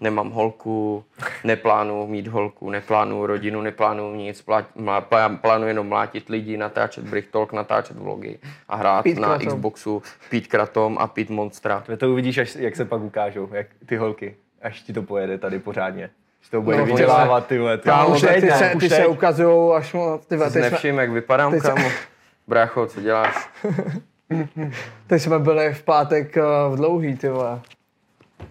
nemám 0.00 0.30
holku, 0.30 1.04
neplánuju 1.44 2.06
mít 2.06 2.26
holku, 2.28 2.70
neplánuju 2.70 3.26
rodinu, 3.26 3.60
neplánuju 3.60 4.14
nic, 4.14 4.42
plá, 4.42 4.66
plá- 5.00 5.36
plánuju 5.36 5.68
jenom 5.68 5.88
mlátit 5.88 6.28
lidi, 6.28 6.56
natáčet 6.56 7.04
Brichtolk, 7.04 7.52
natáčet 7.52 7.96
vlogy 7.96 8.38
a 8.68 8.76
hrát 8.76 9.02
Pít 9.02 9.18
na 9.18 9.28
kratom. 9.28 9.46
Xboxu, 9.48 10.02
pít 10.30 10.46
kratom 10.46 10.96
a 11.00 11.06
pít 11.06 11.30
Monstra. 11.30 11.82
To, 11.86 11.96
to 11.96 12.10
uvidíš, 12.10 12.38
až, 12.38 12.54
jak 12.56 12.76
se 12.76 12.84
pak 12.84 13.00
ukážou, 13.00 13.48
jak 13.52 13.66
ty 13.86 13.96
holky, 13.96 14.36
až 14.62 14.80
ti 14.82 14.92
to 14.92 15.02
pojede 15.02 15.38
tady 15.38 15.58
pořádně. 15.58 16.10
To 16.50 16.62
bude 16.62 16.76
No, 16.76 16.86
no, 16.86 16.94
vydělávat, 16.94 17.46
ty 17.46 17.58
vole. 17.58 17.78
ty- 17.78 17.88
Kámo, 17.88 18.14
Už 18.14 18.20
ty, 18.20 18.26
teď, 18.26 18.40
ty, 18.40 18.50
se, 18.50 18.74
už 18.74 18.82
ty 18.82 18.88
se 18.90 19.06
ukazují 19.06 19.72
až 19.76 19.92
moc, 19.92 20.26
ty, 20.26 20.36
vole, 20.36 20.50
Ty 20.50 20.60
nevšim, 20.60 20.98
jak 20.98 21.10
vypadám, 21.10 21.50
teď 21.52 21.62
se- 21.62 21.68
kámo. 21.68 21.88
Brácho, 22.48 22.86
co 22.86 23.00
děláš? 23.00 23.48
teď 25.06 25.22
jsme 25.22 25.38
byli 25.38 25.74
v 25.74 25.82
pátek 25.82 26.36
eh, 26.36 26.42
v 26.70 26.76
dlouhý, 26.76 27.16
ty 27.16 27.28
vole. 27.28 27.60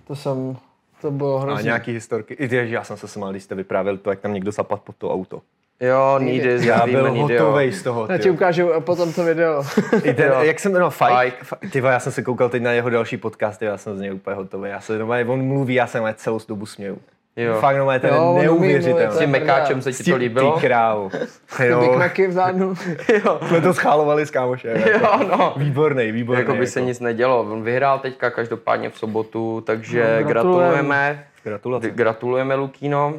To 0.08 0.16
jsem, 0.16 0.58
to 1.02 1.12
bylo 1.12 1.38
A 1.38 1.42
hrozně. 1.42 1.64
nějaký 1.64 1.92
historky. 1.92 2.34
I 2.34 2.48
ty, 2.48 2.70
já 2.72 2.84
jsem 2.84 2.98
se 2.98 3.08
smál, 3.08 3.32
když 3.32 3.44
jste 3.44 3.56
vyprávěl 3.56 3.98
to, 3.98 4.10
jak 4.10 4.20
tam 4.20 4.34
někdo 4.34 4.52
zapadl 4.52 4.82
pod 4.84 4.96
to 4.96 5.14
auto. 5.14 5.42
Jo, 5.82 6.20
need 6.20 6.46
is, 6.46 6.62
Já 6.64 6.88
byl 6.88 7.12
hotový 7.14 7.72
z 7.72 7.84
toho. 7.84 8.08
Já 8.10 8.18
ti 8.18 8.30
ukážu 8.30 8.74
a 8.74 8.80
potom 8.82 9.14
to 9.14 9.24
video. 9.24 9.64
I 10.04 10.14
ten, 10.14 10.34
jak 10.42 10.60
jsem 10.60 10.72
jmenoval, 10.72 10.92
Fike? 10.92 11.46
Ty 11.72 11.82
vole, 11.82 11.94
já 11.94 12.00
jsem 12.00 12.12
se 12.12 12.24
koukal 12.24 12.50
teď 12.50 12.62
na 12.64 12.72
jeho 12.72 12.90
další 12.90 13.18
podcast, 13.18 13.62
já 13.62 13.78
jsem 13.78 13.98
z 13.98 14.02
něj 14.02 14.14
úplně 14.14 14.36
hotový. 14.36 14.70
Já 14.70 14.82
se 14.82 14.98
normálně, 14.98 15.26
on 15.26 15.42
mluví, 15.42 15.74
já 15.74 15.88
jsem 15.88 16.04
celou 16.16 16.40
dobu 16.48 16.66
směju. 16.66 16.98
Jo. 17.40 17.60
Fakt 17.60 17.76
to 17.76 18.08
Jo, 18.08 18.14
je 18.14 18.20
mluvit, 18.20 18.42
neuvěřitelné. 18.42 19.12
S 19.12 19.20
tím 19.20 19.30
mekáčem 19.30 19.82
se 19.82 19.94
ti 19.94 20.12
to 20.12 20.18
líbilo? 20.18 20.52
Ty 20.52 20.62
krávo. 20.62 21.10
Ty 21.58 21.66
Jo, 21.68 21.80
Big 21.82 21.96
Macy 21.98 22.28
vzadu. 22.28 22.74
Jo. 23.26 23.40
jsme 23.48 23.62
to 23.62 23.74
schálovali 23.74 24.26
s 24.26 24.32
kámošem. 24.32 24.78
Jako. 24.78 24.90
Jo, 25.06 25.20
no. 25.38 25.54
Výborný, 25.58 26.12
výborný. 26.12 26.42
Jako 26.42 26.54
by 26.54 26.68
se 26.68 26.82
nic 26.82 27.00
nedělo. 27.00 27.40
On 27.52 27.64
vyhrál 27.64 28.00
teďka 28.00 28.30
každopádně 28.32 28.90
v 28.90 28.98
sobotu, 28.98 29.62
takže 29.66 30.00
No, 30.22 30.28
gratulujeme. 30.28 30.34
gratulujeme. 30.34 31.26
Gratulace. 31.44 31.90
Gratulujeme 31.90 32.56
Lukino. 32.56 33.14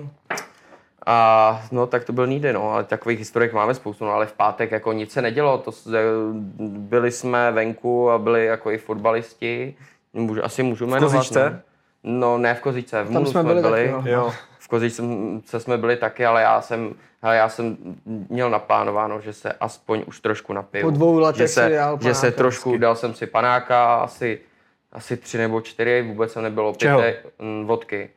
A 1.07 1.63
no, 1.73 1.87
tak 1.87 2.05
to 2.05 2.13
byl 2.13 2.27
Nídy, 2.27 2.53
no, 2.53 2.73
ale 2.73 2.85
takových 2.85 3.19
historiek 3.19 3.53
máme 3.53 3.75
spoustu, 3.75 4.05
no, 4.05 4.13
ale 4.13 4.27
v 4.27 4.33
pátek 4.33 4.71
jako 4.71 4.93
nic 4.93 5.13
se 5.13 5.23
nedělo, 5.23 5.59
to 5.59 5.73
se, 5.73 5.99
byli 6.61 7.11
jsme 7.11 7.53
venku 7.53 8.11
a 8.11 8.19
byli 8.19 8.47
jako 8.47 8.71
i 8.71 8.79
fotbalisti, 8.79 9.75
Můžu, 10.13 10.45
asi 10.45 10.63
můžu 10.63 10.87
jmenovat, 10.87 11.13
Kozičce? 11.13 11.51
ne? 11.51 11.63
No, 12.03 12.39
ne 12.39 12.55
v 12.55 12.61
Kozičce, 12.61 13.03
v 13.03 13.11
Mulu 13.11 13.25
jsme 13.25 13.31
jsme 13.31 13.43
byli 13.43 13.63
byli, 13.63 13.89
taky, 13.89 13.93
no. 13.93 14.13
Jo. 14.13 14.33
v 14.59 14.69
Kozičce 14.69 15.03
se 15.45 15.61
jsme 15.61 15.79
byli 15.79 15.97
taky, 15.97 16.27
ale 16.27 16.43
já 16.43 16.61
jsem, 16.61 16.95
hele, 17.23 17.37
já 17.37 17.49
jsem 17.49 17.77
měl 18.29 18.51
naplánováno, 18.51 19.21
že 19.21 19.33
se 19.33 19.53
aspoň 19.53 20.03
už 20.07 20.21
trošku 20.21 20.53
napiju. 20.53 20.85
Po 20.85 20.91
dvou 20.91 21.19
letech 21.19 21.39
že 21.39 21.49
si 21.49 21.55
se, 21.55 21.69
dal 21.69 21.99
že 22.03 22.15
se 22.15 22.31
trošku, 22.31 22.77
dal 22.77 22.97
jsem 22.97 23.15
si 23.15 23.27
panáka, 23.27 23.95
asi, 23.95 24.41
asi 24.93 25.17
tři 25.17 25.39
nebo 25.39 25.61
čtyři, 25.61 26.03
vůbec 26.03 26.33
jsem 26.33 26.43
nebylo 26.43 26.75
Čeho? 26.75 26.99
pité, 26.99 27.17
mm, 27.39 27.67
vodky. 27.67 28.11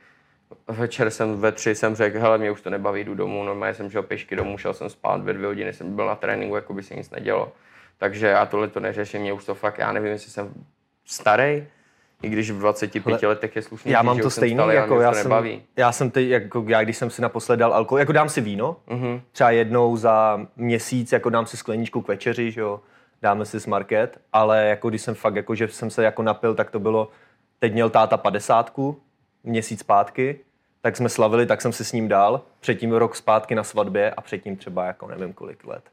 Večer 0.67 1.11
jsem 1.11 1.41
ve 1.41 1.51
tři 1.51 1.75
jsem 1.75 1.95
řekl, 1.95 2.19
hele, 2.19 2.37
mě 2.37 2.51
už 2.51 2.61
to 2.61 2.69
nebaví, 2.69 3.03
jdu 3.03 3.15
domů, 3.15 3.43
normálně 3.43 3.73
jsem 3.73 3.89
šel 3.89 4.03
pěšky 4.03 4.35
domů, 4.35 4.57
šel 4.57 4.73
jsem 4.73 4.89
spát, 4.89 5.21
ve 5.21 5.33
dvě 5.33 5.47
hodiny 5.47 5.73
jsem 5.73 5.95
byl 5.95 6.05
na 6.05 6.15
tréninku, 6.15 6.55
jako 6.55 6.73
by 6.73 6.83
se 6.83 6.95
nic 6.95 7.09
nedělo. 7.09 7.51
Takže 7.97 8.27
já 8.27 8.45
tohle 8.45 8.67
to 8.67 8.79
neřeším, 8.79 9.21
mě 9.21 9.33
už 9.33 9.45
to 9.45 9.55
fakt, 9.55 9.77
já 9.77 9.91
nevím, 9.91 10.11
jestli 10.11 10.31
jsem 10.31 10.53
starý, 11.05 11.67
i 12.23 12.29
když 12.29 12.51
v 12.51 12.59
25 12.59 13.05
Hele, 13.05 13.19
letech 13.23 13.55
je 13.55 13.61
slušný. 13.61 13.91
Já 13.91 14.01
mám 14.01 14.19
to 14.19 14.29
stejný, 14.29 14.59
ale 14.59 14.75
jako 14.75 15.01
já 15.01 15.09
to 15.11 15.15
jsem, 15.15 15.23
nebaví. 15.23 15.61
já 15.77 15.91
jsem 15.91 16.11
teď, 16.11 16.27
jako 16.29 16.63
já 16.67 16.83
když 16.83 16.97
jsem 16.97 17.09
si 17.09 17.21
naposled 17.21 17.57
dal 17.57 17.73
alkohol, 17.73 17.99
jako 17.99 18.11
dám 18.11 18.29
si 18.29 18.41
víno, 18.41 18.75
Mhm. 18.87 18.99
mm-hmm. 19.03 19.21
třeba 19.31 19.51
jednou 19.51 19.97
za 19.97 20.39
měsíc, 20.55 21.11
jako 21.11 21.29
dám 21.29 21.45
si 21.45 21.57
skleničku 21.57 22.01
k 22.01 22.07
večeři, 22.07 22.51
že 22.51 22.61
jo, 22.61 22.79
dáme 23.21 23.45
si 23.45 23.59
z 23.59 23.65
market, 23.65 24.17
ale 24.33 24.65
jako 24.65 24.89
když 24.89 25.01
jsem 25.01 25.15
fakt, 25.15 25.35
jako 25.35 25.55
že 25.55 25.67
jsem 25.67 25.89
se 25.89 26.03
jako 26.03 26.23
napil, 26.23 26.55
tak 26.55 26.71
to 26.71 26.79
bylo, 26.79 27.09
teď 27.59 27.73
měl 27.73 27.89
táta 27.89 28.17
padesátku, 28.17 28.99
měsíc 29.43 29.79
zpátky, 29.79 30.39
tak 30.81 30.97
jsme 30.97 31.09
slavili, 31.09 31.45
tak 31.45 31.61
jsem 31.61 31.71
si 31.73 31.85
s 31.85 31.91
ním 31.91 32.07
dal, 32.07 32.41
předtím 32.59 32.91
rok 32.93 33.15
zpátky 33.15 33.55
na 33.55 33.63
svatbě 33.63 34.11
a 34.11 34.21
předtím 34.21 34.57
třeba 34.57 34.85
jako 34.85 35.07
nevím 35.07 35.33
kolik 35.33 35.65
let. 35.67 35.83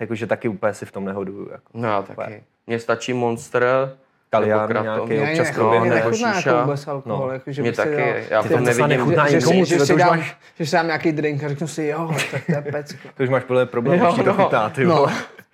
Jakože 0.00 0.26
taky 0.26 0.48
úplně 0.48 0.74
si 0.74 0.86
v 0.86 0.92
tom 0.92 1.04
nehoduju. 1.04 1.48
Jako. 1.52 1.70
No 1.74 2.02
taky. 2.02 2.44
Mně 2.66 2.78
stačí 2.78 3.12
Monster, 3.12 3.96
Kalián 4.30 4.68
nějaký, 4.82 5.06
Mně 5.12 5.22
občas 5.30 5.46
jako, 5.46 5.60
proběhne. 5.60 5.86
mě 5.86 5.94
nebo 5.96 6.08
nechutná 6.10 6.34
šíša. 6.34 6.50
jako 6.50 6.62
vůbec 6.62 6.86
alkohol, 6.88 7.26
No. 7.26 7.32
jako, 7.32 7.52
že 7.52 7.62
Mě 7.62 7.72
taky, 7.72 7.90
dal- 7.96 8.14
já 8.30 8.42
v 8.42 8.48
tom 8.48 8.64
nevidím. 8.64 8.88
nechutná 8.88 9.28
že, 9.28 9.36
nikomu, 9.36 9.64
že, 9.64 9.78
že, 9.78 9.86
si 9.86 9.96
dám, 9.96 10.08
máš- 10.08 10.36
že 10.58 10.66
si 10.66 10.76
dám 10.76 10.86
nějaký 10.86 11.12
drink 11.12 11.44
a 11.44 11.48
řeknu 11.48 11.66
si, 11.66 11.86
jo, 11.86 12.10
tak 12.30 12.42
to 12.46 12.52
je 12.52 12.62
pecka. 12.72 13.08
To 13.16 13.22
už 13.22 13.28
máš 13.28 13.44
podle 13.44 13.66
problém, 13.66 13.98
Jo, 14.00 14.08
už 14.10 14.14
ti 14.16 14.22
to 14.22 14.32
no. 14.32 14.44
chutná, 14.44 14.70
ty 14.70 14.84
No. 14.84 15.06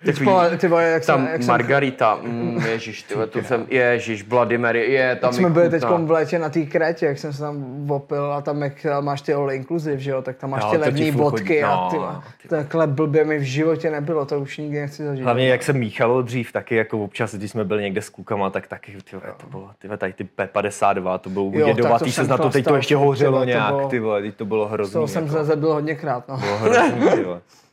Vole. 0.03 0.13
Spole- 0.49 0.57
Ty 0.57 0.67
vole, 0.67 0.83
jak 0.83 1.05
Tam 1.05 1.19
jsem, 1.19 1.27
jak 1.33 1.43
jsem, 1.43 1.47
Margarita, 1.47 2.19
mm, 2.21 2.65
ježiš, 2.65 3.03
ty 3.03 3.13
to 3.29 3.41
jsem, 3.43 3.65
ježiš, 3.69 4.27
Vladimir, 4.27 4.75
je 4.75 5.15
tam 5.15 5.33
jsme 5.33 5.49
byli 5.49 5.69
teď 5.69 5.83
v 6.05 6.11
létě 6.11 6.39
na 6.39 6.49
té 6.49 6.65
krétě, 6.65 7.05
jak 7.05 7.17
jsem 7.17 7.33
se 7.33 7.39
tam 7.39 7.85
vopil 7.87 8.33
a 8.33 8.41
tam 8.41 8.61
jak 8.61 8.85
máš 9.01 9.21
ty 9.21 9.33
all 9.33 9.51
inclusive, 9.51 9.97
že 9.97 10.11
jo, 10.11 10.21
tak 10.21 10.37
tam 10.37 10.49
máš 10.49 10.63
Jo, 10.63 10.69
ty 10.71 10.77
to 10.77 11.11
furt 11.11 11.21
vodky 11.23 11.45
chodí. 11.45 11.63
a 11.63 11.75
No, 11.75 11.87
ty, 11.91 11.97
vole, 11.97 12.21
takhle 12.49 12.87
blbě 12.87 13.25
mi 13.25 13.37
v 13.37 13.41
životě 13.41 13.91
nebylo, 13.91 14.25
to 14.25 14.39
už 14.39 14.57
nikdy 14.57 14.79
nechci 14.79 15.03
zažít. 15.05 15.23
Hlavně 15.23 15.47
jak 15.49 15.63
se 15.63 15.73
míchalo 15.73 16.21
dřív, 16.21 16.51
taky 16.51 16.75
jako 16.75 16.99
občas, 17.03 17.35
když 17.35 17.51
jsme 17.51 17.63
byli 17.65 17.83
někde 17.83 18.01
s 18.01 18.09
klukama, 18.09 18.49
tak 18.49 18.67
taky, 18.67 18.91
ty 19.09 19.15
vole, 19.15 19.33
to 19.37 19.47
bylo, 19.47 19.69
ty 19.79 19.87
vole, 19.87 19.97
tady 19.97 20.13
ty 20.13 20.27
P52, 20.37 21.17
to 21.17 21.29
bylo 21.29 21.51
tak 21.51 21.61
to 21.61 21.67
jedovatý, 21.67 22.11
jsem 22.11 22.25
se 22.25 22.31
na 22.31 22.37
to, 22.37 22.49
teď 22.49 22.65
to 22.65 22.75
ještě 22.75 22.95
ty 22.95 22.99
hořelo 22.99 23.39
to 23.39 23.45
nějak, 23.45 23.75
bylo- 23.75 23.89
ty 23.89 23.99
vole, 23.99 24.21
teď 24.21 24.35
to 24.35 24.45
bylo 24.45 24.67
hrozný. 24.67 24.93
toho 24.93 25.07
jsem 25.07 25.23
jako, 25.23 25.33
zazedl 25.37 25.73
hodněkrát, 25.73 26.27
no. 26.27 26.37
bylo 26.37 26.57
hrozný, 26.57 27.09
ty 27.15 27.23
vole. 27.23 27.41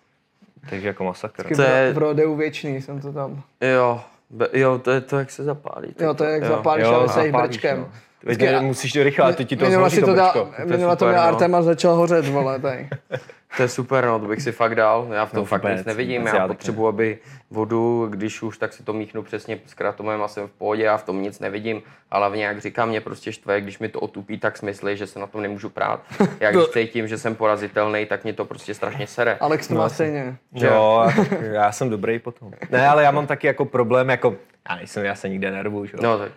Takže 0.70 0.88
jako 0.88 1.04
masakr. 1.04 1.56
To 1.56 1.62
je- 1.62 1.92
V 1.92 1.98
rodeu 1.98 2.36
věčný 2.36 2.82
jsem 2.82 3.00
to 3.00 3.12
tam. 3.12 3.42
Jo, 3.60 4.00
be, 4.30 4.48
jo, 4.52 4.78
to 4.78 4.90
je 4.90 5.00
to, 5.00 5.18
jak 5.18 5.30
se 5.30 5.44
zapálí. 5.44 5.94
Jo, 6.00 6.14
to 6.14 6.24
je 6.24 6.32
jak 6.32 6.44
zapálíš, 6.44 6.84
ale 6.86 7.08
se 7.08 7.32
brčkem. 7.32 7.78
no. 7.80 7.88
Teď 8.26 8.60
musíš 8.60 8.92
to 8.92 9.02
rychle, 9.02 9.32
teď 9.32 9.48
ti 9.48 9.56
to 9.56 9.70
zhoří 9.70 9.94
si 9.96 10.00
to 10.02 10.12
brčko. 10.14 10.48
minule 10.64 10.96
to 10.96 11.04
měl 11.04 11.16
no. 11.22 11.28
Artema 11.28 11.62
začal 11.62 11.94
hořet, 11.94 12.28
vole, 12.28 12.58
tady. 12.58 12.88
To 13.56 13.62
je 13.62 13.68
super, 13.68 14.04
no, 14.06 14.18
to 14.18 14.26
bych 14.26 14.42
si 14.42 14.52
fakt 14.52 14.74
dal. 14.74 15.06
Já 15.12 15.26
v 15.26 15.30
tom 15.30 15.38
No, 15.40 15.44
fakt 15.44 15.62
vůbec, 15.62 15.76
nic 15.78 15.86
nevidím. 15.86 16.22
vůbec, 16.22 16.34
já, 16.34 16.48
potřebuji, 16.48 16.88
aby 16.88 17.18
vodu, 17.50 18.06
když 18.10 18.42
už, 18.42 18.58
tak 18.58 18.72
si 18.72 18.82
to 18.82 18.92
míchnu 18.92 19.22
přesně 19.22 19.58
s 19.66 19.74
kratomem 19.74 20.22
a 20.22 20.28
jsem 20.28 20.48
v 20.48 20.50
pohodě, 20.52 20.82
já 20.82 20.96
v 20.96 21.04
tom 21.04 21.22
nic 21.22 21.40
nevidím. 21.40 21.82
Ale 22.10 22.20
hlavně, 22.20 22.44
jak 22.44 22.60
říkám, 22.60 22.88
mě 22.88 23.00
prostě 23.00 23.32
štve, 23.32 23.60
když 23.60 23.78
mi 23.78 23.88
to 23.88 24.00
otupí, 24.00 24.38
tak 24.38 24.56
smysly, 24.56 24.96
že 24.96 25.06
se 25.06 25.18
na 25.18 25.26
tom 25.26 25.42
nemůžu 25.42 25.70
prát. 25.70 26.00
Já 26.40 26.50
když 26.50 26.64
cítím, 26.66 27.08
že 27.08 27.18
jsem 27.18 27.34
porazitelný, 27.34 28.06
tak 28.06 28.24
mě 28.24 28.32
to 28.32 28.44
prostě 28.44 28.74
strašně 28.74 29.06
sere. 29.06 29.36
Alex 29.40 29.68
to 29.68 29.74
má 29.74 29.88
stejně. 29.88 30.36
Jo, 30.52 31.06
já 31.40 31.72
jsem 31.72 31.90
dobrý 31.90 32.18
potom. 32.18 32.52
Ne, 32.70 32.88
ale 32.88 33.02
já 33.02 33.10
mám 33.10 33.26
taky 33.26 33.46
jako 33.46 33.64
problém, 33.64 34.08
jako, 34.10 34.34
já 34.70 34.76
nejsem, 34.76 35.04
já 35.04 35.14
se 35.14 35.28
nikde 35.28 35.50
nervu, 35.50 35.86
že 35.86 35.92
jo. 35.96 36.02
No 36.02 36.18
tak. 36.18 36.32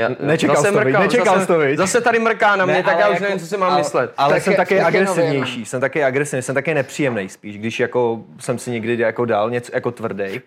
Já, 0.00 0.10
Nečekal 0.20 0.56
zase 0.56 0.72
to, 0.72 0.78
mrkal, 0.78 1.02
Nečekal 1.02 1.34
zase, 1.34 1.46
to, 1.46 1.58
viď? 1.58 1.76
Zase 1.76 2.00
tady 2.00 2.18
mrká 2.18 2.56
na 2.56 2.64
mě, 2.64 2.74
Ne, 2.74 2.82
tak 2.82 2.98
já 2.98 3.08
už 3.08 3.12
jako- 3.12 3.22
nevím, 3.24 3.38
co 3.38 3.46
si 3.46 3.56
mám 3.56 3.70
ale- 3.70 3.78
myslet. 3.78 4.12
Ale 4.16 4.34
Tak 4.34 4.42
jsem 4.42 4.54
tak 4.54 4.70
je 4.70 4.84
agresivnější, 4.84 5.64
jsem 5.64 5.80
taky 5.80 6.04
agresivní, 6.04 6.42
jsem 6.42 6.54
taky 6.54 6.74
nepříjemný 6.74 7.28
spíš. 7.28 7.58
Když 7.58 7.80
jako 7.80 8.20
jsem 8.38 8.58
si 8.58 8.70
někdy 8.70 8.98
jako 8.98 9.24
dal 9.24 9.50
něco 9.50 9.70
jako 9.74 9.90
tvrdý, 9.90 10.40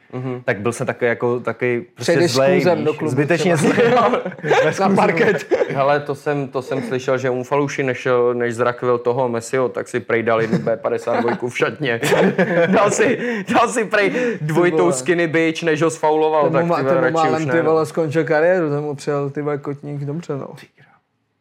tak 0.45 0.60
byl 0.62 0.72
jsem 0.72 0.88
taky 0.88 1.06
jako 1.06 1.39
taky 1.39 1.86
prostě 1.95 2.28
zlej, 2.28 2.66
do 2.84 2.93
klubu 2.93 3.12
zbytečně 3.12 3.58
zlej. 3.58 3.74
Na 4.80 4.89
parket. 4.95 5.54
Hele, 5.70 5.99
to 5.99 6.16
jsem, 6.16 6.47
to 6.47 6.62
jsem 6.62 6.82
slyšel, 6.84 7.18
že 7.18 7.30
Umfaluši 7.30 7.84
nešel, 7.84 8.34
než 8.34 8.56
zrakvil 8.56 8.97
toho 8.97 9.30
Messiho, 9.30 9.70
tak 9.70 9.88
si 9.88 9.99
prej 9.99 10.24
dal 10.24 10.41
jednu 10.41 10.58
B52 10.58 11.49
v 11.49 11.58
šatně. 11.58 11.99
dal 12.68 12.91
si, 12.91 13.20
dal 13.54 13.68
si 13.68 13.86
prej 13.86 14.12
dvojitou 14.41 14.91
skinny 14.91 15.28
bitch, 15.28 15.64
než 15.64 15.82
ho 15.82 15.89
sfauloval, 15.89 16.49
tak 16.49 16.64
ty 16.64 16.70
vole, 16.70 16.84
tomu 16.84 17.01
radši 17.01 17.14
už 17.14 17.14
málem 17.14 17.49
ty 17.49 17.56
ne. 17.56 17.62
vole 17.62 17.86
skončil 17.86 18.24
kariéru, 18.24 18.70
tomu 18.70 18.95
přijel 18.95 19.30
ty 19.30 19.41
vole 19.43 19.57
kotník 19.57 20.01
dobře, 20.01 20.37
no. 20.37 20.55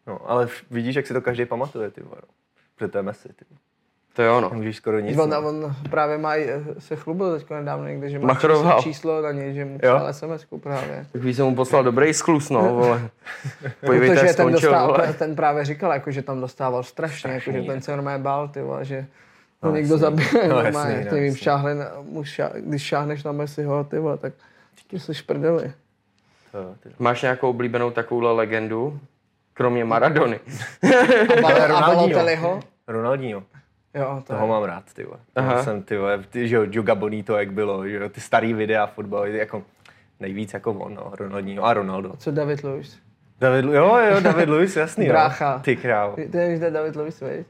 No, 0.07 0.31
ale 0.31 0.49
vidíš, 0.71 0.95
jak 0.97 1.07
si 1.07 1.13
to 1.15 1.21
každý 1.21 1.45
pamatuje, 1.45 1.91
ty 1.91 2.01
vole. 2.03 2.17
no. 2.23 2.29
Protože 2.77 2.89
to 2.89 2.99
je 2.99 3.03
Messi, 3.03 3.29
ty. 3.29 3.45
To 4.15 4.23
jo, 4.23 4.41
no. 4.41 4.49
Nemůžeš 4.51 4.77
skoro 4.77 4.99
nic. 5.01 5.19
On, 5.19 5.31
no. 5.31 5.39
on 5.49 5.77
právě 5.91 6.19
má, 6.19 6.37
i- 6.37 6.49
se 6.79 6.97
chlubil 6.97 7.39
teď 7.39 7.51
nedávno 7.51 7.87
někde, 7.87 8.11
že 8.11 8.19
má 8.19 8.27
Machroval. 8.27 8.73
číslo, 8.79 8.83
číslo 8.93 9.23
na 9.23 9.33
něj, 9.33 9.55
že 9.55 9.65
mu 9.65 9.79
Jo. 9.83 9.97
psal 9.97 10.13
sms 10.13 10.47
právě. 10.63 11.07
Tak 11.13 11.23
jsem 11.25 11.47
mu 11.47 11.55
poslal 11.55 11.85
dobrý 11.85 12.15
sklus, 12.15 12.51
no, 12.51 12.75
vole. 12.75 13.11
Podívejte, 13.87 14.15
Protože 14.15 14.27
jak 14.27 14.37
ten, 14.37 14.45
skončil, 14.47 14.71
dostával, 14.71 14.87
vole. 14.97 15.13
ten 15.13 15.37
právě 15.37 15.65
říkal, 15.65 15.93
jako, 15.93 16.11
že 16.11 16.23
tam 16.23 16.41
dostával 16.41 16.83
strašně, 16.83 17.31
jako, 17.33 17.53
že 17.53 17.63
ten 17.63 17.81
se 17.83 17.93
normálně 17.93 18.23
bál, 18.23 18.49
ty 18.49 18.63
vole, 18.63 18.85
že 18.85 19.07
No, 19.63 19.71
ho 19.71 19.77
někdo 19.77 19.99
zabije, 19.99 20.49
No, 20.49 20.63
normálně, 20.63 20.95
jasný, 20.95 21.05
no, 21.05 21.11
ty 21.11 21.25
jasný. 21.27 21.39
šáhli, 21.41 21.75
na- 21.75 21.91
mu 22.03 22.25
šá, 22.25 22.51
když 22.57 22.83
šáhneš 22.83 23.25
na 23.25 23.33
Messiho, 23.33 23.85
ty 23.85 23.99
vole, 23.99 24.17
tak 24.19 24.33
ti 24.89 24.99
jsi 25.01 25.15
šprdeli. 25.15 25.73
Vole. 26.53 26.75
Máš 26.99 27.23
nějakou 27.23 27.51
oblíbenou 27.51 27.91
takovouhle 27.91 28.33
legendu? 28.33 29.01
Kromě 29.55 29.85
Maradony. 29.85 30.41
A, 30.83 30.87
Bal- 31.41 31.63
a 31.63 31.67
Ronaldinho. 31.67 32.61
Ronaldinho. 32.89 33.43
Jo, 33.95 34.23
to 34.27 34.33
Toho 34.33 34.45
je. 34.47 34.51
mám 34.51 34.63
rád, 34.63 34.85
ty 34.95 35.05
vole. 35.05 35.19
Aha. 35.37 35.63
Jsem, 35.63 35.83
ty 35.83 35.97
vole, 35.97 36.19
ty, 36.31 36.49
že 36.49 36.57
jo, 36.57 36.67
Joga 36.71 36.95
Bonito, 36.95 37.39
jak 37.39 37.53
bylo, 37.53 37.89
že 37.89 37.97
jo, 37.97 38.09
ty 38.09 38.21
starý 38.21 38.55
videa 38.55 38.87
fotbal, 38.87 39.27
jako 39.27 39.63
nejvíc 40.21 40.55
jako 40.55 40.73
on, 40.73 40.95
no, 40.95 41.13
Ronaldinho 41.19 41.65
a 41.65 41.75
Ronaldo. 41.75 42.13
Co 42.19 42.31
David 42.31 42.65
Luiz? 42.65 42.99
David, 43.41 43.65
jo, 43.65 43.97
jo, 43.97 44.21
David 44.21 44.49
Luiz, 44.49 44.77
jasný, 44.77 45.09
Brácha. 45.09 45.53
Jo. 45.53 45.61
Ty 45.63 45.77
král. 45.77 46.13
Ty, 46.13 46.29
nevíš, 46.33 46.59
kde 46.59 46.67
je 46.67 46.71
David 46.71 46.97
Luiz, 46.97 47.21
viď? 47.21 47.47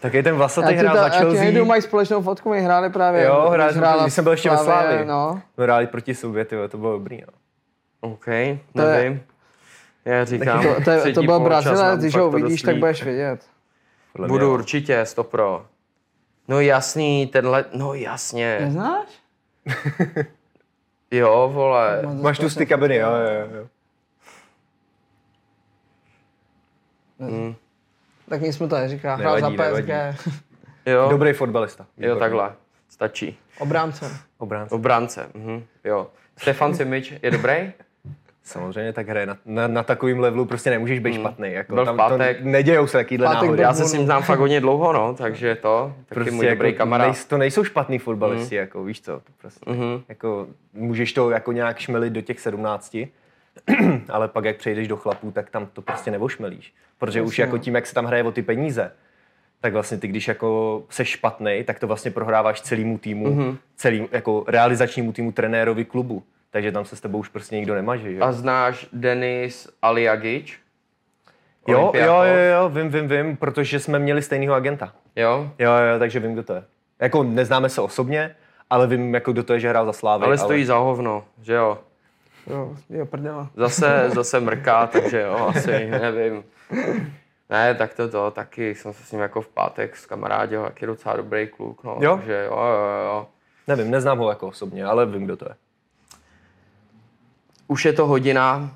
Taky 0.00 0.22
ten 0.22 0.34
vlasatý 0.34 0.74
hrál 0.74 0.96
za 0.96 1.02
já 1.02 1.08
ti 1.08 1.16
Chelsea. 1.16 1.64
mají 1.64 1.82
společnou 1.82 2.22
fotku, 2.22 2.50
my 2.50 2.60
hráli 2.60 2.90
právě. 2.90 3.24
Jo, 3.24 3.48
hráli 3.50 3.74
hrála 3.74 4.02
když 4.02 4.14
jsem 4.14 4.24
byl 4.24 4.32
ještě 4.32 4.50
ve 4.50 4.56
Slávii. 4.58 5.04
No. 5.04 5.40
Jsme 5.54 5.64
hráli 5.64 5.86
proti 5.86 6.14
sobě, 6.14 6.44
ty 6.44 6.56
vole, 6.56 6.68
to 6.68 6.78
bylo 6.78 6.92
dobrý, 6.92 7.20
no. 7.20 7.43
OK, 8.04 8.24
To 8.24 8.30
je- 8.30 8.58
nevím. 8.74 9.22
Já 10.04 10.24
říkám, 10.24 10.62
To, 10.62 10.84
to, 10.84 10.90
je, 10.90 11.12
to 11.12 11.22
byl 11.22 11.40
Brazilec, 11.40 12.00
když 12.00 12.16
ho 12.16 12.30
vidíš, 12.30 12.62
tak 12.62 12.76
budeš 12.76 13.02
vědět. 13.02 13.46
Podle 14.12 14.28
Budu 14.28 14.46
mě, 14.46 14.54
určitě, 14.54 15.06
stopro. 15.06 15.66
No 16.48 16.60
jasný, 16.60 17.26
tenhle, 17.26 17.64
no 17.74 17.94
jasně. 17.94 18.58
Neznáš? 18.60 19.08
Jo, 21.10 21.50
vole. 21.54 22.02
Máš 22.22 22.38
tu 22.38 22.50
z 22.50 22.54
ty 22.54 22.66
kabiny, 22.66 22.96
jo, 22.96 23.08
jo, 23.10 23.56
jo. 23.58 23.66
Tak 28.28 28.40
nic 28.40 28.58
mu 28.58 28.68
to 28.68 28.76
neříká. 28.76 29.14
Hrál 29.14 29.40
za 29.40 29.50
PSG. 29.50 29.88
Jo, 30.86 31.06
Dobrý 31.10 31.32
fotbalista. 31.32 31.86
jo 31.96 32.16
takhle. 32.16 32.52
Stačí. 32.88 33.38
Obránce. 33.58 34.10
Obránce. 34.38 34.74
Obránce, 34.74 35.28
mhm, 35.34 35.64
jo. 35.84 36.10
Stefan 36.36 36.74
Simič 36.74 37.12
je 37.22 37.30
dobrý? 37.30 37.72
Samozřejmě 38.44 38.92
tak 38.92 39.08
hraje 39.08 39.26
na, 39.26 39.36
na, 39.46 39.66
na 39.68 39.82
takovým 39.82 40.20
levelu, 40.20 40.44
prostě 40.44 40.70
nemůžeš 40.70 40.98
být 40.98 41.12
špatný. 41.14 41.52
Jako, 41.52 41.72
Hmm. 41.72 41.76
Byl 41.76 41.84
tam 41.84 41.96
pátek. 41.96 42.38
To 42.38 42.44
nedějou 42.44 42.86
se 42.86 42.98
takovýhle 42.98 43.26
náhody. 43.26 43.62
Já 43.62 43.74
se 43.74 43.84
s 43.84 43.92
ním 43.92 44.04
znám 44.04 44.22
fakt 44.22 44.38
hodně 44.38 44.60
dlouho, 44.60 44.92
no, 44.92 45.14
takže 45.18 45.54
to, 45.54 45.92
taky 45.96 46.14
prostě 46.14 46.30
můj 46.30 46.46
dobrý 46.46 46.68
jako, 46.68 46.78
kamarád. 46.78 47.08
nejs- 47.12 47.28
to 47.28 47.38
nejsou 47.38 47.64
špatný 47.64 47.98
fotbalisti, 47.98 48.54
jako 48.54 48.84
víš 48.84 49.00
co, 49.00 49.12
to 49.12 49.32
prostě, 49.40 49.70
Mhm. 49.70 50.02
jako, 50.08 50.46
můžeš 50.72 51.12
to 51.12 51.30
jako 51.30 51.52
nějak 51.52 51.78
šmelit 51.78 52.12
do 52.12 52.20
těch 52.20 52.40
17, 52.40 52.96
ale 54.08 54.28
pak 54.28 54.44
jak 54.44 54.56
přejdeš 54.56 54.88
do 54.88 54.96
chlapů, 54.96 55.30
tak 55.30 55.50
tam 55.50 55.66
to 55.72 55.82
prostě 55.82 56.10
nevošmelíš. 56.10 56.74
Protože 56.98 57.22
už 57.22 57.38
Jasně, 57.38 57.42
jako 57.42 57.56
no. 57.56 57.62
tím, 57.62 57.74
jak 57.74 57.86
se 57.86 57.94
tam 57.94 58.04
hraje 58.04 58.22
o 58.24 58.32
ty 58.32 58.42
peníze, 58.42 58.92
tak 59.60 59.72
vlastně 59.72 59.98
ty, 59.98 60.08
když 60.08 60.28
jako 60.28 60.82
seš 60.90 61.08
špatný, 61.08 61.62
tak 61.66 61.78
to 61.78 61.86
vlastně 61.86 62.10
prohráváš 62.10 62.60
celému 62.60 62.98
týmu, 62.98 63.26
Mhm. 63.26 63.40
mm-hmm. 63.40 63.56
celým, 63.76 64.08
jako 64.12 64.44
realizačnímu 64.48 65.12
týmu, 65.12 65.32
trenérovi 65.32 65.84
klubu. 65.84 66.22
Takže 66.54 66.72
tam 66.72 66.84
se 66.84 66.96
s 66.96 67.00
tebou 67.00 67.18
už 67.18 67.28
prostě 67.28 67.56
nikdo 67.56 67.74
nemaže, 67.74 68.14
že? 68.14 68.20
A 68.20 68.32
znáš 68.32 68.86
Denis 68.92 69.68
Aliagic? 69.82 70.52
Jo, 71.68 71.92
jo, 71.94 72.02
jo, 72.04 72.22
jo, 72.52 72.68
vím, 72.68 72.88
vím, 72.88 73.08
vím, 73.08 73.36
protože 73.36 73.80
jsme 73.80 73.98
měli 73.98 74.22
stejného 74.22 74.54
agenta. 74.54 74.92
Jo? 75.16 75.50
Jo, 75.58 75.70
jo, 75.70 75.98
takže 75.98 76.20
vím, 76.20 76.32
kdo 76.32 76.42
to 76.42 76.54
je. 76.54 76.64
Jako 77.00 77.22
neznáme 77.22 77.68
se 77.68 77.80
osobně, 77.80 78.36
ale 78.70 78.86
vím, 78.86 79.14
jako 79.14 79.32
kdo 79.32 79.42
to 79.42 79.52
je, 79.52 79.60
že 79.60 79.68
hrál 79.68 79.86
za 79.86 79.92
Slávy. 79.92 80.24
Ale 80.24 80.38
stojí 80.38 80.64
za 80.64 80.76
hovno, 80.76 81.24
že 81.42 81.54
jo? 81.54 81.78
Jo, 82.46 82.76
jo, 82.90 83.06
prdela. 83.06 83.50
Zase, 83.56 84.10
zase 84.14 84.40
mrká, 84.40 84.86
takže 84.92 85.20
jo, 85.20 85.46
asi, 85.48 85.90
nevím. 85.90 86.44
Ne, 87.50 87.74
tak 87.74 87.94
to 87.94 88.08
to, 88.08 88.30
taky 88.30 88.74
jsem 88.74 88.92
se 88.92 89.04
s 89.04 89.12
ním 89.12 89.20
jako 89.20 89.40
v 89.40 89.48
pátek 89.48 89.96
s 89.96 90.06
kamarádil, 90.06 90.64
jak 90.64 90.80
je 90.80 90.86
docela 90.86 91.16
dobrý 91.16 91.46
kluk, 91.46 91.84
no, 91.84 91.98
Jo? 92.00 92.16
takže 92.16 92.44
jo, 92.50 92.56
jo, 92.56 93.04
jo. 93.04 93.26
Nevím, 93.68 93.90
neznám 93.90 94.18
ho 94.18 94.28
jako 94.28 94.48
osobně, 94.48 94.84
ale 94.84 95.06
vím, 95.06 95.24
kdo 95.24 95.36
to 95.36 95.44
je. 95.48 95.54
Už 97.74 97.84
je 97.84 97.92
to 97.92 98.06
hodina. 98.06 98.70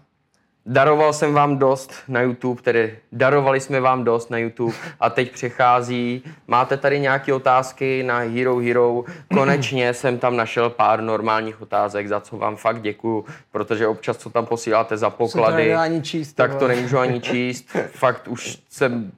Daroval 0.67 1.13
jsem 1.13 1.35
vám 1.35 1.59
dost 1.59 1.93
na 2.09 2.21
YouTube, 2.21 2.63
tedy 2.63 2.99
darovali 3.13 3.61
jsme 3.61 3.81
vám 3.81 4.05
dost 4.05 4.31
na 4.31 4.39
YouTube 4.39 4.75
a 5.01 5.11
teď 5.11 5.33
přechází. 5.33 6.23
Máte 6.47 6.77
tady 6.77 7.01
nějaké 7.01 7.35
otázky 7.35 8.03
na 8.03 8.19
Hero 8.19 8.57
Hero? 8.59 9.05
Konečně 9.35 9.95
jsem 9.95 10.19
tam 10.19 10.37
našel 10.37 10.71
pár 10.71 11.01
normálních 11.01 11.63
otázek, 11.63 12.09
za 12.09 12.21
co 12.21 12.37
vám 12.37 12.57
fakt 12.57 12.83
děkuju, 12.83 13.25
protože 13.53 13.87
občas, 13.87 14.17
co 14.17 14.31
tam 14.31 14.47
posíláte 14.47 14.97
za 14.97 15.11
poklady, 15.11 15.75
číst. 16.03 16.33
tak 16.33 16.55
to 16.55 16.69
nemůžu 16.69 16.99
ani 16.99 17.21
číst. 17.21 17.77
Fakt 17.91 18.29
už 18.29 18.59
jsem 18.69 19.13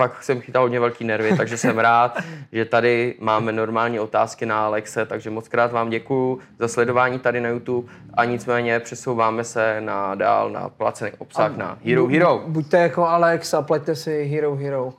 fakt 0.00 0.22
jsem 0.22 0.40
chytal 0.40 0.62
hodně 0.62 0.80
velký 0.80 1.04
nervy, 1.04 1.36
takže 1.36 1.56
jsem 1.56 1.78
rád, 1.78 2.18
že 2.52 2.64
tady 2.64 3.14
máme 3.20 3.52
normální 3.52 4.00
otázky 4.00 4.46
na 4.46 4.66
Alexe, 4.66 5.06
takže 5.06 5.30
moc 5.30 5.48
krát 5.48 5.72
vám 5.72 5.90
děkuju 5.90 6.38
za 6.58 6.68
sledování 6.68 7.18
tady 7.18 7.40
na 7.40 7.48
YouTube 7.48 7.92
a 8.14 8.24
nicméně 8.24 8.80
přesouváme 8.80 9.44
se 9.44 9.80
na 9.80 10.14
dál 10.14 10.50
na 10.50 10.68
placený 10.68 11.10
obsah 11.18 11.56
na 11.56 11.78
Hero 11.84 12.06
Hero. 12.06 12.42
Buďte 12.46 12.78
jako 12.78 13.06
Alex 13.06 13.54
a 13.54 13.62
pleťte 13.62 13.94
si 13.96 14.24
Hero 14.24 14.56
Hero. 14.56 14.92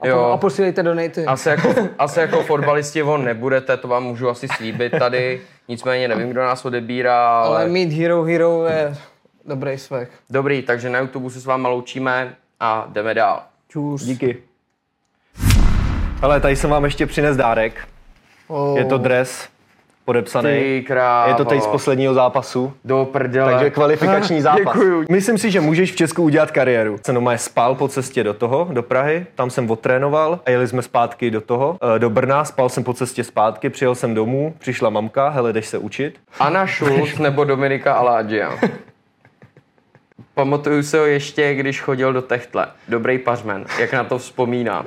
a, 0.00 0.06
Jo. 0.06 0.16
po, 0.18 0.32
a 0.32 0.36
posílejte 0.36 0.82
donaty. 0.82 1.24
Asi 1.26 1.48
jako, 1.48 1.74
asi 1.98 2.20
jako 2.20 2.42
fotbalisti 2.42 3.02
on 3.02 3.24
nebudete, 3.24 3.76
to 3.76 3.88
vám 3.88 4.04
můžu 4.04 4.28
asi 4.28 4.48
slíbit 4.48 4.92
tady, 4.98 5.40
nicméně 5.68 6.08
nevím, 6.08 6.28
kdo 6.30 6.42
nás 6.42 6.64
odebírá, 6.64 7.40
ale, 7.42 7.56
Ale 7.56 7.68
mít 7.68 7.92
Hero 7.92 8.22
Hero 8.22 8.66
je 8.66 8.96
dobrý 9.44 9.78
svek. 9.78 10.08
dobrý, 10.30 10.62
takže 10.62 10.90
na 10.90 10.98
YouTube 10.98 11.30
se 11.30 11.40
s 11.40 11.46
váma 11.46 11.68
loučíme 11.68 12.34
a 12.60 12.86
jdeme 12.92 13.14
dál. 13.14 13.42
Čus. 13.76 14.02
Díky. 14.02 14.36
Ale 16.22 16.40
tady 16.40 16.56
jsem 16.56 16.70
vám 16.70 16.84
ještě 16.84 17.06
přines 17.06 17.36
dárek. 17.36 17.88
Oh. 18.48 18.78
Je 18.78 18.84
to 18.84 18.98
dres 18.98 19.48
podepsaný. 20.04 20.50
Ty 20.50 20.84
krávo. 20.86 21.28
Je 21.28 21.34
to 21.34 21.44
teď 21.44 21.62
z 21.62 21.66
posledního 21.66 22.14
zápasu. 22.14 22.72
Do 22.84 23.08
prdele. 23.12 23.52
Takže 23.52 23.70
kvalifikační 23.70 24.40
zápas. 24.42 24.58
Děkuju. 24.58 25.04
Myslím 25.10 25.38
si, 25.38 25.50
že 25.50 25.60
můžeš 25.60 25.92
v 25.92 25.96
Česku 25.96 26.22
udělat 26.22 26.50
kariéru. 26.50 26.98
Jsem 27.06 27.14
doma 27.14 27.36
spal 27.36 27.74
po 27.74 27.88
cestě 27.88 28.24
do 28.24 28.34
toho, 28.34 28.68
do 28.72 28.82
Prahy, 28.82 29.26
tam 29.34 29.50
jsem 29.50 29.70
odtrénoval 29.70 30.40
a 30.46 30.50
jeli 30.50 30.68
jsme 30.68 30.82
zpátky 30.82 31.30
do 31.30 31.40
toho, 31.40 31.78
eh, 31.96 31.98
do 31.98 32.10
Brna, 32.10 32.44
spal 32.44 32.68
jsem 32.68 32.84
po 32.84 32.94
cestě 32.94 33.24
zpátky, 33.24 33.70
přijel 33.70 33.94
jsem 33.94 34.14
domů, 34.14 34.54
přišla 34.58 34.90
mamka, 34.90 35.28
hele, 35.28 35.52
jdeš 35.52 35.66
se 35.66 35.78
učit. 35.78 36.20
Anna 36.40 36.66
Schulz 36.66 37.18
nebo 37.18 37.44
Dominika 37.44 37.94
Alágia. 37.94 38.58
Pamatuju 40.38 40.82
se 40.82 40.98
ho 40.98 41.06
ještě, 41.06 41.54
když 41.54 41.80
chodil 41.80 42.12
do 42.12 42.22
Techtle. 42.22 42.66
Dobrý 42.88 43.18
pařmen, 43.18 43.66
jak 43.78 43.92
na 43.92 44.04
to 44.04 44.18
vzpomínám. 44.18 44.86